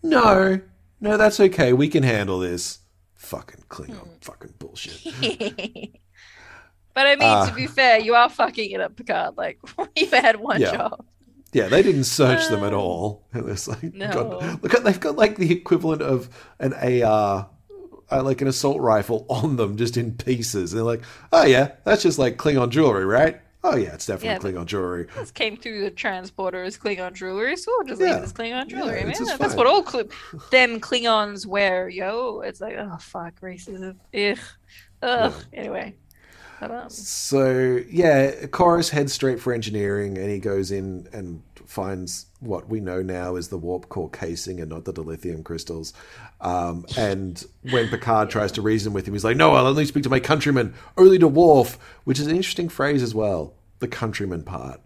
no, 0.03 0.61
no, 1.01 1.17
that's 1.17 1.41
okay. 1.41 1.73
We 1.73 1.89
can 1.89 2.03
handle 2.03 2.39
this. 2.39 2.81
Fucking 3.15 3.65
Klingon, 3.71 3.97
Hmm. 3.97 4.11
fucking 4.21 4.55
bullshit. 4.59 5.01
But 6.99 7.07
I 7.07 7.15
mean, 7.15 7.29
Uh, 7.29 7.47
to 7.49 7.55
be 7.55 7.69
fair, 7.69 8.01
you 8.01 8.17
are 8.17 8.29
fucking 8.29 8.73
it 8.73 8.81
up, 8.81 8.97
Picard. 8.97 9.37
Like 9.37 9.61
you've 9.97 10.11
had 10.11 10.35
one 10.41 10.61
Yeah. 10.61 10.73
job. 10.73 11.05
Yeah, 11.53 11.69
they 11.69 11.81
didn't 11.81 12.05
search 12.05 12.49
them 12.49 12.65
at 12.65 12.73
all. 12.75 13.23
And 13.33 13.49
it's 13.49 13.69
like, 13.69 13.95
No. 13.95 14.11
God, 14.13 14.63
look 14.65 14.83
they've 14.83 14.99
got 14.99 15.15
like 15.15 15.37
the 15.37 15.53
equivalent 15.53 16.03
of 16.03 16.29
an 16.59 16.75
AR, 16.75 17.49
uh, 18.11 18.23
like 18.25 18.41
an 18.41 18.49
assault 18.49 18.81
rifle 18.81 19.27
on 19.31 19.55
them, 19.55 19.77
just 19.77 19.97
in 19.97 20.11
pieces. 20.17 20.73
And 20.73 20.79
they're 20.81 20.85
like, 20.85 21.03
oh 21.33 21.45
yeah, 21.45 21.73
that's 21.85 22.03
just 22.03 22.19
like 22.19 22.37
Klingon 22.37 22.71
jewelry, 22.71 23.05
right? 23.05 23.41
Oh 23.63 23.77
yeah, 23.77 23.95
it's 23.95 24.07
definitely 24.07 24.51
Yeah, 24.51 24.59
Klingon 24.61 24.67
jewelry. 24.67 25.07
This 25.17 25.31
came 25.31 25.57
through 25.57 25.83
the 25.83 25.91
transporter 25.93 26.65
as 26.65 26.77
Klingon 26.77 27.13
jewelry, 27.15 27.57
so 27.57 27.71
we'll 27.79 27.87
just 27.87 28.01
leave 28.01 28.11
Yeah. 28.11 28.19
it 28.19 28.23
as 28.25 28.33
Klingon 28.33 28.67
jewelry, 28.67 29.03
it's 29.03 29.21
man. 29.21 29.39
That's 29.39 29.55
fine. 29.55 29.57
what 29.57 29.67
all 29.69 29.85
Kli- 29.85 30.11
them 30.51 30.81
Klingons 30.81 31.47
wear, 31.47 31.89
yo. 31.89 32.41
It's 32.41 32.61
like, 32.61 32.75
oh 32.77 32.97
fuck, 33.01 33.41
racism. 33.41 33.95
Ugh. 34.13 34.39
Ugh. 35.03 35.33
Anyway. 35.53 35.95
So 36.95 37.81
yeah, 37.89 38.47
Korris 38.47 38.91
heads 38.91 39.13
straight 39.13 39.41
for 39.41 39.53
engineering, 39.53 40.19
and 40.19 40.31
he 40.31 40.39
goes 40.39 40.71
in 40.71 41.09
and 41.13 41.43
finds 41.67 42.27
what 42.41 42.69
we 42.69 42.81
know 42.81 43.03
now 43.03 43.37
is 43.37 43.49
the 43.49 43.59
warp 43.59 43.89
core 43.91 44.09
casing 44.09 44.59
and 44.59 44.71
not 44.71 44.85
the 44.85 44.93
dilithium 44.93 45.45
crystals. 45.45 45.93
Um, 46.41 46.87
and 46.97 47.45
when 47.71 47.89
Picard 47.89 48.31
tries 48.31 48.53
to 48.53 48.63
reason 48.63 48.93
with 48.93 49.07
him, 49.07 49.15
he's 49.15 49.25
like, 49.25 49.37
"No, 49.37 49.53
I'll 49.55 49.67
only 49.67 49.85
speak 49.85 50.03
to 50.05 50.09
my 50.11 50.21
countrymen, 50.21 50.75
only 50.97 51.19
to 51.19 51.29
Worf," 51.29 51.79
which 52.05 52.19
is 52.19 52.27
an 52.27 52.35
interesting 52.37 52.69
phrase 52.69 53.03
as 53.03 53.15
well. 53.15 53.55
The 53.81 53.89
countryman 53.89 54.43
part. 54.43 54.81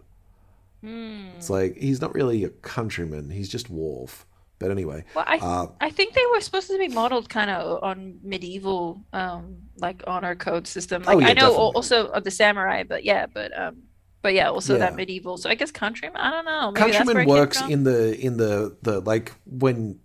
It's 1.37 1.49
like 1.49 1.77
he's 1.77 2.01
not 2.01 2.13
really 2.13 2.43
a 2.43 2.49
countryman; 2.49 3.29
he's 3.29 3.49
just 3.49 3.69
Worf. 3.69 4.25
But 4.63 4.71
anyway, 4.71 5.03
well, 5.13 5.25
I 5.27 5.37
uh, 5.39 5.67
I 5.81 5.89
think 5.91 6.13
they 6.15 6.25
were 6.33 6.39
supposed 6.39 6.67
to 6.69 6.77
be 6.77 6.87
modeled 6.87 7.27
kind 7.27 7.49
of 7.51 7.83
on 7.83 8.19
medieval, 8.23 9.03
um, 9.11 9.57
like 9.75 10.03
honor 10.07 10.35
code 10.35 10.67
system. 10.67 11.03
Like 11.03 11.15
Oh, 11.15 11.19
yeah, 11.19 11.31
I 11.31 11.33
know 11.33 11.51
definitely. 11.51 11.75
also 11.75 12.07
of 12.07 12.23
the 12.23 12.31
samurai, 12.31 12.83
but 12.83 13.03
yeah, 13.03 13.25
but 13.27 13.51
um, 13.59 13.83
but 14.21 14.33
yeah, 14.33 14.47
also 14.49 14.73
Yeah. 14.73 14.79
that 14.79 14.95
medieval. 14.95 15.35
So 15.37 15.49
I 15.49 15.55
guess 15.55 15.71
countryman. 15.71 16.15
I 16.15 16.31
don't 16.31 16.45
know. 16.45 16.71
Maybe 16.71 16.91
countryman 16.93 17.25
works 17.27 17.59
in 17.61 17.83
the 17.83 18.17
in 18.19 18.37
the 18.37 18.77
the 18.81 19.01
like 19.01 19.33
when 19.45 19.99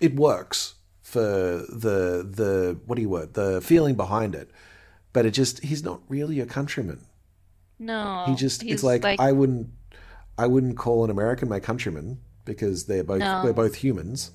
it 0.00 0.14
works 0.14 0.74
for 1.02 1.20
the 1.20 2.26
the 2.28 2.78
what 2.86 2.96
do 2.96 3.02
you 3.02 3.08
word 3.08 3.34
the 3.34 3.60
feeling 3.60 3.94
behind 3.96 4.34
it 4.34 4.50
but 5.12 5.24
it 5.26 5.30
just 5.32 5.60
he's 5.64 5.82
not 5.82 6.00
really 6.08 6.40
a 6.40 6.46
countryman 6.46 7.00
No, 7.78 8.24
he 8.26 8.34
just 8.34 8.62
Oh, 8.62 8.66
it's 8.68 8.82
like, 8.82 9.02
i 9.18 9.32
wouldn't 9.32 9.68
i 10.36 10.46
wouldn't 10.46 10.76
call 10.76 11.04
an 11.04 11.10
american 11.10 11.48
my 11.48 11.60
countryman 11.60 12.18
because 12.48 12.86
they're 12.86 13.04
both 13.04 13.20
No. 13.20 13.42
we're 13.44 13.52
both 13.52 13.76
humans 13.76 14.32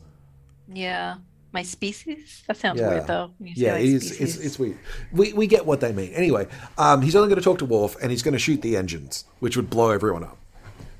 yeah, 0.71 1.15
my 1.51 1.61
species. 1.61 2.41
That 2.47 2.57
sounds 2.57 2.79
Yeah. 2.79 2.89
weird 2.89 3.07
though. 3.07 3.31
when 3.37 3.49
you 3.49 3.55
say, 3.55 3.61
yeah 3.61 3.75
it 3.75 3.85
is 3.85 4.19
it's, 4.21 4.37
it's 4.37 4.57
weird 4.57 4.77
we, 5.11 5.33
we 5.33 5.45
get 5.45 5.65
what 5.65 5.81
they 5.81 5.91
mean 5.91 6.13
anyway 6.13 6.47
um, 6.77 7.01
he's 7.01 7.15
only 7.15 7.27
going 7.27 7.37
to 7.39 7.43
talk 7.43 7.59
to 7.59 7.65
Worf 7.65 7.95
and 8.01 8.09
he's 8.11 8.23
going 8.23 8.33
to 8.33 8.39
shoot 8.39 8.61
the 8.61 8.77
engines 8.77 9.25
which 9.39 9.55
would 9.57 9.69
blow 9.69 9.89
everyone 9.91 10.23
up 10.23 10.37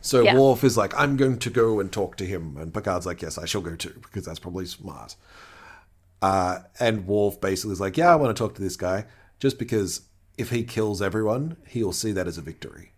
so 0.02 0.22
Yeah. 0.22 0.38
Worf 0.38 0.64
is 0.64 0.76
like 0.78 0.94
i'm 1.00 1.16
going 1.18 1.40
to 1.40 1.50
go 1.50 1.80
and 1.80 1.92
talk 1.92 2.18
to 2.18 2.26
him 2.26 2.58
and 2.58 2.74
picard's 2.74 3.06
like 3.06 3.22
yes 3.22 3.38
i 3.38 3.46
shall 3.46 3.62
go 3.62 3.76
too 3.76 3.94
because 4.04 4.26
that's 4.26 4.40
probably 4.40 4.66
smart 4.66 5.16
uh, 6.22 6.60
and 6.80 7.06
Worf 7.08 7.40
basically 7.42 7.74
is 7.74 7.82
like 7.82 7.98
yeah 7.98 8.12
i 8.12 8.16
want 8.16 8.36
to 8.36 8.42
talk 8.42 8.56
to 8.56 8.62
this 8.62 8.76
guy 8.78 9.06
just 9.40 9.58
because 9.60 10.02
if 10.38 10.50
he 10.52 10.64
kills 10.64 11.02
everyone 11.02 11.58
he'll 11.68 11.94
see 11.94 12.12
that 12.12 12.28
as 12.28 12.38
a 12.38 12.42
victory 12.42 12.93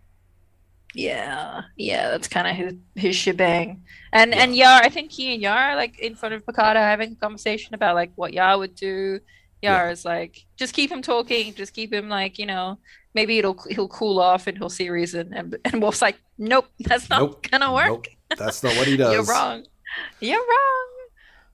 Yeah, 0.98 1.62
yeah, 1.76 2.08
that's 2.10 2.28
kind 2.28 2.48
of 2.48 2.56
his 2.56 2.74
his 2.94 3.16
shebang. 3.16 3.84
And 4.12 4.34
and 4.34 4.56
Yar, 4.56 4.80
I 4.82 4.88
think 4.88 5.12
he 5.12 5.34
and 5.34 5.42
Yar 5.42 5.56
are 5.72 5.76
like 5.76 5.98
in 5.98 6.14
front 6.16 6.34
of 6.34 6.46
Picard 6.46 6.76
having 6.76 7.12
a 7.12 7.16
conversation 7.16 7.74
about 7.74 7.94
like 7.94 8.12
what 8.14 8.32
Yar 8.32 8.56
would 8.58 8.74
do. 8.74 9.20
Yar 9.62 9.90
Yeah. 9.90 9.90
is 9.90 10.04
like, 10.06 10.46
just 10.56 10.72
keep 10.74 10.90
him 10.90 11.02
talking, 11.02 11.54
just 11.54 11.74
keep 11.74 11.92
him 11.92 12.08
like, 12.08 12.38
you 12.38 12.46
know, 12.46 12.78
maybe 13.14 13.38
it'll 13.38 13.58
he'll 13.68 13.88
cool 13.88 14.18
off 14.20 14.46
and 14.46 14.56
he'll 14.56 14.70
see 14.70 14.88
reason. 14.88 15.34
And 15.34 15.56
and 15.66 15.82
Wolf's 15.82 16.00
like, 16.02 16.16
nope, 16.38 16.66
that's 16.80 17.10
not 17.10 17.20
Nope. 17.20 17.46
gonna 17.50 17.72
work. 17.74 17.88
Nope, 17.88 18.06
that's 18.34 18.62
not 18.62 18.76
what 18.76 18.86
he 18.88 18.96
does 18.96 19.12
You're 19.12 19.24
wrong. 19.24 19.66
You're 20.20 20.38
wrong. 20.40 20.88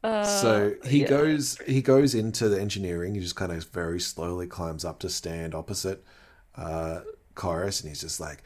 Uh, 0.05 0.25
So 0.25 0.75
he 0.85 1.03
yeah. 1.03 1.07
goes 1.07 1.59
he 1.67 1.83
goes 1.83 2.15
into 2.15 2.49
the 2.49 2.61
engineering. 2.61 3.15
He 3.15 3.21
just 3.21 3.37
kind 3.37 3.53
of 3.53 3.65
very 3.71 4.01
slowly 4.01 4.47
climbs 4.47 4.85
up 4.85 4.99
to 5.01 5.09
stand 5.09 5.55
opposite 5.55 6.05
uh, 6.57 7.01
Korris, 7.35 7.81
and 7.81 7.89
he's 7.89 8.01
just 8.01 8.21
like 8.21 8.43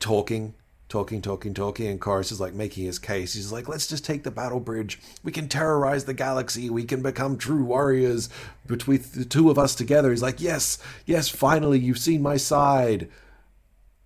talking, 0.00 0.54
talking, 0.88 1.20
talking, 1.22 1.54
talking. 1.54 1.86
And 1.88 2.00
Korris 2.00 2.30
is 2.32 2.40
like 2.40 2.54
making 2.54 2.84
his 2.84 2.98
case. 2.98 3.34
He's 3.34 3.52
like, 3.52 3.68
"Let's 3.68 3.86
just 3.86 4.04
take 4.04 4.22
the 4.24 4.30
battle 4.30 4.60
bridge. 4.60 4.98
We 5.22 5.32
can 5.32 5.48
terrorize 5.48 6.04
the 6.04 6.14
galaxy. 6.14 6.70
We 6.70 6.84
can 6.84 7.02
become 7.02 7.36
true 7.38 7.64
warriors 7.64 8.28
between 8.66 9.04
the 9.14 9.24
two 9.24 9.50
of 9.50 9.58
us 9.58 9.74
together." 9.74 10.10
He's 10.10 10.22
like, 10.22 10.40
"Yes, 10.40 10.78
yes, 11.06 11.28
finally, 11.28 11.78
you've 11.78 11.98
seen 11.98 12.22
my 12.22 12.36
side." 12.36 13.08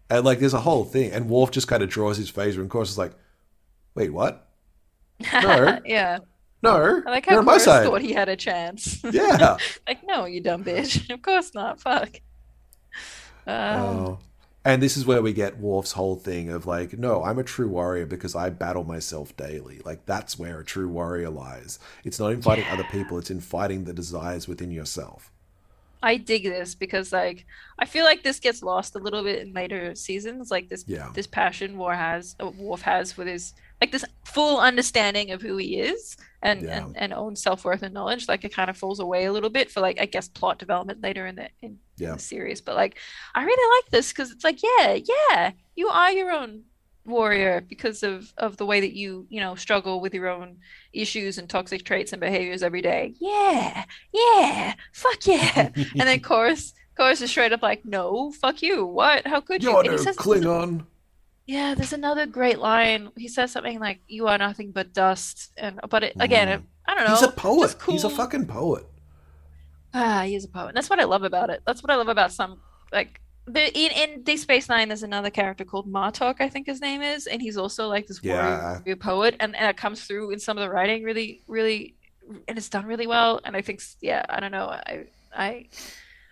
And 0.09 0.25
like, 0.25 0.41
there's 0.41 0.55
a 0.55 0.61
whole 0.63 0.85
thing. 0.85 1.13
And 1.13 1.29
Worf 1.31 1.53
just 1.53 1.69
kind 1.69 1.83
of 1.83 1.89
draws 1.89 2.17
his 2.17 2.33
phaser, 2.33 2.59
and 2.59 2.71
Korris 2.71 2.89
is 2.89 2.99
like, 2.99 3.13
"Wait, 3.95 4.11
what? 4.13 4.47
No. 5.35 5.79
yeah. 5.85 6.19
No, 6.63 7.03
I 7.07 7.11
like 7.11 7.27
how 7.27 7.39
on 7.39 7.45
my 7.45 7.57
Korris 7.57 7.61
side." 7.61 7.85
thought 7.87 8.01
he 8.03 8.13
had 8.13 8.29
a 8.29 8.37
chance. 8.37 9.03
Yeah. 9.13 9.57
like, 9.87 9.99
no, 10.05 10.25
you 10.27 10.41
dumb 10.41 10.65
bitch. 10.65 11.11
Of 11.15 11.23
course 11.23 11.55
not. 11.55 11.81
Fuck. 11.81 12.21
Um, 13.47 13.81
Oh. 13.83 14.19
And 14.65 14.83
this 14.83 14.97
is 14.97 15.07
where 15.07 15.23
we 15.23 15.33
get 15.33 15.59
Worf's 15.59 15.93
whole 15.93 16.17
thing 16.17 16.51
of 16.51 16.67
like, 16.67 16.99
no, 16.99 17.25
I'm 17.25 17.39
a 17.39 17.45
true 17.45 17.69
warrior 17.69 18.05
because 18.05 18.35
I 18.35 18.51
battle 18.51 18.85
myself 18.85 19.35
daily. 19.37 19.81
Like 19.85 20.05
that's 20.05 20.39
where 20.39 20.61
a 20.61 20.65
true 20.65 20.89
warrior 20.89 21.31
lies. 21.31 21.79
It's 22.05 22.21
not 22.21 22.33
in 22.33 22.43
fighting 22.43 22.67
other 22.71 22.85
people, 22.85 23.19
it's 23.19 23.31
in 23.31 23.41
fighting 23.41 23.85
the 23.85 23.95
desires 23.95 24.47
within 24.47 24.71
yourself. 24.71 25.33
I 26.03 26.17
dig 26.17 26.45
this 26.45 26.75
because 26.75 27.13
like 27.13 27.47
I 27.79 27.85
feel 27.87 28.05
like 28.05 28.23
this 28.23 28.41
gets 28.41 28.63
lost 28.63 28.95
a 28.97 28.99
little 28.99 29.23
bit 29.23 29.41
in 29.41 29.53
later 29.53 29.95
seasons. 29.95 30.51
Like 30.51 30.69
this 30.69 30.85
Yeah. 30.87 31.11
this 31.15 31.27
passion 31.27 31.77
War 31.79 31.95
has 31.95 32.37
Worf 32.57 32.83
has 32.83 33.17
with 33.17 33.29
his 33.29 33.55
like 33.81 33.93
this 33.93 34.05
full 34.25 34.61
understanding 34.61 35.31
of 35.31 35.43
who 35.43 35.57
he 35.57 35.79
is 35.81 36.17
and 36.43 36.63
Yeah. 36.63 36.85
and, 36.87 36.97
and 36.97 37.13
own 37.13 37.37
self 37.37 37.65
worth 37.65 37.83
and 37.83 37.95
knowledge. 37.95 38.29
Like 38.29 38.45
it 38.45 38.55
kind 38.55 38.71
of 38.71 38.77
falls 38.77 39.01
away 39.01 39.25
a 39.27 39.33
little 39.33 39.51
bit 39.51 39.71
for 39.71 39.81
like 39.81 40.01
I 40.01 40.07
guess 40.07 40.29
plot 40.29 40.59
development 40.59 41.03
later 41.03 41.27
in 41.27 41.37
the 41.37 41.49
in, 41.63 41.79
Yeah. 41.97 42.13
the 42.15 42.19
series. 42.19 42.61
But 42.61 42.77
like 42.77 42.99
I 43.35 43.45
really 43.45 43.77
like 43.83 43.91
this 43.91 44.09
because 44.11 44.31
it's 44.31 44.45
like 44.45 44.61
yeah 44.63 44.99
yeah 45.09 45.53
you 45.77 45.89
are 45.89 46.11
your 46.13 46.31
own 46.33 46.63
warrior 47.07 47.63
because 47.67 48.03
of 48.03 48.33
of 48.37 48.57
the 48.59 48.67
way 48.67 48.79
that 48.81 48.93
you 48.95 49.27
you 49.31 49.41
know 49.41 49.55
struggle 49.55 50.01
with 50.01 50.13
your 50.15 50.29
own 50.29 50.59
issues 50.93 51.39
and 51.39 51.49
toxic 51.49 51.83
traits 51.85 52.13
and 52.13 52.21
behaviors 52.21 52.63
every 52.63 52.83
day 52.83 53.15
yeah 53.19 53.85
yeah 54.13 54.75
fuck 54.93 55.27
yeah 55.27 55.71
and 55.75 56.01
then 56.09 56.21
Korris 56.21 56.73
Korris 56.97 57.23
is 57.23 57.31
straight 57.31 57.53
up 57.55 57.63
like 57.63 57.85
no 57.87 58.31
fuck 58.33 58.61
you 58.63 58.85
what 58.85 59.27
how 59.27 59.41
could 59.41 59.63
you 59.63 59.71
You're 59.71 59.83
no 59.85 59.91
Klingon. 60.13 60.85
Yeah 61.55 61.71
there's 61.77 61.93
another 62.03 62.27
great 62.39 62.59
line 62.71 63.03
he 63.17 63.29
says 63.37 63.49
something 63.55 63.79
like 63.87 63.99
you 64.17 64.23
are 64.31 64.39
nothing 64.47 64.69
but 64.79 64.87
dust 64.93 65.35
and 65.65 65.75
but 65.93 66.03
it, 66.07 66.13
again 66.27 66.47
Mm. 66.49 66.55
it, 66.55 66.61
i 66.89 66.95
don't 66.95 67.05
know 67.09 67.15
He's 67.17 67.23
a 67.33 67.39
poet. 67.49 67.71
just 67.79 67.91
He's 67.91 68.05
a 68.05 68.11
fucking 68.21 68.47
poet. 68.59 68.85
Ah, 69.93 70.23
he's 70.31 70.45
a 70.45 70.49
poet. 70.49 70.69
And 70.69 70.77
that's 70.77 70.89
what 70.91 71.01
I 71.01 71.05
love 71.15 71.25
about 71.25 71.51
it. 71.51 71.61
That's 71.67 71.83
what 71.83 71.91
I 71.91 71.97
love 71.97 72.09
about 72.17 72.31
some 72.33 72.53
like 72.99 73.21
the 73.47 73.63
in, 73.77 73.91
in 74.03 74.23
Deep 74.23 74.39
Space 74.39 74.69
Nine. 74.69 74.87
There's 74.89 75.03
another 75.03 75.31
character 75.31 75.65
called 75.65 75.87
Martok, 75.97 76.37
I 76.41 76.49
think 76.49 76.67
his 76.67 76.81
name 76.81 77.03
is, 77.03 77.27
and 77.27 77.43
he's 77.43 77.57
also 77.57 77.89
like 77.89 78.07
this 78.07 78.21
Yeah. 78.23 78.79
warrior 78.85 78.97
poet, 78.97 79.35
and, 79.41 79.57
and 79.57 79.67
it 79.69 79.77
comes 79.77 79.99
through 80.05 80.31
in 80.35 80.39
some 80.39 80.57
of 80.59 80.63
the 80.63 80.71
writing 80.71 81.03
really, 81.03 81.43
really, 81.49 81.95
and 82.47 82.57
it's 82.59 82.69
done 82.69 82.87
really 82.87 83.09
well. 83.09 83.41
And 83.45 83.57
I 83.57 83.63
think, 83.63 83.83
yeah, 84.01 84.23
I 84.29 84.39
don't 84.41 84.53
know, 84.53 84.67
I, 84.69 85.07
I, 85.47 85.67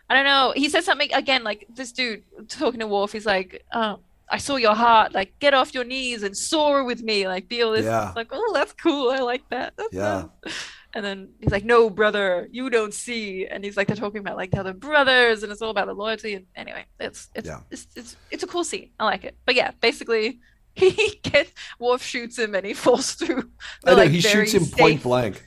I 0.08 0.14
don't 0.14 0.24
know. 0.32 0.52
He 0.54 0.68
says 0.68 0.84
something 0.84 1.12
again, 1.12 1.42
like 1.42 1.66
this 1.78 1.90
dude 1.92 2.22
talking 2.48 2.78
to 2.80 2.86
Worf. 2.86 3.10
He's 3.12 3.26
like, 3.26 3.64
um, 3.72 3.98
I 4.30 4.38
saw 4.38 4.56
your 4.56 4.74
heart. 4.74 5.14
Like, 5.14 5.38
get 5.38 5.54
off 5.54 5.72
your 5.74 5.84
knees 5.84 6.22
and 6.22 6.36
soar 6.36 6.84
with 6.84 7.02
me. 7.02 7.26
Like, 7.26 7.48
be 7.48 7.62
all 7.62 7.72
this. 7.72 7.84
Yeah. 7.84 8.12
Like, 8.14 8.28
oh, 8.30 8.50
that's 8.54 8.72
cool. 8.74 9.10
I 9.10 9.18
like 9.20 9.48
that. 9.50 9.74
That's 9.76 9.92
Yeah. 9.94 10.26
nice. 10.44 10.54
And 10.94 11.04
then 11.04 11.28
he's 11.40 11.50
like, 11.52 11.64
"No, 11.66 11.90
brother, 11.90 12.48
you 12.50 12.70
don't 12.70 12.94
see." 12.94 13.46
And 13.46 13.62
he's 13.62 13.76
like, 13.76 13.86
they're 13.88 13.94
talking 13.96 14.20
about 14.20 14.36
like 14.38 14.50
the 14.52 14.58
other 14.60 14.72
brothers, 14.72 15.42
and 15.42 15.52
it's 15.52 15.60
all 15.60 15.68
about 15.70 15.86
the 15.86 15.92
loyalty. 15.92 16.34
And 16.34 16.46
anyway, 16.56 16.86
it's 16.98 17.28
it's 17.34 17.46
Yeah. 17.46 17.60
it's, 17.70 17.86
it's 17.94 18.16
it's 18.30 18.42
a 18.42 18.46
cool 18.46 18.64
scene. 18.64 18.90
I 18.98 19.04
like 19.04 19.24
it. 19.24 19.36
But 19.44 19.54
yeah, 19.54 19.72
basically, 19.82 20.40
he 20.74 21.20
gets 21.22 21.52
Worf 21.78 22.02
shoots 22.02 22.38
him, 22.38 22.54
and 22.54 22.64
he 22.64 22.72
falls 22.84 23.12
through. 23.12 23.50
I 23.84 23.90
know, 23.90 23.96
like, 23.98 24.10
he 24.10 24.20
shoots 24.22 24.52
him 24.54 24.64
point 24.64 25.02
blank. 25.02 25.44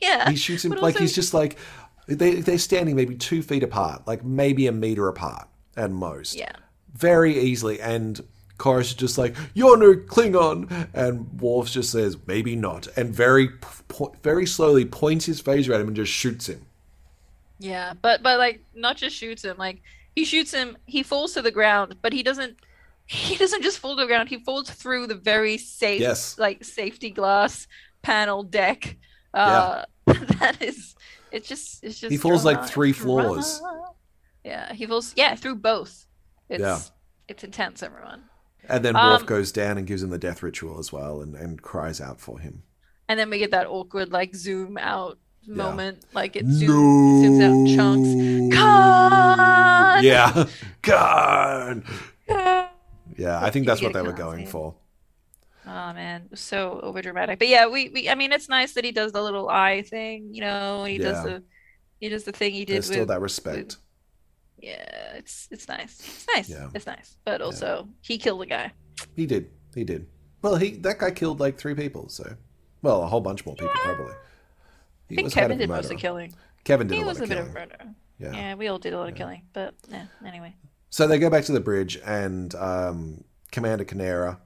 Yeah, 0.00 0.30
He 0.30 0.36
shoots 0.36 0.64
him 0.64 0.70
like 0.72 0.82
also- 0.82 0.98
he's 1.00 1.14
just 1.14 1.34
like 1.34 1.56
They 2.06 2.36
they're 2.36 2.58
standing 2.58 2.94
maybe 2.94 3.16
two 3.16 3.42
feet 3.42 3.62
apart, 3.64 4.06
like 4.06 4.24
maybe 4.24 4.66
a 4.68 4.72
meter 4.72 5.08
apart 5.08 5.48
at 5.76 5.90
most. 5.90 6.36
Yeah. 6.36 6.52
Very 6.94 7.38
easily. 7.38 7.80
And 7.80 8.20
Korris 8.58 8.82
is 8.82 8.94
just 8.94 9.18
like, 9.18 9.34
"You're 9.52 9.76
no 9.76 9.94
Klingon," 9.94 10.88
and 10.94 11.40
Worf 11.40 11.70
just 11.70 11.90
says, 11.90 12.16
"Maybe 12.26 12.54
not," 12.56 12.86
and 12.96 13.14
very 13.14 13.48
po- 13.48 14.14
very 14.22 14.46
slowly 14.46 14.84
points 14.84 15.26
his 15.26 15.42
phaser 15.42 15.74
at 15.74 15.80
him 15.80 15.88
and 15.88 15.96
just 15.96 16.12
shoots 16.12 16.48
him. 16.48 16.64
Yeah, 17.58 17.94
but 18.00 18.22
but 18.22 18.38
like 18.38 18.64
not 18.74 18.96
just 18.96 19.16
shoots 19.16 19.44
him, 19.44 19.56
like 19.58 19.82
he 20.14 20.24
shoots 20.24 20.52
him, 20.52 20.76
he 20.86 21.02
falls 21.02 21.34
to 21.34 21.42
the 21.42 21.50
ground, 21.50 21.96
but 22.02 22.12
he 22.12 22.22
doesn't 22.22 22.56
he 23.06 23.36
doesn't 23.36 23.62
just 23.62 23.78
fall 23.80 23.96
to 23.96 24.02
the 24.02 24.06
ground, 24.06 24.28
he 24.28 24.38
falls 24.38 24.70
through 24.70 25.08
the 25.08 25.14
very 25.16 25.58
safe 25.58 26.00
Yes. 26.00 26.38
like 26.38 26.64
safety 26.64 27.10
glass 27.10 27.66
panel 28.02 28.42
deck. 28.44 28.96
Uh 29.32 29.84
that 30.06 30.62
is 30.62 30.94
it's 31.32 31.48
just 31.48 31.82
it's 31.82 31.98
just 31.98 32.12
He 32.12 32.16
falls, 32.18 32.44
like, 32.44 32.58
drama- 32.58 32.68
three 32.68 32.92
drama. 32.92 33.22
floors. 33.24 33.62
Yeah, 34.44 34.72
he 34.72 34.86
falls 34.86 35.12
yeah, 35.16 35.34
through 35.34 35.56
both. 35.56 36.06
It's 36.54 36.62
Yeah. 36.62 36.78
it's 37.28 37.44
intense, 37.44 37.82
everyone. 37.82 38.24
And 38.68 38.84
then 38.84 38.94
Worf 38.94 39.20
Um, 39.20 39.26
goes 39.26 39.52
down 39.52 39.76
and 39.76 39.86
gives 39.86 40.02
him 40.02 40.10
the 40.10 40.18
death 40.18 40.42
ritual 40.42 40.78
as 40.78 40.90
well, 40.92 41.20
and, 41.20 41.34
and 41.34 41.60
cries 41.60 42.00
out 42.00 42.18
for 42.20 42.38
him. 42.38 42.62
And 43.08 43.18
then 43.20 43.28
we 43.28 43.38
get 43.38 43.50
that 43.50 43.66
awkward 43.66 44.10
like 44.12 44.34
zoom 44.34 44.78
out 44.78 45.18
Yeah. 45.42 45.54
moment, 45.56 46.04
like 46.14 46.36
it 46.36 46.46
zooms, 46.46 47.22
zooms 47.22 47.42
out 47.42 47.76
chunks. 47.76 48.56
Khan! 48.56 50.02
Yeah, 50.04 50.46
God. 50.82 51.82
Khan! 52.28 52.68
Yeah, 53.16 53.38
I 53.40 53.50
think 53.50 53.66
that's 53.66 53.80
what 53.82 53.92
they 53.92 54.02
were 54.02 54.12
going 54.12 54.46
for. 54.46 54.74
Oh 55.66 55.92
man, 55.92 56.34
so 56.34 56.80
over 56.82 57.00
dramatic. 57.00 57.38
But 57.38 57.48
yeah, 57.48 57.68
we, 57.68 57.88
we 57.90 58.08
I 58.10 58.14
mean 58.16 58.32
it's 58.32 58.48
nice 58.48 58.72
that 58.72 58.84
he 58.84 58.90
does 58.92 59.12
the 59.12 59.22
little 59.22 59.48
eye 59.48 59.82
thing, 59.82 60.30
you 60.34 60.40
know, 60.40 60.84
he 60.84 60.98
does 60.98 61.22
the 61.22 61.42
he 62.00 62.08
does 62.08 62.24
the 62.24 62.32
thing 62.32 62.52
he 62.54 62.64
did 62.64 62.76
There's 62.76 62.86
still 62.86 63.06
that 63.06 63.20
respect. 63.20 63.76
Yeah, 64.58 65.14
it's 65.16 65.48
it's 65.50 65.68
nice. 65.68 65.98
It's 66.00 66.26
nice. 66.34 66.48
Yeah. 66.48 66.68
It's 66.74 66.86
nice. 66.86 67.16
But 67.24 67.42
also 67.42 67.88
he 68.00 68.18
killed 68.18 68.42
a 68.42 68.46
guy. 68.46 68.72
He 69.16 69.26
did. 69.26 69.50
He 69.74 69.84
did. 69.84 70.06
Well, 70.42 70.56
he 70.56 70.72
that 70.78 70.98
guy 70.98 71.10
killed 71.10 71.40
like 71.40 71.58
three 71.58 71.74
people. 71.74 72.08
So, 72.08 72.36
well, 72.82 73.02
a 73.02 73.06
whole 73.06 73.20
bunch 73.20 73.44
more 73.44 73.54
people 73.56 73.74
probably. 73.74 74.14
He 75.08 75.14
I 75.14 75.16
think 75.16 75.24
was 75.26 75.34
Kevin 75.34 75.58
did 75.58 75.68
most 75.68 75.84
of 75.84 75.90
the 75.90 75.96
killing. 75.96 76.34
Kevin 76.64 76.86
did 76.86 76.94
He 76.94 77.00
a 77.02 77.04
lot 77.04 77.08
was 77.10 77.18
of 77.20 77.24
a 77.24 77.26
bit 77.28 77.34
killing. 77.36 77.50
of 77.50 77.56
a 77.56 77.58
murderer. 77.60 77.94
Yeah. 78.18 78.32
Yeah, 78.32 78.54
we 78.54 78.68
all 78.68 78.78
did 78.78 78.92
a 78.94 78.98
lot 78.98 79.08
of 79.08 79.14
killing. 79.16 79.42
But 79.52 79.74
yeah, 79.88 80.06
anyway. 80.24 80.54
So 80.90 81.06
they 81.06 81.18
go 81.18 81.28
back 81.28 81.44
to 81.44 81.52
the 81.52 81.60
bridge, 81.60 81.98
and 82.04 82.54
um, 82.54 83.24
Commander 83.50 83.84
K'Nera, 83.84 84.38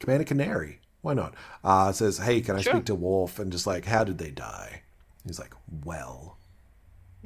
Commander 0.00 0.24
Canary, 0.24 0.80
why 1.00 1.14
not? 1.14 1.34
Uh, 1.62 1.92
says, 1.92 2.18
"Hey, 2.18 2.40
can 2.40 2.56
I 2.56 2.60
Sure. 2.60 2.74
speak 2.74 2.86
to 2.86 2.94
Worf?" 2.96 3.38
And 3.38 3.52
just 3.52 3.66
like, 3.66 3.84
"How 3.84 4.02
did 4.04 4.18
they 4.18 4.30
die?" 4.32 4.82
He's 5.24 5.38
like, 5.38 5.54
"Well, 5.84 6.38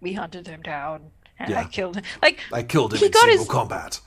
we 0.00 0.12
hunted 0.14 0.46
him 0.46 0.62
down 0.62 1.10
and 1.38 1.50
Yeah. 1.50 1.60
I 1.60 1.64
killed 1.64 1.96
him. 1.96 2.04
Like 2.22 2.40
I 2.52 2.62
killed 2.62 2.92
him 2.94 2.98
He 3.00 3.06
in 3.06 3.12
got 3.12 3.20
single 3.24 3.38
his- 3.38 3.48
combat." 3.48 4.00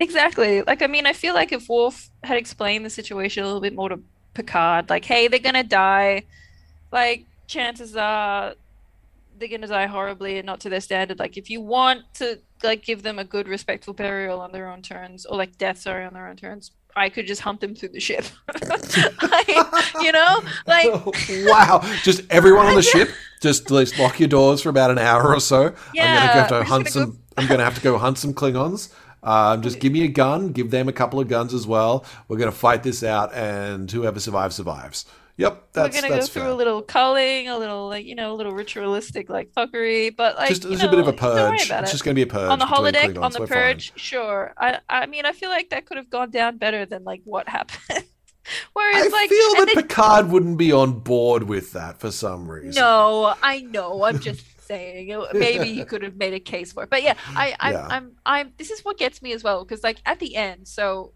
Exactly. 0.00 0.62
Like, 0.62 0.82
I 0.82 0.88
mean, 0.88 1.06
I 1.06 1.12
feel 1.12 1.34
like 1.34 1.52
if 1.52 1.68
Worf 1.68 2.10
had 2.24 2.36
explained 2.36 2.84
the 2.84 2.90
situation 2.90 3.44
a 3.44 3.46
little 3.46 3.60
bit 3.60 3.74
more 3.76 3.88
to 3.88 4.00
Picard, 4.34 4.90
like, 4.90 5.04
hey, 5.04 5.28
they're 5.28 5.38
gonna 5.38 5.62
die, 5.62 6.24
like, 6.90 7.24
chances 7.46 7.96
are 7.96 8.54
they're 9.38 9.48
gonna 9.48 9.66
die 9.68 9.86
horribly 9.86 10.38
and 10.38 10.46
not 10.46 10.58
to 10.60 10.68
their 10.68 10.80
standard. 10.80 11.18
Like, 11.20 11.36
if 11.36 11.48
you 11.48 11.60
want 11.60 12.02
to, 12.14 12.40
like, 12.64 12.82
give 12.84 13.02
them 13.04 13.18
a 13.20 13.24
good, 13.24 13.46
respectful 13.48 13.94
burial 13.94 14.40
on 14.40 14.50
their 14.52 14.68
own 14.68 14.82
terms, 14.82 15.26
or 15.26 15.36
like 15.36 15.56
death, 15.58 15.78
sorry, 15.78 16.04
on 16.04 16.12
their 16.14 16.26
own 16.28 16.36
terms, 16.36 16.72
I 16.96 17.08
could 17.08 17.26
just 17.26 17.40
hunt 17.42 17.60
them 17.60 17.74
through 17.76 17.88
the 17.90 18.00
ship. 18.00 18.24
I, 18.48 20.00
you 20.02 20.12
know, 20.12 20.40
like, 20.66 20.86
wow! 21.46 21.80
Just 22.02 22.22
everyone 22.30 22.66
on 22.66 22.74
the 22.74 22.82
ship, 22.94 23.10
just 23.44 23.70
let's 23.70 23.96
lock 23.98 24.18
your 24.18 24.28
doors 24.28 24.60
for 24.62 24.70
about 24.70 24.90
an 24.90 24.98
hour 24.98 25.32
or 25.34 25.38
so. 25.40 25.66
I'm 25.68 25.74
Yeah, 25.94 26.16
gonna 26.16 26.32
have 26.40 26.48
to 26.48 26.64
hunt 26.64 26.88
some. 26.88 27.10
go- 27.12 27.16
I'm 27.36 27.46
gonna 27.46 27.64
have 27.64 27.76
to 27.76 27.80
go 27.80 27.96
hunt 27.98 28.18
some 28.18 28.34
Klingons. 28.34 28.92
Um, 29.22 29.62
just 29.62 29.78
give 29.80 29.92
me 29.92 30.02
a 30.04 30.08
gun. 30.08 30.48
Give 30.52 30.70
them 30.70 30.88
a 30.88 30.92
couple 30.92 31.18
of 31.20 31.28
guns 31.28 31.54
as 31.54 31.66
well. 31.66 32.04
We're 32.28 32.36
gonna 32.38 32.50
fight 32.52 32.82
this 32.82 33.02
out, 33.04 33.32
and 33.34 33.90
whoever 33.90 34.18
survives 34.20 34.56
survives. 34.56 35.06
Yep, 35.36 35.62
that's 35.72 35.96
we're 35.96 36.02
gonna 36.02 36.20
go 36.20 36.26
through 36.26 36.42
fair. 36.42 36.50
a 36.50 36.54
little 36.54 36.80
culling, 36.82 37.48
a 37.48 37.58
little, 37.58 37.88
like, 37.88 38.06
you 38.06 38.14
know, 38.14 38.32
a 38.32 38.36
little 38.36 38.52
ritualistic, 38.52 39.28
like, 39.28 39.50
fuckery, 39.56 40.14
but, 40.16 40.36
like, 40.36 40.48
just 40.48 40.62
there's 40.62 40.80
a 40.84 40.88
bit 40.88 41.00
of 41.00 41.08
a 41.08 41.10
know, 41.10 41.16
purge. 41.18 41.62
It's 41.62 41.70
it. 41.70 41.86
just 41.90 42.04
gonna 42.04 42.14
be 42.14 42.22
a 42.22 42.26
purge 42.28 42.48
on 42.50 42.60
the 42.60 42.64
holodeck 42.66 43.14
Klingons. 43.14 43.22
on 43.24 43.32
the 43.32 43.40
We're 43.40 43.46
fine. 43.48 43.58
purge 43.58 43.92
sure 43.96 44.54
i 44.56 44.78
i 44.88 45.06
mean 45.06 45.24
i 45.26 45.32
feel 45.32 45.48
like 45.50 45.70
that 45.70 45.86
could 45.86 45.96
have 45.96 46.08
gone 46.08 46.30
down 46.30 46.56
better 46.58 46.86
than 46.86 47.02
like 47.02 47.20
what 47.24 47.48
happened 47.48 48.04
whereas 48.72 49.06
I 49.06 49.08
like 49.08 49.30
feel 49.30 49.66
that 49.66 49.74
Picard 49.74 50.28
wouldn't 50.28 50.58
be 50.58 50.72
on 50.72 51.00
board 51.00 51.44
with 51.44 51.72
that 51.72 51.98
for 52.00 52.10
some 52.10 52.50
reason. 52.50 52.72
no 52.80 53.34
i 53.42 53.60
know. 53.60 54.04
I'm 54.04 54.18
just 54.20 54.44
saying. 54.66 55.14
Maybe 55.34 55.68
you 55.68 55.84
could 55.84 56.02
have 56.02 56.16
made 56.16 56.32
a 56.34 56.40
case 56.40 56.72
for 56.72 56.84
it. 56.84 56.90
But 56.90 57.02
yeah 57.02 57.14
i 57.36 57.54
i'm 57.60 57.72
Yeah. 57.72 57.86
i'm, 57.90 58.12
I'm 58.24 58.52
this 58.56 58.70
is 58.70 58.84
what 58.84 58.98
gets 58.98 59.20
me 59.22 59.32
as 59.32 59.42
well 59.44 59.64
because 59.64 59.82
like 59.82 59.98
at 60.06 60.18
the 60.20 60.36
end 60.36 60.66
so 60.68 61.12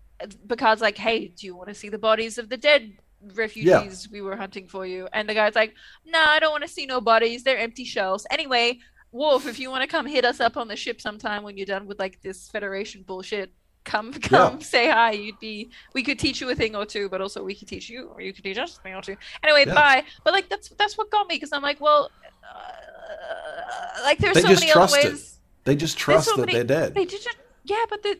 Picard's 0.49 0.81
like 0.81 0.99
hey 0.99 1.29
do 1.29 1.47
you 1.47 1.57
want 1.57 1.69
to 1.69 1.75
see 1.75 1.89
the 1.89 1.99
bodies 1.99 2.39
of 2.39 2.49
the 2.49 2.57
dead 2.57 2.93
refugees 3.35 4.09
we 4.11 4.21
were 4.21 4.37
hunting 4.37 4.69
for 4.69 4.87
you? 4.87 5.09
And 5.13 5.29
the 5.29 5.35
guy's 5.35 5.55
like 5.55 5.75
no 6.07 6.21
i 6.21 6.39
don't 6.39 6.53
want 6.53 6.63
to 6.65 6.69
see 6.69 6.87
no 6.87 7.01
bodies. 7.01 7.43
They're 7.43 7.59
empty 7.59 7.85
shells. 7.85 8.27
Anyway 8.31 8.79
Wolf, 9.11 9.47
if 9.47 9.59
you 9.59 9.71
want 9.71 9.83
to 9.83 9.89
come 9.89 10.05
hit 10.07 10.25
us 10.27 10.39
up 10.39 10.59
on 10.59 10.69
the 10.69 10.77
ship 10.77 11.01
sometime 11.01 11.43
when 11.43 11.57
you're 11.57 11.65
done 11.65 11.87
with 11.87 11.99
like 11.99 12.21
this 12.21 12.49
Federation 12.51 13.03
bullshit, 13.03 13.53
come 13.85 14.13
come 14.13 14.61
say 14.61 14.91
hi. 14.91 15.13
You'd 15.13 15.39
be 15.41 15.71
we 15.95 16.03
could 16.03 16.19
teach 16.19 16.41
you 16.41 16.51
a 16.51 16.55
thing 16.55 16.75
or 16.77 16.85
two, 16.87 17.09
but 17.09 17.21
also 17.21 17.43
we 17.43 17.55
could 17.55 17.69
teach 17.69 17.89
you, 17.89 18.09
or 18.15 18.21
you 18.21 18.33
could 18.33 18.45
teach 18.45 18.59
us 18.59 18.77
a 18.79 18.81
thing 18.83 18.95
or 18.95 19.03
two. 19.03 19.17
Anyway, 19.43 19.65
Yeah. 19.67 19.75
bye. 19.75 20.05
But 20.25 20.33
like 20.35 20.49
that's 20.49 20.69
that's 20.71 20.97
what 20.99 21.11
got 21.11 21.27
me 21.29 21.37
because 21.37 21.53
I'm 21.53 21.63
like, 21.63 21.81
well, 21.81 22.11
uh, 22.45 24.03
like 24.03 24.19
there's 24.19 24.35
They 24.35 24.43
so 24.43 24.49
many 24.49 24.73
other 24.73 24.97
it. 24.99 25.05
ways. 25.13 25.39
They 25.65 25.77
just 25.77 25.99
trust 25.99 26.29
so 26.29 26.37
that 26.37 26.47
many- 26.47 26.53
they're 26.55 26.65
dead. 26.65 26.95
They 26.95 27.05
did 27.05 27.23
just 27.23 27.37
yeah, 27.65 27.85
but 27.89 28.03
the 28.03 28.19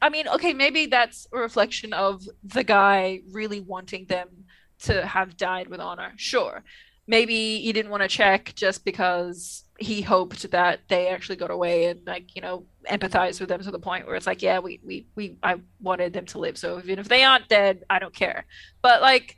I 0.00 0.08
mean, 0.08 0.26
okay, 0.28 0.52
maybe 0.52 0.86
that's 0.86 1.28
a 1.32 1.38
reflection 1.38 1.92
of 1.92 2.28
the 2.42 2.64
guy 2.64 3.20
really 3.30 3.60
wanting 3.60 4.06
them 4.06 4.28
to 4.80 5.06
have 5.06 5.36
died 5.36 5.68
with 5.68 5.78
honor. 5.78 6.12
Sure. 6.16 6.64
Maybe 7.12 7.60
he 7.60 7.74
didn't 7.74 7.90
want 7.90 8.02
to 8.02 8.08
check 8.08 8.54
just 8.54 8.86
because 8.86 9.64
he 9.78 10.00
hoped 10.00 10.50
that 10.50 10.80
they 10.88 11.08
actually 11.08 11.36
got 11.36 11.50
away 11.50 11.84
and 11.90 12.00
like, 12.06 12.34
you 12.34 12.40
know, 12.40 12.64
empathize 12.90 13.38
with 13.38 13.50
them 13.50 13.62
to 13.62 13.70
the 13.70 13.78
point 13.78 14.06
where 14.06 14.16
it's 14.16 14.26
like, 14.26 14.40
yeah, 14.40 14.58
we 14.60 14.80
we, 14.82 15.06
we 15.14 15.36
I 15.42 15.56
wanted 15.78 16.14
them 16.14 16.24
to 16.26 16.38
live. 16.38 16.56
So 16.56 16.78
even 16.78 16.98
if 16.98 17.08
they 17.08 17.22
aren't 17.22 17.48
dead, 17.48 17.84
I 17.90 17.98
don't 17.98 18.14
care. 18.14 18.46
But 18.80 19.02
like 19.02 19.36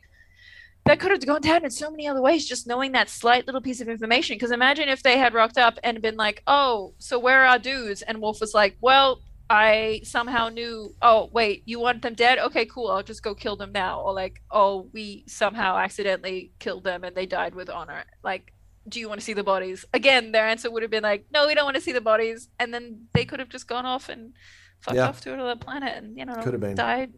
that 0.85 1.01
could 1.01 1.11
have 1.11 1.27
gone 1.27 1.41
down 1.41 1.65
in 1.65 1.71
so 1.71 1.91
many 1.91 2.07
other 2.07 2.23
ways 2.23 2.47
just 2.47 2.69
knowing 2.69 2.93
that 2.93 3.09
slight 3.09 3.47
little 3.47 3.61
piece 3.61 3.81
of 3.81 3.89
information 3.89 4.37
because 4.37 4.53
imagine 4.53 4.89
if 4.89 5.03
they 5.03 5.19
had 5.19 5.35
rocked 5.35 5.59
up 5.59 5.79
and 5.83 6.03
been 6.03 6.17
like 6.17 6.43
oh 6.47 6.93
so 6.99 7.19
where 7.19 7.43
are 7.43 7.47
our 7.47 7.59
dudes 7.59 8.03
and 8.03 8.21
wolf 8.21 8.41
was 8.41 8.55
like 8.55 8.77
well 8.81 9.21
i 9.51 10.01
somehow 10.05 10.49
knew 10.49 10.95
oh 11.03 11.29
wait 11.33 11.62
you 11.66 11.79
want 11.79 12.01
them 12.03 12.15
dead 12.15 12.39
okay 12.39 12.65
cool 12.65 12.91
i'll 12.91 13.03
just 13.03 13.23
go 13.23 13.35
kill 13.35 13.57
them 13.57 13.73
now 13.73 14.01
or 14.01 14.12
like 14.15 14.41
oh 14.51 14.89
we 14.93 15.25
somehow 15.27 15.77
accidentally 15.77 16.51
killed 16.59 16.85
them 16.85 17.05
and 17.05 17.15
they 17.15 17.27
died 17.27 17.55
with 17.55 17.69
honor 17.69 18.05
like 18.23 18.53
do 18.89 19.01
you 19.01 19.09
want 19.09 19.21
to 19.21 19.25
see 19.25 19.33
the 19.35 19.43
bodies 19.45 19.85
again 19.93 20.33
their 20.33 20.47
answer 20.47 20.71
would 20.71 20.83
have 20.83 20.91
been 20.91 21.03
like 21.03 21.27
no 21.33 21.47
we 21.47 21.55
don't 21.55 21.65
want 21.65 21.75
to 21.75 21.81
see 21.81 21.93
the 21.93 22.01
bodies 22.01 22.49
and 22.59 22.73
then 22.73 23.03
they 23.12 23.25
could 23.25 23.39
have 23.39 23.49
just 23.51 23.66
gone 23.69 23.85
off 23.87 24.09
and 24.09 24.33
fucked 24.81 24.97
Yeah. 24.97 25.09
off 25.09 25.21
to 25.23 25.33
another 25.35 25.57
planet 25.57 25.97
and 25.97 26.19
you 26.19 26.25
know 26.25 26.35
Could 26.43 26.55
have 26.55 26.61
been. 26.61 26.75
died 26.75 27.12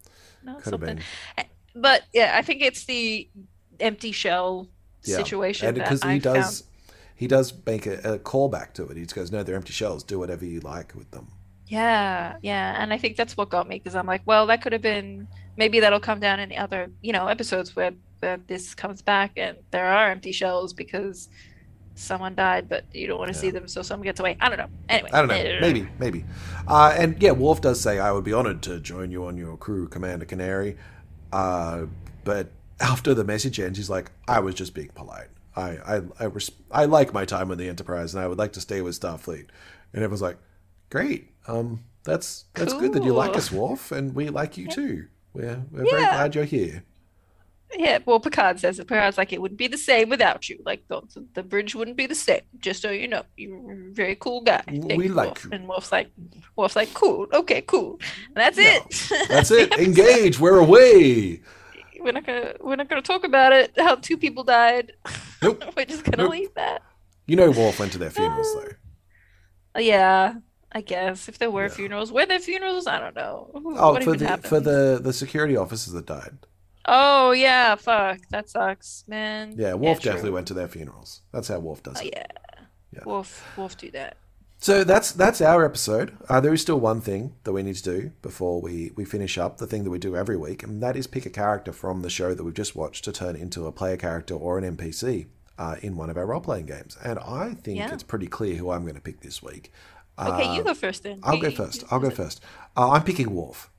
no, 0.44 0.56
Could 0.56 0.72
have 0.74 0.80
been. 0.80 1.00
Eh, 1.38 1.44
but 1.74 2.02
yeah, 2.12 2.32
I 2.36 2.42
think 2.42 2.62
it's 2.62 2.84
the 2.84 3.28
empty 3.80 4.12
shell 4.12 4.68
Yeah. 5.04 5.16
situation 5.16 5.74
because 5.74 6.02
I 6.04 6.14
he 6.14 6.18
does 6.20 6.60
found. 6.60 6.70
he 7.16 7.26
does 7.26 7.52
make 7.66 7.86
a, 7.86 8.14
a 8.14 8.18
callback 8.18 8.72
to 8.74 8.86
it 8.86 8.96
he 8.96 9.02
just 9.04 9.14
goes 9.14 9.32
no 9.32 9.42
they're 9.42 9.56
empty 9.56 9.72
shells 9.72 10.02
do 10.04 10.18
whatever 10.18 10.44
you 10.44 10.60
like 10.60 10.94
with 10.94 11.10
them 11.10 11.28
Yeah, 11.66 12.36
yeah, 12.42 12.80
and 12.80 12.92
I 12.92 12.98
think 12.98 13.16
that's 13.16 13.36
what 13.36 13.50
got 13.50 13.68
me 13.68 13.76
because 13.76 13.94
I'm 13.94 14.06
like, 14.06 14.22
well, 14.24 14.46
that 14.46 14.62
could 14.62 14.72
have 14.72 14.82
been 14.82 15.26
maybe 15.56 15.80
that'll 15.80 16.00
come 16.00 16.20
down 16.20 16.38
in 16.38 16.48
the 16.48 16.58
other 16.58 16.90
you 17.02 17.12
know 17.12 17.26
episodes 17.26 17.74
where 17.74 17.92
where 18.20 18.38
this 18.46 18.74
comes 18.74 19.02
back 19.02 19.32
and 19.36 19.56
there 19.70 19.86
are 19.86 20.10
empty 20.10 20.32
shells 20.32 20.72
because 20.72 21.28
someone 21.96 22.34
died, 22.34 22.68
but 22.68 22.84
you 22.92 23.06
don't 23.06 23.18
want 23.18 23.32
to 23.32 23.38
see 23.38 23.50
them, 23.50 23.66
so 23.66 23.82
someone 23.82 24.04
gets 24.04 24.20
away. 24.20 24.36
I 24.40 24.48
don't 24.48 24.58
know. 24.58 24.68
Anyway, 24.88 25.10
i 25.12 25.18
don't 25.18 25.28
know. 25.28 25.60
Maybe 25.60 25.88
maybe. 25.98 26.24
Uh, 26.68 26.94
and 26.96 27.20
yeah 27.22 27.32
Worf 27.32 27.60
does 27.60 27.80
say 27.80 27.98
i 27.98 28.12
would 28.12 28.24
be 28.24 28.32
honored 28.32 28.62
to 28.62 28.80
join 28.80 29.10
you 29.10 29.26
on 29.26 29.36
your 29.36 29.56
crew 29.56 29.88
commander 29.88 30.26
canary. 30.26 30.76
Uh, 31.32 31.86
but 32.24 32.50
after 32.80 33.14
the 33.14 33.24
message 33.24 33.58
ends 33.58 33.78
he's 33.78 33.90
like 33.90 34.10
i 34.28 34.38
was 34.38 34.54
just 34.54 34.74
being 34.74 34.90
polite. 34.94 35.28
I 35.56 35.70
I, 35.70 36.00
I, 36.20 36.24
res- 36.24 36.50
I 36.70 36.84
like 36.84 37.12
my 37.12 37.24
time 37.24 37.50
on 37.50 37.58
the 37.58 37.68
enterprise 37.68 38.14
and 38.14 38.22
i 38.22 38.28
would 38.28 38.38
like 38.38 38.52
to 38.52 38.60
stay 38.60 38.80
with 38.82 39.00
starfleet. 39.00 39.46
And 39.92 40.04
everyone's 40.04 40.22
like 40.22 40.38
great 40.90 41.30
um 41.48 41.80
that's 42.04 42.44
that's 42.54 42.72
good 42.74 42.92
that 42.92 43.04
you 43.04 43.12
like 43.12 43.30
Cool. 43.32 43.38
us 43.38 43.50
Worf, 43.52 43.92
and 43.92 44.14
we 44.14 44.28
like 44.28 44.56
you 44.56 44.68
too 44.68 45.06
we're, 45.32 45.62
we're 45.70 45.84
very 45.84 46.02
glad 46.02 46.34
you're 46.34 46.44
here 46.44 46.84
Yeah, 47.76 47.98
well, 48.06 48.20
Picard 48.20 48.60
says 48.60 48.78
it. 48.78 48.86
Picard's 48.86 49.18
like, 49.18 49.32
it 49.32 49.42
wouldn't 49.42 49.58
be 49.58 49.66
the 49.66 49.76
same 49.76 50.08
without 50.08 50.48
you. 50.48 50.56
Like, 50.64 50.86
the, 50.86 51.02
the 51.34 51.42
bridge 51.42 51.74
wouldn't 51.74 51.96
be 51.96 52.06
the 52.06 52.14
same. 52.14 52.42
Just 52.60 52.80
so 52.80 52.90
you 52.90 53.08
know, 53.08 53.24
you're 53.36 53.72
a 53.72 53.92
very 53.92 54.14
cool 54.14 54.40
guy. 54.40 54.62
Thank 54.66 54.84
We 54.96 55.08
you, 55.08 55.12
like 55.14 55.30
Worf. 55.34 55.44
you. 55.44 55.50
And 55.52 55.68
Worf's 55.68 55.90
like, 55.90 56.08
Worf's 56.54 56.76
like, 56.76 56.94
cool, 56.94 57.26
okay, 57.32 57.62
cool. 57.62 57.98
And 58.28 58.36
that's 58.36 58.56
Yeah. 58.56 58.78
it. 58.78 59.28
that's 59.28 59.50
it 59.50 59.72
engage 59.88 60.38
we're 60.38 60.60
away 60.60 61.40
we're 62.00 62.12
not 62.12 62.24
gonna 62.24 62.54
we're 62.60 62.76
not 62.76 62.88
gonna 62.88 63.02
talk 63.02 63.24
about 63.24 63.52
it. 63.52 63.72
How 63.76 63.96
two 63.96 64.16
people 64.16 64.44
died. 64.44 64.92
Nope. 65.42 65.64
We're 65.76 65.86
just 65.86 66.04
gonna 66.04 66.22
Nope. 66.22 66.32
leave 66.32 66.54
that. 66.54 66.82
You 67.26 67.34
know, 67.34 67.50
Worf 67.50 67.80
went 67.80 67.90
to 67.92 67.98
their 67.98 68.10
funerals 68.10 68.46
though. 68.54 69.80
Yeah, 69.80 70.34
I 70.76 70.80
guess 70.82 71.28
if 71.30 71.38
there 71.38 71.50
were 71.50 71.68
Yeah. 71.68 71.78
funerals, 71.78 72.12
were 72.12 72.26
there 72.26 72.38
funerals? 72.38 72.86
I 72.86 72.98
don't 73.00 73.16
know. 73.16 73.50
Oh, 73.54 73.92
what 73.92 74.04
for 74.04 74.14
the 74.16 74.26
happened? 74.28 74.48
for 74.52 74.60
the 74.60 75.00
the 75.02 75.12
security 75.12 75.56
officers 75.56 75.92
that 75.94 76.06
died. 76.06 76.36
Oh 76.84 77.32
yeah, 77.32 77.74
fuck, 77.76 78.18
that 78.30 78.48
sucks, 78.50 79.04
man. 79.08 79.54
Yeah, 79.56 79.74
Wolf 79.74 80.00
true. 80.00 80.10
definitely 80.10 80.32
went 80.32 80.46
to 80.48 80.54
their 80.54 80.68
funerals. 80.68 81.22
That's 81.32 81.48
how 81.48 81.58
Wolf 81.60 81.82
does 81.82 81.96
Oh 81.98 82.04
it. 82.06 82.12
yeah. 82.14 82.26
Yeah. 82.92 83.00
Wolf, 83.04 83.30
Wolf, 83.56 83.76
do 83.76 83.90
that. 83.92 84.16
So 84.58 84.84
that's 84.84 85.12
that's 85.12 85.40
our 85.40 85.64
episode. 85.64 86.16
Uh, 86.28 86.40
there 86.40 86.52
is 86.52 86.60
still 86.62 86.80
one 86.80 87.00
thing 87.00 87.34
that 87.44 87.52
we 87.52 87.62
need 87.62 87.76
to 87.76 87.82
do 87.82 88.12
before 88.22 88.60
we, 88.60 88.92
we 88.96 89.04
finish 89.04 89.36
up, 89.38 89.58
the 89.58 89.66
thing 89.66 89.84
that 89.84 89.90
we 89.90 89.98
do 89.98 90.14
every 90.16 90.36
week, 90.36 90.62
and 90.62 90.82
that 90.82 90.96
is 90.96 91.06
pick 91.06 91.26
a 91.26 91.30
character 91.30 91.72
from 91.72 92.02
the 92.02 92.10
show 92.10 92.34
that 92.34 92.44
we've 92.44 92.54
just 92.62 92.74
watched 92.76 93.04
to 93.04 93.12
turn 93.12 93.34
into 93.36 93.66
a 93.66 93.72
player 93.72 93.96
character 93.96 94.34
or 94.34 94.56
an 94.58 94.64
NPC 94.76 95.26
uh, 95.58 95.76
in 95.82 95.96
one 95.96 96.08
of 96.10 96.16
our 96.16 96.26
role 96.26 96.40
playing 96.40 96.66
games. 96.66 96.96
And 97.04 97.18
I 97.18 97.54
think 97.64 97.78
Yeah. 97.78 97.92
it's 97.92 98.02
pretty 98.02 98.28
clear 98.28 98.54
who 98.56 98.70
I'm 98.70 98.82
going 98.82 98.94
to 98.94 99.00
pick 99.00 99.20
this 99.20 99.42
week. 99.42 99.72
Okay, 100.18 100.54
you 100.54 100.64
go 100.64 100.74
first 100.74 101.02
then. 101.02 101.20
I'll 101.22 101.38
go 101.40 101.50
first. 101.50 101.84
I'll 101.90 102.00
go 102.00 102.10
first. 102.10 102.42
Uh, 102.76 102.90
I'm 102.92 103.02
picking 103.04 103.30
Worf. 103.34 103.70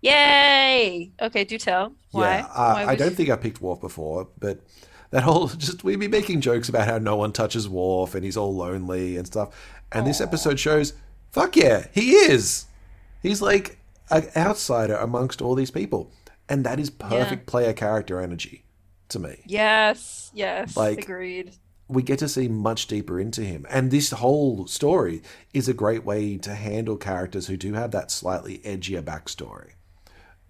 Yay! 0.00 1.12
Okay, 1.20 1.44
do 1.44 1.58
tell. 1.58 1.92
Why? 2.12 2.38
Yeah, 2.38 2.46
uh, 2.54 2.74
Why 2.74 2.84
I 2.86 2.94
don't 2.94 3.14
think 3.14 3.30
I 3.30 3.36
picked 3.36 3.60
Worf 3.60 3.80
before, 3.80 4.28
but 4.38 4.60
that 5.10 5.22
whole 5.22 5.48
just 5.64 5.82
we'd 5.84 5.98
be 6.00 6.08
making 6.08 6.40
jokes 6.40 6.68
about 6.68 6.86
how 6.86 6.98
no 6.98 7.16
one 7.16 7.32
touches 7.32 7.68
Worf 7.68 8.14
and 8.14 8.24
he's 8.24 8.36
all 8.36 8.54
lonely 8.54 9.16
and 9.16 9.26
stuff. 9.26 9.54
And 9.92 10.06
this 10.06 10.20
episode 10.20 10.60
shows, 10.60 10.92
fuck 11.30 11.56
yeah, 11.56 11.86
he 11.92 12.10
is. 12.12 12.66
He's 13.22 13.40
like 13.42 13.78
an 14.10 14.28
outsider 14.36 14.96
amongst 14.96 15.40
all 15.42 15.54
these 15.54 15.70
people, 15.70 16.12
and 16.48 16.64
that 16.64 16.78
is 16.78 16.90
perfect 16.90 17.46
player 17.46 17.72
character 17.72 18.20
energy 18.20 18.64
to 19.08 19.18
me. 19.18 19.42
Yes, 19.46 20.30
yes, 20.34 20.76
Like- 20.76 20.98
agreed. 21.02 21.54
We 21.88 22.02
get 22.02 22.18
to 22.20 22.28
see 22.28 22.48
much 22.48 22.86
deeper 22.88 23.20
into 23.20 23.42
him, 23.42 23.66
and 23.70 23.90
this 23.90 24.10
whole 24.10 24.66
story 24.66 25.22
is 25.54 25.68
a 25.68 25.74
great 25.74 26.04
way 26.04 26.36
to 26.38 26.54
handle 26.54 26.96
characters 26.96 27.46
who 27.46 27.56
do 27.56 27.74
have 27.74 27.92
that 27.92 28.10
slightly 28.10 28.58
edgier 28.58 29.02
backstory. 29.02 29.72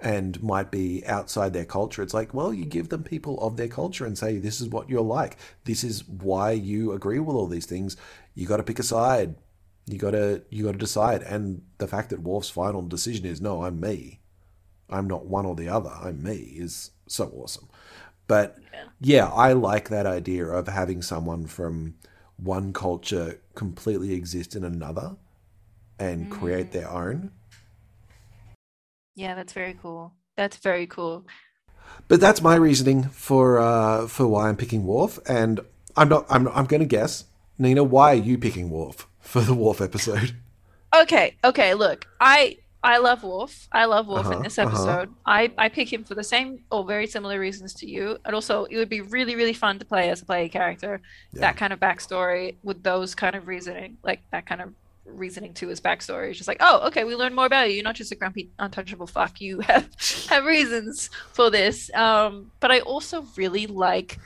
and 0.01 0.43
might 0.43 0.71
be 0.71 1.03
outside 1.07 1.53
their 1.53 1.65
culture. 1.65 2.03
It's 2.03 2.15
like, 2.15 2.35
well, 2.35 2.53
you 2.53 2.65
give 2.67 2.91
them 2.91 3.03
people 3.03 3.41
of 3.41 3.57
their 3.57 3.69
culture 3.69 4.05
and 4.05 4.17
say, 4.17 4.39
this 4.39 4.61
is 4.61 4.69
what 4.69 4.91
you're 4.91 5.01
like. 5.01 5.39
This 5.65 5.83
is 5.83 6.07
why 6.07 6.51
you 6.53 6.93
agree 6.93 7.19
with 7.19 7.35
all 7.35 7.47
these 7.47 7.67
things. 7.67 7.97
You 8.35 8.47
got 8.47 8.59
to 8.59 8.63
pick 8.63 8.79
a 8.79 8.83
side. 8.83 9.37
You 9.87 9.99
got 9.99 10.11
to 10.11 10.43
you 10.51 10.65
got 10.65 10.73
to 10.73 10.79
decide. 10.79 11.23
And 11.23 11.63
the 11.79 11.87
fact 11.87 12.11
that 12.11 12.23
Worf's 12.23 12.51
final 12.51 12.83
decision 12.83 13.25
is 13.25 13.41
no, 13.41 13.65
I'm 13.65 13.81
me. 13.81 14.21
I'm 14.91 15.09
not 15.09 15.27
one 15.27 15.47
or 15.47 15.55
the 15.55 15.69
other. 15.69 15.91
I'm 15.91 16.23
me 16.23 16.35
is 16.35 16.91
so 17.09 17.29
awesome. 17.35 17.69
But 18.27 18.59
yeah, 19.01 19.28
I 19.28 19.53
like 19.53 19.89
that 19.89 20.07
idea 20.07 20.47
of 20.47 20.69
having 20.69 21.03
someone 21.03 21.47
from 21.47 21.94
one 22.36 22.73
culture 22.73 23.40
completely 23.55 24.12
exist 24.12 24.55
in 24.55 24.65
another 24.65 25.16
and 25.98 26.31
create 26.31 26.73
their 26.73 26.89
own. 26.90 27.31
Yeah, 29.15 29.35
that's 29.35 29.53
very 29.53 29.77
cool. 29.81 30.12
That's 30.36 30.59
very 30.59 30.86
cool. 30.86 31.27
But 32.09 32.20
that's 32.20 32.43
my 32.43 32.57
reasoning 32.57 33.05
for 33.05 33.59
uh, 33.59 34.07
for 34.07 34.27
why 34.27 34.48
I'm 34.48 34.57
picking 34.57 34.86
Worf, 34.86 35.19
and 35.27 35.61
I'm 35.97 36.09
not. 36.09 36.27
I'm. 36.28 36.48
I'm 36.48 36.66
going 36.66 36.81
to 36.81 36.86
guess, 36.86 37.24
Nina. 37.59 37.82
Why 37.82 38.12
are 38.12 38.15
you 38.15 38.36
picking 38.39 38.70
Worf 38.70 39.07
for 39.20 39.40
the 39.40 39.55
Worf 39.55 39.81
episode? 39.81 40.36
Okay, 40.94 41.35
okay, 41.44 41.74
look. 41.74 42.07
I 42.20 42.59
I 42.95 42.99
love 42.99 43.25
Wolf. 43.25 43.69
I 43.73 43.85
love 43.87 44.07
Wolf 44.07 44.27
Uh-huh, 44.27 44.37
in 44.37 44.43
this 44.45 44.59
uh-huh. 44.59 44.69
episode. 44.69 45.09
I 45.27 45.41
I 45.59 45.69
pick 45.69 45.93
him 45.93 46.05
for 46.05 46.15
the 46.15 46.23
same 46.35 46.49
or 46.71 46.85
very 46.85 47.09
similar 47.09 47.37
reasons 47.41 47.75
to 47.81 47.87
you. 47.95 48.05
And 48.25 48.33
also 48.35 48.55
it 48.73 48.77
would 48.77 48.89
be 48.89 49.01
really 49.17 49.35
really 49.41 49.53
fun 49.65 49.79
to 49.81 49.85
play 49.85 50.09
as 50.11 50.23
a 50.23 50.25
player 50.25 50.49
character. 50.49 51.01
Yeah. 51.33 51.41
That 51.41 51.57
kind 51.57 51.73
of 51.73 51.81
backstory 51.81 52.45
with 52.63 52.83
those 52.91 53.15
kind 53.23 53.35
of 53.35 53.49
reasoning, 53.49 53.99
like 54.09 54.21
that 54.31 54.47
kind 54.47 54.61
of 54.65 54.69
reasoning 55.05 55.53
to 55.55 55.69
his 55.69 55.81
backstory. 55.81 56.29
It's 56.29 56.39
just 56.39 56.49
like, 56.53 56.63
"Oh, 56.69 56.87
okay, 56.89 57.03
we 57.05 57.15
learn 57.17 57.35
more 57.35 57.47
about 57.47 57.69
you. 57.69 57.75
You're 57.77 57.85
not 57.91 57.97
just 58.03 58.13
a 58.13 58.17
grumpy 58.17 58.51
untouchable 58.65 59.09
fuck. 59.09 59.41
You 59.41 59.61
have 59.71 59.89
have 60.31 60.45
reasons 60.45 61.11
for 61.33 61.51
this." 61.51 61.91
Um 61.95 62.53
but 62.61 62.71
I 62.71 62.79
also 62.81 63.27
really 63.37 63.67
like 63.67 64.19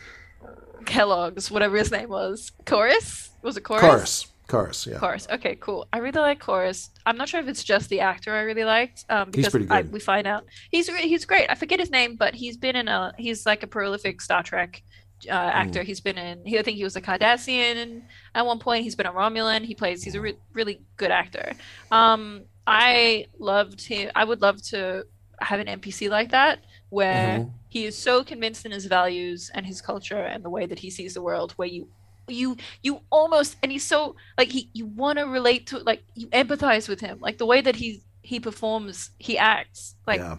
Kellogg's 0.84 1.50
whatever 1.50 1.76
his 1.78 1.90
name 1.90 2.08
was. 2.10 2.52
Korris? 2.64 3.30
Was 3.42 3.56
it 3.56 3.64
Korris? 3.64 3.80
Korris. 3.80 4.26
Korris. 4.50 4.86
Yeah. 4.86 4.98
Korris. 4.98 5.30
Okay, 5.30 5.56
cool. 5.60 5.86
I 5.92 5.98
really 5.98 6.20
like 6.20 6.40
Korris. 6.42 6.90
I'm 7.06 7.16
not 7.16 7.28
sure 7.28 7.40
if 7.40 7.48
it's 7.48 7.62
just 7.64 7.88
the 7.88 8.00
actor 8.00 8.34
I 8.34 8.40
really 8.42 8.64
liked. 8.64 9.04
Um, 9.08 9.26
He's 9.28 9.46
because 9.46 9.50
pretty 9.52 9.70
I, 9.70 9.82
we 9.82 10.00
find 10.00 10.26
out 10.26 10.44
he's 10.70 10.88
re- 10.90 11.08
he's 11.08 11.24
great. 11.24 11.48
I 11.48 11.54
forget 11.54 11.78
his 11.80 11.90
name, 11.90 12.16
but 12.16 12.34
he's 12.34 12.56
been 12.56 12.76
in 12.76 12.88
a 12.88 13.12
he's 13.18 13.46
like 13.46 13.62
a 13.62 13.66
prolific 13.66 14.20
Star 14.20 14.42
Trek 14.42 14.82
uh, 15.30 15.50
Hmm. 15.50 15.56
actor. 15.62 15.82
He's 15.82 16.00
been 16.00 16.18
in. 16.18 16.44
He, 16.44 16.58
I 16.58 16.62
think 16.62 16.76
he 16.78 16.84
was 16.84 16.96
a 16.96 17.00
Cardassian 17.02 18.02
at 18.34 18.44
one 18.46 18.58
point. 18.58 18.84
He's 18.84 18.96
been 18.96 19.06
a 19.06 19.12
Romulan. 19.12 19.62
He 19.64 19.74
plays. 19.74 20.02
He's 20.02 20.14
a 20.14 20.20
re- 20.20 20.38
really 20.54 20.80
good 20.96 21.10
actor. 21.10 21.52
Um, 21.90 22.42
I 22.66 23.26
loved 23.38 23.80
him. 23.86 24.10
I 24.14 24.24
would 24.24 24.40
love 24.42 24.62
to 24.68 25.04
have 25.40 25.60
an 25.60 25.66
NPC 25.68 26.08
like 26.10 26.30
that 26.30 26.60
where 26.90 27.38
Mhm. 27.40 27.52
he 27.68 27.84
is 27.86 27.96
so 27.96 28.22
convinced 28.24 28.66
in 28.66 28.72
his 28.72 28.86
values 28.86 29.50
and 29.54 29.64
his 29.64 29.80
culture 29.80 30.22
and 30.22 30.44
the 30.44 30.50
way 30.50 30.66
that 30.66 30.78
he 30.78 30.90
sees 30.90 31.14
the 31.14 31.22
world 31.22 31.52
where 31.52 31.68
you 31.68 31.88
you 32.30 32.56
you 32.82 33.00
almost 33.10 33.56
and 33.62 33.70
he's 33.72 33.86
so 33.86 34.16
like 34.38 34.48
he 34.48 34.70
you 34.72 34.86
want 34.86 35.18
to 35.18 35.24
relate 35.24 35.66
to 35.66 35.78
like 35.78 36.02
you 36.14 36.28
empathize 36.28 36.88
with 36.88 37.00
him 37.00 37.18
like 37.20 37.38
the 37.38 37.46
way 37.46 37.60
that 37.60 37.76
he 37.76 38.02
he 38.22 38.38
performs 38.40 39.10
he 39.18 39.36
acts 39.38 39.94
like 40.06 40.20
yeah. 40.20 40.36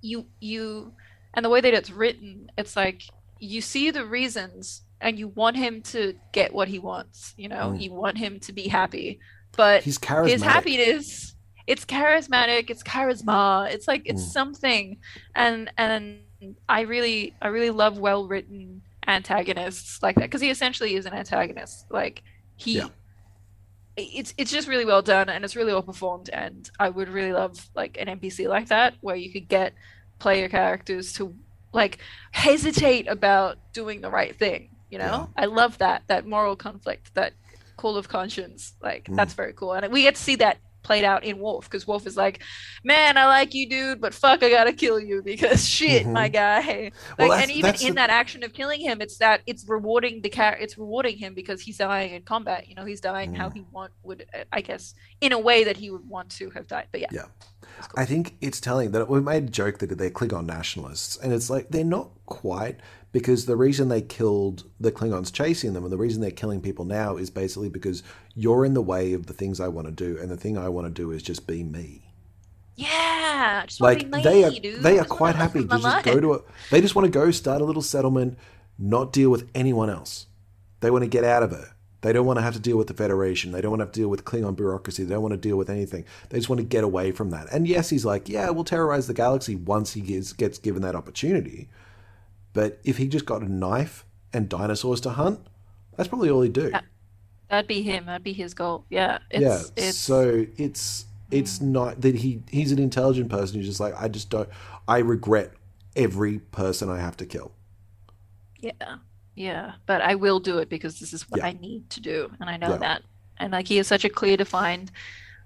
you 0.00 0.26
you 0.40 0.92
and 1.34 1.44
the 1.44 1.48
way 1.50 1.60
that 1.60 1.74
it's 1.74 1.90
written 1.90 2.50
it's 2.58 2.76
like 2.76 3.02
you 3.38 3.60
see 3.60 3.90
the 3.90 4.04
reasons 4.04 4.82
and 5.00 5.18
you 5.18 5.28
want 5.28 5.56
him 5.56 5.82
to 5.82 6.14
get 6.32 6.52
what 6.54 6.68
he 6.68 6.78
wants 6.78 7.34
you 7.36 7.48
know 7.48 7.70
Mm. 7.72 7.80
you 7.80 7.92
want 7.92 8.18
him 8.18 8.40
to 8.40 8.52
be 8.52 8.68
happy 8.68 9.18
but 9.56 9.82
his 10.30 10.42
happiness 10.42 11.34
it's 11.66 11.84
charismatic 11.84 12.70
it's 12.70 12.82
charisma 12.82 13.70
it's 13.70 13.88
like 13.88 14.02
it's 14.04 14.22
Mm. 14.22 14.32
something 14.32 14.98
and 15.34 15.70
and 15.78 16.18
i 16.68 16.82
really 16.82 17.34
i 17.40 17.48
really 17.48 17.70
love 17.70 17.98
well 17.98 18.26
written 18.26 18.82
antagonists 19.06 20.02
like 20.02 20.14
that 20.16 20.22
because 20.24 20.40
he 20.40 20.50
essentially 20.50 20.94
is 20.94 21.06
an 21.06 21.12
antagonist 21.12 21.86
like 21.90 22.22
he 22.56 22.78
Yeah. 22.78 22.88
it's 23.96 24.34
it's 24.36 24.50
just 24.50 24.66
really 24.68 24.84
well 24.84 25.02
done 25.02 25.28
and 25.28 25.44
it's 25.44 25.54
really 25.56 25.72
well 25.72 25.82
performed 25.82 26.28
and 26.30 26.70
i 26.80 26.88
would 26.88 27.08
really 27.08 27.32
love 27.32 27.68
like 27.74 27.96
an 28.00 28.08
npc 28.18 28.48
like 28.48 28.68
that 28.68 28.94
where 29.00 29.16
you 29.16 29.30
could 29.32 29.48
get 29.48 29.72
player 30.18 30.48
characters 30.48 31.12
to 31.14 31.34
like 31.72 31.98
hesitate 32.32 33.08
about 33.08 33.58
doing 33.72 34.00
the 34.00 34.10
right 34.10 34.36
thing 34.36 34.70
you 34.90 34.98
know 34.98 35.28
i 35.36 35.44
love 35.44 35.78
that 35.78 36.02
that 36.06 36.26
moral 36.26 36.56
conflict 36.56 37.14
that 37.14 37.32
call 37.76 37.96
of 37.96 38.08
conscience 38.08 38.74
like 38.82 39.04
Mm. 39.04 39.16
that's 39.16 39.34
very 39.34 39.52
cool 39.52 39.72
and 39.72 39.92
we 39.92 40.02
get 40.02 40.14
to 40.16 40.22
see 40.22 40.36
that 40.36 40.58
played 40.84 41.02
out 41.02 41.24
in 41.24 41.38
wolf 41.40 41.64
because 41.64 41.86
wolf 41.86 42.06
is 42.06 42.16
like 42.16 42.42
man 42.84 43.16
i 43.16 43.26
like 43.26 43.52
you 43.54 43.68
dude 43.68 44.00
but 44.00 44.14
fuck 44.14 44.42
i 44.44 44.50
gotta 44.50 44.72
kill 44.72 45.00
you 45.00 45.22
because 45.32 45.66
shit 45.68 46.06
my 46.06 46.28
guy 46.28 46.92
like 47.18 47.28
Well, 47.30 47.32
and 47.32 47.50
even 47.50 47.74
in 47.80 47.88
the- 47.88 47.92
that 47.94 48.10
action 48.10 48.44
of 48.44 48.52
killing 48.52 48.80
him 48.80 49.00
it's 49.00 49.18
that 49.18 49.40
it's 49.46 49.68
rewarding 49.68 50.20
the 50.20 50.28
car 50.30 50.56
it's 50.60 50.78
rewarding 50.78 51.16
him 51.18 51.34
because 51.34 51.60
he's 51.62 51.78
dying 51.78 52.12
in 52.14 52.22
combat 52.22 52.68
you 52.68 52.74
know 52.76 52.84
he's 52.84 53.00
dying 53.00 53.34
how 53.34 53.48
Mm. 53.48 53.54
he 53.54 53.64
want 53.72 53.92
would 54.02 54.26
i 54.52 54.60
guess 54.60 54.94
in 55.20 55.32
a 55.32 55.38
way 55.38 55.64
that 55.64 55.76
he 55.76 55.90
would 55.90 56.06
want 56.08 56.28
to 56.38 56.50
have 56.50 56.66
died 56.68 56.86
but 56.92 57.00
yeah, 57.00 57.08
Yeah. 57.10 57.24
Cool. 57.80 58.02
I 58.02 58.04
think 58.04 58.36
it's 58.40 58.60
telling 58.60 58.92
that 58.92 59.08
we 59.08 59.20
made 59.20 59.44
a 59.44 59.48
joke 59.48 59.78
that 59.78 59.96
they're 59.98 60.10
Klingon 60.10 60.46
nationalists, 60.46 61.16
and 61.16 61.32
it's 61.32 61.50
like 61.50 61.68
they're 61.70 61.84
not 61.84 62.10
quite 62.26 62.78
because 63.12 63.46
the 63.46 63.56
reason 63.56 63.88
they 63.88 64.02
killed 64.02 64.64
the 64.80 64.90
Klingons 64.90 65.32
chasing 65.32 65.72
them, 65.72 65.84
and 65.84 65.92
the 65.92 65.96
reason 65.96 66.20
they're 66.20 66.30
killing 66.32 66.60
people 66.60 66.84
now 66.84 67.16
is 67.16 67.30
basically 67.30 67.68
because 67.68 68.02
you're 68.34 68.64
in 68.64 68.74
the 68.74 68.82
way 68.82 69.12
of 69.12 69.26
the 69.26 69.32
things 69.32 69.60
I 69.60 69.68
want 69.68 69.86
to 69.86 69.92
do, 69.92 70.18
and 70.20 70.30
the 70.30 70.36
thing 70.36 70.58
I 70.58 70.68
want 70.68 70.86
to 70.88 70.92
do 70.92 71.10
is 71.12 71.22
just 71.22 71.46
be 71.46 71.62
me. 71.62 72.02
yeah 72.76 73.64
just 73.66 73.80
Like 73.80 74.10
be 74.10 74.22
they 74.22 74.44
are 74.44 74.50
dude. 74.50 74.82
they 74.82 74.98
are 74.98 75.04
quite 75.04 75.36
happy 75.36 75.64
to 75.64 75.78
just 75.78 76.04
go 76.04 76.20
to 76.20 76.34
a. 76.34 76.40
They 76.70 76.80
just 76.80 76.94
want 76.94 77.06
to 77.06 77.10
go 77.10 77.30
start 77.30 77.60
a 77.60 77.64
little 77.64 77.82
settlement, 77.82 78.36
not 78.78 79.12
deal 79.12 79.30
with 79.30 79.48
anyone 79.54 79.90
else. 79.90 80.26
They 80.80 80.90
want 80.90 81.04
to 81.04 81.08
get 81.08 81.24
out 81.24 81.42
of 81.42 81.52
it. 81.52 81.68
They 82.04 82.12
don't 82.12 82.26
want 82.26 82.36
to 82.36 82.42
have 82.42 82.52
to 82.52 82.60
deal 82.60 82.76
with 82.76 82.88
the 82.88 82.92
Federation. 82.94 83.52
They 83.52 83.62
don't 83.62 83.70
want 83.70 83.80
to 83.80 83.86
have 83.86 83.92
to 83.92 84.00
deal 84.00 84.10
with 84.10 84.26
Klingon 84.26 84.54
bureaucracy. 84.54 85.04
They 85.04 85.14
don't 85.14 85.22
want 85.22 85.32
to 85.32 85.38
deal 85.38 85.56
with 85.56 85.70
anything. 85.70 86.04
They 86.28 86.36
just 86.36 86.50
want 86.50 86.58
to 86.58 86.66
get 86.66 86.84
away 86.84 87.12
from 87.12 87.30
that. 87.30 87.50
And 87.50 87.66
yes, 87.66 87.88
he's 87.88 88.04
like, 88.04 88.28
yeah, 88.28 88.50
we'll 88.50 88.64
terrorize 88.64 89.06
the 89.06 89.14
galaxy 89.14 89.56
once 89.56 89.94
he 89.94 90.02
gets, 90.02 90.34
gets 90.34 90.58
given 90.58 90.82
that 90.82 90.94
opportunity. 90.94 91.70
But 92.52 92.78
if 92.84 92.98
he 92.98 93.08
just 93.08 93.24
got 93.24 93.40
a 93.40 93.50
knife 93.50 94.04
and 94.34 94.50
dinosaurs 94.50 95.00
to 95.00 95.10
hunt, 95.10 95.40
that's 95.96 96.10
probably 96.10 96.28
all 96.28 96.42
he'd 96.42 96.52
do. 96.52 96.72
That'd 97.48 97.68
be 97.68 97.80
him 97.80 98.04
that'd 98.04 98.24
be 98.24 98.32
his 98.32 98.52
goal 98.52 98.84
yeah 98.88 99.18
it's 99.30 99.42
yeah. 99.42 99.62
it's 99.76 99.96
So 99.96 100.46
it's 100.56 101.06
it's 101.30 101.58
mm. 101.58 101.68
not 101.68 102.00
that 102.02 102.16
he 102.16 102.42
he's 102.50 102.72
an 102.72 102.78
intelligent 102.78 103.30
person 103.30 103.56
who's 103.56 103.66
just 103.66 103.80
like 103.80 103.94
I 103.98 104.08
just 104.08 104.28
don't. 104.28 104.48
I 104.86 104.98
regret 104.98 105.52
every 105.96 106.40
person 106.40 106.90
I 106.90 106.98
have 107.00 107.16
to 107.18 107.26
kill. 107.26 107.52
Yeah, 108.60 108.96
yeah, 109.34 109.74
but 109.86 110.00
I 110.02 110.14
will 110.14 110.40
do 110.40 110.58
it 110.58 110.68
because 110.68 111.00
this 111.00 111.12
is 111.12 111.28
what 111.30 111.40
Yeah. 111.40 111.46
I 111.48 111.52
need 111.52 111.90
to 111.90 112.00
do, 112.00 112.30
and 112.40 112.48
I 112.50 112.56
know 112.56 112.72
Yeah. 112.72 112.78
that. 112.78 113.02
And 113.38 113.52
like 113.52 113.68
he 113.68 113.76
has 113.78 113.86
such 113.88 114.04
a 114.04 114.08
clear, 114.10 114.36
defined, 114.36 114.92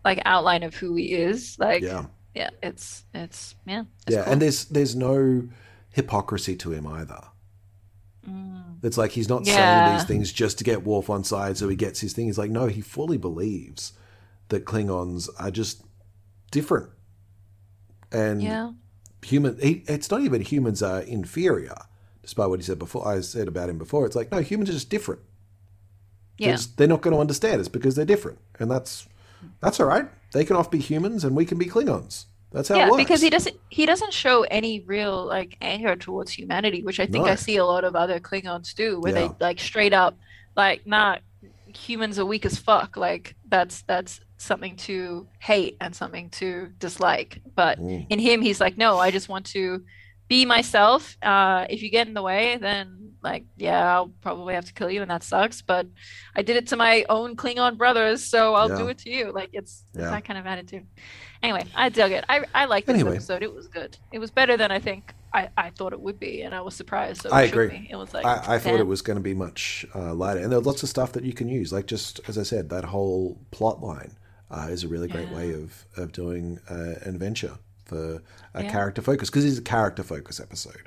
like 0.05 0.21
outline 0.25 0.63
of 0.63 0.75
who 0.77 0.95
he 0.97 1.15
is. 1.15 1.59
Like, 1.59 1.83
Yeah. 1.83 2.07
yeah, 2.35 2.51
it's 2.63 3.05
it's 3.15 3.57
yeah, 3.67 3.85
it's 4.07 4.17
yeah, 4.17 4.23
cool. 4.25 4.33
and 4.33 4.43
there's 4.43 4.67
there's 4.67 4.97
no 4.97 5.49
hypocrisy 5.91 6.57
to 6.57 6.73
him 6.73 6.87
either. 6.87 7.21
Mm. 8.27 8.79
It's 8.83 8.99
like 8.99 9.13
he's 9.13 9.29
not 9.29 9.47
saying 9.47 9.85
these 9.85 10.05
things 10.05 10.33
just 10.33 10.59
to 10.59 10.65
get 10.65 10.85
Worf 10.85 11.11
on 11.11 11.25
side 11.25 11.57
so 11.57 11.69
he 11.69 11.77
gets 11.77 12.01
his 12.01 12.13
thing. 12.13 12.27
He's 12.27 12.39
like, 12.39 12.51
no, 12.51 12.67
he 12.67 12.81
fully 12.81 13.19
believes 13.19 13.93
that 14.49 14.65
Klingons 14.65 15.29
are 15.39 15.51
just 15.51 15.85
different. 16.51 16.91
And 18.13 18.43
Yeah. 18.43 18.73
human 19.23 19.59
he, 19.61 19.85
it's 19.89 20.11
not 20.11 20.23
even 20.23 20.41
humans 20.41 20.83
are 20.83 21.01
inferior, 21.01 21.77
despite 22.29 22.51
what 22.51 22.59
he 22.59 22.63
said 22.63 22.79
before 22.79 23.09
I 23.09 23.21
said 23.23 23.49
about 23.49 23.71
him 23.71 23.79
before. 23.79 24.05
It's 24.05 24.15
like, 24.15 24.31
no, 24.31 24.41
humans 24.43 24.69
are 24.69 24.75
just 24.75 24.91
different. 24.91 25.23
Yeah. 26.37 26.49
They're, 26.49 26.59
they're 26.77 26.87
not 26.89 27.01
going 27.01 27.15
to 27.15 27.21
understand 27.21 27.59
us 27.59 27.69
because 27.69 27.97
they're 27.97 28.05
different. 28.05 28.37
And 28.59 28.71
that's 28.71 29.09
that's 29.63 29.81
all 29.81 29.87
right. 29.87 30.07
They 30.35 30.45
can 30.45 30.55
off 30.55 30.71
be 30.71 30.79
humans 30.79 31.25
and 31.25 31.35
we 31.35 31.47
can 31.47 31.57
be 31.57 31.65
Klingons. 31.65 32.27
That's 32.53 32.69
how 32.69 32.75
it 32.75 32.79
yeah, 32.81 32.91
works. 32.91 33.03
because 33.03 33.23
he 33.23 33.31
doesn't 33.31 33.57
he 33.71 33.87
doesn't 33.87 34.13
show 34.13 34.43
any 34.43 34.81
real 34.81 35.25
like 35.25 35.57
anger 35.63 35.97
towards 35.97 36.31
humanity, 36.31 36.83
which 36.83 37.01
I 37.01 37.07
think 37.07 37.25
No. 37.25 37.33
I 37.33 37.35
see 37.37 37.57
a 37.57 37.65
lot 37.65 37.85
of 37.85 37.97
other 37.97 38.21
Klingons 38.21 38.75
do, 38.75 39.01
where 39.01 39.15
Yeah. 39.15 39.29
they 39.29 39.35
like 39.41 39.59
straight 39.59 39.95
up 39.95 40.15
like 40.55 40.87
nah 40.87 41.17
humans 41.75 42.19
are 42.19 42.27
weak 42.27 42.45
as 42.45 42.59
fuck. 42.59 42.99
Like 42.99 43.37
that's 43.49 43.81
that's 43.83 44.21
something 44.37 44.77
to 44.77 45.27
hate 45.39 45.79
and 45.81 45.97
something 45.97 46.29
to 46.31 46.69
dislike. 46.79 47.41
But 47.55 47.79
Mm. 47.81 48.07
in 48.11 48.19
him 48.19 48.43
he's 48.43 48.61
like, 48.61 48.77
No, 48.77 48.99
I 48.99 49.11
just 49.11 49.31
want 49.31 49.47
to 49.47 49.83
be 50.29 50.45
myself. 50.45 51.17
Uh 51.23 51.67
if 51.71 51.83
you 51.83 51.91
get 51.91 52.09
in 52.09 52.15
the 52.15 52.23
way, 52.23 52.57
then 52.59 53.13
like 53.23 53.45
yeah, 53.57 53.95
I'll 53.95 54.09
probably 54.21 54.55
have 54.55 54.67
to 54.67 54.73
kill 54.75 54.91
you 54.91 55.03
and 55.03 55.11
that 55.11 55.23
sucks. 55.25 55.63
But 55.63 55.87
I 56.37 56.43
did 56.43 56.57
it 56.57 56.69
to 56.69 56.77
my 56.77 57.05
own 57.09 57.37
Klingon 57.37 57.77
brothers, 57.77 58.25
so 58.25 58.55
I'll 58.55 58.69
do 58.69 58.89
it 58.89 58.99
to 58.99 59.11
you. 59.11 59.33
Like 59.33 59.51
it's, 59.53 59.85
it's 59.95 60.09
that 60.11 60.25
kind 60.25 60.39
of 60.39 60.47
attitude. 60.47 60.87
Anyway, 61.43 61.65
I 61.75 61.89
dug 61.89 62.13
it. 62.13 62.25
I 62.29 62.45
I 62.55 62.65
liked 62.67 62.87
this 62.87 62.95
Anyway. 62.95 63.17
episode. 63.17 63.43
It 63.43 63.53
was 63.55 63.69
good. 63.69 63.97
It 64.13 64.19
was 64.19 64.31
better 64.31 64.57
than 64.57 64.71
I 64.71 64.79
think 64.81 65.15
I, 65.33 65.49
I 65.57 65.71
thought 65.71 65.93
it 65.93 66.01
would 66.01 66.19
be, 66.19 66.43
and 66.43 66.55
I 66.55 66.61
was 66.63 66.75
surprised. 66.75 67.23
So 67.23 67.31
I 67.31 67.43
agree. 67.43 67.89
It 67.91 67.97
was 67.97 68.15
like 68.15 68.25
I, 68.27 68.55
I 68.55 68.59
thought 68.59 68.81
it 68.81 68.87
was 68.87 69.03
going 69.03 69.17
to 69.19 69.23
be 69.23 69.35
much 69.35 69.85
uh, 69.95 70.15
lighter, 70.15 70.41
and 70.41 70.51
there 70.51 70.59
was 70.59 70.67
lots 70.67 70.83
of 70.83 70.89
stuff 70.89 71.13
that 71.13 71.25
you 71.25 71.33
can 71.33 71.49
use. 71.49 71.73
Like 71.73 71.87
just 71.87 72.21
as 72.29 72.39
I 72.39 72.43
said, 72.45 72.69
that 72.71 72.85
whole 72.87 73.41
plot 73.51 73.81
line 73.83 74.17
uh, 74.51 74.69
is 74.71 74.85
a 74.85 74.89
really 74.89 75.09
great 75.09 75.29
Yeah. 75.29 75.37
way 75.37 75.53
of 75.53 75.87
of 75.97 76.13
doing 76.13 76.61
uh, 76.71 76.95
an 77.05 77.15
adventure 77.15 77.59
for 77.89 78.23
a 78.55 78.63
Yeah. 78.63 78.71
character 78.71 79.03
focus 79.03 79.29
because 79.31 79.45
it's 79.45 79.59
a 79.59 79.63
character 79.63 80.03
focus 80.05 80.39
episode. 80.39 80.83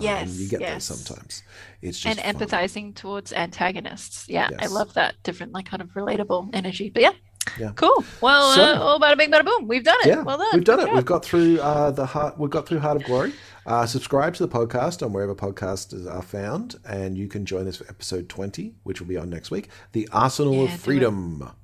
Um, 0.00 0.04
Yes, 0.06 0.36
you 0.36 0.48
get 0.48 0.60
yes. 0.60 0.88
those 0.88 0.98
sometimes. 0.98 1.42
It's 1.80 1.98
just 2.00 2.18
and 2.18 2.38
fun. 2.38 2.48
empathizing 2.48 2.94
towards 2.96 3.32
antagonists. 3.32 4.28
Yeah, 4.28 4.50
I 4.58 4.66
love 4.66 4.92
that 4.94 5.14
different, 5.22 5.52
like 5.52 5.66
kind 5.66 5.80
of 5.80 5.90
relatable 5.94 6.50
energy. 6.52 6.90
But 6.90 7.02
yeah, 7.02 7.12
Yeah. 7.58 7.70
cool. 7.76 8.02
Well, 8.20 8.54
So- 8.56 8.62
uh, 8.74 8.78
all 8.80 8.98
bada 8.98 9.16
bing, 9.16 9.30
bada 9.30 9.44
boom. 9.44 9.68
We've 9.68 9.84
done 9.84 9.96
it. 10.02 10.08
Yeah, 10.08 10.22
well 10.22 10.38
done. 10.38 10.48
we've 10.52 10.64
done 10.64 10.78
Good 10.78 10.82
it. 10.82 10.86
job. 10.88 10.96
We've 10.96 11.04
got 11.04 11.24
through 11.24 11.60
uh, 11.60 11.90
the 11.92 12.06
heart. 12.06 12.38
We've 12.38 12.50
got 12.50 12.66
through 12.66 12.80
Heart 12.80 12.96
of 12.96 13.04
Glory. 13.04 13.32
Uh, 13.66 13.86
subscribe 13.86 14.34
to 14.34 14.44
the 14.46 14.48
podcast 14.52 15.00
on 15.04 15.12
wherever 15.12 15.34
podcasts 15.34 15.94
are 16.12 16.22
found, 16.22 16.74
and 16.84 17.16
you 17.16 17.28
can 17.28 17.46
join 17.46 17.68
us 17.68 17.76
for 17.76 17.86
episode 17.88 18.28
twenty, 18.28 18.74
which 18.82 19.00
will 19.00 19.08
be 19.08 19.16
on 19.16 19.30
next 19.30 19.50
week. 19.52 19.68
The 19.92 20.08
Arsenal 20.12 20.54
Yeah, 20.54 20.62
of 20.74 20.80
Freedom. 20.80 21.42
it. 21.46 21.54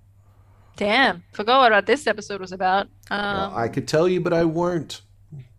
Damn, 0.80 1.22
forgot 1.32 1.70
what 1.70 1.84
this 1.84 2.06
episode 2.06 2.40
was 2.40 2.52
about. 2.52 2.88
Um, 3.10 3.20
Well, 3.36 3.52
I 3.54 3.68
could 3.68 3.86
tell 3.86 4.08
you, 4.08 4.18
but 4.22 4.32
I 4.32 4.44
won't. 4.44 5.02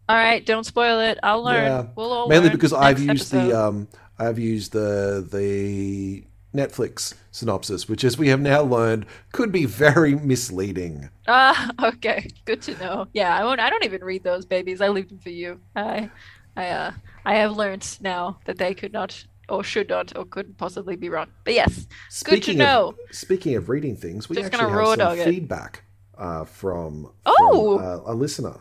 all 0.10 0.15
right, 0.15 0.43
don't 0.43 0.64
spoil 0.65 0.99
it. 0.99 1.19
I'll 1.22 1.43
learn. 1.43 1.64
Yeah, 1.65 1.85
We'll 1.95 2.11
all 2.11 2.27
mainly 2.27 2.45
learn 2.48 2.57
because 2.57 2.73
I've 2.73 2.99
used 2.99 3.31
episode. 3.31 3.49
the 3.52 3.60
um, 3.68 3.88
I've 4.18 4.39
used 4.39 4.72
the 4.72 5.27
the 5.31 6.23
Netflix 6.56 7.14
synopsis, 7.30 7.88
which, 7.88 8.03
as 8.03 8.18
we 8.18 8.30
have 8.30 8.41
now 8.41 8.64
learned, 8.64 9.06
could 9.31 9.52
be 9.52 9.65
very 9.65 10.15
misleading. 10.15 11.10
Ah, 11.27 11.69
okay. 11.84 12.27
Good 12.45 12.64
to 12.64 12.76
know. 12.80 13.07
Yeah, 13.14 13.38
I 13.38 13.45
won't. 13.45 13.60
I 13.60 13.69
don't 13.69 13.85
even 13.85 14.03
read 14.03 14.23
those 14.23 14.45
babies. 14.45 14.81
I 14.81 14.88
leave 14.88 15.10
them 15.10 15.19
for 15.19 15.30
you. 15.30 15.61
I, 15.76 16.10
I, 16.57 16.68
uh, 16.69 16.91
I 17.26 17.35
have 17.35 17.56
learned 17.56 17.88
now 18.02 18.39
that 18.45 18.57
they 18.57 18.73
could 18.73 18.91
not, 18.91 19.23
or 19.52 19.64
should 19.64 19.90
not, 19.90 20.18
or 20.18 20.26
couldn't 20.26 20.57
possibly 20.57 20.95
be 20.95 21.10
wrong. 21.10 21.28
But 21.44 21.53
yes, 21.53 21.86
good 22.23 22.38
to 22.38 22.41
Speaking 22.44 22.57
know. 22.60 22.95
of 23.10 23.15
speaking 23.15 23.56
of 23.56 23.69
reading 23.69 23.95
things, 23.95 24.30
we 24.30 24.36
Just 24.38 24.53
actually 24.53 24.72
have 24.72 24.98
some 24.99 25.18
feedback 25.34 25.84
uh, 26.18 26.45
from, 26.45 27.03
from 27.03 27.11
Oh! 27.26 27.80
uh, 27.80 28.11
a 28.11 28.15
listener. 28.15 28.56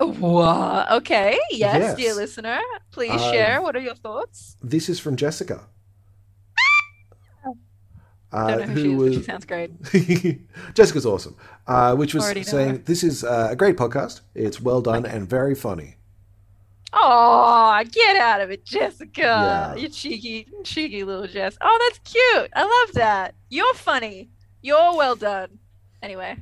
Wha- 0.00 0.86
Okay. 0.98 1.38
Yes, 1.50 1.76
Yes. 1.80 1.96
dear 1.96 2.14
listener, 2.14 2.58
please 2.90 3.10
Uh, 3.12 3.32
share. 3.32 3.62
What 3.62 3.76
are 3.76 3.80
your 3.80 3.94
thoughts? 3.94 4.56
This 4.62 4.88
is 4.88 4.98
from 5.00 5.16
Jessica. 5.16 5.68
Uh, 8.32 8.48
Don't 8.56 8.60
know 8.60 8.66
who, 8.74 8.82
she 8.82 8.92
is, 8.94 9.16
but 9.16 9.20
she 9.20 9.22
sounds 9.30 9.44
great. 9.44 9.70
Jessica's 10.74 11.04
awesome. 11.04 11.36
Uh, 11.66 11.94
which 11.94 12.14
was 12.14 12.24
saying 12.48 12.82
this 12.86 13.04
is 13.04 13.24
uh, 13.24 13.48
a 13.50 13.56
great 13.56 13.76
podcast. 13.76 14.22
It's 14.34 14.58
well 14.60 14.80
done 14.80 15.04
and 15.04 15.28
very 15.28 15.54
funny. 15.54 15.96
Oh, 16.92 17.82
get 17.90 18.16
out 18.16 18.40
of 18.40 18.50
it, 18.50 18.64
Jessica. 18.64 19.20
Yeah. 19.22 19.74
You 19.74 19.88
cheeky, 19.88 20.46
cheeky 20.64 21.04
little 21.04 21.26
Jess. 21.26 21.56
Oh, 21.60 21.78
that's 21.88 21.98
cute. 22.12 22.50
I 22.54 22.62
love 22.62 22.94
that. 22.94 23.34
You're 23.48 23.74
funny. 23.74 24.30
You're 24.60 24.96
well 24.96 25.16
done. 25.16 25.58
Anyway, 26.02 26.36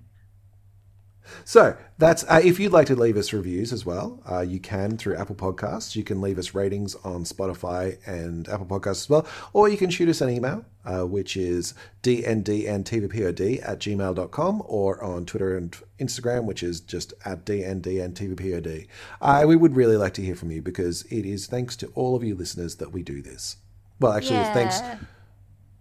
So 1.44 1.76
that's 1.98 2.24
uh, 2.24 2.40
if 2.42 2.58
you'd 2.58 2.72
like 2.72 2.86
to 2.86 2.96
leave 2.96 3.16
us 3.16 3.32
reviews 3.32 3.72
as 3.72 3.84
well, 3.84 4.22
uh, 4.30 4.40
you 4.40 4.60
can 4.60 4.96
through 4.96 5.16
Apple 5.16 5.34
Podcasts. 5.34 5.96
You 5.96 6.04
can 6.04 6.20
leave 6.20 6.38
us 6.38 6.54
ratings 6.54 6.94
on 6.96 7.24
Spotify 7.24 7.98
and 8.06 8.48
Apple 8.48 8.66
Podcasts 8.66 9.02
as 9.02 9.10
well, 9.10 9.26
or 9.52 9.68
you 9.68 9.76
can 9.76 9.90
shoot 9.90 10.08
us 10.08 10.20
an 10.20 10.30
email, 10.30 10.64
uh, 10.84 11.02
which 11.02 11.36
is 11.36 11.74
dndntvpod 12.02 13.60
at 13.62 13.78
gmail.com, 13.78 14.62
or 14.66 15.02
on 15.02 15.26
Twitter 15.26 15.56
and 15.56 15.76
Instagram, 15.98 16.44
which 16.44 16.62
is 16.62 16.80
just 16.80 17.12
at 17.24 17.44
dndntvpod. 17.44 18.86
Uh, 19.20 19.44
we 19.46 19.56
would 19.56 19.76
really 19.76 19.96
like 19.96 20.14
to 20.14 20.22
hear 20.22 20.34
from 20.34 20.50
you 20.50 20.62
because 20.62 21.02
it 21.04 21.26
is 21.26 21.46
thanks 21.46 21.76
to 21.76 21.86
all 21.94 22.16
of 22.16 22.24
you 22.24 22.34
listeners 22.34 22.76
that 22.76 22.92
we 22.92 23.02
do 23.02 23.22
this. 23.22 23.56
Well, 23.98 24.12
actually, 24.12 24.38
it's 24.38 24.50
thanks 24.50 24.80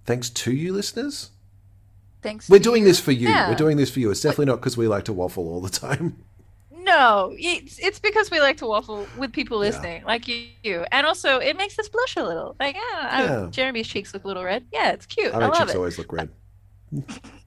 thanks 0.05 0.29
to 0.29 0.51
you 0.51 0.73
listeners. 0.73 1.31
Thanks. 2.21 2.49
We're 2.49 2.59
doing 2.59 2.83
you. 2.83 2.87
this 2.89 2.99
for 2.99 3.11
you. 3.11 3.29
Yeah. 3.29 3.49
We're 3.49 3.55
doing 3.55 3.77
this 3.77 3.89
for 3.91 3.99
you. 3.99 4.11
It's 4.11 4.21
definitely 4.21 4.45
not 4.45 4.57
because 4.57 4.77
we 4.77 4.87
like 4.87 5.05
to 5.05 5.13
waffle 5.13 5.47
all 5.47 5.61
the 5.61 5.69
time. 5.69 6.23
No, 6.71 7.35
it's 7.37 7.77
it's 7.77 7.99
because 7.99 8.31
we 8.31 8.39
like 8.39 8.57
to 8.57 8.65
waffle 8.65 9.05
with 9.17 9.31
people 9.31 9.57
listening, 9.59 10.03
like 10.05 10.27
you, 10.27 10.85
and 10.91 11.05
also 11.05 11.37
it 11.37 11.55
makes 11.57 11.77
us 11.77 11.87
blush 11.89 12.15
a 12.15 12.23
little. 12.23 12.55
Like, 12.59 12.75
yeah, 12.75 12.81
I- 13.11 13.23
Yeah. 13.23 13.47
Jeremy's 13.51 13.87
cheeks 13.87 14.13
look 14.13 14.23
a 14.23 14.27
little 14.27 14.43
red. 14.43 14.65
Yeah, 14.71 14.91
it's 14.91 15.05
cute. 15.05 15.33
I 15.33 15.37
I, 15.39 15.47
love 15.47 15.57
chicks 15.57 15.71
it. 15.73 15.77
always 15.77 15.97
look 15.99 16.11
red. 16.11 16.29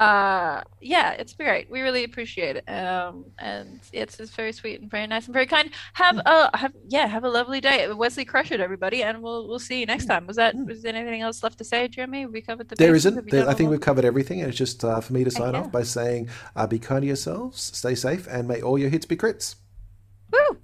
Uh, 0.00 0.62
yeah, 0.80 1.10
it's 1.12 1.34
great. 1.34 1.70
We 1.70 1.82
really 1.82 2.04
appreciate 2.04 2.56
it. 2.56 2.66
Um, 2.70 3.26
and 3.38 3.80
it's 3.92 4.16
just 4.16 4.34
very 4.34 4.50
sweet 4.50 4.80
and 4.80 4.90
very 4.90 5.06
nice 5.06 5.26
and 5.26 5.34
very 5.34 5.44
kind. 5.44 5.70
Have 5.92 6.16
Hmm. 6.16 6.22
a 6.24 6.56
have 6.56 6.72
yeah, 6.88 7.06
have 7.06 7.24
a 7.24 7.28
lovely 7.28 7.60
day. 7.60 7.86
Wesley 7.92 8.24
crush 8.24 8.50
it, 8.50 8.60
everybody, 8.60 9.02
and 9.02 9.22
we'll 9.22 9.46
we'll 9.46 9.58
see 9.58 9.78
you 9.80 9.84
next 9.86 10.06
time. 10.06 10.26
Was 10.26 10.36
that 10.36 10.56
was 10.56 10.82
there 10.82 10.94
anything 10.94 11.20
else 11.20 11.42
left 11.42 11.58
to 11.58 11.64
say, 11.64 11.86
Jeremy? 11.86 12.24
We 12.24 12.40
covered 12.40 12.70
the. 12.70 12.76
There 12.76 12.94
isn't. 12.94 13.30
There, 13.30 13.46
I 13.46 13.52
think 13.52 13.68
we've 13.68 13.80
covered 13.80 14.06
everything, 14.06 14.40
and 14.40 14.48
it's 14.48 14.56
just 14.56 14.82
uh, 14.84 15.00
for 15.02 15.12
me 15.12 15.22
to 15.22 15.30
sign 15.30 15.52
yeah. 15.52 15.60
off 15.60 15.70
by 15.70 15.82
saying, 15.82 16.30
uh, 16.56 16.66
"Be 16.66 16.78
kind 16.78 17.02
to 17.02 17.06
yourselves, 17.06 17.60
stay 17.60 17.94
safe, 17.94 18.26
and 18.26 18.48
may 18.48 18.62
all 18.62 18.78
your 18.78 18.88
hits 18.88 19.04
be 19.04 19.16
crits." 19.18 19.56
Woo! 20.32 20.56